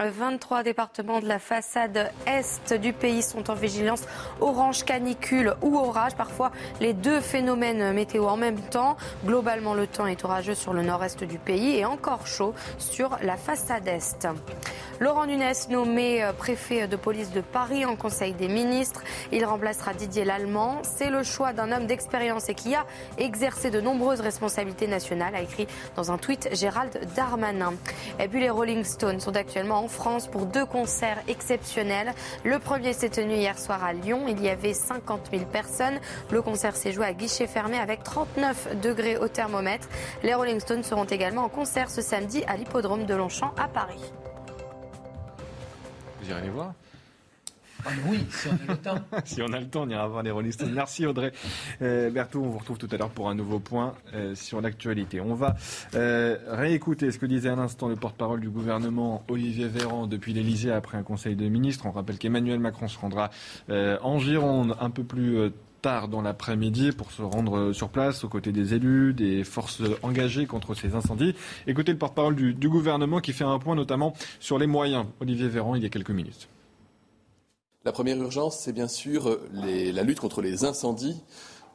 [0.00, 4.02] 23 départements de la façade est du pays sont en vigilance
[4.40, 6.14] orange canicule ou orage.
[6.16, 6.50] Parfois,
[6.80, 8.96] les deux phénomènes météo en même temps.
[9.24, 13.36] Globalement, le temps est orageux sur le nord-est du pays et encore chaud sur la
[13.36, 14.26] façade est.
[15.00, 19.02] Laurent Nunes, nommé préfet de police de Paris en Conseil des ministres.
[19.32, 20.82] Il remplacera Didier Lallemand.
[20.82, 22.86] C'est le choix d'un homme d'expérience et qui a
[23.18, 25.66] exercé de nombreuses responsabilités nationales, a écrit
[25.96, 27.74] dans un tweet Gérald Darmanin.
[28.20, 32.14] Et puis les Rolling Stones sont actuellement en France pour deux concerts exceptionnels.
[32.42, 34.24] Le premier s'est tenu hier soir à Lyon.
[34.28, 36.00] Il y avait 50 000 personnes.
[36.30, 39.88] Le concert s'est joué à guichet fermé avec 39 degrés au thermomètre.
[40.22, 44.12] Les Rolling Stones seront également en concert ce samedi à l'hippodrome de Longchamp à Paris.
[46.22, 46.72] Vous irez les voir?
[47.86, 48.98] Ah oui, si on a le temps.
[49.24, 50.52] si on a le temps, on ira voir les Rolling.
[50.72, 51.32] Merci Audrey.
[51.82, 55.20] Euh, Berthaud, on vous retrouve tout à l'heure pour un nouveau point euh, sur l'actualité.
[55.20, 55.56] On va
[55.94, 60.72] euh, réécouter ce que disait à l'instant le porte-parole du gouvernement, Olivier Véran, depuis l'Elysée
[60.72, 61.86] après un conseil de ministres.
[61.86, 63.30] On rappelle qu'Emmanuel Macron se rendra
[63.68, 65.50] en Gironde un peu plus
[65.82, 70.46] tard dans l'après-midi pour se rendre sur place aux côtés des élus, des forces engagées
[70.46, 71.34] contre ces incendies.
[71.66, 75.06] Écoutez le porte-parole du gouvernement qui fait un point notamment sur les moyens.
[75.20, 76.48] Olivier Véran, il y a quelques minutes.
[77.84, 81.20] La première urgence, c'est bien sûr les, la lutte contre les incendies,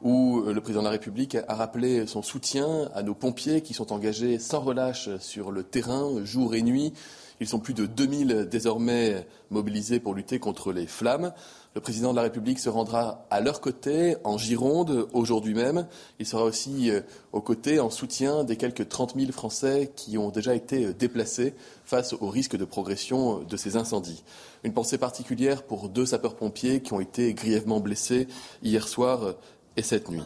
[0.02, 3.92] où le président de la République a rappelé son soutien à nos pompiers qui sont
[3.92, 6.92] engagés sans relâche sur le terrain, jour et nuit.
[7.38, 11.32] Ils sont plus de 2000 désormais mobilisés pour lutter contre les flammes.
[11.76, 15.86] Le président de la République se rendra à leur côté en Gironde aujourd'hui même.
[16.18, 16.90] Il sera aussi
[17.32, 21.54] aux côtés en soutien des quelques 30 000 Français qui ont déjà été déplacés
[21.84, 24.24] face au risque de progression de ces incendies.
[24.64, 28.28] Une pensée particulière pour deux sapeurs-pompiers qui ont été grièvement blessés
[28.62, 29.34] hier soir
[29.76, 30.24] et cette nuit.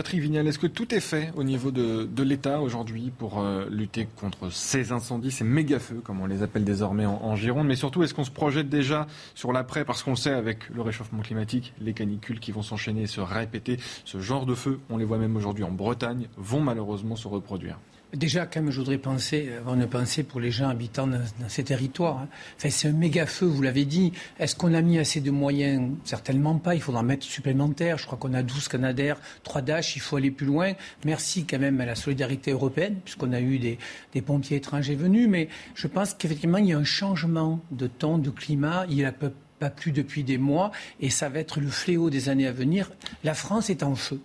[0.00, 4.08] Patrick Vignal, est-ce que tout est fait au niveau de, l'État aujourd'hui pour euh, lutter
[4.18, 7.66] contre ces incendies, ces méga-feux, comme on les appelle désormais en, en Gironde?
[7.66, 9.84] Mais surtout, est-ce qu'on se projette déjà sur l'après?
[9.84, 13.76] Parce qu'on sait, avec le réchauffement climatique, les canicules qui vont s'enchaîner et se répéter,
[14.06, 17.78] ce genre de feux, on les voit même aujourd'hui en Bretagne, vont malheureusement se reproduire.
[18.12, 21.62] Déjà, quand même, je voudrais penser, avoir une pensée pour les gens habitant dans, ces
[21.62, 22.18] territoires.
[22.18, 22.28] Hein.
[22.58, 24.12] C'est un méga feu, vous l'avez dit.
[24.40, 25.92] Est-ce qu'on a mis assez de moyens?
[26.04, 26.74] Certainement pas.
[26.74, 27.98] Il faudra en mettre supplémentaires.
[27.98, 29.94] Je crois qu'on a 12 Canadaires, 3 Dash.
[29.94, 30.72] Il faut aller plus loin.
[31.04, 33.78] Merci quand même à la solidarité européenne, puisqu'on a eu des,
[34.22, 35.28] pompiers étrangers venus.
[35.28, 38.86] Mais je pense qu'effectivement, il y a un changement de temps, de climat.
[38.90, 42.48] Il a pas plu depuis des mois et ça va être le fléau des années
[42.48, 42.90] à venir.
[43.22, 44.20] La France est en feu.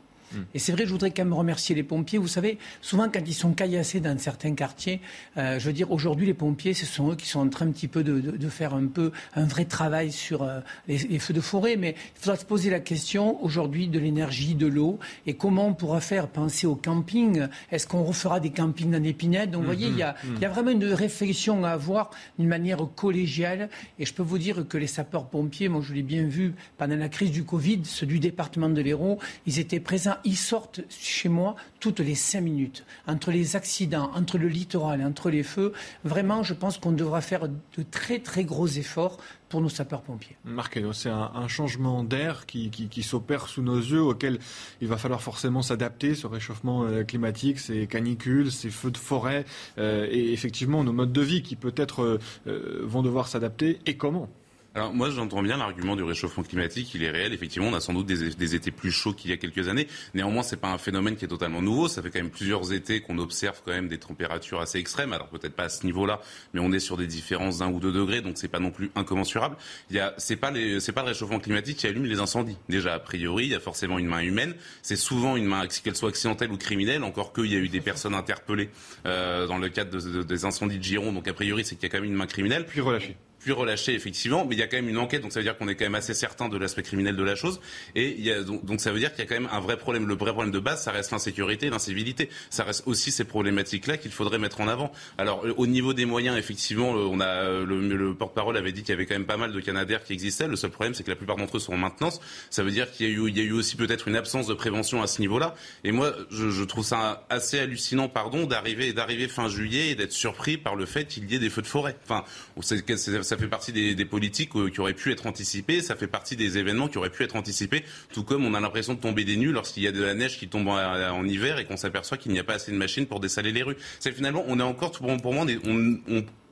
[0.53, 2.17] Et c'est vrai, je voudrais quand même remercier les pompiers.
[2.17, 5.01] Vous savez, souvent quand ils sont caillassés dans certains quartiers,
[5.37, 7.71] euh, je veux dire, aujourd'hui, les pompiers, ce sont eux qui sont en train un
[7.71, 11.19] petit peu de, de, de faire un peu un vrai travail sur euh, les, les,
[11.19, 11.75] feux de forêt.
[11.77, 15.73] Mais il faudra se poser la question aujourd'hui de l'énergie, de l'eau, et comment on
[15.73, 17.47] pourra faire penser au camping.
[17.71, 20.33] Est-ce qu'on refera des campings dans l'épinette Donc, vous voyez, il y, a, Mhm.
[20.37, 23.69] il y a vraiment une réflexion à avoir d'une manière collégiale.
[23.99, 27.09] Et je peux vous dire que les sapeurs-pompiers, moi, je l'ai bien vu pendant la
[27.09, 30.15] crise du Covid, ceux du département de l'Hérault, ils étaient présents.
[30.25, 32.83] Ils sortent chez moi toutes les cinq minutes.
[33.07, 35.71] Entre les accidents, entre le littoral, entre les feux,
[36.03, 39.17] vraiment, je pense qu'on devra faire de très, très gros efforts
[39.49, 40.35] pour nos sapeurs-pompiers.
[40.43, 44.39] Marc c'est un, changement d'air qui, s'opère sous nos yeux, auquel
[44.81, 49.45] il va falloir forcément s'adapter, ce réchauffement euh, climatique, ces canicules, ces feux de forêt,
[49.77, 54.27] euh, et effectivement nos modes de vie qui peut-être euh, vont devoir s'adapter, et comment?
[54.75, 57.31] Alors moi j'entends bien l'argument du réchauffement climatique, il est réel.
[57.33, 59.87] Effectivement, on a sans doute des, étés plus chauds qu'il y a quelques années.
[60.13, 61.87] Néanmoins, c'est pas un phénomène qui est totalement nouveau.
[61.87, 65.13] Ça fait quand même plusieurs étés qu'on observe quand même des températures assez extrêmes.
[65.13, 66.19] Alors peut-être pas à ce niveau-là,
[66.53, 68.91] mais on est sur des différences d'un ou deux degrés, donc c'est pas non plus
[68.95, 69.55] incommensurable.
[69.89, 72.57] Il y a, c'est pas c'est pas le réchauffement climatique qui allume les incendies.
[72.67, 74.55] Déjà a priori, il y a forcément une main humaine.
[74.81, 77.03] C'est souvent une main, qu'elle soit accidentelle ou criminelle.
[77.05, 78.69] Encore qu'il y a eu des personnes interpellées
[79.05, 81.15] euh, dans le cadre de- de- des incendies de Gironde.
[81.15, 82.65] Donc a priori, c'est qu'il y a quand même une main criminelle.
[82.65, 83.15] Puis relâchée
[83.45, 85.57] puis relâché effectivement, mais il y a quand même une enquête, donc ça veut dire
[85.57, 87.61] qu'on est quand même assez certain de l'aspect criminel de la chose,
[87.95, 88.15] et
[88.45, 90.07] donc, ça veut dire qu'il y a quand même un vrai problème.
[90.07, 94.11] Le vrai problème de base, ça reste l'insécurité, l'incivilité, ça reste aussi ces problématiques-là qu'il
[94.11, 94.91] faudrait mettre en avant.
[95.17, 98.81] Alors euh, au niveau des moyens, effectivement, on a euh, le, le porte-parole avait dit
[98.81, 100.47] qu'il y avait quand même pas mal de canadaires qui existaient.
[100.47, 102.19] Le seul problème, c'est que la plupart d'entre eux sont en maintenance.
[102.49, 105.21] Ça veut dire qu'il y a eu, aussi peut-être une absence de prévention à ce
[105.21, 105.55] niveau-là.
[105.83, 110.75] Et moi, je, trouve ça assez hallucinant, pardon, d'arriver fin juillet et d'être surpris par
[110.75, 111.95] le fait qu'il y ait des feux de forêt.
[112.03, 112.23] Enfin,
[112.61, 115.81] ça fait partie des, politiques euh, qui auraient pu être anticipées.
[115.81, 117.83] Ça fait partie des événements qui auraient pu être anticipés.
[118.13, 120.37] Tout comme on a l'impression de tomber des nues lorsqu'il y a de la neige
[120.37, 123.05] qui tombe en, en hiver et qu'on s'aperçoit qu'il n'y a pas assez de machines
[123.05, 123.77] pour dessaler les rues.
[123.99, 125.45] C'est finalement, on est encore, pour, pour moi,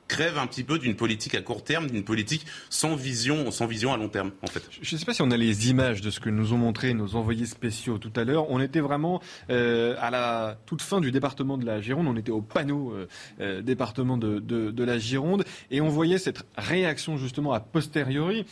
[0.08, 3.92] crève un petit peu d'une politique à court terme, d'une politique sans vision, sans vision
[3.92, 4.62] à long terme, en fait.
[4.80, 6.94] Je ne sais pas si on a les images de ce que nous ont montré
[6.94, 8.50] nos envoyés spéciaux tout à l'heure.
[8.50, 9.20] On était vraiment
[9.50, 12.06] euh, à la toute fin du département de la Gironde.
[12.06, 13.06] On était au panneau euh,
[13.40, 18.44] euh, département de, de, la Gironde et on voyait cette réaction justement a posteriori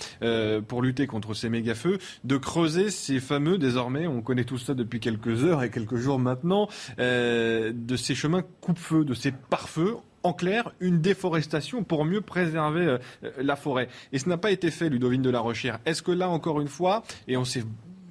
[0.66, 4.72] pour lutter contre ces méga feux, de creuser ces fameux désormais, on connaît tout ça
[4.72, 6.68] depuis quelques heures et quelques jours maintenant,
[6.98, 12.98] de ces chemins coupe-feu, de ces pare-feux en clair, une déforestation pour mieux préserver euh,
[13.38, 13.88] la forêt.
[14.12, 15.78] Et ce n'a pas été fait, Ludovine de la Rochère.
[15.86, 17.64] Est-ce que là, encore une fois, et on s'est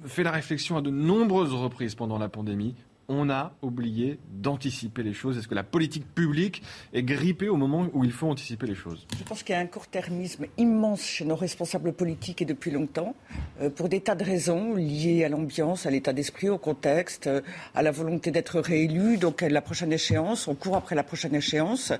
[0.06, 2.74] fait la réflexion à de nombreuses reprises pendant la pandémie,
[3.08, 6.62] on a oublié d'anticiper les choses Est-ce que la politique publique
[6.92, 9.06] est grippée au moment où il faut anticiper les choses?
[9.18, 13.14] Je pense qu'il y a un court-termisme immense chez nos responsables politiques et depuis longtemps,
[13.60, 17.40] euh, pour des tas de raisons liées à l'ambiance, à l'état d'esprit, au contexte, euh,
[17.74, 21.34] à la volonté d'être réélu, donc à la prochaine échéance, on court après la prochaine
[21.34, 21.92] échéance.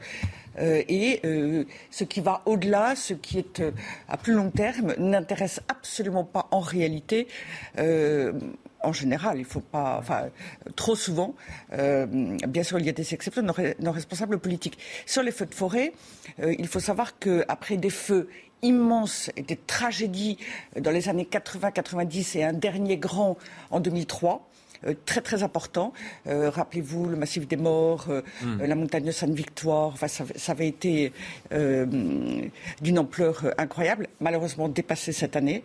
[0.59, 1.21] Euh, et
[1.91, 3.63] ce qui va au-delà, ce qui est
[4.09, 7.27] à plus long terme, n'intéresse absolument pas en réalité.
[8.83, 10.29] Euh, en général, il faut pas, enfin,
[10.77, 11.35] trop souvent,
[11.73, 12.07] euh,
[12.49, 14.79] bien sûr, il y a des exceptions, nos, nos responsables politiques.
[15.07, 15.93] Sur les feux de forêt,
[16.41, 18.29] euh, il faut savoir qu'après des feux
[18.63, 20.39] immenses et des tragédies
[20.81, 23.37] dans les années 80-90 et un dernier grand
[23.71, 24.52] en 2003, euh,
[25.07, 25.93] très très important.
[26.27, 28.61] Euh, Rappelez-vous le massif des morts, euh, Mm.
[28.63, 29.89] euh, la montagne de Sainte-Victoire.
[29.89, 31.13] Enfin, ça, ça avait été
[31.53, 31.87] euh,
[32.81, 35.65] d'une ampleur euh, incroyable, malheureusement dépassée cette année.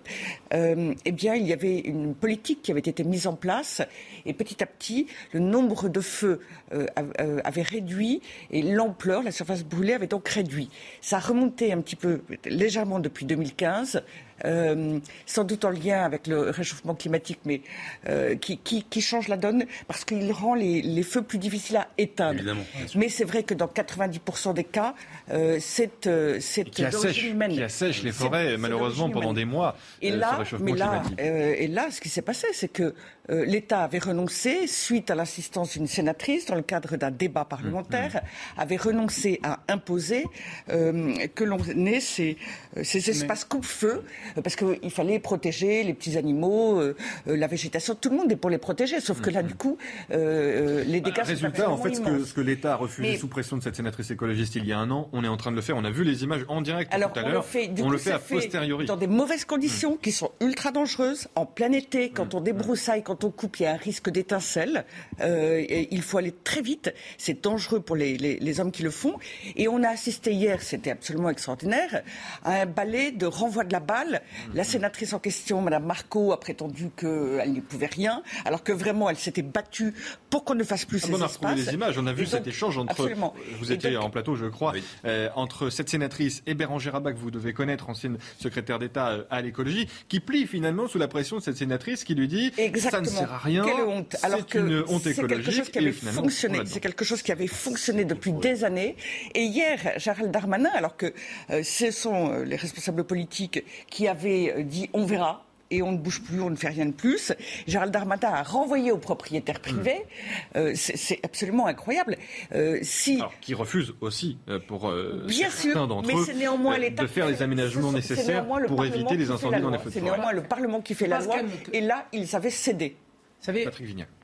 [0.53, 3.81] Euh, eh bien, il y avait une politique qui avait été mise en place
[4.25, 6.41] et petit à petit, le nombre de feux
[6.73, 8.21] euh, av- euh, avait réduit
[8.51, 10.69] et l'ampleur, la surface brûlée avait donc réduit.
[11.01, 14.01] Ça a remonté un petit peu légèrement depuis 2015.
[14.45, 17.61] Euh, sans doute en lien avec le réchauffement climatique, mais
[18.07, 21.77] euh, qui, qui, qui change la donne parce qu'il rend les, les feux plus difficiles
[21.77, 22.39] à éteindre.
[22.39, 22.63] Évidemment.
[22.95, 24.93] Mais c'est vrai que dans 90% des cas,
[25.31, 27.51] euh, c'est euh, qui d'origine assèche, humaine.
[27.51, 31.67] qui assèche les forêts, malheureusement, pendant des mois, Et euh, là, mais là, euh, et
[31.67, 32.93] là, ce qui s'est passé, c'est que
[33.29, 38.21] euh, l'État avait renoncé, suite à l'assistance d'une sénatrice, dans le cadre d'un débat parlementaire,
[38.57, 40.25] avait renoncé à imposer
[40.69, 42.37] euh, que l'on ait ces,
[42.77, 44.03] euh, ces espaces coupe-feu,
[44.37, 46.95] euh, parce qu'il fallait protéger les petits animaux, euh,
[47.27, 49.77] euh, la végétation, tout le monde est pour les protéger, sauf que là, du coup,
[50.09, 53.27] les dégâts sont Résultat, en fait, ce que, ce que l'État a refusé Mais- sous
[53.27, 55.55] pression de cette sénatrice écologiste il y a un an, on est en train de
[55.55, 55.75] le faire.
[55.77, 57.85] On a vu les images en direct Alors, tout à on le fait, du on
[57.85, 58.85] coup, le fait a posteriori.
[58.85, 61.27] dans des mauvaises conditions qui sont ultra dangereuses.
[61.35, 64.85] En plein été, quand on débroussaille, quand on coupe, il y a un risque d'étincelle.
[65.21, 66.93] Euh, il faut aller très vite.
[67.17, 69.15] C'est dangereux pour les, les- les hommes qui le font.
[69.55, 72.03] Et on a assisté hier, c'était absolument extraordinaire,
[72.43, 74.21] à un ballet de renvoi de la balle.
[74.53, 79.09] La sénatrice en question, Madame Marco, a prétendu qu'elle n'y pouvait rien, alors que vraiment,
[79.09, 79.93] elle s'était battue
[80.29, 81.55] pour qu'on ne fasse plus ah ces bon, on a espaces.
[81.57, 82.91] les images, on a vu Et cet donc, échange entre.
[82.91, 83.33] absolument.
[83.59, 84.73] Vous étiez donc- en plateau, je crois,
[85.05, 89.23] euh, entre cette sénatrice et Bérangère Rabat, que vous devez connaître, ancienne secrétaire d'État euh,
[89.29, 93.01] à l'écologie, qui plie finalement sous la pression de cette sénatrice qui lui dit Exactement.
[93.11, 93.65] Ne sert à rien.
[93.65, 94.15] Quelle honte.
[94.23, 96.59] Alors que une honte c'est quelque chose qui avait fonctionné.
[96.65, 98.95] C'est quelque chose qui avait fonctionné depuis des années.
[99.33, 101.13] Et hier, Gérald Darmanin, alors que
[101.49, 105.46] euh, ce sont euh, les responsables politiques qui avaient euh, dit on verra.
[105.69, 107.33] Et on ne bouge plus, on ne fait rien de plus.
[107.67, 109.99] Gérald Darmanin a renvoyé aux propriétaires privés.
[109.99, 110.57] Mmh.
[110.57, 112.15] Euh, c'est c'est absolument incroyable.
[112.53, 116.79] Euh, si Alors, qui refuse aussi, euh, pour euh, Bien certains d'entre eux, c'est néanmoins
[116.79, 119.69] euh, de faire les aménagements c'est- c'est nécessaires le pour Parlement éviter les incendies dans
[119.69, 120.11] les feux de C'est forêt.
[120.11, 121.37] néanmoins le Parlement qui fait la loi.
[121.73, 122.95] Et là, ils avaient cédé.
[123.39, 123.67] Vous savez,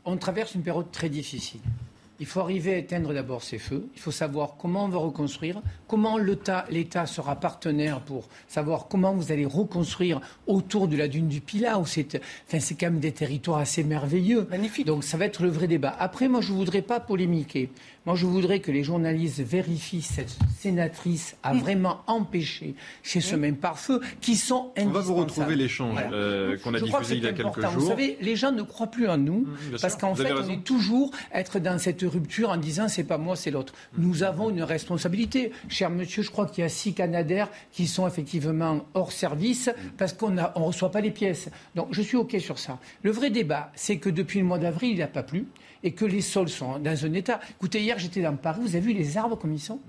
[0.06, 1.60] on traverse une période très difficile.
[2.24, 3.90] Il faut arriver à éteindre d'abord ces feux.
[3.96, 9.34] Il faut savoir comment on va reconstruire, comment l'État sera partenaire pour savoir comment vous
[9.34, 13.12] allez reconstruire autour de la dune du Pilat, où c'est enfin, c'est quand même des
[13.12, 14.48] territoires assez merveilleux.
[14.50, 14.88] Magnifique.
[14.88, 15.94] Donc ça va être le vrai débat.
[16.00, 17.70] Après, moi, je ne voudrais pas polémiquer.
[18.06, 23.56] Moi, je voudrais que les journalistes vérifient cette sénatrice a vraiment empêché chez ce même
[23.56, 25.20] pare-feu, qui sont On va vous indispensables.
[25.22, 26.12] retrouver l'échange Voilà.
[26.12, 27.72] euh, qu'on a Je crois que diffusé il y a c'est quelques important.
[27.72, 27.82] jours.
[27.84, 30.64] Vous savez, les gens ne croient plus en nous bien parce qu'en fait, on est
[30.64, 33.74] toujours être dans cette rupture en disant c'est pas moi, c'est l'autre.
[33.98, 35.52] Nous avons une responsabilité.
[35.70, 40.12] Cher monsieur, je crois qu'il y a six Canadaires qui sont effectivement hors service parce
[40.14, 41.50] qu'on ne reçoit pas les pièces.
[41.76, 42.80] Donc je suis OK sur ça.
[43.02, 45.46] Le vrai débat, c'est que depuis le mois d'avril, il n'a pas plu
[45.84, 47.40] et que les sols sont dans un état.
[47.52, 49.80] Écoutez, hier, j'étais dans Paris, vous avez vu les arbres comme ils sont?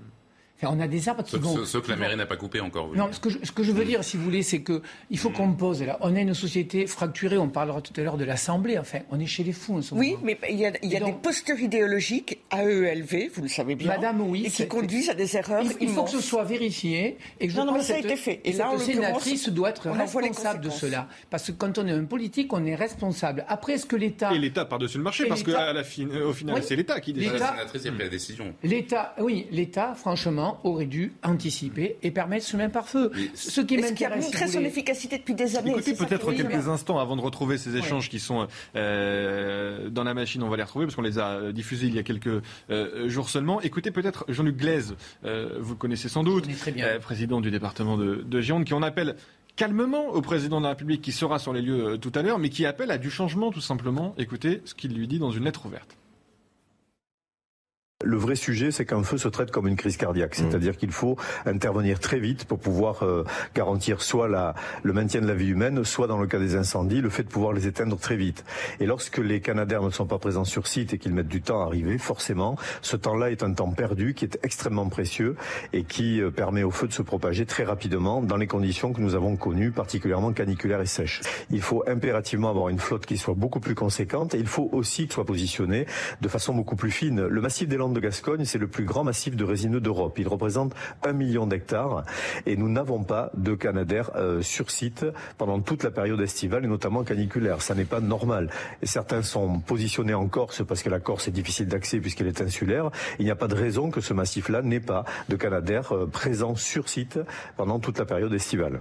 [0.71, 1.65] On a des arbres qui Ceux, vont.
[1.65, 2.89] ceux- que la mairie n'a pas coupé encore.
[2.89, 2.97] oui.
[2.97, 5.17] non, ce que, je, ce que je veux dire, si vous voulez, c'est que il
[5.17, 5.97] faut qu'on pose là.
[6.01, 7.37] On a une société fracturée.
[7.37, 8.77] On parlera tout à l'heure de l'Assemblée.
[8.79, 10.21] Enfin, on est chez les fous en ce Oui, moment.
[10.25, 13.75] mais il y a, il y a donc- des postures idéologiques AELV, vous le savez
[13.75, 16.43] bien, Madame, oui, et qui conduisent à des erreurs Il, il faut que ce soit
[16.43, 18.41] vérifié et que je Non, non, mais ça a cette- été fait.
[18.43, 21.07] Et cette là, l'occurrence, sénatrice doit être responsable de cela.
[21.29, 23.45] Parce que quand on est un politique, on est responsable.
[23.47, 24.33] Après, est-ce que l'État...
[24.33, 25.51] Et l'État par-dessus le marché, Et parce qu'au
[26.33, 26.61] final, Oui.
[26.65, 27.33] c'est l'État qui décide.
[27.33, 28.53] La sénatrice a pris la décision.
[28.63, 33.11] L'État, oui, l'État, franchement, aurait dû anticiper et permettre ce même pare-feu.
[33.33, 35.71] Ce qui Mais ce qui a m'intéresse, si montré son voulez- efficacité depuis des années.
[35.71, 40.41] Écoutez peut-être quelques instants avant de retrouver ces échanges qui sont euh, dans la machine.
[40.43, 43.07] On va les retrouver parce qu'on les a euh, diffusés il y a quelques euh,
[43.09, 43.61] jours seulement.
[43.61, 44.95] Écoutez peut-être Jean-Luc Glaise,
[45.25, 46.85] euh, vous le connaissez sans doute, connais très bien.
[46.87, 49.15] euh, président du département de, de Gironde, qui en appelle
[49.55, 52.39] calmement au président de la République qui sera sur les lieux euh, tout à l'heure,
[52.39, 54.13] mais qui appelle à du changement tout simplement.
[54.17, 55.97] Écoutez ce qu'il lui dit dans une lettre ouverte.
[58.05, 61.17] Le vrai sujet, c'est qu'un feu se traite comme une crise cardiaque, c'est-à-dire qu'il faut
[61.47, 63.23] intervenir très vite pour pouvoir euh,
[63.55, 64.53] garantir soit la,
[64.83, 67.29] le maintien de la vie humaine, soit dans le cas des incendies, le fait de
[67.29, 68.45] pouvoir les éteindre très vite.
[68.79, 71.63] Et lorsque les Canadaires ne sont pas présents sur site et qu'ils mettent du temps
[71.63, 75.35] à arriver, forcément, ce temps-là est un temps perdu qui est extrêmement précieux
[75.73, 79.01] et qui euh, permet au feu de se propager très rapidement dans les conditions que
[79.01, 81.21] nous avons connues, particulièrement caniculaires et sèches.
[81.49, 85.07] Il faut impérativement avoir une flotte qui soit beaucoup plus conséquente et il faut aussi
[85.07, 85.87] qu'elle soit positionnée
[86.21, 87.25] de façon beaucoup plus fine.
[87.25, 90.19] Le massif des Landes de Gascogne, c'est le plus grand massif de résineux d'Europe.
[90.19, 92.03] Il représente un million d'hectares
[92.45, 95.05] et nous n'avons pas de canadaires euh, sur site
[95.37, 97.61] pendant toute la période estivale et notamment caniculaire.
[97.61, 98.51] Ça n'est pas normal.
[98.83, 102.41] Et certains sont positionnés en Corse parce que la Corse est difficile d'accès puisqu'elle est
[102.41, 102.91] insulaire.
[103.17, 106.55] Il n'y a pas de raison que ce massif-là n'ait pas de canadaires euh, présents
[106.55, 107.19] sur site
[107.57, 108.79] pendant toute la période estivale.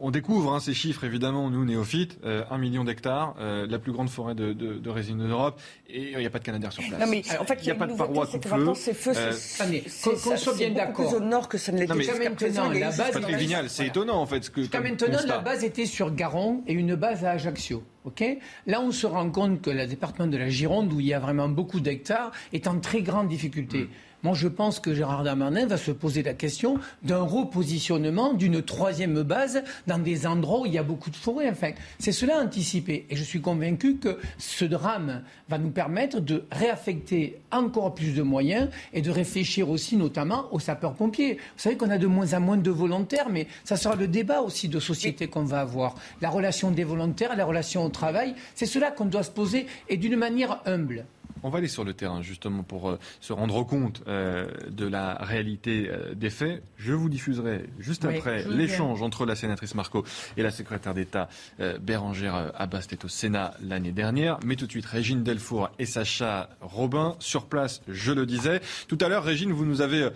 [0.00, 3.92] On découvre hein, ces chiffres, évidemment, nous, néophytes, euh, un million d'hectares, euh, la plus
[3.92, 6.82] grande forêt de, de, de résineux d'Europe, et il n'y a pas de canadaires sur
[6.88, 7.00] place.
[7.00, 8.50] Non, mais en fait, il n'y a pas de paroi c'est coupe-feu.
[8.56, 11.08] maintenant, ces feux, Euh, c'est- Attendez, c'est- c'est bien d'accord.
[11.08, 13.86] plus au nord que ça ne l'était jusqu'à maintenant, la base- dans Patrick Vignal, c'est
[13.86, 15.26] étonnant, en fait, ce que Jusqu'à comme maintenant, constat.
[15.28, 17.82] la base était sur Garon et une base à Ajaccio.
[18.04, 18.22] ok?
[18.66, 21.18] Là, on se rend compte que le département de la Gironde, où il y a
[21.20, 23.88] vraiment beaucoup d'hectares, est en très grande difficulté.
[24.24, 29.22] Moi, je pense que Gérard Darmanin va se poser la question d'un repositionnement d'une troisième
[29.22, 31.50] base dans des endroits où il y a beaucoup de forêts.
[31.50, 33.04] Enfin, c'est cela anticipé.
[33.10, 38.22] Et je suis convaincu que ce drame va nous permettre de réaffecter encore plus de
[38.22, 41.34] moyens et de réfléchir aussi notamment aux sapeurs-pompiers.
[41.34, 44.40] Vous savez qu'on a de moins en moins de volontaires, mais ça sera le débat
[44.40, 45.96] aussi de société qu'on va avoir.
[46.22, 49.98] La relation des volontaires, la relation au travail, c'est cela qu'on doit se poser et
[49.98, 51.04] d'une manière humble.
[51.46, 55.16] On va aller sur le terrain justement pour euh, se rendre compte euh, de la
[55.16, 56.62] réalité euh, des faits.
[56.78, 60.06] Je vous diffuserai juste Oui, après l'échange entre la sénatrice Marco
[60.38, 61.28] et la secrétaire d'État
[61.60, 64.38] euh, Bérangère Abbas, au Sénat l'année dernière.
[64.42, 68.62] Mais tout de suite, Régine Delfour et Sacha Robin sur place, je le disais.
[68.88, 70.08] Tout à l'heure, Régine, vous nous avez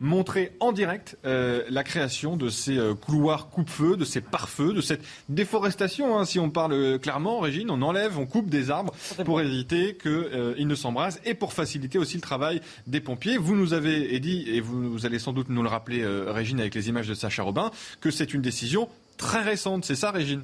[0.00, 4.80] montré en direct euh, la création de ces euh, couloirs coupe-feu, de ces pare-feux, de
[4.80, 6.18] cette déforestation.
[6.18, 8.94] hein, si on parle euh, clairement, Régine, on enlève, on coupe des arbres
[9.24, 13.36] pour éviter qu'ils ne s'embrasent et pour faciliter aussi le travail des pompiers.
[13.36, 16.74] Vous nous avez dit, et vous, vous allez sans doute nous le rappeler, Régine, avec
[16.74, 19.84] les images de Sacha Robin, que c'est une décision très récente.
[19.84, 20.42] C'est ça, Régine?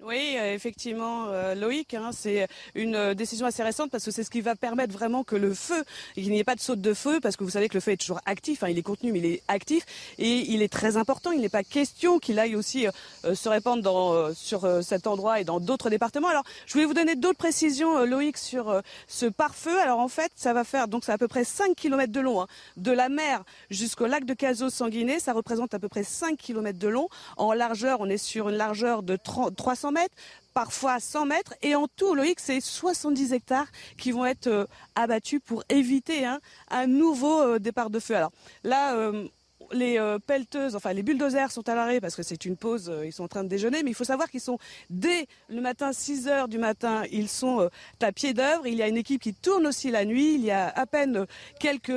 [0.00, 2.46] Oui, euh, effectivement, euh, Loïc, hein, c'est
[2.76, 5.52] une euh, décision assez récente parce que c'est ce qui va permettre vraiment que le
[5.52, 5.84] feu,
[6.14, 7.90] qu'il n'y ait pas de saute de feu, parce que vous savez que le feu
[7.90, 9.84] est toujours actif, hein, il est contenu mais il est actif
[10.18, 11.32] et il est très important.
[11.32, 12.86] Il n'est pas question qu'il aille aussi
[13.24, 16.28] se répandre dans, sur cet endroit et dans d'autres départements.
[16.28, 19.80] Alors, je voulais vous donner d'autres précisions, Loïc, sur ce pare-feu.
[19.80, 22.42] Alors en fait, ça va faire donc c'est à peu près 5 km de long,
[22.42, 22.46] hein,
[22.76, 25.18] de la mer jusqu'au lac de Cazaux sanguiné.
[25.18, 27.08] Ça représente à peu près 5 km de long.
[27.36, 30.14] En largeur, on est sur une largeur de 30, 300 mètres,
[30.54, 31.54] parfois 100 mètres.
[31.62, 36.40] Et en tout, Loïc, c'est 70 hectares qui vont être euh, abattus pour éviter hein,
[36.70, 38.16] un nouveau euh, départ de feu.
[38.16, 38.32] Alors
[38.64, 39.28] là, euh,
[39.72, 43.24] les pelleteuses, enfin les bulldozers sont à l'arrêt parce que c'est une pause, ils sont
[43.24, 44.58] en train de déjeuner, mais il faut savoir qu'ils sont
[44.88, 47.68] dès le matin, 6 heures du matin, ils sont
[48.00, 48.66] à pied d'œuvre.
[48.66, 50.36] Il y a une équipe qui tourne aussi la nuit.
[50.36, 51.26] Il y a à peine
[51.60, 51.92] quelques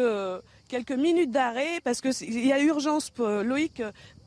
[0.67, 3.81] quelques minutes d'arrêt parce qu'il y a urgence, Loïc,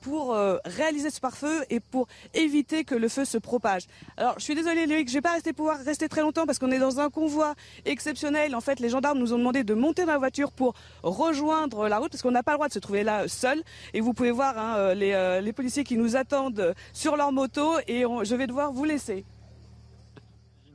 [0.05, 3.87] pour euh, réaliser ce pare-feu et pour éviter que le feu se propage.
[4.19, 6.71] Alors, je suis désolée, Loïc, je vais pas rester pouvoir rester très longtemps parce qu'on
[6.71, 7.55] est dans un convoi
[7.87, 8.55] exceptionnel.
[8.55, 11.99] En fait, les gendarmes nous ont demandé de monter dans la voiture pour rejoindre la
[11.99, 13.63] route parce qu'on n'a pas le droit de se trouver là seul.
[13.95, 17.33] Et vous pouvez voir hein, euh, les, euh, les, policiers qui nous attendent sur leur
[17.33, 19.25] moto et je vais devoir vous laisser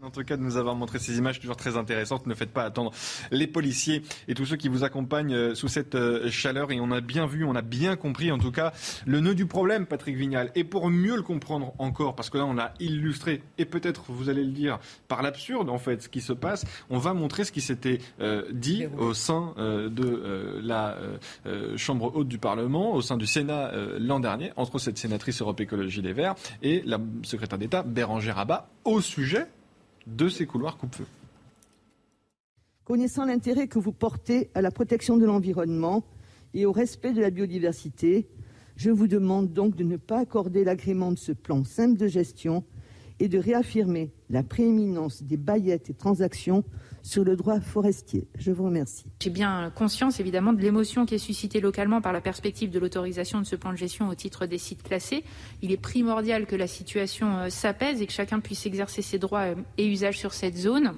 [0.04, 2.26] en tout cas de nous avoir montré ces images toujours très intéressantes.
[2.28, 2.92] Ne faites pas attendre
[3.32, 6.72] les policiers et tous ceux qui vous accompagnent euh, sous cette euh, chaleur.
[6.72, 8.74] Et on a bien vu, on a bien compris en tout cas
[9.06, 10.52] le nœud du problème, Patrick Vignal.
[10.56, 14.30] Et pour mieux le comprendre encore, parce que là on a illustré, et peut-être vous
[14.30, 17.52] allez le dire par l'absurde en fait, ce qui se passe, on va montrer ce
[17.52, 20.98] qui s'était euh, dit au sein de la
[21.76, 26.02] Chambre haute du Parlement, au sein du Sénat l'an dernier, entre cette sénatrice Europe Écologie
[26.02, 29.48] Les Verts et la secrétaire d'État Bérangère Rabat au sujet
[30.16, 31.06] de ces couloirs coupe-feu.
[32.84, 36.04] Connaissant l'intérêt que vous portez à la protection de l'environnement
[36.54, 38.28] et au respect de la biodiversité,
[38.76, 42.64] je vous demande donc de ne pas accorder l'agrément de ce plan simple de gestion
[43.20, 46.64] et de réaffirmer la prééminence des baillettes et transactions
[47.02, 48.28] sur le droit forestier.
[48.38, 49.06] Je vous remercie.
[49.22, 53.40] J'ai bien conscience évidemment de l'émotion qui est suscitée localement par la perspective de l'autorisation
[53.40, 55.24] de ce plan de gestion au titre des sites classés.
[55.62, 59.40] Il est primordial que la situation euh, s'apaise et que chacun puisse exercer ses droits
[59.40, 60.94] euh, et usages sur cette zone.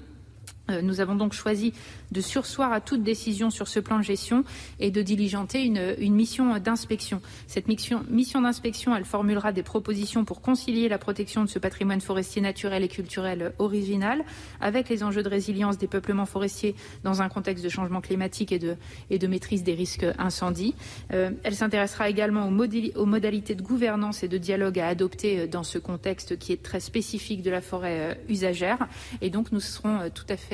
[0.70, 1.74] Euh, nous avons donc choisi
[2.12, 4.44] de sursoir à toute décision sur ce plan de gestion
[4.80, 7.22] et de diligenter une, mission d'inspection.
[7.48, 8.04] Cette mission,
[8.42, 12.88] d'inspection, elle formulera des propositions pour concilier la protection de ce patrimoine forestier naturel et
[12.88, 14.24] culturel original
[14.60, 18.60] avec les enjeux de résilience des peuplements forestiers dans un contexte de changement climatique et
[18.60, 18.76] de,
[19.10, 20.76] et de maîtrise des risques incendies.
[21.14, 25.48] Euh, elle s'intéressera également aux, aux, modalités de gouvernance et de dialogue à adopter euh,
[25.48, 28.88] dans ce contexte qui est très spécifique de la forêt usagère.
[29.22, 30.51] Et donc nous serons tout à fait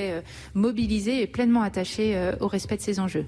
[0.53, 3.25] mobilisés et pleinement attaché euh, au respect de ces enjeux.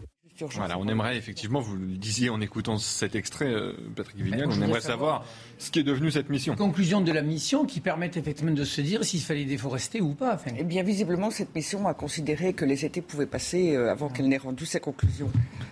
[0.51, 4.61] Voilà, on aimerait effectivement, vous le disiez en écoutant cet extrait, euh, Patrick Vignal, on
[4.61, 5.25] aimerait savoir
[5.57, 6.55] ce qui est devenu cette mission.
[6.55, 10.39] Conclusion de la mission qui permet effectivement de se dire s'il fallait déforester ou pas.
[10.57, 14.29] Eh bien, visiblement, cette mission a considéré que les étés pouvaient passer euh, avant qu'elle
[14.29, 15.29] n'ait rendu ses conclusions.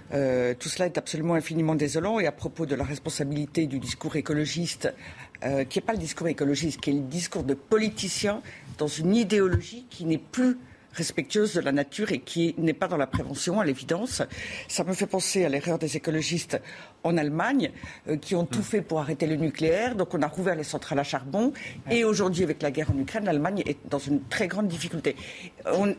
[0.09, 2.19] tout cela est absolument infiniment désolant.
[2.19, 4.93] Et à propos de la responsabilité du discours écologiste,
[5.41, 8.41] qui n'est pas le discours écologiste, qui est le discours de politicien
[8.77, 10.57] dans une idéologie qui n'est plus
[10.93, 14.21] respectueuse de la nature et qui n'est pas dans la prévention, à l'évidence.
[14.67, 16.59] Ça me fait penser à l'erreur des écologistes
[17.03, 17.71] en Allemagne,
[18.07, 18.63] euh, qui ont tout hmm.
[18.63, 19.95] fait pour arrêter le nucléaire.
[19.95, 21.53] Donc on a rouvert les centrales à charbon.
[21.89, 25.15] Et aujourd'hui, avec la guerre en Ukraine, l'Allemagne est dans une très grande difficulté.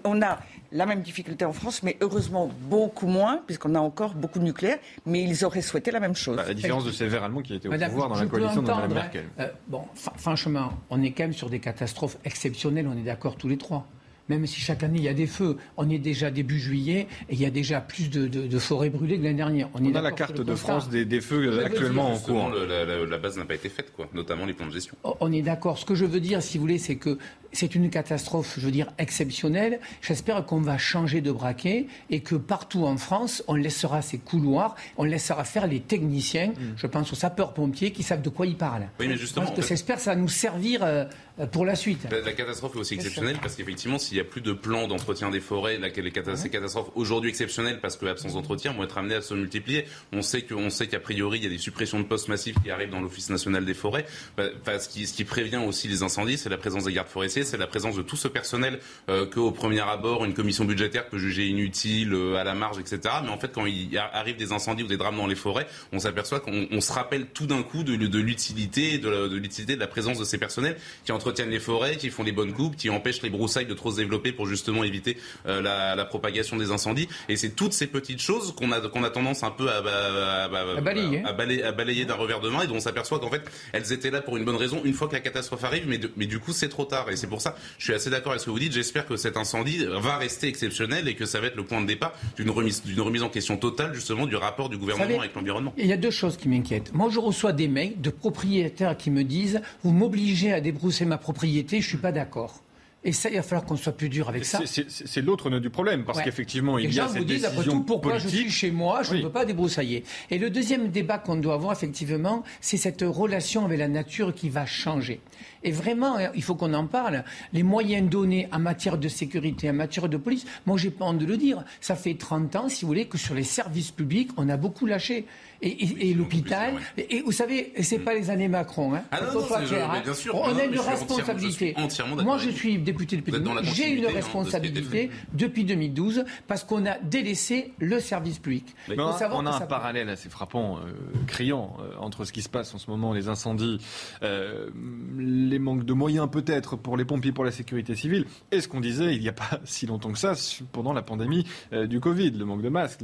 [0.05, 0.39] On, a
[0.73, 4.78] la même difficulté en France, mais heureusement beaucoup moins, puisqu'on a encore beaucoup de nucléaire.
[5.06, 6.36] Mais ils auraient souhaité la même chose.
[6.36, 8.69] Bah, la différence de ces verts allemands qui étaient au pouvoir dans la coalition de
[8.69, 9.24] Mme Merkel.
[9.39, 13.48] Euh, bon, franchement, on est quand même sur des catastrophes exceptionnelles, on est d'accord tous
[13.48, 13.86] les trois
[14.28, 15.56] même si chaque année il y a des feux.
[15.76, 19.24] On est déjà début juillet et il y a déjà plus de, forêts brûlées que
[19.24, 19.68] l'année dernière.
[19.74, 22.50] On, a la carte de France des, feux actuellement en cours.
[22.50, 24.96] la, base n'a pas été faite, quoi, notamment les plans de gestion.
[25.05, 25.78] Oh, on est d'accord.
[25.78, 27.18] Ce que je veux dire, si vous voulez, c'est que
[27.52, 29.80] c'est une catastrophe, je veux dire, exceptionnelle.
[30.02, 34.76] J'espère qu'on va changer de braquet et que partout en France, on laissera ces couloirs,
[34.96, 36.48] on laissera faire les techniciens.
[36.48, 36.74] Mm.
[36.76, 38.88] Je pense aux sapeurs-pompiers qui savent de quoi ils parlent.
[39.00, 39.46] Oui, mais justement.
[39.46, 41.05] Parce que j'espère que ça va nous servir euh,
[41.47, 42.06] pour la suite.
[42.10, 45.40] La, catastrophe est aussi exceptionnelle parce qu'effectivement, s'il n'y a plus de plan d'entretien des
[45.40, 49.23] forêts, la, les ces catastrophes aujourd'hui exceptionnelles parce que l'absence d'entretien vont être amenées à
[49.23, 49.86] se multiplier.
[50.12, 52.70] On sait qu'on sait qu'a priori, il y a des suppressions de postes massifs qui
[52.70, 54.05] arrivent dans l'Office national des forêts.
[54.36, 54.48] Bah,
[54.78, 57.56] ce, qui, ce qui prévient aussi les incendies, c'est la présence des gardes forestiers c'est
[57.56, 58.78] la présence de tout ce personnel
[59.09, 63.01] euh, qu'au premier abord, une commission budgétaire peut juger inutile, euh, à la marge, etc.
[63.23, 65.98] Mais en fait, quand il arrive des incendies ou des drames dans les forêts, on
[65.98, 70.24] s'aperçoit qu'on se rappelle tout d'un coup de, l'utilité de l'utilité de la présence de
[70.24, 73.66] ces personnels qui entretiennent les forêts, qui font les bonnes coupes, qui empêchent les broussailles
[73.66, 77.06] de trop se développés pour justement éviter euh, la, la, propagation des incendies.
[77.28, 80.44] Et c'est toutes ces petites choses qu'on a, qu'on a tendance un peu à, à,
[80.44, 83.42] à, balayer, à balayer, balayer d'un revers de main et dont on s'aperçoit qu'en fait,
[83.72, 86.24] elles étaient là pour une bonne raison une fois que la catastrophe arrive, mais, mais
[86.24, 87.10] du coup, c'est trop tard.
[87.10, 88.72] Et c'est pour ça, je suis assez d'accord avec ce que vous dites.
[88.72, 91.86] J'espère que cet incendie va rester exceptionnel et que ça va être le point de
[91.86, 95.74] départ d'une remise, d'une remise en question totale, justement, du rapport du gouvernement avec l'environnement.
[95.76, 96.94] Il y a deux choses qui m'inquiètent.
[96.94, 101.17] Moi, je reçois des mails de propriétaires qui me disent Vous m'obligez à débrousser ma
[101.18, 102.62] propriété, je ne suis pas d'accord.
[103.04, 104.60] Et ça, il va falloir qu'on soit plus dur avec ça.
[104.66, 107.82] C'est l'autre nœud du problème, parce qu'effectivement, il y a cette vous disent, après tout,
[107.82, 110.02] pourquoi je suis chez moi, je ne peux pas débroussailler.
[110.30, 114.48] Et le deuxième débat qu'on doit avoir, effectivement, c'est cette relation avec la nature qui
[114.48, 115.20] va changer.
[115.62, 117.22] Et vraiment, hein, il faut qu'on en parle.
[117.52, 121.18] Les moyens donnés en matière de sécurité, en matière de police, moi, j'ai pas honte
[121.18, 121.64] de le dire.
[121.80, 124.86] Ça fait 30 ans, si vous voulez, que sur les services publics, on a beaucoup
[124.86, 125.24] lâché
[125.62, 126.74] et, l'hôpital.
[126.97, 128.94] Et, vous savez, c'est pas les années Macron.
[128.94, 130.01] Hein, ah non, clair, hein.
[130.02, 131.74] bien sûr, on a une responsabilité.
[132.22, 133.32] Moi, je suis député depuis
[133.74, 138.74] J'ai une responsabilité depuis 2012 parce qu'on a délaissé le service public.
[138.89, 140.93] Mais on, a un parallèle assez frappant, euh,
[141.26, 143.78] criant, euh, entre ce qui se passe en ce moment, les incendies,
[144.22, 144.70] euh,
[145.18, 148.80] les manques de moyens peut-être pour les pompiers, pour la sécurité civile, et ce qu'on
[148.80, 150.35] disait il n'y a pas si longtemps que ça
[150.72, 153.01] pendant la pandémie du Covid, le manque de masques,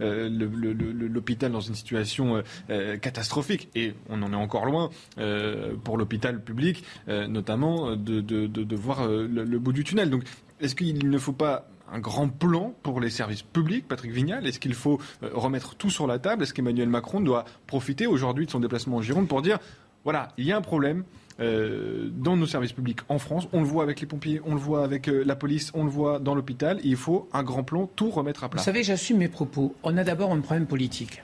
[0.00, 3.68] l'hôpital dans une situation euh, euh, catastrophique.
[3.74, 9.58] Et on en est encore loin euh, pour l'hôpital public, notamment de, de, voir le,
[9.58, 10.10] bout du tunnel.
[10.10, 10.24] Donc,
[10.60, 14.46] est-ce qu'il ne faut pas un grand plan pour les services publics, Patrick Vignal?
[14.46, 16.42] Est-ce qu'il faut remettre tout sur la table?
[16.42, 19.58] Est-ce qu'Emmanuel Macron doit profiter aujourd'hui de son déplacement en Gironde pour dire
[20.04, 21.04] voilà, il y a un problème,
[21.38, 23.48] dans nos services publics en France.
[23.52, 26.18] On le voit avec les pompiers, on le voit avec la police, on le voit
[26.18, 26.80] dans l'hôpital.
[26.84, 28.60] Il faut un grand plan, tout remettre à plat.
[28.60, 29.74] Vous savez, j'assume mes propos.
[29.82, 31.22] On a d'abord un problème politique.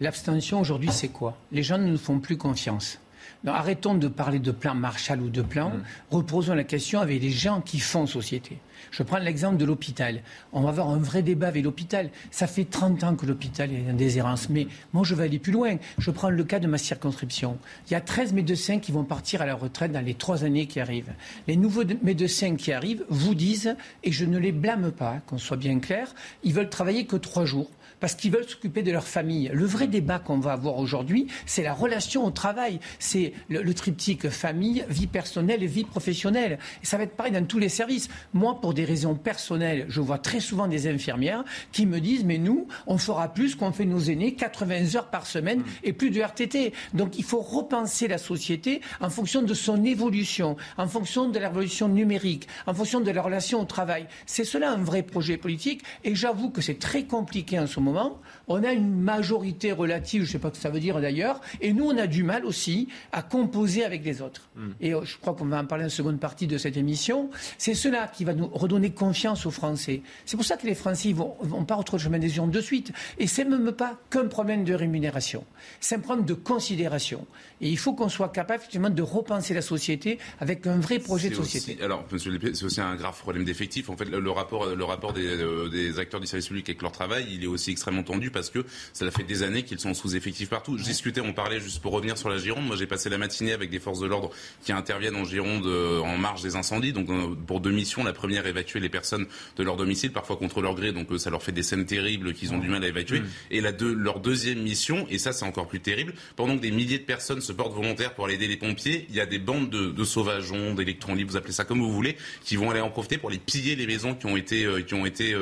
[0.00, 1.36] L'abstention aujourd'hui, c'est quoi?
[1.50, 3.00] Les gens ne nous font plus confiance.
[3.44, 5.70] arrêtons de parler de plan Marshall ou de plan.
[5.70, 5.82] Mmh.
[6.12, 8.58] Reposons la question avec les gens qui font société.
[8.92, 10.22] Je prends l'exemple de l'hôpital.
[10.52, 12.10] On va avoir un vrai débat avec l'hôpital.
[12.30, 14.48] Ça fait 30 ans que l'hôpital est en déshérence.
[14.48, 15.78] Mais moi, je vais aller plus loin.
[15.98, 17.58] Je prends le cas de ma circonscription.
[17.88, 20.66] Il y a 13 médecins qui vont partir à la retraite dans les trois années
[20.66, 21.12] qui arrivent.
[21.48, 25.56] Les nouveaux médecins qui arrivent vous disent, et je ne les blâme pas, qu'on soit
[25.56, 26.14] bien clair,
[26.44, 27.68] ils veulent travailler que trois jours
[28.00, 29.50] parce qu'ils veulent s'occuper de leur famille.
[29.52, 32.80] Le vrai débat qu'on va avoir aujourd'hui, c'est la relation au travail.
[32.98, 36.58] C'est le, triptyque famille, vie personnelle et vie professionnelle.
[36.82, 38.08] Et ça va être pareil dans tous les services.
[38.34, 42.38] Moi, pour des raisons personnelles, je vois très souvent des infirmières qui me disent, mais
[42.38, 46.20] nous, on fera plus qu'on fait nos aînés, 80 heures par semaine et plus de
[46.20, 46.72] RTT.
[46.94, 51.48] Donc il faut repenser la société en fonction de son évolution, en fonction de la
[51.48, 54.06] révolution numérique, en fonction de la relation au travail.
[54.26, 55.82] C'est cela un vrai projet politique.
[56.04, 60.22] Et j'avoue que c'est très compliqué en ce moment moment, on a une majorité relative,
[60.22, 62.22] je ne sais pas ce que ça veut dire d'ailleurs, et nous, on a du
[62.22, 64.48] mal aussi à composer avec les autres.
[64.56, 64.70] Hmm.
[64.80, 67.30] Et euh, je crois qu'on va en parler en seconde partie de cette émission.
[67.58, 70.02] C'est cela qui va nous redonner confiance aux Français.
[70.24, 72.50] C'est pour ça que les Français ne vont, vont, pas retrouver le chemin des urnes
[72.50, 72.92] de suite.
[73.18, 75.44] Et ce n'est même pas qu'un problème de rémunération.
[75.80, 77.26] C'est un problème de considération.
[77.60, 81.30] Et il faut qu'on soit capable effectivement de repenser la société avec un vrai projet
[81.30, 81.82] de société.
[81.82, 83.90] alors, monsieur c'est aussi un grave problème d'effectif.
[83.90, 86.92] En fait, le, rapport, le rapport des, euh, des, acteurs du service public avec leur
[86.92, 90.48] travail, il est aussi extrêmement tendu parce que ça fait des années qu'ils sont sous-effectifs
[90.48, 90.76] partout.
[90.76, 92.66] Je discutais, on parlait juste pour revenir sur la Gironde.
[92.66, 94.30] Moi, j'ai passé la matinée avec des forces de l'ordre
[94.64, 96.92] qui interviennent en Gironde euh, en marge des incendies.
[96.92, 99.26] Donc, euh, pour deux missions, la première, évacuer les personnes
[99.56, 100.92] de leur domicile, parfois contre leur gré.
[100.92, 103.20] Donc, ça leur fait des scènes terribles qu'ils ont du mal à évacuer.
[103.20, 103.26] Mmh.
[103.52, 106.98] Et la leur deuxième mission, et ça, c'est encore plus terrible, pendant que des milliers
[106.98, 109.70] de personnes se portent volontaires pour aller aider les pompiers, il y a des bandes
[109.70, 112.90] de, de sauvageons, d'électrons libres, vous appelez ça comme vous voulez, qui vont aller en
[112.90, 115.36] profiter pour les piller les maisons qui ont été, euh, qui ont été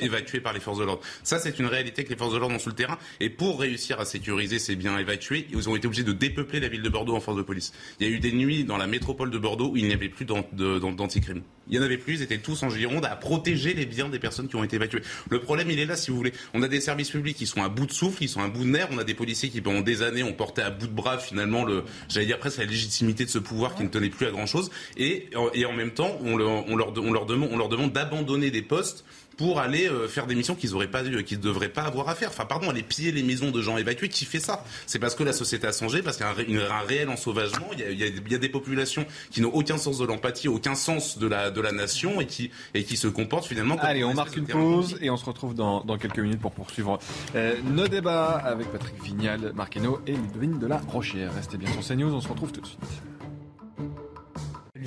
[0.00, 1.02] évacuées par les forces de l'ordre.
[1.22, 2.98] Ça, c'est une réalité que les forces de l'ordre ont sur le terrain.
[3.20, 6.68] Et pour réussir à sécuriser ces biens évacués, ils ont été obligés de dépeupler la
[6.68, 7.72] ville de Bordeaux en force de police.
[8.00, 10.08] Il y a eu des nuits dans la métropole de Bordeaux où il n'y avait
[10.08, 11.42] plus d'anticrime.
[11.68, 14.18] Il n'y en avait plus, ils étaient tous en Gironde à protéger les biens des
[14.18, 15.02] personnes qui ont été évacuées.
[15.30, 16.32] Le problème, il est là, si vous voulez.
[16.52, 18.64] On a des services publics qui sont à bout de souffle, qui sont à bout
[18.64, 18.88] de nerfs.
[18.90, 21.64] On a des policiers qui, pendant des années, ont porté à bout de bras, finalement,
[21.64, 24.46] le, j'allais dire presque la légitimité de ce pouvoir qui ne tenait plus à grand
[24.46, 24.70] chose.
[24.96, 29.04] Et, en même temps, on leur demande d'abandonner des postes
[29.40, 32.28] pour aller euh, faire des missions qu'ils auraient pas, qu'ils devraient pas avoir à faire.
[32.28, 34.10] Enfin, pardon, aller piller les maisons de gens évacués.
[34.10, 34.62] Qui fait ça?
[34.86, 37.68] C'est parce que la société a changé, parce qu'il y a un, réel ensauvagement.
[37.72, 40.74] Il y, a, il, y a, des populations qui n'ont aucun sens de l'empathie, aucun
[40.74, 43.78] sens de la de la nation et qui et qui se comportent finalement.
[43.78, 46.52] Comme Allez, on marque une pause et on se retrouve dans, dans quelques minutes pour
[46.52, 46.98] poursuivre
[47.34, 51.32] euh, nos débats avec Patrick Vignal, Marqueno et Ludwig de la Rochère.
[51.34, 52.80] Restez bien sur CNews, on se retrouve tout de suite.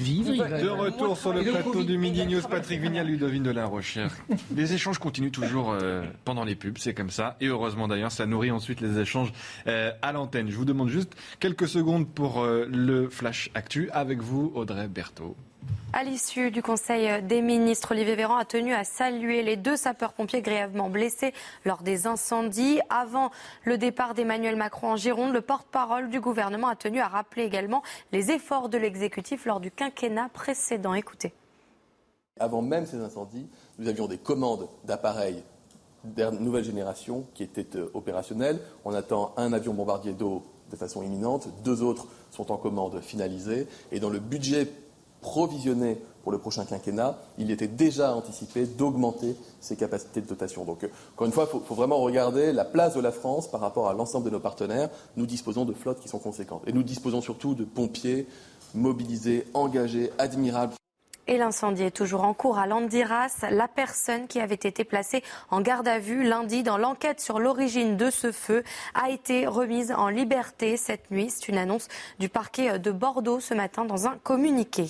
[0.03, 4.13] De retour sur le plateau du Midi News, Patrick Vignal, Ludovine de la Rochère.
[4.55, 7.37] Les échanges continuent toujours euh, pendant les pubs, c'est comme ça.
[7.39, 9.31] Et heureusement d'ailleurs, ça nourrit ensuite les échanges
[9.67, 10.49] euh, à l'antenne.
[10.49, 15.35] Je vous demande juste quelques secondes pour euh, le Flash Actu avec vous, Audrey Berthaud.
[15.95, 20.41] À l'issue du Conseil des ministres, Olivier Véran a tenu à saluer les deux sapeurs-pompiers
[20.41, 21.33] grièvement blessés
[21.65, 22.79] lors des incendies.
[22.89, 23.29] Avant
[23.63, 27.83] le départ d'Emmanuel Macron en Gironde, le porte-parole du gouvernement a tenu à rappeler également
[28.11, 30.95] les efforts de l'exécutif lors du quinquennat précédent.
[30.95, 31.31] Écoutez.
[32.39, 35.43] Avant même ces incendies, nous avions des commandes d'appareils
[36.03, 38.59] de nouvelle génération qui étaient euh, opérationnels.
[38.83, 43.67] On attend un avion bombardier d'eau de façon imminente, deux autres sont en commande finalisée,
[43.91, 44.67] et dans le budget
[45.23, 50.63] provisionné pour le prochain quinquennat, il était déjà anticipé d'augmenter ses capacités de dotation.
[50.63, 53.59] Donc, euh, encore une fois, il faut, vraiment regarder la place de la France par
[53.59, 54.89] rapport à l'ensemble de nos partenaires.
[55.17, 56.63] Nous disposons de flottes qui sont conséquentes.
[56.67, 58.27] Et nous disposons surtout de pompiers
[58.75, 60.75] mobilisés, engagés, admirables.
[61.27, 63.45] Et l'incendie est toujours en cours à Landiras.
[63.49, 67.95] La personne qui avait été placée en garde à vue lundi dans l'enquête sur l'origine
[67.95, 68.63] de ce feu
[68.93, 71.29] a été remise en liberté cette nuit.
[71.29, 71.87] C'est une annonce
[72.19, 74.87] du parquet de Bordeaux ce matin dans un communiqué.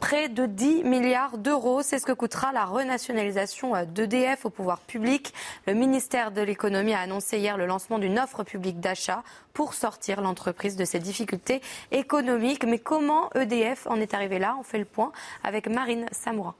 [0.00, 5.34] Près de 10 milliards d'euros, c'est ce que coûtera la renationalisation d'EDF au pouvoir public.
[5.66, 9.22] Le ministère de l'économie a annoncé hier le lancement d'une offre publique d'achat
[9.52, 11.60] pour sortir l'entreprise de ses difficultés
[11.92, 12.64] économiques.
[12.64, 14.56] Mais comment EDF en est arrivé là?
[14.58, 15.12] On fait le point
[15.44, 16.54] avec Marine Samoura.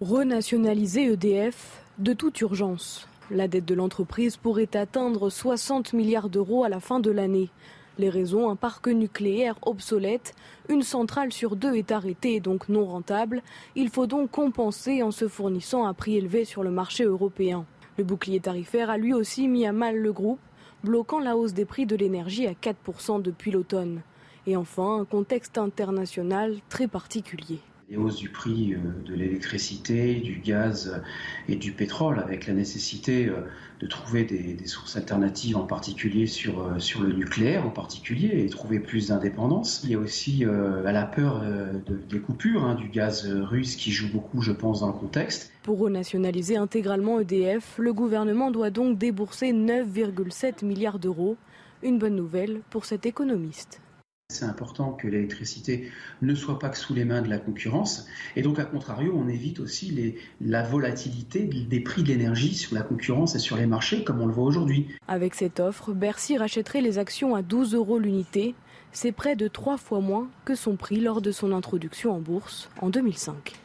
[0.00, 3.06] Renationaliser EDF de toute urgence.
[3.30, 7.50] La dette de l'entreprise pourrait atteindre 60 milliards d'euros à la fin de l'année.
[7.98, 10.34] Les raisons, un parc nucléaire obsolète,
[10.70, 13.42] une centrale sur deux est arrêtée et donc non rentable.
[13.76, 17.66] Il faut donc compenser en se fournissant à prix élevé sur le marché européen.
[17.98, 20.40] Le bouclier tarifaire a lui aussi mis à mal le groupe,
[20.82, 24.00] bloquant la hausse des prix de l'énergie à 4% depuis l'automne.
[24.46, 27.58] Et enfin, un contexte international très particulier
[27.92, 31.02] les hausses du prix euh, de l'électricité, du gaz
[31.46, 33.42] et du pétrole, avec la nécessité euh,
[33.82, 38.48] de trouver des, sources alternatives, en particulier sur, euh, sur le nucléaire, en particulier, et
[38.48, 39.82] trouver plus d'indépendance.
[39.84, 40.44] Il y a aussi
[40.84, 41.42] la peur
[42.08, 45.52] des coupures hein, du gaz russe qui joue beaucoup, je pense, dans le contexte.
[45.62, 51.36] Pour renationaliser intégralement EDF, le gouvernement doit donc débourser 9,7 milliards d'euros.
[51.82, 53.80] Une bonne nouvelle pour cet économiste.
[54.32, 55.90] C'est important que l'électricité
[56.22, 58.06] ne soit pas que sous les mains de la concurrence.
[58.34, 62.82] Et donc, à contrario, on évite aussi la volatilité des prix de l'énergie sur la
[62.82, 64.88] concurrence et sur les marchés, comme on le voit aujourd'hui.
[65.06, 68.54] Avec cette offre, Bercy rachèterait les actions à 12 euros l'unité.
[68.92, 72.68] C'est près de trois fois moins que son prix lors de son introduction en bourse
[72.80, 73.61] en 2005.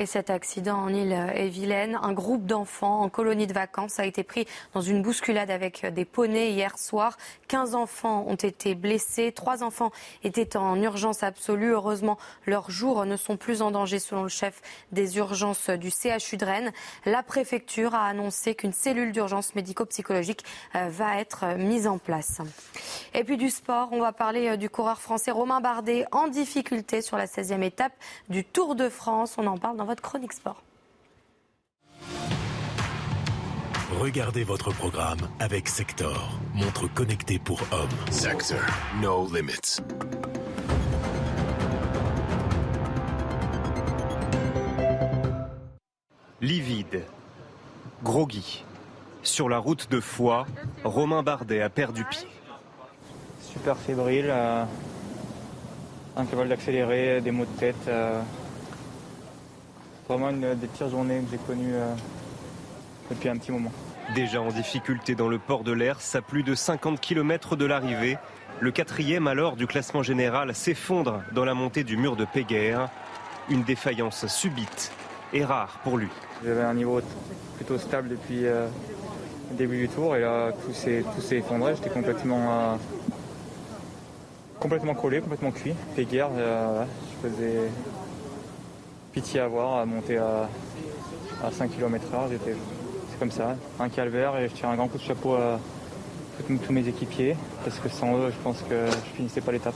[0.00, 4.06] Et cet accident en île et Vilaine, un groupe d'enfants en colonie de vacances a
[4.06, 7.18] été pris dans une bousculade avec des poneys hier soir.
[7.48, 9.90] 15 enfants ont été blessés, trois enfants
[10.24, 11.72] étaient en urgence absolue.
[11.72, 12.16] Heureusement,
[12.46, 16.46] leurs jours ne sont plus en danger selon le chef des urgences du CHU de
[16.46, 16.72] Rennes.
[17.04, 20.44] La préfecture a annoncé qu'une cellule d'urgence médico-psychologique
[20.76, 22.40] euh, va être mise en place.
[23.12, 27.02] Et puis du sport, on va parler euh, du coureur français Romain Bardet en difficulté
[27.02, 27.92] sur la 16e étape
[28.30, 29.34] du Tour de France.
[29.36, 30.62] On en parle dans votre chronique sport.
[33.98, 38.12] Regardez votre programme avec Sector, montre connectée pour hommes.
[38.12, 38.60] Sector,
[39.02, 39.80] no limits.
[46.40, 47.02] Livide,
[48.04, 48.64] groggy.
[49.24, 50.46] Sur la route de Foix,
[50.84, 52.28] Romain Bardet a perdu pied.
[53.42, 54.64] Super fébrile, euh,
[56.16, 57.88] incapable d'accélérer, des maux de tête.
[57.88, 58.22] Euh,
[60.10, 61.94] vraiment une des pires journées que j'ai connues euh,
[63.10, 63.70] depuis un petit moment.
[64.14, 68.18] Déjà en difficulté dans le port de l'Air, à plus de 50 km de l'arrivée,
[68.60, 72.88] le quatrième alors du classement général s'effondre dans la montée du mur de Péguerre.
[73.48, 74.90] Une défaillance subite
[75.32, 76.08] et rare pour lui.
[76.44, 77.00] J'avais un niveau
[77.56, 78.66] plutôt stable depuis euh,
[79.52, 81.76] le début du tour et là tout s'est, effondré.
[81.76, 82.76] J'étais complètement, euh,
[84.58, 85.74] complètement collé, complètement cuit.
[85.94, 87.70] Péguerre, je faisais
[89.12, 90.48] pitié à voir, à monter à,
[91.50, 92.28] 5 km/h.
[93.10, 95.58] C'est comme ça, un calvaire et je tire un grand coup de chapeau à
[96.46, 99.74] tous mes équipiers parce que sans eux, je pense que je finissais pas l'étape.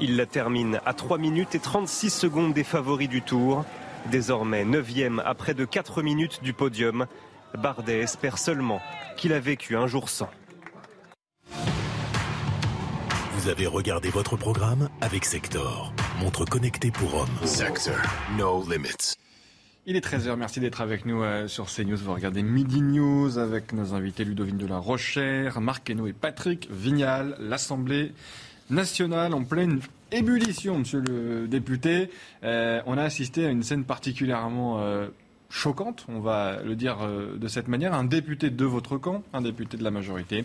[0.00, 3.64] Il la termine à 3 minutes et 36 secondes des favoris du tour.
[4.10, 7.06] Désormais 9e à près de 4 minutes du podium,
[7.56, 8.80] Bardet espère seulement
[9.16, 10.28] qu'il a vécu un jour sans.
[13.34, 17.46] Vous avez regardé votre programme avec Sector, montre connectée pour hommes.
[17.46, 17.96] Sector,
[18.38, 19.16] no limits.
[19.86, 21.96] Il est 13h, merci d'être avec nous euh, sur CNews.
[21.96, 26.68] Vous regardez Midi News avec nos invités Ludovine de la Rochère, Marc Hainaut et Patrick
[26.70, 27.36] Vignal.
[27.38, 28.12] L'Assemblée
[28.70, 29.80] nationale en pleine
[30.10, 32.10] ébullition, monsieur le député.
[32.44, 35.08] Euh, on a assisté à une scène particulièrement euh,
[35.54, 37.94] choquante, on va le dire euh, de cette manière.
[37.94, 40.44] Un député de votre camp, un député de la majorité,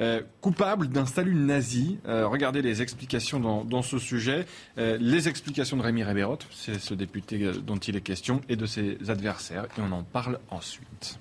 [0.00, 1.98] euh, coupable d'un salut nazi.
[2.08, 4.46] Euh, regardez les explications dans, ce sujet.
[4.76, 8.98] les explications de Rémi Rébérot, c'est ce député dont il est question, et de ses
[9.08, 9.66] adversaires.
[9.76, 11.18] Et on en parle ensuite.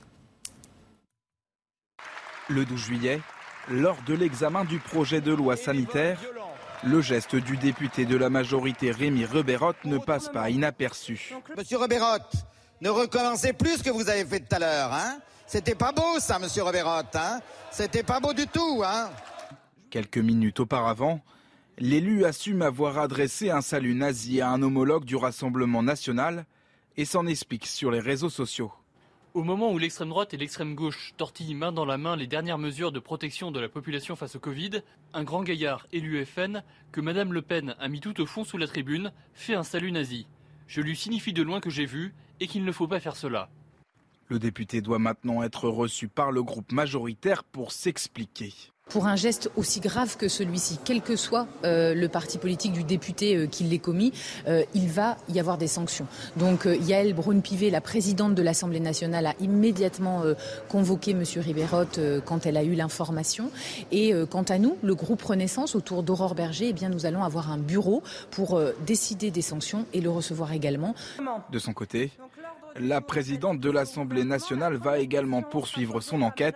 [2.50, 3.20] Le 12 juillet,
[3.70, 6.20] lors de l'examen du projet de loi sanitaire,
[6.84, 11.34] le geste du député de la majorité Rémi Rebérot ne passe pas inaperçu.
[11.58, 12.20] Monsieur Rebérot,
[12.82, 14.94] ne recommencez plus ce que vous avez fait tout à l'heure.
[14.94, 17.04] Hein C'était pas beau ça, monsieur Rebérot.
[17.14, 17.40] Hein
[17.72, 18.84] C'était pas beau du tout.
[18.86, 19.10] Hein
[19.90, 21.22] Quelques minutes auparavant,
[21.78, 26.46] l'élu assume avoir adressé un salut nazi à un homologue du Rassemblement national
[26.98, 28.72] et s'en explique sur les réseaux sociaux.
[29.34, 32.58] Au moment où l'extrême droite et l'extrême gauche tortillent main dans la main les dernières
[32.58, 34.82] mesures de protection de la population face au Covid,
[35.14, 38.58] un grand gaillard élu FN, que Madame Le Pen a mis tout au fond sous
[38.58, 40.26] la tribune, fait un salut nazi.
[40.68, 43.50] Je lui signifie de loin que j'ai vu et qu'il ne faut pas faire cela.
[44.28, 48.54] Le député doit maintenant être reçu par le groupe majoritaire pour s'expliquer.
[48.96, 52.84] Pour un geste aussi grave que celui-ci, quel que soit euh, le parti politique du
[52.84, 54.14] député euh, qui l'ait commis,
[54.48, 56.08] euh, il va y avoir des sanctions.
[56.38, 60.24] Donc Yael Braun-Pivet, la présidente de l'Assemblée nationale, a immédiatement
[60.70, 61.24] convoqué M.
[61.38, 63.52] Ribérotte quand elle a eu l'information.
[63.92, 67.52] Et quant à nous, le groupe Renaissance, autour d'Aurore Berger, eh bien, nous allons avoir
[67.52, 70.96] un bureau pour décider des sanctions et le recevoir également.
[71.52, 72.12] De son côté,
[72.80, 76.56] la présidente de l'Assemblée nationale va également poursuivre son enquête.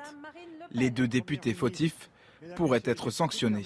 [0.71, 2.09] Les deux députés fautifs
[2.55, 3.65] pourrait être sanctionné.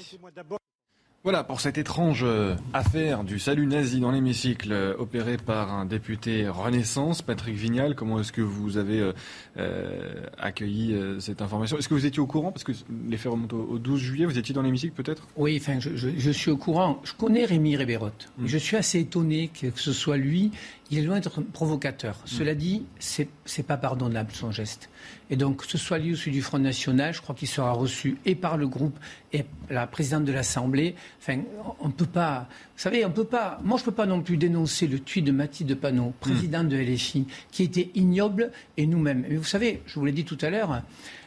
[1.24, 5.86] Voilà pour cette étrange euh, affaire du salut nazi dans l'hémicycle euh, opéré par un
[5.86, 7.96] député Renaissance, Patrick Vignal.
[7.96, 9.14] Comment est-ce que vous avez
[9.56, 11.78] euh, accueilli cette information?
[11.78, 12.52] Est-ce que vous étiez au courant?
[12.52, 12.74] Parce que
[13.08, 14.26] les faits remontent au, 12 juillet.
[14.26, 15.26] Vous étiez dans l'hémicycle peut-être?
[15.38, 17.00] Oui, enfin, je, suis au courant.
[17.06, 18.08] Je connais Rémi Rébérot.
[18.38, 18.46] Hmm.
[18.46, 20.52] Je suis assez étonné que ce soit lui
[20.94, 22.16] il est loin d'être provocateur.
[22.16, 22.28] Mm.
[22.28, 24.90] Cela dit, c'est n'est pas pardonnable son geste.
[25.32, 27.72] Et donc, que ce soit lui ou celui du Front National, je crois qu'il sera
[27.72, 28.98] reçu et par le groupe
[29.32, 30.96] et la présidente de l'Assemblée.
[31.20, 31.40] Enfin,
[31.80, 32.48] on ne peut pas.
[32.76, 33.60] Vous savez, on peut pas.
[33.64, 36.14] Moi, je ne peux pas non plus dénoncer le tweet de Mathilde Panot, mm.
[36.20, 39.26] présidente de LFI, qui était ignoble et nous-mêmes.
[39.28, 40.84] Mais vous savez, je vous l'ai dit tout à l'heure,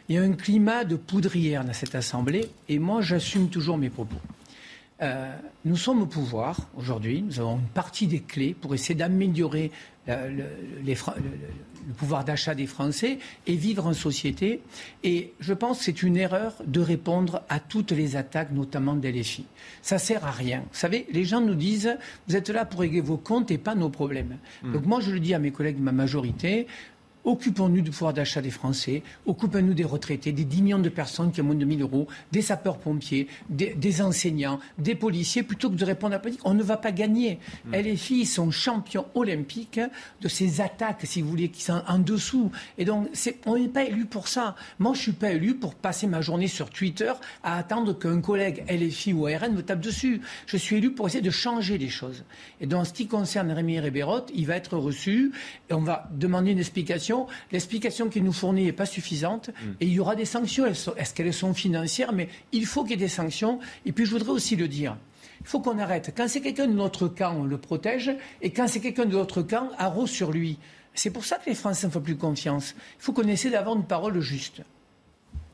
[0.07, 3.89] il y a un climat de poudrière dans cette Assemblée et moi, j'assume toujours mes
[3.89, 4.17] propos.
[5.01, 5.31] Euh,
[5.65, 9.71] nous sommes au pouvoir aujourd'hui, nous avons une partie des clés pour essayer d'améliorer
[10.07, 10.93] le,
[11.97, 14.61] pouvoir d'achat des Français et vivre en société.
[15.03, 19.11] Et je pense que c'est une erreur de répondre à toutes les attaques, notamment des
[19.11, 19.45] LFI.
[19.81, 20.59] Ça sert à rien.
[20.59, 21.97] Vous savez, les gens nous disent,
[22.27, 24.37] vous êtes là pour régler vos comptes et pas nos problèmes.
[24.63, 24.73] Mmh.
[24.73, 26.67] Donc moi, je le dis à mes collègues de ma majorité,
[27.27, 31.41] Occupons-nous du pouvoir d'achat des Français, occupons-nous des retraités, des 10 millions de personnes qui
[31.41, 36.13] ont moins de 1000 euros, des sapeurs-pompiers, des, enseignants, des policiers, plutôt que de répondre
[36.13, 36.45] à la politique.
[36.45, 37.39] On ne va pas gagner.
[37.65, 37.97] Mmh.
[37.97, 39.81] Filles sont champions olympiques
[40.21, 42.49] de ces attaques, si vous voulez, qui sont en dessous.
[42.77, 43.09] Et donc,
[43.45, 44.55] on n'est pas élu pour ça.
[44.79, 47.11] Moi, je ne suis pas élu pour passer ma journée sur Twitter
[47.43, 50.21] à attendre qu'un collègue LFI ou ARN me tape dessus.
[50.45, 52.23] Je suis élu pour essayer de changer les choses.
[52.61, 55.33] Et dans ce qui concerne Rémi Rébérot, il va être reçu
[55.69, 57.16] et on va demander une explication
[57.51, 59.71] L'explication qu'il nous fournit n'est pas suffisante mm.
[59.81, 60.65] et il y aura des sanctions.
[60.65, 62.13] Est-ce qu'elles sont financières?
[62.13, 63.59] Mais il faut qu'il y ait des sanctions.
[63.85, 64.97] Et puis je voudrais aussi le dire.
[65.41, 66.13] Il faut qu'on arrête.
[66.15, 68.11] Quand c'est quelqu'un de notre camp, on le protège.
[68.41, 70.59] Et quand c'est quelqu'un de l'autre camp, arrose sur lui.
[70.93, 72.75] C'est pour ça que les Français ne font plus confiance.
[72.99, 74.61] Il faut qu'on essaie d'avoir une parole juste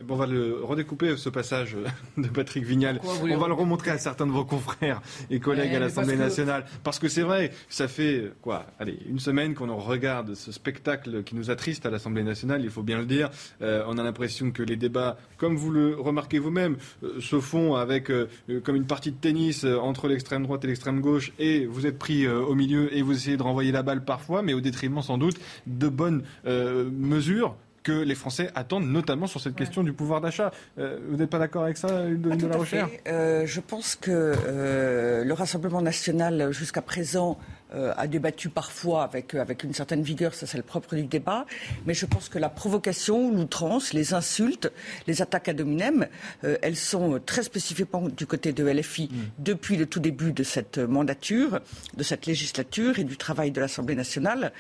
[0.09, 1.75] on va le redécouper ce passage
[2.17, 2.99] de Patrick Vignal.
[3.03, 6.65] On va le remontrer à certains de vos confrères et collègues à l'Assemblée nationale.
[6.83, 11.35] Parce que c'est vrai, ça fait quoi Allez, une semaine qu'on regarde ce spectacle qui
[11.35, 13.29] nous attriste à l'Assemblée nationale, il faut bien le dire.
[13.61, 17.75] Euh, on a l'impression que les débats, comme vous le remarquez vous-même, euh, se font
[17.75, 18.27] avec euh,
[18.63, 22.27] comme une partie de tennis entre l'extrême droite et l'extrême gauche, et vous êtes pris
[22.27, 25.37] au milieu et vous essayez de renvoyer la balle parfois, mais au détriment sans doute
[25.67, 30.51] de bonnes mesures que les Français attendent, notamment sur cette question du pouvoir d'achat.
[30.79, 34.09] Euh, vous n'êtes pas d'accord avec ça, de, de la recherche euh, Je pense que
[34.11, 37.37] euh, le Rassemblement national, jusqu'à présent,
[37.75, 41.03] euh, a débattu parfois avec, euh, avec une certaine vigueur, ça c'est le propre du
[41.03, 41.45] débat,
[41.85, 44.71] mais je pense que la provocation, l'outrance, les insultes,
[45.07, 46.07] les attaques à dominem,
[46.43, 49.17] euh, elles sont très spécifiquement du côté de LFI mm.
[49.39, 51.61] depuis le tout début de cette mandature,
[51.97, 54.51] de cette législature et du travail de l'Assemblée nationale,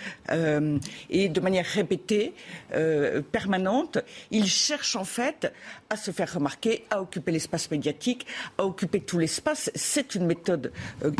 [1.09, 2.33] et de manière répétée,
[3.31, 3.99] permanente,
[4.31, 5.51] ils cherchent en fait
[5.93, 8.25] à se faire remarquer, à occuper l'espace médiatique,
[8.57, 9.71] à occuper tout l'espace.
[9.75, 10.71] C'est une méthode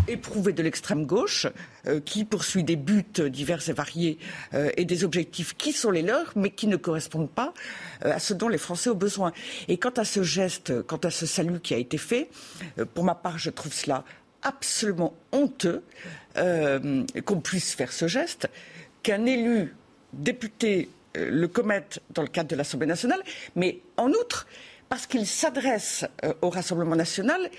[0.08, 1.48] éprouvée de l'extrême gauche.
[1.86, 4.18] Euh, qui poursuit des buts divers et variés
[4.54, 7.54] euh, et des objectifs qui sont les leurs, mais qui ne correspondent pas
[8.06, 9.34] euh, à ce dont les Français ont besoin.
[9.68, 12.30] Et quant à ce geste, quant à ce salut qui a été fait,
[12.94, 14.06] pour ma part, je trouve cela
[14.44, 15.84] absolument honteux
[16.36, 18.50] qu'on puisse faire ce geste,
[19.04, 19.76] qu'un élu
[20.14, 23.22] députés euh, le commettent dans le cadre de l'Assemblée nationale,
[23.56, 24.48] mais en outre,
[24.90, 27.50] parce qu'ils s'adressent euh, au Rassemblement national,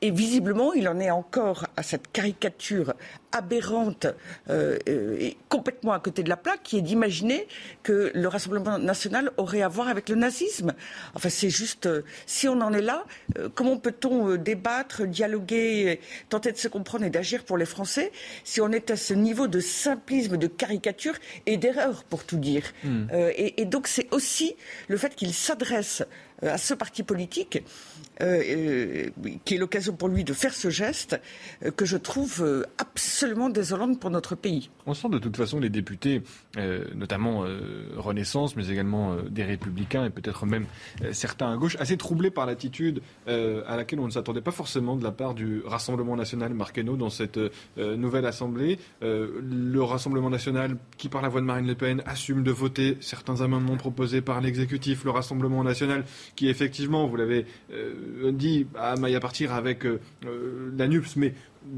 [0.00, 2.94] et visiblement, il en est encore à cette caricature
[3.32, 4.06] aberrante
[4.48, 7.46] euh, euh, et complètement à côté de la plaque, qui est d'imaginer
[7.82, 10.74] que le Rassemblement national aurait à voir avec le nazisme.
[11.14, 13.04] Enfin, c'est juste, euh, si on en est là,
[13.38, 18.12] euh, comment peut-on euh, débattre, dialoguer, tenter de se comprendre et d'agir pour les Français
[18.44, 21.14] si on est à ce niveau de simplisme, de caricature
[21.46, 23.06] et d'erreur, pour tout dire Hmm.
[23.12, 24.56] Euh, et, et donc, c'est aussi
[24.88, 26.02] le fait qu'il s'adresse
[26.42, 27.62] euh, à ce parti politique,
[28.20, 31.20] euh, euh, qui est l'occasion pour lui de faire ce geste,
[31.64, 34.70] euh, que je trouve absolument désolante pour notre pays.
[34.86, 36.22] On sent de toute façon les députés,
[36.94, 37.44] notamment
[37.96, 40.64] Renaissance, mais également des Républicains et peut-être même
[41.12, 45.04] certains à gauche, assez troublés par l'attitude à laquelle on ne s'attendait pas forcément de
[45.04, 47.38] la part du Rassemblement national, Hainaut, dans cette
[47.76, 48.78] nouvelle Assemblée.
[49.02, 53.42] Le Rassemblement national, qui par la voix de Marine Le Pen, assume de voter certains
[53.42, 55.04] amendements proposés par l'exécutif.
[55.04, 56.04] Le Rassemblement national,
[56.34, 57.44] qui effectivement, vous l'avez
[57.88, 61.34] euh, dit, a maille à partir avec euh, euh, la NUPS, mais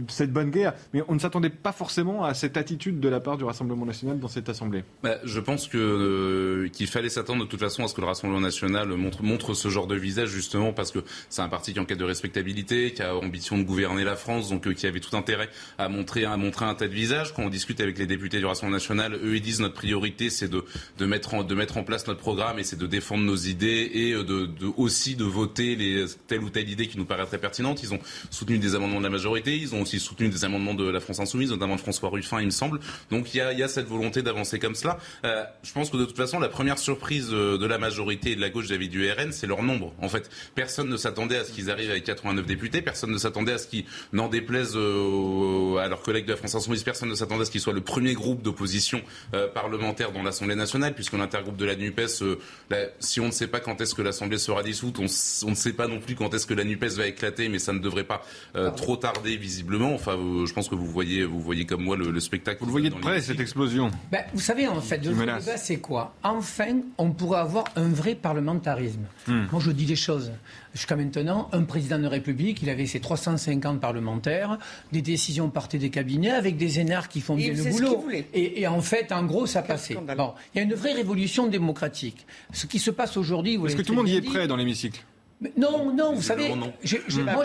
[0.09, 0.75] cette bonne guerre.
[0.93, 4.19] Mais on ne s'attendait pas forcément à cette attitude de la part du Rassemblement national
[4.19, 4.85] dans cette Assemblée.
[5.03, 8.41] Bah, je pense euh, qu'il fallait s'attendre de toute façon à ce que le Rassemblement
[8.41, 11.85] national montre, ce genre de visage justement parce que c'est un parti qui est en
[11.85, 15.17] quête de respectabilité, qui a ambition de gouverner la France, donc euh, qui avait tout
[15.17, 15.49] intérêt
[15.79, 17.35] à montrer à montrer un tel visage.
[17.35, 20.49] Quand on discute avec les députés du Rassemblement national, eux ils disent notre priorité c'est
[20.49, 20.65] de
[20.99, 23.91] de mettre en, de mettre en place notre programme et c'est de défendre nos idées
[23.93, 27.27] et euh, de, de aussi de voter les telle ou telle idée qui nous paraît
[27.27, 27.83] très pertinente.
[27.83, 28.01] Ils ont
[28.31, 31.21] soutenu des amendements de la majorité, ils ont aussi soutenu des amendements de la France
[31.21, 32.81] insoumise, notamment de François Ruffin, il me semble.
[33.11, 34.99] Donc il y a, cette volonté d'avancer comme cela.
[35.25, 38.37] Euh, je pense que de toute façon, la première surprise euh, de la majorité et
[38.37, 39.93] de la gauche vis-à-vis du RN, c'est leur nombre.
[40.01, 43.53] En fait, personne ne s'attendait à ce qu'ils arrivent avec 89 députés, personne ne s'attendait
[43.53, 47.15] à ce qu'ils n'en déplaisent euh, à leurs collègues de la France insoumise, personne ne
[47.15, 49.03] s'attendait à ce qu'ils soient le premier groupe d'opposition
[49.55, 52.23] parlementaire dans l'Assemblée nationale, puisque l'intergroupe de la NUPES,
[52.99, 55.05] si on ne sait pas quand est-ce que l'Assemblée sera dissoute, on,
[55.51, 57.79] ne sait pas non plus quand est-ce que la NUPES va éclater, mais ça ne
[57.79, 58.23] devrait pas
[58.77, 59.95] trop tarder visiblement.
[59.95, 60.17] Enfin,
[60.47, 62.61] je pense que vous voyez, vous voyez comme moi le, le spectacle.
[62.61, 63.91] Vous le voyez de près cette explosion.
[64.11, 66.15] Ben, vous savez, en fait, le débat, c'est quoi?
[66.23, 69.05] Enfin, on pourrait avoir un vrai parlementarisme.
[69.27, 69.45] Hmm.
[69.53, 70.33] Moi, je dis les choses.
[70.75, 74.59] Jusqu'à maintenant, un président de République, il avait ses 350 parlementaires,
[74.93, 78.07] des décisions partaient des cabinets avec des énards qui font Et bien le boulot.
[78.33, 79.95] Et, et en fait, en gros, ça passait.
[80.17, 82.25] Bon, il y a une vraie révolution démocratique.
[82.53, 84.57] Ce qui se passe aujourd'hui, vous Est-ce que tout le monde y est prêt dans
[84.57, 85.03] l'hémicycle?
[85.41, 86.53] Mais non, non, vous savez,
[86.83, 87.45] j'ai- j'ai- moi,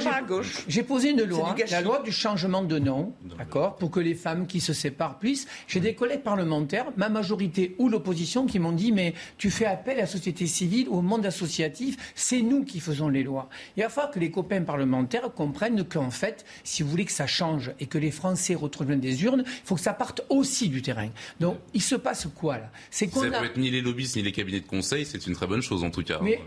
[0.67, 4.47] j'ai- posé une loi, la loi du changement de nom, d'accord, pour que les femmes
[4.47, 5.47] qui se séparent puissent.
[5.67, 9.97] J'ai des collègues parlementaires, ma majorité ou l'opposition, qui m'ont dit mais tu fais appel
[9.97, 13.49] à la société civile, au monde associatif, c'est nous qui faisons les lois.
[13.77, 17.27] Il va falloir que les copains parlementaires comprennent qu'en fait, si vous voulez que ça
[17.27, 20.81] change et que les Français retrouvent des urnes, il faut que ça parte aussi du
[20.81, 21.09] terrain.
[21.39, 22.69] Donc, il se passe quoi là?
[22.91, 25.25] C'est qu'on Ça a- peut être ni les lobbyistes ni les cabinets de conseil, c'est
[25.27, 26.19] une très bonne chose en tout cas.
[26.21, 26.39] mais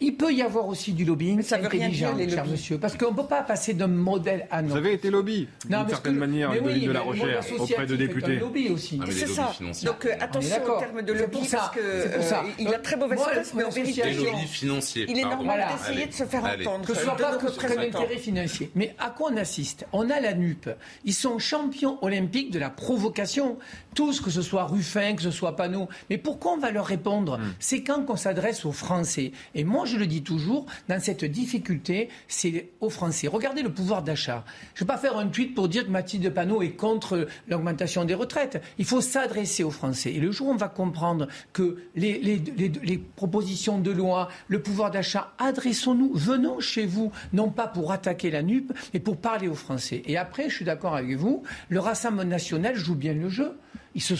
[0.00, 2.50] il peut y avoir aussi du lobbying ça veut rien intelligent, dire, les cher lobbies.
[2.52, 4.72] monsieur, parce qu'on ne peut pas passer d'un modèle à un autre.
[4.72, 7.34] Vous avez été lobby, Non, d'une mais certaine que- manière, mais oui, de la mais
[7.36, 8.36] associatif auprès de députés.
[8.36, 9.00] lobby aussi.
[9.02, 9.46] Ah, C'est ça.
[9.48, 9.86] financiers.
[9.88, 10.78] Donc euh, attention en d'accord.
[10.80, 11.56] termes de lobby, pour ça.
[11.58, 12.40] parce que C'est pour ça.
[12.44, 14.20] euh, il a très mauvaise presse, mais en vérité, il
[15.18, 15.36] est pardon.
[15.36, 15.72] normal Voilà.
[15.72, 16.66] d'essayer de se faire Allez.
[16.66, 16.86] entendre.
[16.86, 17.98] Que ce soit de pas que qu'un représentants.
[18.02, 18.70] intérêt financier.
[18.74, 20.68] Mais à quoi on assiste On a la NUP.
[21.04, 23.58] Ils sont champions olympiques de la provocation.
[23.94, 25.88] Tous, que ce soit Ruffin, que ce soit Panot.
[26.10, 27.38] Mais pourquoi on va leur répondre?
[27.60, 29.30] C'est quand qu'on s'adresse aux Français.
[29.54, 33.28] Et moi, je le dis toujours, dans cette difficulté, c'est aux Français.
[33.28, 34.44] Regardez le pouvoir d'achat.
[34.74, 38.04] Je ne vais pas faire un tweet pour dire que Mathilde Panot est contre l'augmentation
[38.04, 38.62] des retraites.
[38.78, 40.12] Il faut s'adresser aux Français.
[40.12, 42.40] Et le jour où on va comprendre que les,
[43.16, 48.42] propositions de loi, le pouvoir d'achat, adressons-nous, venons chez vous, non pas pour attaquer la
[48.42, 50.02] NUP, mais pour parler aux Français.
[50.06, 53.56] Et après, je suis d'accord avec vous, le Rassemblement national joue bien le jeu.
[53.94, 54.14] Il se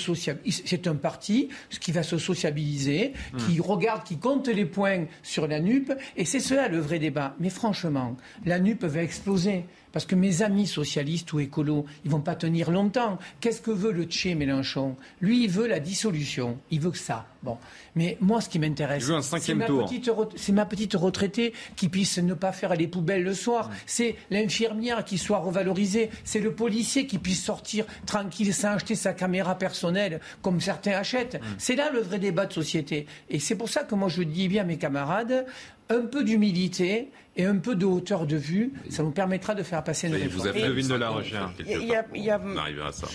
[0.65, 1.49] C'est un parti
[1.81, 3.13] qui va se sociabiliser,
[3.47, 7.35] qui regarde, qui compte les points sur la NUP, et c'est cela le vrai débat.
[7.41, 9.65] Mais franchement, la NUP va exploser.
[9.95, 13.17] Parce que mes amis socialistes ou écolos, ils vont pas tenir longtemps.
[13.41, 14.97] Qu'est-ce que veut le Tché Mélenchon?
[15.21, 16.59] Lui, il veut la dissolution.
[16.73, 17.27] Il veut que ça.
[17.45, 17.59] Bon.
[17.95, 22.75] Mais moi, ce qui m'intéresse, ma, c'est ma petite retraitée qui puisse ne pas faire
[22.75, 23.71] les poubelles le soir.
[23.87, 26.11] C'est l'infirmière qui soit revalorisée.
[26.25, 31.41] C'est le policier qui puisse sortir tranquille sans acheter sa caméra personnelle comme certains achètent.
[31.57, 33.07] C'est là le vrai débat de société.
[33.31, 35.47] Et c'est pour ça que moi, je dis bien à mes camarades,
[35.91, 39.83] un peu d'humilité et un peu de hauteur de vue, ça nous permettra de faire
[39.85, 40.65] passer nos est, vous réformes.
[40.65, 41.11] avez Evelyne de la
[41.57, 43.07] quelque Il y a- y a- On arrive à ça.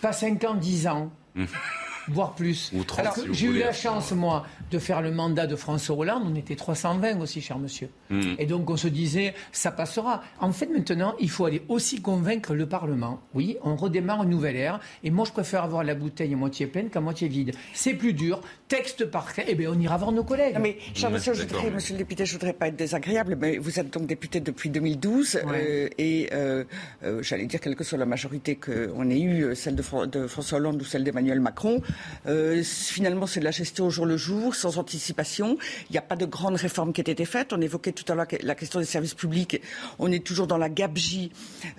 [0.00, 1.10] Pas 5 ans, 10 ans.
[2.08, 2.70] voire plus.
[2.74, 5.96] Ou 30, Alors si j'ai eu la chance, moi, de faire le mandat de François
[5.96, 6.24] Hollande.
[6.26, 7.88] On était 320 aussi, cher monsieur.
[8.10, 8.34] Mm.
[8.38, 10.22] Et donc, on se disait, ça passera.
[10.40, 13.20] En fait, maintenant, il faut aller aussi convaincre le Parlement.
[13.34, 14.80] Oui, on redémarre une nouvelle ère.
[15.04, 17.52] Et moi, je préfère avoir la bouteille à moitié pleine qu'à moitié vide.
[17.72, 18.40] C'est plus dur.
[18.68, 19.48] Texte par texte.
[19.52, 20.54] Eh bien, on ira voir nos collègues.
[20.54, 23.36] Non, mais, cher monsieur, je voudrais, mais- monsieur le député, je voudrais pas être désagréable,
[23.40, 26.64] mais vous êtes donc député depuis 2012, euh, et euh,
[27.04, 30.26] euh, j'allais dire, quelle que soit la majorité qu'on ait eue, celle de, Fran- de
[30.26, 31.80] François Hollande ou celle d'Emmanuel Macron,
[32.26, 35.58] euh, finalement, c'est de la gestion au jour le jour, sans anticipation.
[35.90, 37.52] Il n'y a pas de grandes réformes qui aient été faites.
[37.52, 39.60] On évoquait tout à l'heure la question des services publics.
[39.98, 41.30] On est toujours dans la gabegie,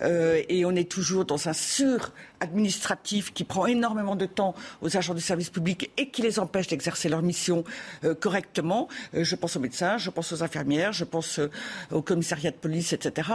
[0.01, 2.11] euh, et on est toujours dans un sur
[2.45, 6.67] administratif qui prend énormément de temps aux agents du service public et qui les empêche
[6.67, 7.63] d'exercer leur mission
[8.03, 8.87] euh, correctement.
[9.13, 11.49] Euh, je pense aux médecins, je pense aux infirmières, je pense euh,
[11.91, 13.29] au commissariat de police, etc.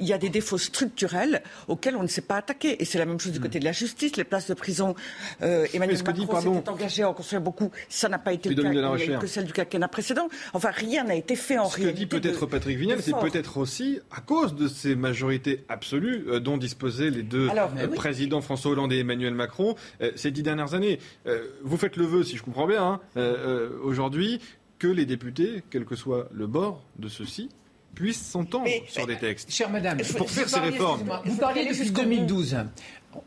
[0.00, 2.82] Il y a des défauts structurels auxquels on ne s'est pas attaqué.
[2.82, 4.16] Et c'est la même chose du côté de la justice.
[4.16, 4.94] Les places de prison,
[5.40, 7.70] Emmanuel ce que Macron s'était engagé à en construire beaucoup.
[7.88, 9.18] Ça n'a pas été le cas.
[9.18, 10.28] Que celle du quinquennat précédent.
[10.52, 12.04] Enfin, rien n'a été fait en Ce que réalité.
[12.04, 17.10] dit peut-être Patrick Vignal, c'est peut-être aussi à cause de ces majorités absolues dont disposaient
[17.10, 17.96] les deux oui.
[18.22, 21.00] Présidents François Hollande et Emmanuel Macron euh, ces dix dernières années.
[21.26, 24.38] Euh, vous faites le vœu, si je comprends bien, hein, euh, aujourd'hui,
[24.78, 27.48] que les députés, quel que soit le bord de ceux-ci,
[27.96, 29.50] puissent s'entendre sur des textes.
[29.50, 31.20] Chère madame, pour vous faire ces parliez- réformes.
[31.24, 32.56] Vous parliez depuis 2012.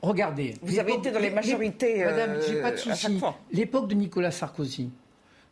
[0.01, 0.53] Regardez.
[0.61, 3.19] Vous avez été dans les majorités, euh, Madame, j'ai pas de souci.
[3.51, 4.91] L'époque de Nicolas Sarkozy,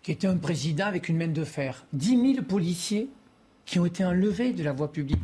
[0.02, 3.10] qui était un président avec une main de fer, 10 000 policiers
[3.66, 5.20] qui ont été enlevés de la voie publique.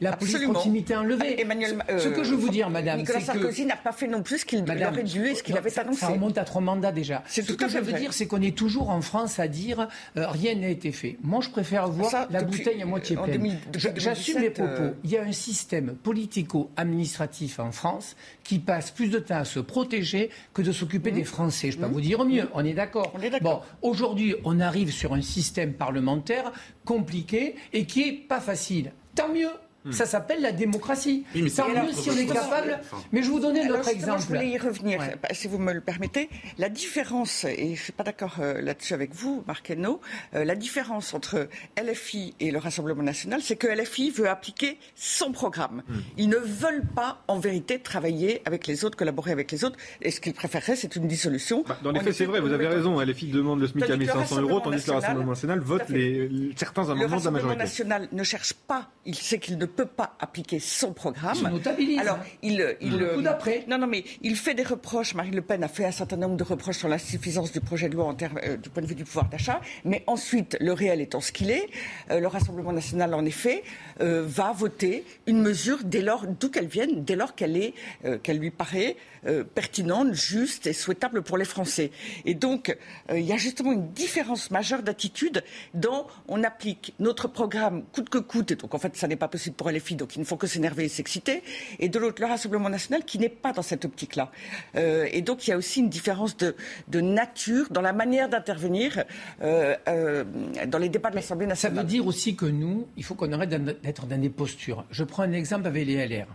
[0.00, 0.52] La police Absolument.
[0.54, 1.34] proximité enlevée.
[1.38, 4.06] Ah, Emmanuel, Ce- ce que je veux vous dire, madame, Nicolas Sarkozy n'a pas fait
[4.06, 5.98] non plus ce qu'il aurait dû et ce qu'il avait annoncé.
[6.00, 7.24] Ça remonte à trois mandats déjà.
[7.28, 8.00] Ce tout que à je veux vrai.
[8.00, 11.16] dire, c'est qu'on est toujours en France à dire euh, rien n'a été fait.
[11.22, 13.32] Moi, je préfère voir Ça, la depuis- bouteille à moitié pleine.
[13.32, 14.82] 2000 depuis Je- J'assume les 2017, propos.
[14.82, 19.44] euh, Il y a un système politico-administratif en France qui passe plus de temps à
[19.44, 21.70] se protéger que de s'occuper des Français.
[21.70, 22.48] Je peux pas vous dire mieux.
[22.54, 23.12] On est d'accord.
[23.40, 26.52] Bon, aujourd'hui, on arrive sur un système parlementaire
[26.84, 28.92] compliqué et qui est pas facile.
[29.14, 29.48] Tant mieux.
[29.92, 31.24] Ça s'appelle la démocratie.
[31.34, 32.80] Oui, mais Tant mieux si on est capable.
[33.12, 34.20] Mais je vous autre justement, exemple.
[34.22, 35.16] Je voulais y revenir, Ouais.
[35.22, 36.28] bah, si vous me le permettez.
[36.58, 40.00] La différence, et je ne suis pas d'accord euh, là-dessus avec vous, Marc Hainaut,
[40.34, 41.48] euh, la différence entre
[41.80, 45.82] LFI et le Rassemblement national, c'est que LFI veut appliquer son programme.
[45.88, 45.94] Hmm.
[46.16, 49.76] Ils ne veulent pas, en vérité, travailler avec les autres, collaborer avec les autres.
[50.02, 51.64] Et ce qu'ils préféreraient, c'est une dissolution.
[51.66, 53.00] Bah, Dans les faits, c'est vrai, vous avez le- raison.
[53.00, 55.60] LFI demande le SMIC à Tandis que le 1500 euros, tandis que le Rassemblement national
[55.60, 57.62] vote les, certains Le amendements de la Rassemblement majorité.
[57.64, 61.34] national ne cherche pas, il sait qu'il ne peut pas appliquer son programme.
[61.36, 63.64] Il se notabilise, Alors, il, il, Le coup d'après.
[63.68, 65.14] Non, non, mais il fait des reproches.
[65.14, 67.94] Marine Le Pen a fait un certain nombre de reproches sur l'insuffisance du projet de
[67.94, 69.60] loi en termes, euh, du point de vue du pouvoir d'achat.
[69.84, 71.66] Mais ensuite, le réel étant ce qu'il est,
[72.10, 73.62] euh, le Rassemblement national, en effet,
[74.00, 77.74] euh, va voter une mesure dès lors, d'où qu'elle vienne, dès lors qu'elle est,
[78.04, 78.96] euh, qu'elle lui paraît
[79.26, 81.90] euh, pertinente, juste et souhaitable pour les Français.
[82.24, 82.76] Et donc,
[83.10, 85.42] euh, il y a justement une différence majeure d'attitude
[85.74, 89.28] dans on applique notre programme coûte que coûte, et donc en fait, ça n'est pas
[89.28, 91.42] possible pour LFI, donc il ne faut que s'énerver et s'exciter,
[91.78, 94.30] et de l'autre, le Rassemblement national qui n'est pas dans cette optique-là.
[94.76, 96.54] Euh, et donc, il y a aussi une différence de,
[96.88, 99.04] de nature dans la manière d'intervenir
[99.40, 101.84] dans les débats de l'Assemblée Ça nationale.
[101.84, 104.84] veut dire aussi que nous, il faut qu'on arrête d'être dans des postures.
[104.90, 106.26] Je prends un exemple avec les LR,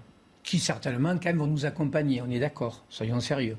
[0.44, 3.56] qui certainement quand même vont nous accompagner, on est d'accord, soyons sérieux.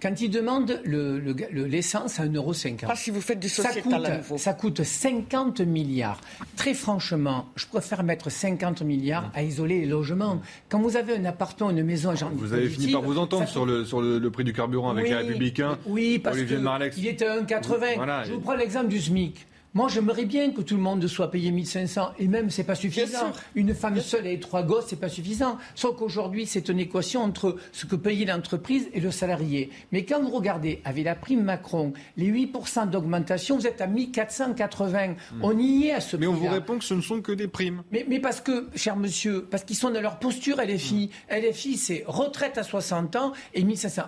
[0.00, 3.64] Quand ils demandent le- le- le- l'essence à 1,50€, Pas si vous faites du ça
[3.64, 4.34] sociétal à nouveau.
[4.34, 6.20] coûte, ça coûte 50 milliards.
[6.56, 10.40] Très franchement, je préfère mettre 50 milliards à isoler les logements.
[10.68, 13.66] Quand vous avez un appartement, une maison, genre Vous avez fini par vous entendre sur
[13.66, 15.78] le, sur le, le prix du carburant avec oui, les Républicains.
[15.86, 16.96] Oui, parce Olivier que Marlex.
[16.96, 17.96] il était à 1,80.
[17.96, 18.24] Voilà.
[18.24, 19.46] Je vous prends l'exemple du SMIC.
[19.72, 23.32] Moi, j'aimerais bien que tout le monde soit payé 1500 et même c'est pas suffisant.
[23.54, 25.58] Une femme seule et trois gosses, c'est pas suffisant.
[25.76, 29.70] Sauf qu'aujourd'hui, c'est une équation entre ce que paye l'entreprise et le salarié.
[29.92, 35.14] Mais quand vous regardez avec la prime Macron, les 8% d'augmentation, vous êtes à 1480.
[35.40, 36.16] On y est à ce.
[36.16, 37.82] Mais on vous répond que ce ne sont que des primes.
[37.92, 41.10] Mais, mais parce que, cher monsieur, parce qu'ils sont dans leur posture LFI.
[41.30, 41.34] Hmm.
[41.36, 44.02] LFI, c'est retraite à 60 ans et 1500.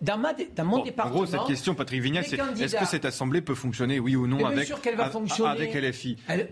[0.00, 1.16] Dans, ma, dans mon Bon, en département.
[1.16, 4.28] gros, cette question, Patrick Vignal, les c'est est-ce que cette assemblée peut fonctionner, oui ou
[4.28, 5.50] non, bien avec, sûr qu'elle va a- fonctionner.
[5.50, 6.50] avec LFI Elle-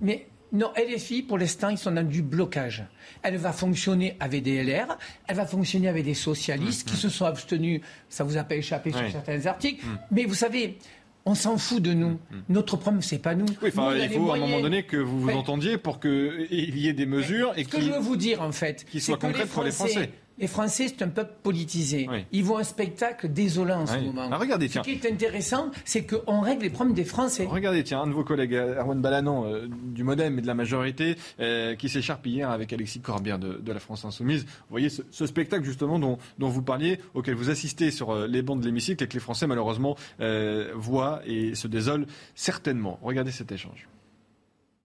[0.00, 2.84] mais non, LFI, pour l'instant, ils sont dans du blocage.
[3.22, 4.96] Elle va fonctionner avec des LR,
[5.26, 8.92] elle va fonctionner avec des socialistes qui se sont abstenus, ça vous a pas échappé
[8.92, 9.84] sur certains articles.
[9.84, 9.98] Mm.
[10.12, 10.78] Mais vous savez,
[11.24, 12.18] on s'en fout de nous.
[12.48, 13.46] Notre problème, c'est pas nous.
[13.60, 16.92] Oui, il faut à un moment donné que vous vous entendiez pour qu'il y ait
[16.92, 19.16] des mesures et Ce que je veux vous dire, en fait, c'est
[19.52, 20.10] pour les Français.
[20.38, 22.08] Les Français, c'est un peuple politisé.
[22.32, 24.28] Ils voient un spectacle désolant en ce moment.
[24.30, 27.46] Ah, regardez, ce qui est intéressant, c'est qu'on règle les problèmes des Français.
[27.48, 31.16] Regardez, tiens, un de vos collègues, Erwan Balanan, euh, du Modem et de la majorité,
[31.40, 34.44] euh, qui s'écharpe hier avec Alexis Corbière de, de la France Insoumise.
[34.44, 38.26] Vous voyez ce, ce spectacle, justement, dont, dont, vous parliez, auquel vous assistez sur euh,
[38.26, 42.98] les bancs de l'hémicycle et que les Français, malheureusement, euh, voient et se désolent certainement.
[43.02, 43.88] Regardez cet échange.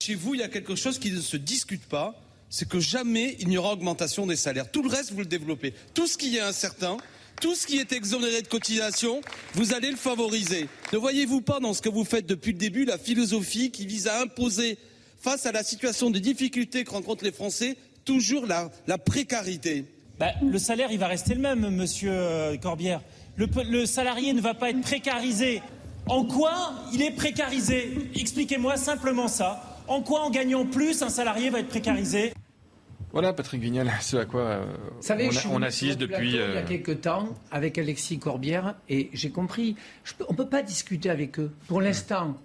[0.02, 2.16] Chez vous, il y a quelque chose qui ne se discute pas
[2.52, 4.70] c'est que jamais il n'y aura augmentation des salaires.
[4.70, 5.74] Tout le reste, vous le développez.
[5.96, 6.98] Tout ce qui est incertain,
[7.40, 9.22] tout ce qui est exonéré de cotisation,
[9.54, 10.68] vous allez le favoriser.
[10.94, 14.08] Ne voyez-vous pas dans ce que vous faites depuis le début la philosophie qui vise
[14.08, 14.78] à imposer,
[15.20, 19.86] face à la situation de difficulté que rencontrent les Français, toujours la, précarité?
[20.20, 23.02] Bah, Le salaire, il va rester le même, monsieur Corbière.
[23.38, 25.62] Le salarié ne va pas être précarisé.
[26.08, 28.10] En quoi il est précarisé?
[28.14, 29.80] Expliquez-moi simplement ça.
[29.88, 32.34] En quoi, en gagnant plus, un salarié va être précarisé?
[33.14, 34.66] Voilà, Patrick Vignal, ce à quoi euh,
[35.00, 36.40] savez, on, assiste depuis.
[36.40, 36.50] Euh...
[36.50, 39.76] Il y a quelques temps avec Alexis Corbière et j'ai compris.
[40.18, 42.38] Peux, on ne peut pas discuter avec eux pour l'instant.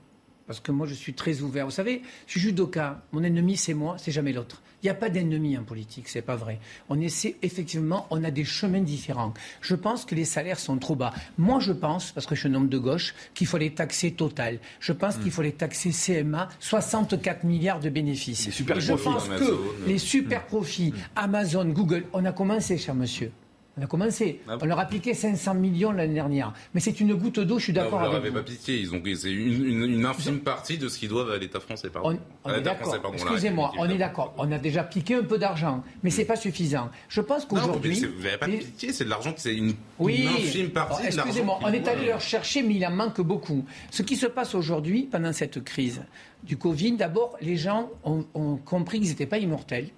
[0.46, 1.64] Parce que moi, je suis très ouvert.
[1.64, 3.02] Vous savez, je suis judoka.
[3.10, 4.62] Mon ennemi, c'est moi, c'est jamais l'autre.
[4.86, 6.60] Il n'y a pas d'ennemi en politique, c'est pas vrai.
[6.88, 9.34] On essaie, effectivement, on a des chemins différents.
[9.60, 11.12] Je pense que les salaires sont trop bas.
[11.38, 14.12] Moi, je pense, parce que je suis un homme de gauche, qu'il faut les taxer
[14.12, 14.60] total.
[14.78, 15.22] Je pense mmh.
[15.22, 18.46] qu'il faut les taxer CMA, 64 milliards de bénéfices.
[18.46, 19.44] Les super je pense Amazon.
[19.44, 23.32] que les super profits, Amazon, Google, on a commencé, cher monsieur.
[23.78, 24.40] On a commencé.
[24.48, 26.54] Ah on leur a piqué 500 millions l'année dernière.
[26.72, 28.36] Mais c'est une goutte d'eau, je suis Non, d'accord vous avec avez vous.
[28.36, 28.80] pas piqué.
[28.80, 31.90] Ils ont, c'est une, une, une infime partie de ce qu'ils doivent à l'État français,
[31.90, 32.18] pardon.
[32.44, 32.96] On, on À est d'accord.
[33.12, 34.32] Excusez-moi, on est d'accord.
[34.38, 36.88] On a déjà piqué un peu d'argent, mais c'est pas suffisant.
[37.10, 38.00] Je pense qu'aujourd'hui.
[38.00, 41.10] vous n'avez pas piqué, c'est de l'argent qui c'est une, Oui, une infime partie Alors,
[41.12, 41.22] de l'argent.
[41.28, 43.62] excusez-moi, on est allé leur chercher, mais il en manque beaucoup.
[43.90, 46.00] Ce qui se passe aujourd'hui, pendant cette crise
[46.44, 49.88] du Covid, d'abord, les gens ont, ont compris qu'ils n'étaient pas immortels.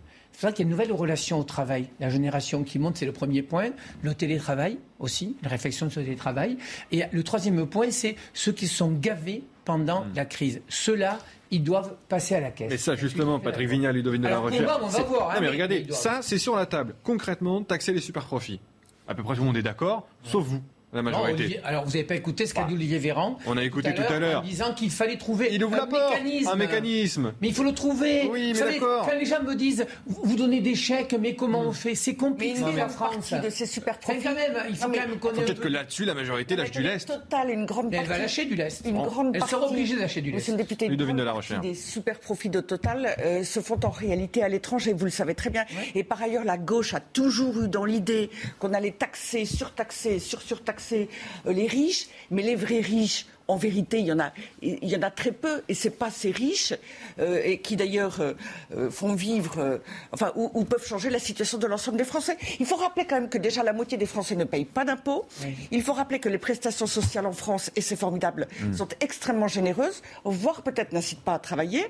[0.41, 1.89] C'est vrai qu'il y a une nouvelle relation au travail.
[1.99, 3.71] La génération qui monte, c'est le premier point.
[4.03, 6.59] Le télétravail aussi, la réflexion sur le télétravail.
[6.93, 10.61] Et le troisième point, c'est ceux qui sont gavés pendant la crise.
[10.69, 11.19] Ceux-là,
[11.51, 12.71] ils doivent passer à la caisse.
[12.71, 14.65] Mais ça, justement, Patrick Vignal, Ludovine de la Alors, on Recherche.
[14.65, 16.95] va- on va c'est- voir, hein, non, mais mais regardez, ça, c'est sur la table.
[17.03, 18.61] Concrètement, taxer les super profits.
[19.09, 20.63] À peu près tout le monde est d'accord, sauf vous,
[20.93, 21.43] la Non, majorité.
[21.45, 24.03] Olivier- alors, vous n'avez pas écouté ce qu'a dit Olivier Véran On a écouté tout
[24.11, 24.41] à l'heure.
[24.41, 26.49] En disant qu'il fallait trouver Il ouvre un la porte, mécanisme.
[26.49, 27.33] un mécanisme.
[27.41, 28.29] Mais il faut le trouver.
[28.31, 29.07] Oui, mais vous savez, d'accord.
[29.07, 31.95] quand les gens me disent, vous donnez des chèques, mais comment on fait?
[31.95, 33.29] C'est compliqué Mais la France.
[33.31, 34.25] partie de ces super quand même,
[34.71, 37.09] il faut Non, quand même qu'on Peut-être peu- que là-dessus, la majorité lâche du lest.
[37.09, 38.19] Total, une grande Mais elle partie.
[38.19, 38.87] va lâcher du lest.
[38.87, 40.37] Une On- grande elle sera partie- obligée de lâcher du lest.
[40.41, 41.67] Monsieur le député, une Ludovine grande de la partie Recherche.
[41.67, 45.35] des super profits de Total euh, se font en réalité à l'étranger, vous le savez
[45.35, 45.65] très bien.
[45.95, 50.78] Et par ailleurs, la gauche a toujours eu dans l'idée qu'on allait taxer, surtaxer, sur-surtaxer
[50.93, 53.27] euh, les riches, mais les vrais riches.
[53.49, 54.31] En vérité, il y en a,
[54.61, 56.75] il y en a très peu, et c'est pas ces riches
[57.19, 58.35] euh, et qui d'ailleurs euh,
[58.77, 59.79] euh, font vivre, euh,
[60.13, 62.37] enfin, ou, ou peuvent changer la situation de l'ensemble des Français.
[62.61, 65.25] Il faut rappeler quand même que déjà la moitié des Français ne payent pas d'impôts.
[65.71, 68.75] Il faut rappeler que les prestations sociales en France, et c'est formidable, Mm.
[68.75, 71.87] sont extrêmement généreuses, voire peut-être n'incitent pas à travailler.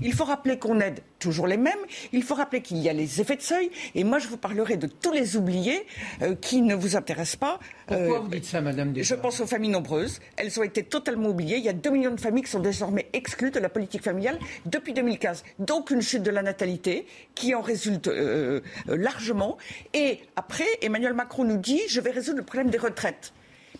[0.00, 1.82] Il faut rappeler qu'on aide toujours les mêmes.
[2.14, 3.70] Il faut rappeler qu'il y a les effets de seuil.
[3.94, 5.84] Et moi, je vous parlerai de tous les oubliés
[6.22, 7.58] euh, qui ne vous intéressent pas.
[7.86, 10.20] Pourquoi Euh, vous dites ça, madame je pense aux familles nombreuses.
[10.36, 11.56] Elles ont été totalement oubliées.
[11.56, 14.38] Il y a 2 millions de familles qui sont désormais exclues de la politique familiale
[14.66, 15.44] depuis 2015.
[15.58, 19.58] Donc une chute de la natalité qui en résulte euh, euh, largement.
[19.94, 23.32] Et après, Emmanuel Macron nous dit je vais résoudre le problème des retraites.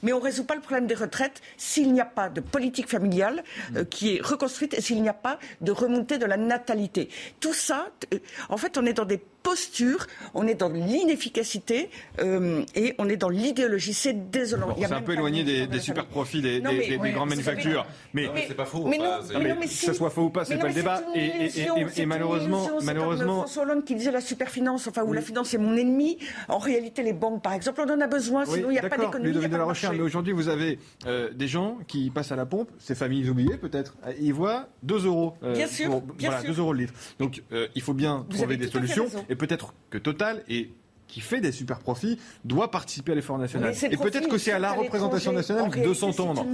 [0.03, 2.89] Mais on ne résout pas le problème des retraites s'il n'y a pas de politique
[2.89, 3.45] familiale
[3.77, 7.09] euh, qui est reconstruite et s'il n'y a pas de remontée de la natalité.
[7.41, 8.19] Tout ça, euh,
[8.49, 11.91] en fait, on est dans des postures, on est dans l'inefficacité
[12.21, 13.95] euh, et on est dans l'idéologie.
[13.95, 14.69] C'est désolant.
[14.69, 16.89] Bon, c'est un peu pas éloigné de des, des super profits des, Non, mais- des-
[16.91, 17.87] des oui, grandes manufactures.
[18.15, 18.87] Mais, Mais- c'est pas faux.
[18.87, 19.87] Mais non, mais non, mais que si.
[19.87, 21.03] ce soit faux ou pas, c'est pas le débat.
[21.15, 24.87] Et, et- et- illusion, et- et une malheureusement, malheureusement, François Hollande qui disait la superfinance,
[24.87, 26.19] enfin, où la finance est mon ennemi.
[26.49, 28.83] En réalité, les banques, par exemple, on en a besoin, Oui, sinon il n'y a
[28.89, 29.33] pas d'économie.
[29.41, 32.47] pas de la Recherche, mais aujourd'hui, vous avez euh, des gens qui passent à la
[32.47, 35.35] pompe, ces familles oubliées peut-être, ils voient 2 euros.
[35.43, 36.55] euh, Bien sûr, pour- bien voilà, sûr.
[36.55, 36.95] 2 euros le litre.
[37.19, 39.07] Donc, euh, il faut bien trouver des solutions.
[39.33, 40.71] Et peut-être que Total, et
[41.13, 43.75] qui fait des super profits, doit participer à l'effort national.
[43.91, 46.47] Et peut-être que c'est à la représentation nationale de s'entendre.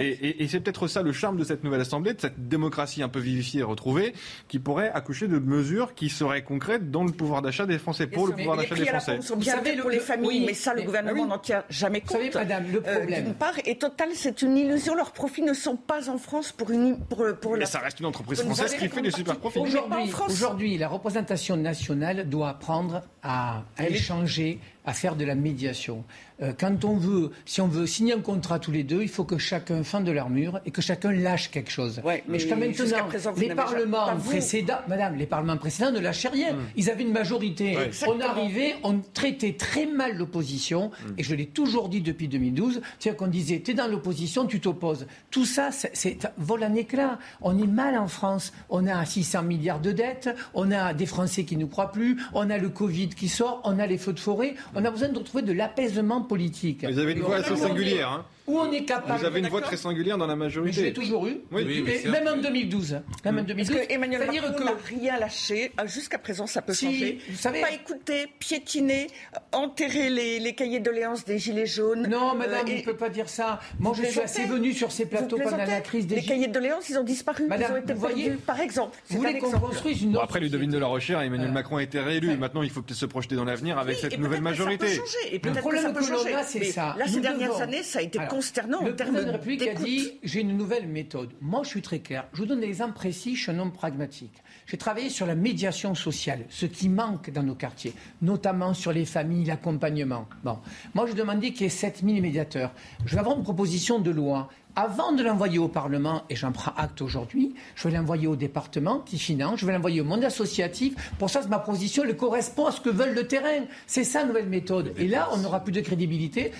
[0.00, 3.02] Et, et- et c'est peut-être ça le charme de cette nouvelle Assemblée, de cette démocratie
[3.02, 4.12] un peu vivifiée et retrouvée,
[4.48, 8.26] qui pourrait accoucher de mesures qui seraient concrètes dans le pouvoir d'achat des Français, pour
[8.26, 9.18] le pouvoir d'achat des Français.
[9.26, 11.28] Vous bien savez, pour les le- familles, oui, mais ça, le gouvernement oui.
[11.28, 12.32] n'en tient jamais Vous compte.
[12.32, 14.94] savez, madame, le Euh, problème- D'une part, et Total, c'est une illusion.
[14.94, 17.66] Leurs profits ne sont pas en France pour une pour, pour Mais la.
[17.66, 19.58] ça reste une entreprise française qui fait des super profits.
[19.58, 20.30] Aujourd'hui, France.
[20.32, 26.04] aujourd'hui, la représentation nationale doit apprendre à Elle échanger, à faire de la médiation.
[26.42, 29.24] Euh, quand on veut, si on veut signer un contrat tous les deux, il faut
[29.24, 32.00] que chacun fende l'armure et que chacun lâche quelque chose.
[32.04, 36.56] Ouais, mais Jusqu'à maintenant, présent, les parlements précédents, Madame, les parlements précédents ne lâchaient rien.
[36.76, 37.76] Ils avaient une majorité.
[37.76, 37.90] Ouais.
[38.08, 43.16] On arrivait, on traitait très mal l'opposition, et je l'ai toujours dit depuis 2012, c'est-à-dire
[43.18, 45.06] qu'on disait, tu es dans l'opposition, tu t'opposes.
[45.30, 47.18] Tout ça, c'est- c'est vol en éclat.
[47.40, 48.52] On est mal en France.
[48.68, 52.50] On a 600 milliards de dettes, on a des Français qui ne croient plus, on
[52.50, 55.18] a le Covid qui sort, on a les feux de forêt, on a besoin de
[55.18, 56.84] retrouver de l'apaisement politique.
[56.84, 58.10] Vous avez une voix assez singulière.
[58.10, 58.24] Hein.
[58.46, 59.18] Où on est capable.
[59.20, 60.80] Vous avez une voix très singulière dans la Mais majorité.
[60.80, 61.38] je l'ai toujours eu.
[61.52, 63.00] Oui, mais c'est- même en 2012.
[63.24, 63.76] Même en Parce 2012.
[63.76, 65.70] que Emmanuel Macron que- n'a rien lâché.
[65.76, 67.18] Ah, Jusqu'à présent, ça peut Si, changer.
[67.30, 69.06] vous savez- Pas écouter, piétiner,
[69.52, 72.08] enterrer les, les cahiers de doléances des Gilets jaunes.
[72.08, 73.60] Non, madame, Euh, on ne peut pas dire ça.
[73.78, 76.52] Moi, je suis assez venu sur ces plateaux pendant la crise des Les cahiers de
[76.52, 77.46] doléances, ils ont disparu.
[77.48, 78.96] Madame, ils ont été vous voyez, perdus, par exemple.
[79.08, 81.82] Vous voulez qu'on construise une Bon, autre après, Ludovine de la Rochère, Emmanuel Macron a
[81.82, 82.36] été réélu.
[82.36, 84.64] Maintenant, il faut peut-être se projeter dans l'avenir avec cette et nouvelle peut-être que ça
[84.64, 84.86] majorité.
[84.86, 86.34] peut changer, et peut-être que problème ça peut que l'on changer.
[86.34, 86.96] a, c'est Mais ça.
[86.98, 90.12] Là, ces dernières années, ça a été consternant Le président de la République a dit
[90.22, 91.30] j'ai une nouvelle méthode.
[91.40, 92.26] Moi, je suis très clair.
[92.32, 93.36] Je vous donne des exemples précis.
[93.36, 94.32] Je suis un homme pragmatique.
[94.66, 97.92] J'ai travaillé sur la médiation sociale, ce qui manque dans nos quartiers,
[98.22, 100.26] notamment sur les familles, l'accompagnement.
[100.44, 100.58] Bon,
[100.94, 102.72] moi, je demandais qu'il y ait 7000 médiateurs.
[103.04, 104.48] Je vais avoir une proposition de loi.
[104.74, 109.00] Avant de l'envoyer au Parlement, et j'en prends acte aujourd'hui, je vais l'envoyer au département
[109.00, 110.94] qui finance, je vais l'envoyer au monde associatif.
[111.18, 113.64] Pour ça, ma position elle correspond à ce que veulent le terrain.
[113.86, 114.94] C'est ça, la nouvelle méthode.
[114.96, 116.52] Et là, on n'aura plus de crédibilité.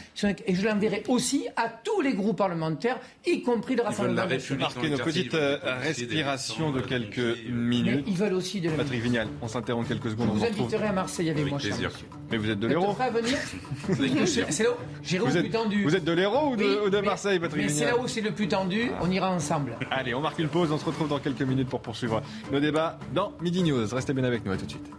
[0.47, 4.63] Et je l'enverrai aussi à tous les groupes parlementaires, y compris le Rassemblement la national.
[4.63, 8.05] République Marquer nos petites euh, respirations de quelques minutes.
[8.07, 10.27] Mais ils veulent aussi de la Patrick Vignal, on s'interrompt quelques secondes.
[10.27, 10.67] Je on vous vous retrouve.
[10.67, 11.91] inviterai à Marseille avec moi, cher plaisir.
[12.31, 12.95] Mais vous êtes de Vous êtes l'Hérault.
[12.95, 13.39] prêt à venir
[14.51, 15.83] C'est là où J'irai au Vous plus êtes, tendu.
[15.85, 18.49] vous êtes de l'Hérault ou de, ou de Marseille, Patrick Vignal où c'est le plus
[18.49, 19.77] tendu, on ira ensemble.
[19.91, 22.99] Allez, on marque une pause, on se retrouve dans quelques minutes pour poursuivre nos débats
[23.15, 23.87] dans Midi News.
[23.93, 24.91] Restez bien avec nous, à tout de suite.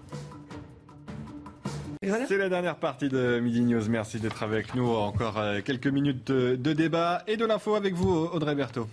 [2.27, 3.83] C'est la dernière partie de Midi News.
[3.89, 4.89] Merci d'être avec nous.
[4.89, 8.87] Encore euh, quelques minutes de, de débat et de l'info avec vous, Audrey Berthaud.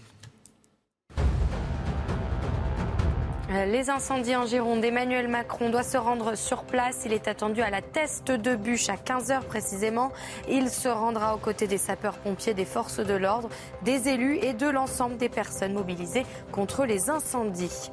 [3.53, 7.03] Les incendies en Gironde, Emmanuel Macron doit se rendre sur place.
[7.05, 10.13] Il est attendu à la teste de bûche à 15h précisément.
[10.49, 13.49] Il se rendra aux côtés des sapeurs-pompiers, des forces de l'ordre,
[13.83, 17.91] des élus et de l'ensemble des personnes mobilisées contre les incendies.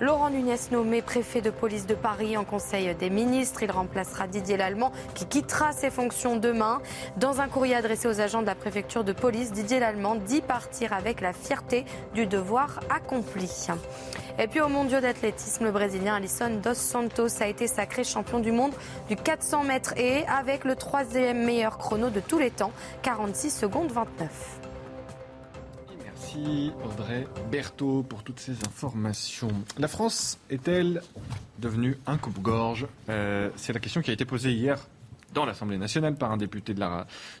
[0.00, 3.64] Laurent Nunez nommé préfet de police de Paris en Conseil des ministres.
[3.64, 6.80] Il remplacera Didier Lallemand qui quittera ses fonctions demain.
[7.16, 10.92] Dans un courrier adressé aux agents de la préfecture de police, Didier Lallemand dit partir
[10.92, 11.84] avec la fierté
[12.14, 13.50] du devoir accompli.
[14.38, 18.52] Et puis au mondiaux d'athlétisme, le Brésilien Alisson dos Santos a été sacré champion du
[18.52, 18.74] monde
[19.08, 22.70] du 400 mètres et avec le troisième meilleur chrono de tous les temps,
[23.02, 24.57] 46 secondes 29.
[26.28, 29.48] Merci Audrey Berthaud pour toutes ces informations.
[29.78, 31.00] La France est-elle
[31.58, 32.86] devenue un coupe-gorge?
[33.08, 34.78] Euh, C'est la question qui a été posée hier
[35.32, 36.74] dans l'Assemblée nationale par un député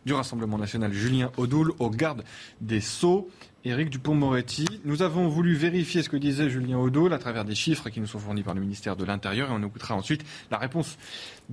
[0.06, 2.24] du Rassemblement national, Julien Audoul, au garde
[2.62, 3.28] des Sceaux,
[3.64, 4.66] Éric Dupont-Moretti.
[4.84, 8.06] Nous avons voulu vérifier ce que disait Julien Audoul à travers des chiffres qui nous
[8.06, 10.96] sont fournis par le ministère de l'Intérieur et on écoutera ensuite la réponse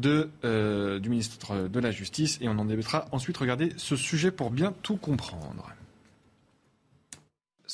[0.06, 3.36] euh, du ministre de la Justice et on en débattra ensuite.
[3.38, 5.74] Regardez ce sujet pour bien tout comprendre.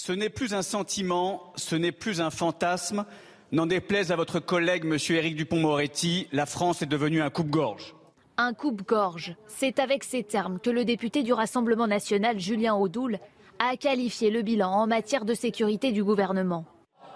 [0.03, 3.05] Ce n'est plus un sentiment, ce n'est plus un fantasme.
[3.51, 7.93] N'en déplaise à votre collègue, monsieur Éric Dupont-Moretti, la France est devenue un coupe-gorge.
[8.37, 13.19] Un coupe-gorge, c'est avec ces termes que le député du Rassemblement national, Julien Audoul,
[13.59, 16.65] a qualifié le bilan en matière de sécurité du gouvernement.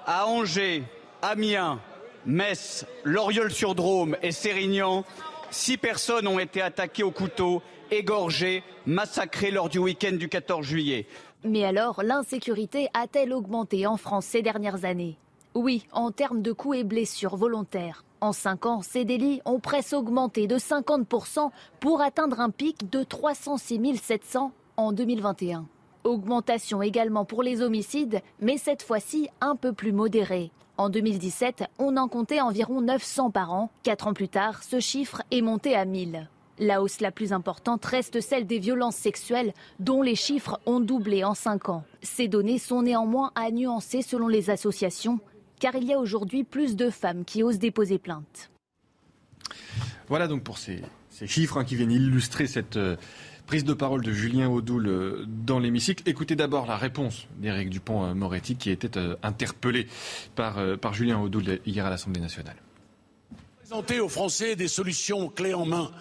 [0.06, 0.84] À Angers,
[1.24, 1.80] Amiens,
[2.28, 5.06] Metz, Loriol-sur-Drôme et Sérignan,
[5.50, 11.08] six personnes ont été attaquées au couteau, égorgées, massacrées lors du week-end du 14 juillet.
[11.46, 15.20] Mais alors, l'insécurité a-t-elle augmenté en France ces dernières années?
[15.54, 18.04] Oui, en termes de coups et blessures volontaires.
[18.20, 23.04] En cinq ans, ces délits ont presque augmenté de 50% pour atteindre un pic de
[23.04, 25.68] 306 700 en 2021.
[26.04, 30.52] Augmentation également pour les homicides, mais cette fois-ci un peu plus modérée.
[30.78, 33.70] En 2017, on en comptait environ 900 par an.
[33.84, 36.28] Quatre ans plus tard, ce chiffre est monté à 1000.
[36.60, 41.24] La hausse la plus importante reste celle des violences sexuelles, dont les chiffres ont doublé
[41.24, 41.84] en 5 ans.
[42.02, 45.20] Ces données sont néanmoins à nuancer selon les associations,
[45.60, 48.50] car il y a aujourd'hui plus de femmes qui osent déposer plainte.
[50.08, 52.96] Voilà donc pour ces, ces chiffres hein, qui viennent illustrer cette euh,
[53.46, 56.04] prise de parole de Julien Audoul euh, dans l'hémicycle.
[56.08, 59.88] Écoutez d'abord la réponse d'Éric Dupont-Moretti qui était euh, interpellé
[60.36, 62.56] par, euh, par Julien Audoul hier à l'Assemblée nationale.
[63.60, 65.92] Présenter aux Français des solutions clés en main.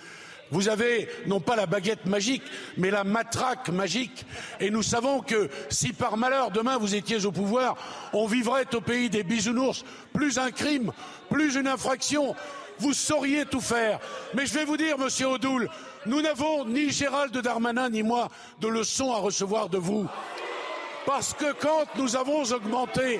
[0.54, 2.44] Vous avez non pas la baguette magique,
[2.76, 4.24] mais la matraque magique.
[4.60, 7.76] Et nous savons que si par malheur demain vous étiez au pouvoir,
[8.12, 10.92] on vivrait au pays des bisounours plus un crime,
[11.28, 12.36] plus une infraction,
[12.78, 13.98] vous sauriez tout faire.
[14.34, 15.68] Mais je vais vous dire, monsieur Odoul,
[16.06, 18.28] nous n'avons ni Gérald Darmanin ni moi
[18.60, 20.06] de leçons à recevoir de vous.
[21.04, 23.18] Parce que quand nous avons augmenté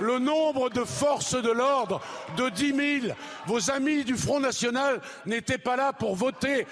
[0.00, 2.00] le nombre de forces de l'ordre
[2.36, 3.14] de 10 000,
[3.46, 6.66] vos amis du Front National n'étaient pas là pour voter.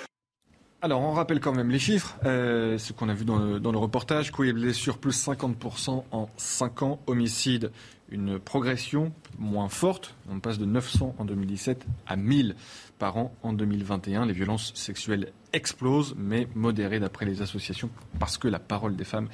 [0.82, 3.73] Alors, on rappelle quand même les chiffres, euh, ce qu'on a vu dans le, dans
[3.73, 4.31] le reportage.
[4.31, 7.01] Coups et blessures, plus 50% en 5 ans.
[7.07, 7.73] Homicide,
[8.11, 10.15] une progression moins forte.
[10.31, 12.55] On passe de 900 en 2017 à 1000
[12.98, 14.27] par an en 2021.
[14.27, 19.28] Les violences sexuelles explosent, mais modérées d'après les associations, parce que la parole des femmes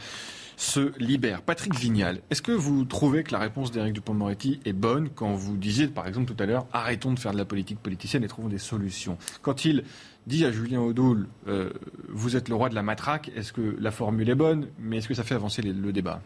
[0.57, 1.43] se libère.
[1.43, 5.57] Patrick Vignal, est-ce que vous trouvez que la réponse d'Éric Dupond-Moretti est bonne quand vous
[5.57, 8.49] disiez, par exemple, tout à l'heure, arrêtons de faire de la politique politicienne et trouvons
[8.49, 9.19] des solutions.
[9.43, 9.85] Quand il
[10.27, 11.71] dit à Julien Audoul, euh,
[12.09, 15.09] vous êtes le roi de la matraque, est-ce que la formule est bonne, mais est-ce
[15.09, 16.23] que ça fait avancer le débat?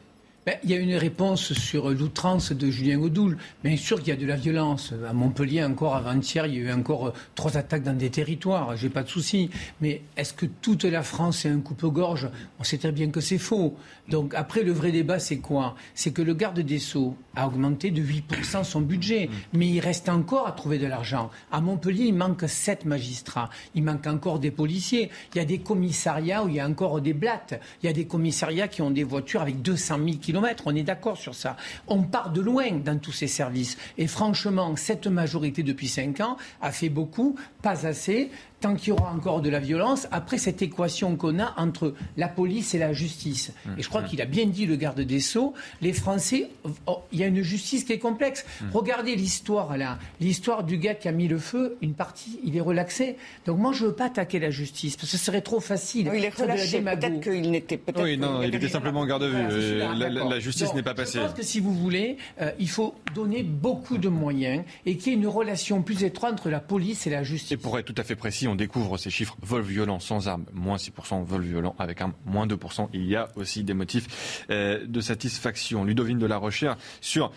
[0.47, 3.37] Ben, il y a une réponse sur l'outrance de Julien Audoul.
[3.65, 4.95] Bien sûr qu'il y a de la violence.
[5.05, 8.77] À Montpellier, encore avant-hier, il y a eu encore euh, trois attaques dans des territoires.
[8.77, 9.51] J'ai pas de souci.
[9.81, 12.31] Mais est-ce que toute la France est un coupe-gorge?
[12.61, 13.75] On sait très bien que c'est faux.
[14.09, 15.75] Donc après, le vrai débat, c'est quoi?
[15.97, 19.29] C'est que le garde des Sceaux a augmenté de 8% son budget.
[19.53, 21.29] Mais il reste encore à trouver de l'argent.
[21.51, 23.51] À Montpellier, il manque sept magistrats.
[23.75, 25.11] Il manque encore des policiers.
[25.35, 27.61] Il y a des commissariats où il y a encore des blattes.
[27.83, 30.19] Il y a des commissariats qui ont des voitures avec 200 000
[30.65, 31.57] On est d'accord sur ça.
[31.89, 33.77] On part de loin dans tous ces services.
[33.99, 38.31] Et franchement, cette majorité depuis 5 ans a fait beaucoup, pas assez.
[38.59, 42.27] Tant qu'il y aura encore de la violence, après cette équation qu'on a entre la
[42.27, 43.53] police et la justice.
[43.77, 45.53] Et je crois qu'il a bien dit, le garde des Sceaux,
[45.83, 46.49] les Français,
[46.87, 48.47] oh, il y a une justice qui est complexe.
[48.73, 52.61] Regardez l'histoire là, l'histoire du gars qui a mis le feu, une partie, il est
[52.63, 53.17] relaxé.
[53.45, 56.11] Donc moi, je ne veux pas attaquer la justice, parce que ce serait trop facile.
[56.15, 56.81] il est relâché.
[56.81, 58.03] Peut-être qu'il n'était peut-être.
[58.03, 59.33] Oui, non, il était simplement en garde à vue.
[59.35, 60.31] Voilà, c'est Euh, la, la- d'accord.
[60.31, 61.19] la justice n'est pas passée.
[61.19, 65.13] Je pense que si vous voulez, euh, il faut donner beaucoup de moyens et qu'il
[65.13, 67.53] y ait une relation plus étroite entre la police et la justice.
[67.53, 70.45] Et pour être tout à fait précis, on découvre ces chiffres vol violent sans arme,
[70.53, 72.89] moins 6%, vol violent avec arme, moins 2%.
[72.93, 75.85] Il y a aussi des motifs euh, de satisfaction.
[75.85, 77.33] Ludovine de la Rochère, sur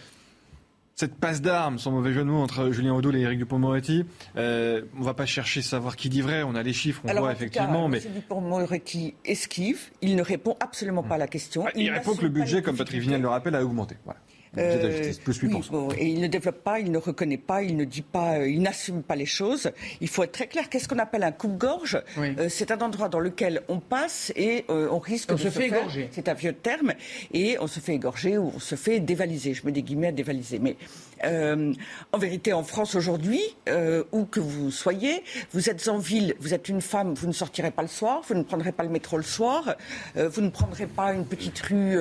[1.00, 4.04] cette passe d'armes, sans mauvais jeu de mots, entre Julien Audoul et Éric Dupond-Moretti,
[4.36, 7.08] euh, on va pas chercher à savoir qui dit vrai, on a les chiffres, on
[7.08, 8.14] Alors, voit en tout effectivement, cas, mais M.
[8.16, 11.66] Dupond-Moretti esquive, il ne répond absolument pas à la question.
[11.76, 13.96] il répond que le budget, comme Patrick Vignal le rappelle, a augmenté.
[14.04, 14.20] Voilà.
[14.56, 15.70] De la Euh, justice, plus oui, 8%.
[15.72, 18.50] bon, et il ne développe pas, il ne reconnaît pas, il ne dit pas, euh,
[18.50, 19.70] il n'assume pas les choses.
[20.02, 20.70] Il faut être très clair.
[20.70, 22.02] Qu'est-ce qu'on appelle un coupe-gorge?
[22.18, 25.50] Euh, C'est un endroit dans lequel on passe et euh, on risque On de se
[25.50, 26.10] fait faire- égorger.
[26.12, 26.94] C'est un vieux terme
[27.32, 29.54] et on se fait égorger ou on se fait dévaliser.
[29.54, 30.58] Je mets des guillemets à dévaliser.
[30.58, 30.76] Mais
[31.24, 31.74] euh,
[32.12, 36.54] en vérité, en France aujourd'hui, euh, où que vous soyez, vous êtes en ville, vous
[36.54, 39.18] êtes une femme, vous ne sortirez pas le soir, vous ne prendrez pas le métro
[39.18, 39.76] le soir,
[40.18, 41.98] euh, vous ne prendrez pas une petite rue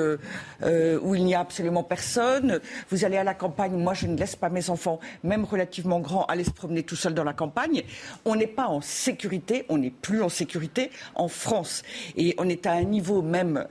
[1.02, 2.60] où il n'y a absolument personne.
[2.90, 3.72] Vous allez à la campagne.
[3.72, 7.14] Moi, je ne laisse pas mes enfants, même relativement grands, aller se promener tout seuls
[7.14, 7.82] dans la campagne.
[8.24, 11.82] On n'est pas en sécurité, on n'est plus en sécurité en France.
[12.16, 13.64] Et on est à un niveau même.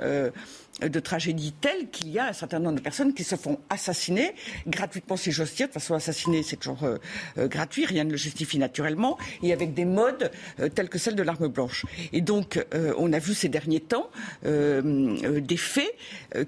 [0.82, 4.34] De tragédie telle qu'il y a un certain nombre de personnes qui se font assassiner
[4.68, 5.68] gratuitement, si j'ose dire.
[5.68, 6.98] De toute façon, assassiner, c'est toujours euh,
[7.38, 11.16] euh, gratuit, rien ne le justifie naturellement, et avec des modes euh, tels que celle
[11.16, 11.86] de l'arme blanche.
[12.14, 14.10] Et donc, euh, on a vu ces derniers temps
[14.46, 15.94] euh, des faits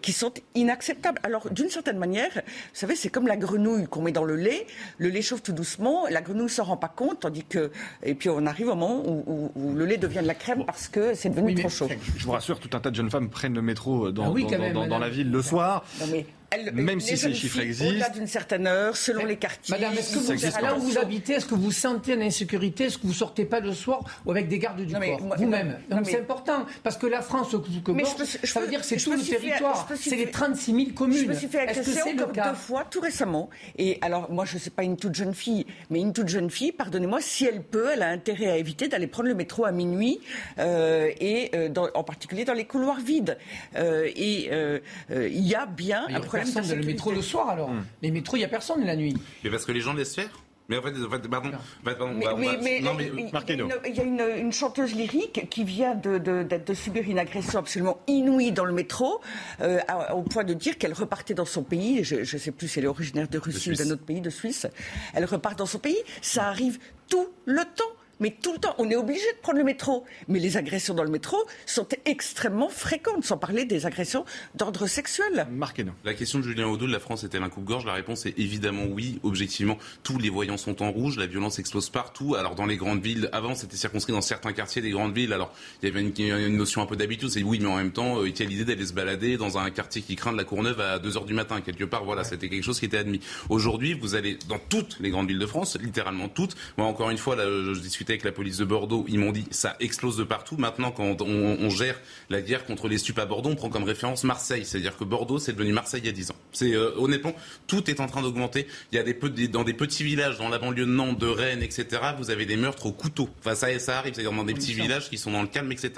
[0.02, 1.20] qui sont inacceptables.
[1.24, 2.42] Alors, d'une certaine manière, vous
[2.74, 4.68] savez, c'est comme la grenouille qu'on met dans le lait.
[4.98, 7.72] Le lait chauffe tout doucement, la grenouille s'en rend pas compte, tandis que,
[8.04, 10.66] et puis on arrive au moment où, où- où le lait devient de la crème
[10.66, 11.88] parce que c'est devenu trop chaud.
[12.18, 14.44] Je vous rassure, tout un tas de jeunes femmes prennent le métro dans, Ah oui,
[14.44, 15.02] dans- quand dans- même, dans- dans madame.
[15.02, 15.84] la ville le soir.
[16.00, 17.90] Non, mais elle- Même si ces chiffres existent.
[17.90, 19.76] Au-delà d'une certaine heure, selon les quartiers.
[19.76, 22.86] Madame, est-ce que Ça vous, existe là où vous habitez, est-ce que vous sentez l'insécurité
[22.86, 25.20] Est-ce que vous sortez pas le soir ou avec des gardes du corps?
[25.38, 25.78] Vous-même.
[25.90, 26.66] Donc c'est important.
[26.84, 27.52] Parce que la France,
[27.86, 29.88] que Mais gorge, je je ça veut dire que c'est tout le territoire.
[29.96, 31.18] C'est les fait- 36 000 communes.
[31.18, 32.50] Je me suis fait Est-ce que agresser c'est le encore cas?
[32.50, 33.50] deux fois, tout récemment.
[33.78, 36.50] Et alors, moi, je ne sais pas une toute jeune fille, mais une toute jeune
[36.50, 39.72] fille, pardonnez-moi, si elle peut, elle a intérêt à éviter d'aller prendre le métro à
[39.72, 40.20] minuit,
[40.58, 43.38] euh, et euh, dans- en particulier dans les couloirs vides.
[43.76, 44.80] Euh, et euh,
[45.12, 47.72] euh, il y a bien un problème personne dans le métro le soir alors.
[48.02, 49.16] Les métros, il n'y a personne la nuit.
[49.44, 50.30] Mais parce que les gens laissent faire
[50.72, 50.92] mais en fait,
[51.28, 51.50] pardon,
[51.84, 53.68] pardon, Mais, on va- mais- va- mais- non, mais il- il- marquez-nous.
[53.88, 57.58] il y a une- chanteuse lyrique qui vient de, de- de- de subir une agression
[57.58, 59.20] absolument inouïe dans le métro,
[59.62, 59.80] euh,
[60.14, 62.04] au point de dire qu'elle repartait dans son pays.
[62.04, 64.30] Je ne sais plus si elle est originaire de Russie ou d'un autre pays, de
[64.30, 64.68] Suisse.
[65.16, 65.98] Elle repart dans son pays.
[66.22, 66.78] Ça arrive
[67.10, 67.84] tout le temps.
[68.20, 68.76] Mais tout le temps.
[68.78, 70.06] On est obligé de prendre le métro.
[70.28, 74.26] Mais les agressions dans le métro sont extrêmement fréquentes, sans parler des agressions
[74.56, 75.48] d'ordre sexuel.
[75.52, 75.94] Marquez-nous.
[76.04, 77.86] La question de Julien Audoul, la France est-elle un coupe-gorge?
[77.86, 79.20] La réponse est évidemment oui.
[79.24, 82.36] Objectivement, tous les voyants sont en rouge, la violence explose partout.
[82.36, 85.34] Alors dans les grandes villes, avant c'était circonscrit dans certains quartiers des grandes villes.
[85.34, 87.92] Alors il y avait une, une notion un peu d'habitude, c'est oui, mais en même
[87.92, 90.38] temps, euh, il y a l'idée d'aller se balader dans un quartier qui craint de
[90.38, 91.62] la Courneuve à 2h du matin.
[91.62, 93.20] Quelque part, voilà, c'était quelque chose qui était admis.
[93.50, 96.56] Aujourd'hui, vous allez dans toutes les grandes villes de France, littéralement toutes.
[96.78, 99.32] Moi, encore une fois, là, je, je discutais avec la police de Bordeaux, ils m'ont
[99.32, 100.56] dit ça explose de partout.
[100.58, 101.28] Maintenant, quand on,
[101.60, 104.66] on gère la guerre contre les stupes à Bordeaux, on prend comme référence Marseille.
[104.66, 106.36] C'est-à-dire que Bordeaux, c'est devenu Marseille il y a 10 ans.
[106.52, 107.34] C'est euh, honnêtement,
[107.68, 108.68] tout est en train d'augmenter.
[108.92, 111.62] Il y a des, dans des petits villages, dans la banlieue de Nantes, de Rennes,
[111.64, 111.86] etc.
[112.18, 113.30] Vous avez des meurtres au couteau.
[113.40, 114.14] Enfin, ça, ça arrive.
[114.14, 115.92] C'est-à-dire dans des petits villages qui sont dans le calme, etc.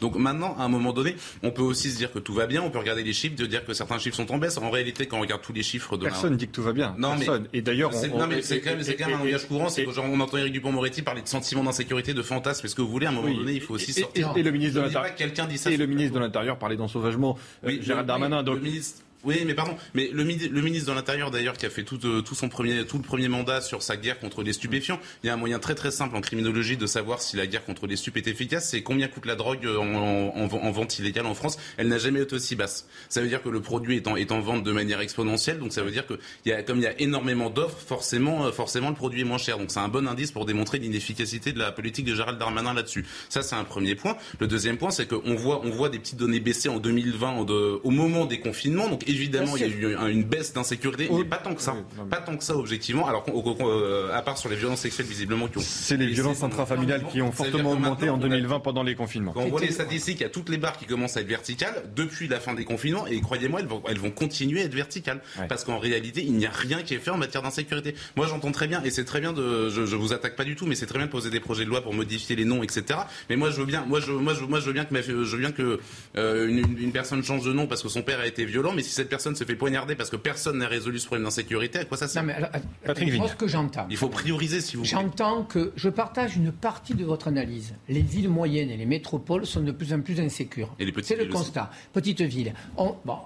[0.00, 2.62] Donc maintenant, à un moment donné, on peut aussi se dire que tout va bien.
[2.62, 4.56] On peut regarder les chiffres, de dire que certains chiffres sont en baisse.
[4.58, 6.72] En réalité, quand on regarde tous les chiffres de la- Personne dit que tout va
[6.72, 6.94] bien.
[6.98, 7.48] non, Personne.
[7.52, 9.46] mais, Et d'ailleurs, c'est- on- non, mais on- c'est quand même, quand même un langage
[9.46, 9.68] courant.
[9.68, 12.66] C'est on entend Éric Dupond-Moretti parler de sentiments d'insécurité, de fantasmes.
[12.66, 13.36] Est-ce que vous voulez, à un moment Oui.
[13.36, 14.32] donné, il faut aussi Et- sortir.
[14.36, 15.14] Et, le ministre de l'Intérieur.
[15.14, 17.36] que quelqu'un dit ça Et le ministre de l'Intérieur parlait d'ensauvagement.
[17.64, 18.42] euh, Oui, Gérald Darmanin.
[18.42, 19.76] Donc, le ministre- Oui, mais pardon.
[19.94, 22.48] Mais le, mini- le ministre de l'Intérieur, d'ailleurs, qui a fait tout, euh, tout son
[22.48, 25.36] premier, tout le premier mandat sur sa guerre contre les stupéfiants, il y a un
[25.36, 28.28] moyen très très simple en criminologie de savoir si la guerre contre les stupes est
[28.28, 28.68] efficace.
[28.70, 31.58] C'est combien coûte la drogue en, en- en- en vente illégale en France.
[31.78, 32.86] Elle n'a jamais été aussi basse.
[33.08, 35.58] Ça veut dire que le produit est en, vente de manière exponentielle.
[35.58, 36.14] Donc ça veut dire que
[36.46, 39.38] y a, comme il y a énormément d'offres, forcément, euh, forcément le produit est moins
[39.38, 39.58] cher.
[39.58, 43.04] Donc c'est un bon indice pour démontrer l'inefficacité de la politique de Gérald Darmanin là-dessus.
[43.28, 44.16] Ça c'est un premier point.
[44.38, 47.44] Le deuxième point, c'est qu'on voit, on voit des petites données baisser en 2020 en
[47.44, 48.86] de- au moment des confinements.
[49.08, 51.74] Évidemment, il y a eu un- une baisse d'insécurité, mais pas tant que ça.
[52.10, 53.06] Pas tant que ça objectivement.
[53.08, 53.24] Alors
[53.60, 55.62] euh, à part sur les violences sexuelles visiblement qui ont.
[55.64, 58.94] c'est les violences intrafamiliales qui ont fortement augmenté en maintenant, on a- 2020 pendant les
[58.94, 59.32] confinements.
[59.32, 61.28] quand on voit les statistiques, il y a toutes les barres qui commencent à être
[61.28, 64.74] verticales depuis la fin des confinements et croyez-moi, elles vont, elles vont continuer à être
[64.74, 67.94] verticales parce qu'en réalité, il n'y a rien qui est fait en matière d'insécurité.
[68.16, 70.56] Moi, j'entends très bien et c'est très bien de, je, je vous attaque pas du
[70.56, 72.62] tout, mais c'est très bien de poser des projets de loi pour modifier les noms,
[72.62, 73.00] etc.
[73.30, 75.02] Mais moi, je veux bien, moi, je, moi, je, moi, je veux bien que, ma-
[75.02, 75.78] je veux bien que
[76.16, 78.82] euh, une, une personne change de nom parce que son père a été violent, mais
[78.82, 81.84] si cette personne se fait poignarder parce que personne n'a résolu ce problème d'insécurité, à
[81.84, 82.50] quoi ça sert Non, mais alors,
[82.84, 83.28] Patrick moi, Vigne.
[83.28, 83.86] ce que j'entends.
[83.90, 84.90] Il faut prioriser si vous voulez.
[84.90, 87.74] J'entends que je partage une partie de votre analyse.
[87.88, 90.74] Les villes moyennes et les métropoles sont de plus en plus insécures.
[90.78, 91.30] Et les petites C'est le aussi.
[91.32, 91.70] constat.
[91.92, 92.52] Petite ville.
[92.76, 93.16] On- bon,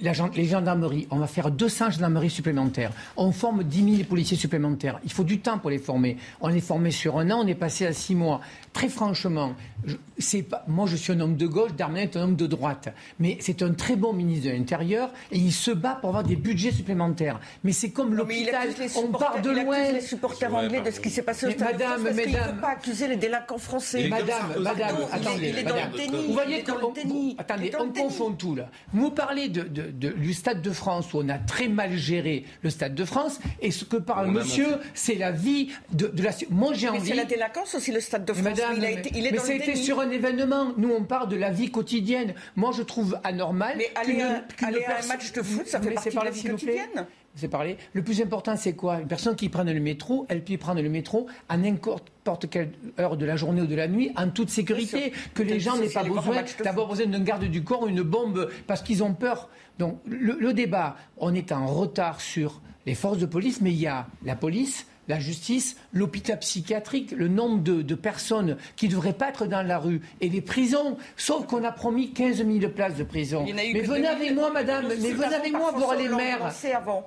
[0.00, 2.92] la gen- les gendarmeries, on va faire 200 gendarmeries supplémentaires.
[3.16, 5.00] On forme 10 000 policiers supplémentaires.
[5.04, 6.16] Il faut du temps pour les former.
[6.40, 8.40] On les formait sur un an, on est passé à 6 mois.
[8.78, 12.22] Très franchement, je, c'est pas, moi je suis un homme de gauche, Darmanin est un
[12.22, 12.94] homme de droite.
[13.18, 16.36] Mais c'est un très bon ministre de l'Intérieur et il se bat pour avoir des
[16.36, 17.40] budgets supplémentaires.
[17.64, 19.90] Mais c'est comme il l'hôpital, on part de il loin.
[19.90, 22.32] les supporters anglais de ce qui s'est passé au Stade de madame, France parce ne
[22.32, 22.54] madame.
[22.54, 24.02] peut pas accuser les délinquants français.
[24.04, 24.28] Et madame,
[24.60, 26.10] madame, il est- attendez, il est dans le déni.
[26.18, 27.34] Vous il voyez est dans qu'on- le déni.
[27.36, 28.70] attendez, Il on confond tout là.
[28.92, 32.44] Vous parlez de, de- de- du Stade de France où on a très mal géré
[32.62, 36.22] le Stade de France et ce que parle On monsieur, c'est la vie de, de
[36.22, 36.30] la.
[36.50, 38.44] Moi j'ai Mais c'est la délinquance aussi, le Stade de France.
[38.44, 39.76] madame, il, a mais- été- il est mais déni.
[39.82, 40.72] sur un événement.
[40.76, 42.34] Nous, on parle de la vie quotidienne.
[42.56, 43.74] Moi, je trouve anormal.
[43.78, 46.22] Mais aller à- aller à un match de foot, ça fait partie c'est de la
[46.22, 47.06] parler, vie quotidienne.
[47.34, 47.76] C'est parler.
[47.92, 48.98] Le plus important, c'est quoi?
[49.00, 53.16] Une personne qui prend le métro, elle peut prendre le métro à n'importe quelle heure
[53.16, 55.12] de la journée ou de la nuit, en toute sécurité.
[55.34, 58.50] Que les gens n'aient pas besoin d'avoir besoin d'un garde du corps ou une bombe
[58.66, 59.48] parce qu'ils ont peur.
[59.78, 63.78] Donc, le, le débat, on est en retard sur les forces de police, mais il
[63.78, 68.92] y a la police, la justice, l'hôpital psychiatrique, le nombre de, de personnes qui ne
[68.92, 70.96] devraient pas être dans la rue et les prisons.
[71.16, 73.44] Sauf qu'on a promis 15 000 places de prison.
[73.44, 74.06] Mais venez 2000.
[74.06, 76.52] avec moi, madame, mais venez avec moi voir les maires.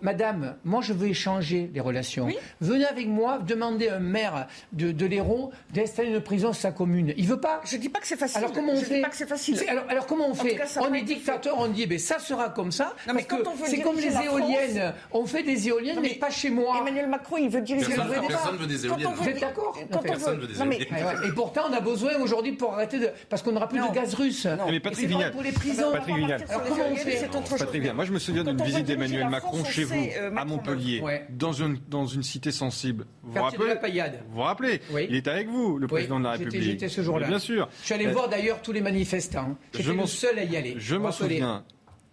[0.02, 2.28] Madame, moi je veux échanger les relations.
[2.60, 6.72] Venez avec moi demander à un maire de, de l'Hérault d'installer une prison sur sa
[6.72, 7.14] commune.
[7.18, 7.62] Il veut pas.
[7.66, 8.38] Je dis pas que c'est facile.
[8.40, 9.60] Alors comment on Je fait dis pas que c'est facile.
[9.68, 12.50] Alors, alors comment on En fait cas, On est dictateur, on dit, ben ça sera
[12.50, 12.94] comme ça.
[13.08, 14.78] Non, mais parce quand que on veut c'est comme les éoliennes.
[14.80, 16.78] France- On fait des éoliennes, Non, mais, mais pas chez moi.
[16.82, 19.10] Emmanuel Macron, il veut diriger Personne- personne veut des éoliennes.
[19.16, 20.88] Vous êtes d'accord Personne veut- veut des éoliennes.
[21.26, 23.10] Et pourtant, on a besoin aujourd'hui pour arrêter de.
[23.30, 24.48] Parce qu'on n'aura plus de gaz russe.
[24.70, 25.92] Mais Patrick Vignal, pour les prisons.
[25.92, 26.46] Patrick Vignal.
[26.50, 29.84] Alors comment on fait Patrick Vignal, moi je me souviens d'une visite d'Emmanuel Macron chez
[29.84, 33.06] vous, euh, à Montpellier, dans, une, dans une cité sensible.
[33.24, 34.20] Vous vous rappelez la Paillade.
[34.30, 35.08] Vous vous rappelez Oui.
[35.10, 36.62] Il était avec vous, le président de la République.
[36.64, 37.28] J'étais ce jour-là.
[37.28, 37.70] Bien sûr.
[37.82, 39.56] Je suis allé Euh, voir d'ailleurs tous les manifestants.
[39.74, 40.76] J'étais le seul à y aller.
[40.78, 41.64] Je m'en souviens.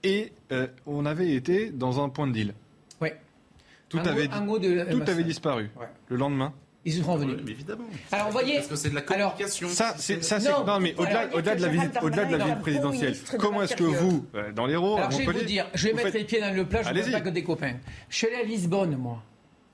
[0.04, 2.54] Et euh, on avait été dans un point de deal.
[3.88, 5.70] Tout Un avait, mot- un mot de- tout avait disparu.
[6.08, 6.52] Le lendemain.
[6.84, 7.36] Ils sont revenus.
[7.44, 7.84] Mais évidemment.
[8.12, 8.54] Alors, vous voyez.
[8.56, 9.68] Parce que c'est de la Alors, communication.
[9.68, 10.64] Ça, c'est, ça, c'est, Non.
[10.64, 13.76] non, mais au-delà, Alors, au-delà de la visite, au-delà de la visite présidentielle, comment est-ce
[13.76, 16.24] que vous, euh, dans l'Hérault, Alors, je vais vous dire, je vais mettre faites- les
[16.24, 17.74] pieds dans le plat, je ne pas que des copains.
[18.08, 19.22] Je suis allé à Lisbonne, moi.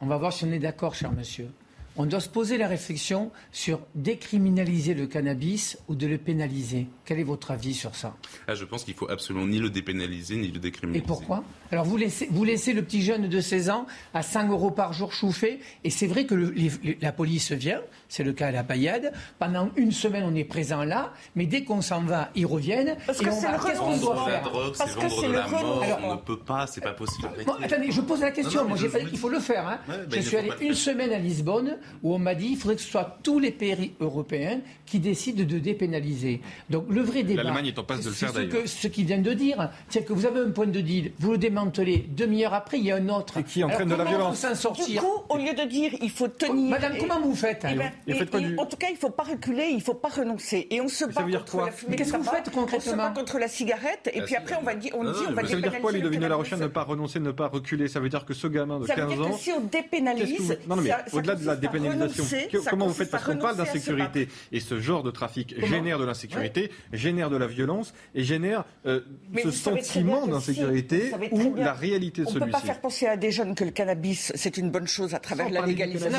[0.01, 1.49] On va voir si on est d'accord, cher monsieur.
[1.97, 6.87] On doit se poser la réflexion sur décriminaliser le cannabis ou de le pénaliser.
[7.05, 8.17] Quel est votre avis sur ça?
[8.49, 11.05] Ah, je pense qu'il faut absolument ni le dépénaliser ni le décriminaliser.
[11.05, 11.45] Et pourquoi?
[11.71, 14.93] Alors vous laissez, vous laissez le petit jeune de 16 ans à 5 euros par
[14.93, 18.51] jour chauffé, et c'est vrai que le- les- la police vient, c'est le cas à
[18.51, 22.47] la paillade, pendant une semaine on est présent là, mais dès qu'on s'en va, ils
[22.47, 25.27] reviennent, Parce et que on c'est le qu'est-ce qu'on doit faire drogue, Parce que c'est
[25.29, 25.61] le la mort.
[25.81, 26.09] renoncement.
[26.09, 27.29] On ne peut pas, c'est pas possible.
[27.47, 28.61] Bon, attendez, je pose la question.
[28.61, 29.67] Non, non, Moi, j'ai pas dit qu'il faut le faire.
[29.69, 29.79] hein.
[29.89, 32.77] Ouais, bah, je suis allé une semaine à Lisbonne où on m'a dit qu'il faudrait
[32.77, 36.41] que ce soit tous les pays européens qui décident de dépénaliser.
[36.71, 37.43] Donc le vrai débat.
[37.43, 38.63] L'Allemagne est en passe de le c'est faire, ce d'ailleurs.
[38.65, 41.33] que ce qu'il vient de dire, c'est que vous avez un point de deal, vous
[41.33, 43.39] le démantelez, demi-heure après, il y a un autre.
[43.39, 44.39] Et qui entraîne de la comment violence.
[44.39, 46.71] s'en sortir Du coup, au lieu de dire il faut tenir.
[46.71, 48.77] Madame, et- comment vous faites Eh ben, Et et- faites quoi et du- En tout
[48.77, 50.67] cas, il ne faut pas reculer, il ne faut pas renoncer.
[50.71, 52.19] Et on se ça bat veut dire contre quoi la fumée Mais qu'est-ce de que
[52.23, 54.11] vous tabac, faites On se concrètement bat contre la cigarette.
[54.13, 55.93] Et puis après, on va dire, on non, dit, on va Ça veut dire quoi,
[55.93, 57.89] Ludovine de la Rochelle, ne pas renoncer, ne pas reculer?
[57.89, 59.37] Ça veut dire que ce gamin de Ça veut 15 dire ans.
[59.37, 62.25] si on dépénalise, vous- Non, non, mais au-delà de la dépénalisation,
[62.71, 64.29] comment vous faites Parce qu'on parle d'insécurité.
[64.53, 69.01] Et ce genre de trafic génère de l'insécurité, génère de la violence et génère euh,
[69.43, 72.67] ce sentiment d'insécurité bien, la réalité de On ne peut pas celui-ci.
[72.67, 75.65] faire penser à des jeunes que le cannabis, c'est une bonne chose à travers la
[75.67, 76.19] légalisation.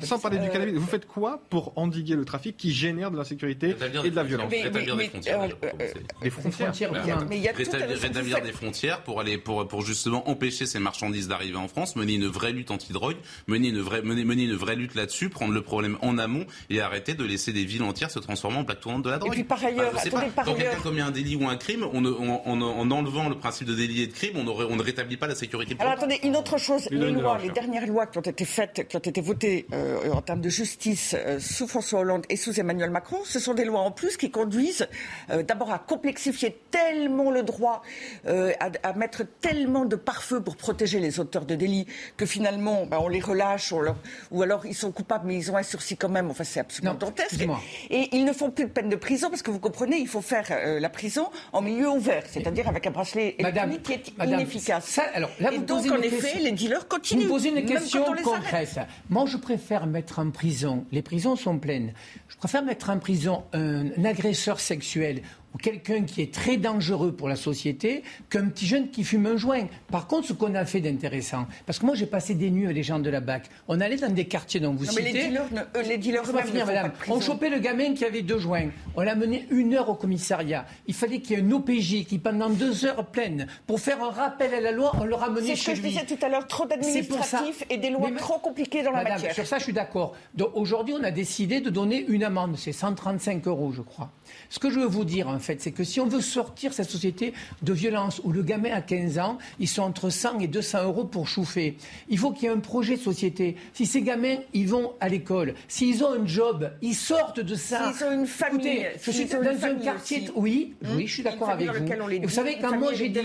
[0.00, 3.10] dit Sans parler du Euh, cannabis, vous faites quoi pour endiguer le trafic qui génère
[3.10, 3.80] de l'insécurité et de
[4.16, 4.48] la des violence.
[4.50, 5.38] Mais- Rétablir mais- des frontières.
[5.40, 5.94] mais, déjà, pour euh, commencer.
[6.22, 6.92] Les frontières.
[6.92, 11.28] Bah, Mais y a rétablir, des frontières pour aller pour, pour justement empêcher ces marchandises
[11.28, 14.76] d'arriver en France, mener une vraie lutte anti-drogue, mener une vraie mener, mener une vraie
[14.76, 18.18] lutte là-dessus, prendre le problème en amont et arrêter de laisser des villes entières se
[18.18, 19.32] transformer en plaque tournante de la drogue.
[19.32, 21.84] puis par ailleurs, sais attendez, pas, par quand quelqu'un commet un délit ou un crime,
[21.92, 24.66] on ne- on- en- en enlevant le principe de délit et de crime, on, aurait-
[24.68, 25.76] on ne rétablit pas la sécurité.
[25.78, 28.96] Alors attendez, une autre chose, les lois, les dernières lois qui ont été faites, qui
[28.96, 32.90] ont été votées euh, en termes de justice euh, sous François Hollande et sous Emmanuel
[32.90, 34.88] Macron, ce sont des lois en plus qui conduisent
[35.30, 37.82] euh, d'abord à complexifier tellement le droit,
[38.26, 38.52] euh,
[38.82, 41.86] à, mettre tellement de pare-feu pour protéger les auteurs de délits
[42.16, 43.96] que finalement ben, on les relâche on leur-
[44.30, 46.30] ou alors ils sont coupables mais ils ont un sursis quand même.
[46.30, 47.46] Enfin c'est absolument Non, dantesque.
[47.90, 50.20] Et ils ne font plus de peine de prison parce que vous comprenez, il faut
[50.20, 50.46] faire
[50.80, 54.84] la prison en milieu ouvert, c'est-à-dire avec un bracelet électronique qui est Madame, inefficace.
[54.86, 57.22] ça- alors, là, et vous donc posez en une effet, question- les dealers continuent.
[57.24, 58.78] Vous posez une question concrète.
[59.08, 61.92] Moi, je préfère mettre en prison, les prisons sont pleines,
[62.28, 65.22] je préfère mettre en prison un, agresseur sexuel
[65.54, 69.36] ou quelqu'un qui est très dangereux pour la société qu'un petit jeune qui fume un
[69.36, 69.66] joint.
[69.90, 72.76] Par contre, ce qu'on a fait d'intéressant, parce que moi j'ai passé des nuits avec
[72.76, 75.12] les gens de la BAC, on allait dans des quartiers dont vous Non, mais citez.
[75.12, 76.82] les dealers, ne- eux, les dealers finir, ne madame.
[76.82, 77.16] pas de prison.
[77.16, 78.68] On chopait le gamin qui avait deux joints.
[78.96, 80.66] On l'a mené une heure au commissariat.
[80.86, 84.10] Il fallait qu'il y ait un OPJ qui, pendant deux heures pleines, pour faire un
[84.10, 85.88] rappel à la loi, on le ramenait C'est ce chez que je lui.
[85.90, 89.32] disais tout à l'heure, trop d'administratifs et des lois Mais trop compliquées dans la matière.
[89.34, 90.14] Sur ça, je suis d'accord.
[90.54, 92.56] Aujourd'hui, on a décidé de donner une amende.
[92.58, 94.10] C'est 135 euros, je crois.
[94.50, 96.90] Ce que je veux vous dire, en fait, c'est que si on veut sortir cette
[96.90, 97.32] société
[97.62, 101.04] de violence où le gamin a 15 ans, ils sont entre 100 et 200 euros
[101.04, 101.76] pour chauffer,
[102.08, 103.56] il faut qu'il y ait un projet de société.
[103.74, 107.92] Si ces gamins, ils vont à l'école, s'ils ont un job, ils sortent de ça.
[107.92, 110.18] S'ils ont une famille, Écoutez, je suis dans une un famille quartier.
[110.22, 110.32] aussi.
[110.36, 111.84] Oui, Hum, oui, je suis d'accord avec vous.
[112.02, 113.20] on les vous savez, quand moi j'ai dit.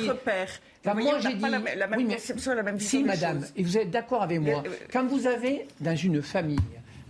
[0.84, 1.42] Quand moi j'ai pas dit.
[1.52, 3.90] la même- la même Oui, mais- conception, la même vision Si, madame, et vous êtes
[3.90, 4.62] d'accord avec moi.
[4.66, 6.60] Le- euh, Quand vous avez dans une famille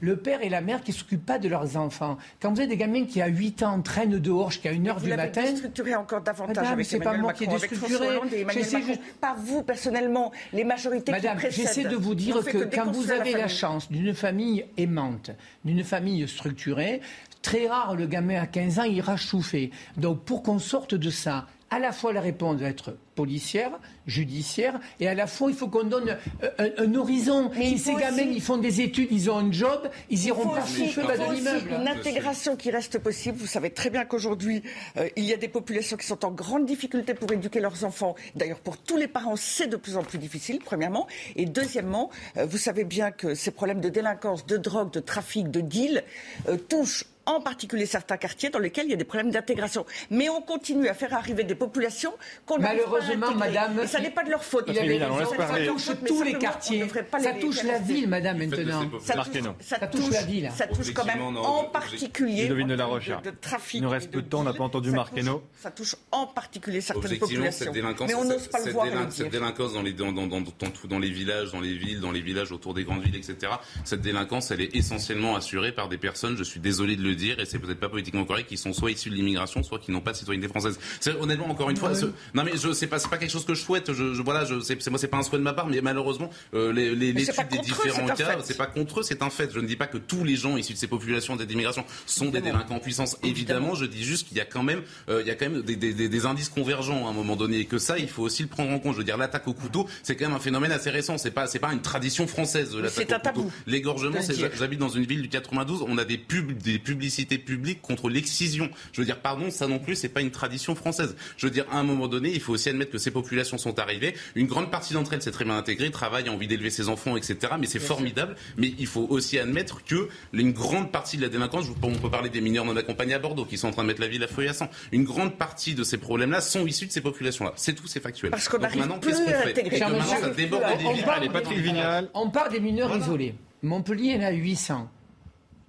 [0.04, 2.68] le père et la mère qui ne s'occupent pas de leurs enfants, quand vous avez
[2.68, 5.44] des gamins qui à 8 ans traînent dehors jusqu'à 1 heure Vous du l'avez matin.
[5.44, 8.08] déstructuré encore davantage Madame, avec c'est pas Emmanuel moi Macron, qui déstructuré.
[8.42, 11.68] Emmanuel Pas vous personnellement, les majorités Madame, qui précèdent.
[11.68, 13.56] j'essaie de vous dire que, que quand vous avez la, famille.
[13.56, 15.32] chance d'une famille aimante,
[15.64, 17.00] d'une famille structurée,
[17.42, 19.72] très rare le gamin à 15 ans ira chauffer.
[19.96, 23.72] Donc pour qu'on sorte de ça, à la fois la réponse doit être policière,
[24.08, 27.52] judiciaire, et à la fois il faut qu'on donne euh, un, un horizon.
[27.56, 30.28] Mais si ces gamins aussi- ils font des études, ils ont un job, ils Il
[30.28, 31.72] iront pas bas faut de l'immeuble.
[31.80, 33.38] une intégration qui reste possible.
[33.38, 34.64] Vous savez très bien qu'aujourd'hui,
[34.98, 38.16] euh, il y a des populations qui sont en grande difficulté pour éduquer leurs enfants.
[38.36, 41.08] D'ailleurs, pour tous les parents, c'est de plus en plus difficile, premièrement.
[41.36, 45.50] Et deuxièmement, euh, vous savez bien que ces problèmes de délinquance, de drogue, de trafic,
[45.52, 46.04] de deal
[46.50, 49.86] euh, touchent en particulier certains quartiers dans lesquels il y a des problèmes d'intégration.
[50.10, 52.14] Mais on continue à faire arriver des populations
[52.46, 53.36] qu'on pas à Malheureusement, intégrer.
[53.50, 54.66] madame, Et ça n'est pas de leur faute.
[54.68, 56.86] Il avait raison, ça touche Mais tous les quartiers.
[57.10, 57.94] pas Ça les touche la rester.
[57.94, 58.82] ville, madame, maintenant.
[59.02, 60.52] Ça touche, ça Ça touche la ville.
[60.56, 62.48] Ça touche quand même en particulier.
[62.48, 63.22] De la de- Rochère.
[63.22, 63.80] De, de trafic.
[63.80, 65.44] Il nous reste peu de temps, on n'a pas entendu touche- Hainaut.
[65.62, 67.66] Ça touche en particulier certaines populations.
[67.66, 68.88] cette délinquance, Mais on n'ose pas le voir.
[69.12, 72.00] cette délinquance dans les, dans, dans, dans, dans tout- dans les villages, dans les villes,
[72.00, 73.54] dans les villages autour des grandes villes, etc.
[73.84, 77.18] Cette délinquance, elle est essentiellement assurée par des personnes, je suis désolé de le le
[77.20, 79.92] dire, et c'est peut-être pas politiquement correct, qui sont soit issus de l'immigration, soit qui
[79.92, 80.80] n'ont pas de citoyenneté française.
[81.20, 83.54] Honnêtement, encore une fois, ce- non mais je sais pas, c'est pas quelque chose que
[83.54, 83.94] je souhaite.
[83.94, 86.30] Je, je- voilà, je, c'est, moi c'est pas un souhait de ma part, mais malheureusement,
[86.54, 89.22] euh, les, les, Mais l'étude des eux, différents un cas, c'est pas contre eux, c'est
[89.22, 89.52] un fait.
[89.54, 92.42] Je ne dis pas que tous les gens issus de ces populations d'immigration sont des
[92.42, 93.18] délinquants en puissance.
[93.24, 95.62] Évidemment, je dis juste qu'il y a quand même, euh, il y a quand même
[95.62, 98.24] des, des- des- des indices convergents à un moment donné, et que ça, il faut
[98.24, 98.94] aussi le prendre en compte.
[98.94, 101.18] Je veux dire, l'attaque au couteau, c'est quand même un phénomène assez récent.
[101.18, 102.76] C'est pas, c'est pas une tradition française.
[102.76, 103.52] L'attaque c'est au un tabou.
[103.68, 107.82] L'égorgement, c'est, j'habite dans une ville du 92, on a des pubs, des publicités publiques
[107.82, 108.70] contre l'excision.
[108.94, 111.18] Je veux dire, pardon, ça non plus, c'est pas une tradition française.
[111.36, 113.78] Je veux dire, à un moment donné, il faut aussi admettre que ces populations sont
[113.78, 114.14] arrivées.
[114.36, 117.18] Une grande partie d'entre elles s'est très bien intégrée, travaille, a envie d'élever ses enfants,
[117.18, 117.56] etc.
[117.60, 118.38] Mais c'est formidable.
[118.56, 122.30] Mais il faut aussi admettre que une grande partie de la délinquance, on peut parler
[122.30, 124.28] des mineurs non accompagnés à Bordeaux, qui sont en train de mettre la ville à
[124.28, 124.70] feu et à sang.
[124.94, 127.52] Une grande partie de ces problèmes-là sont issus de ces populations-là.
[127.58, 128.32] C'est tout, c'est factuel.
[128.32, 131.04] Parce qu'on maintenant, qu'est-ce qu'on fait ça déborde des on villes.
[131.04, 132.10] parle Allez, Patrick Vignal.
[132.14, 133.36] On parle des mineurs isolés.
[133.62, 134.90] Montpellier, il y en a 800.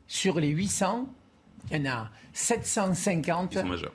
[0.06, 1.08] Sur les 800,
[1.70, 3.93] il y en a 750 Ils sont majeurs.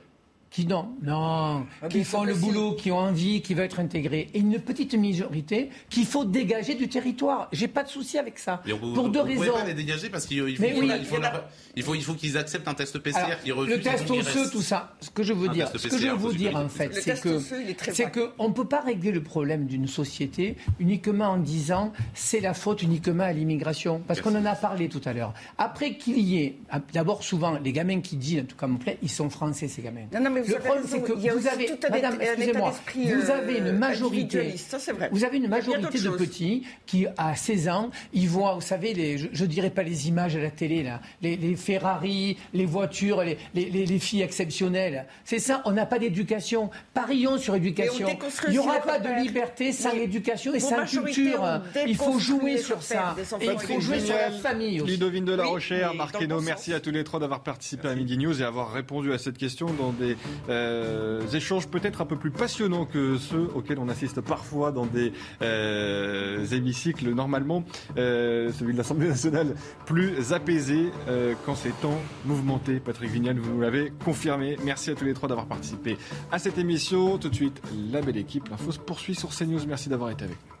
[0.50, 4.28] Qui non, non, qui mais font le boulot, qui ont envie, qui veulent être intégrés,
[4.34, 7.48] et une petite majorité qu'il faut dégager du territoire.
[7.52, 8.60] J'ai pas de souci avec ça.
[8.82, 9.52] On Pour deux vous pouvez raisons.
[9.52, 11.44] pas les dégager parce qu'il il faut, il faut- il faut leur-
[11.76, 13.74] il faut, il faut qu'ils acceptent un test PCR Alors, qui refuse.
[13.76, 14.92] le test osseux, tout ça.
[15.00, 17.20] Ce que je veux Un dire, ce que je veux vous dire en fait, c'est
[17.20, 17.38] que
[17.92, 22.54] c'est que on peut pas régler le problème d'une société uniquement en disant c'est la
[22.54, 25.32] faute uniquement à l'immigration, parce qu'on en a parlé tout à l'heure.
[25.58, 26.56] Après qu'il y ait,
[26.92, 29.82] d'abord souvent les gamins qui disent, en tout cas mon plaît, ils sont français ces
[29.82, 30.06] gamins.
[30.12, 32.74] Non, non, mais vous le avez problème c'est que vous avez, tout un madame, excusez-moi,
[32.94, 35.08] vous euh, avez une majorité, ça, c'est vrai.
[35.12, 39.18] vous avez une majorité de petits qui, à 16 ans, ils voient, vous savez, les,
[39.18, 43.22] je, je dirais pas les images à la télé, là, les, les Ferrari, les voitures,
[43.22, 45.06] les, les- les- les filles exceptionnelles.
[45.24, 46.70] C'est ça, on n'a pas d'éducation.
[46.94, 47.94] Parions sur l'éducation.
[47.98, 49.22] Mais on déconstruit Il n'y aura pas de repères.
[49.22, 51.60] liberté sans Mais l'éducation et vos sans culture.
[51.86, 53.16] Il faut jouer sur ça.
[53.40, 54.92] Et il faut jouer sur la famille aussi.
[54.92, 57.94] Ludovine de la Oui, Rochère, mais bon merci à tous les trois d'avoir participé à
[57.94, 60.16] Midi News et avoir répondu à cette question dans des
[60.48, 65.12] euh, échanges peut-être un peu plus passionnants que ceux auxquels on assiste parfois dans des
[65.42, 67.64] euh, hémicycles normalement,
[67.96, 69.54] euh, celui de l'Assemblée nationale
[69.86, 70.90] plus apaisé
[71.44, 72.80] quand c'est temps mouvementé.
[72.80, 74.56] Patrick Vignal, vous nous l'avez confirmé.
[74.64, 75.96] Merci à tous les trois d'avoir participé
[76.30, 77.18] à cette émission.
[77.18, 77.60] Tout de suite,
[77.90, 78.48] la belle équipe.
[78.48, 79.66] L'info se poursuit sur CNews.
[79.66, 80.60] Merci d'avoir été avec nous.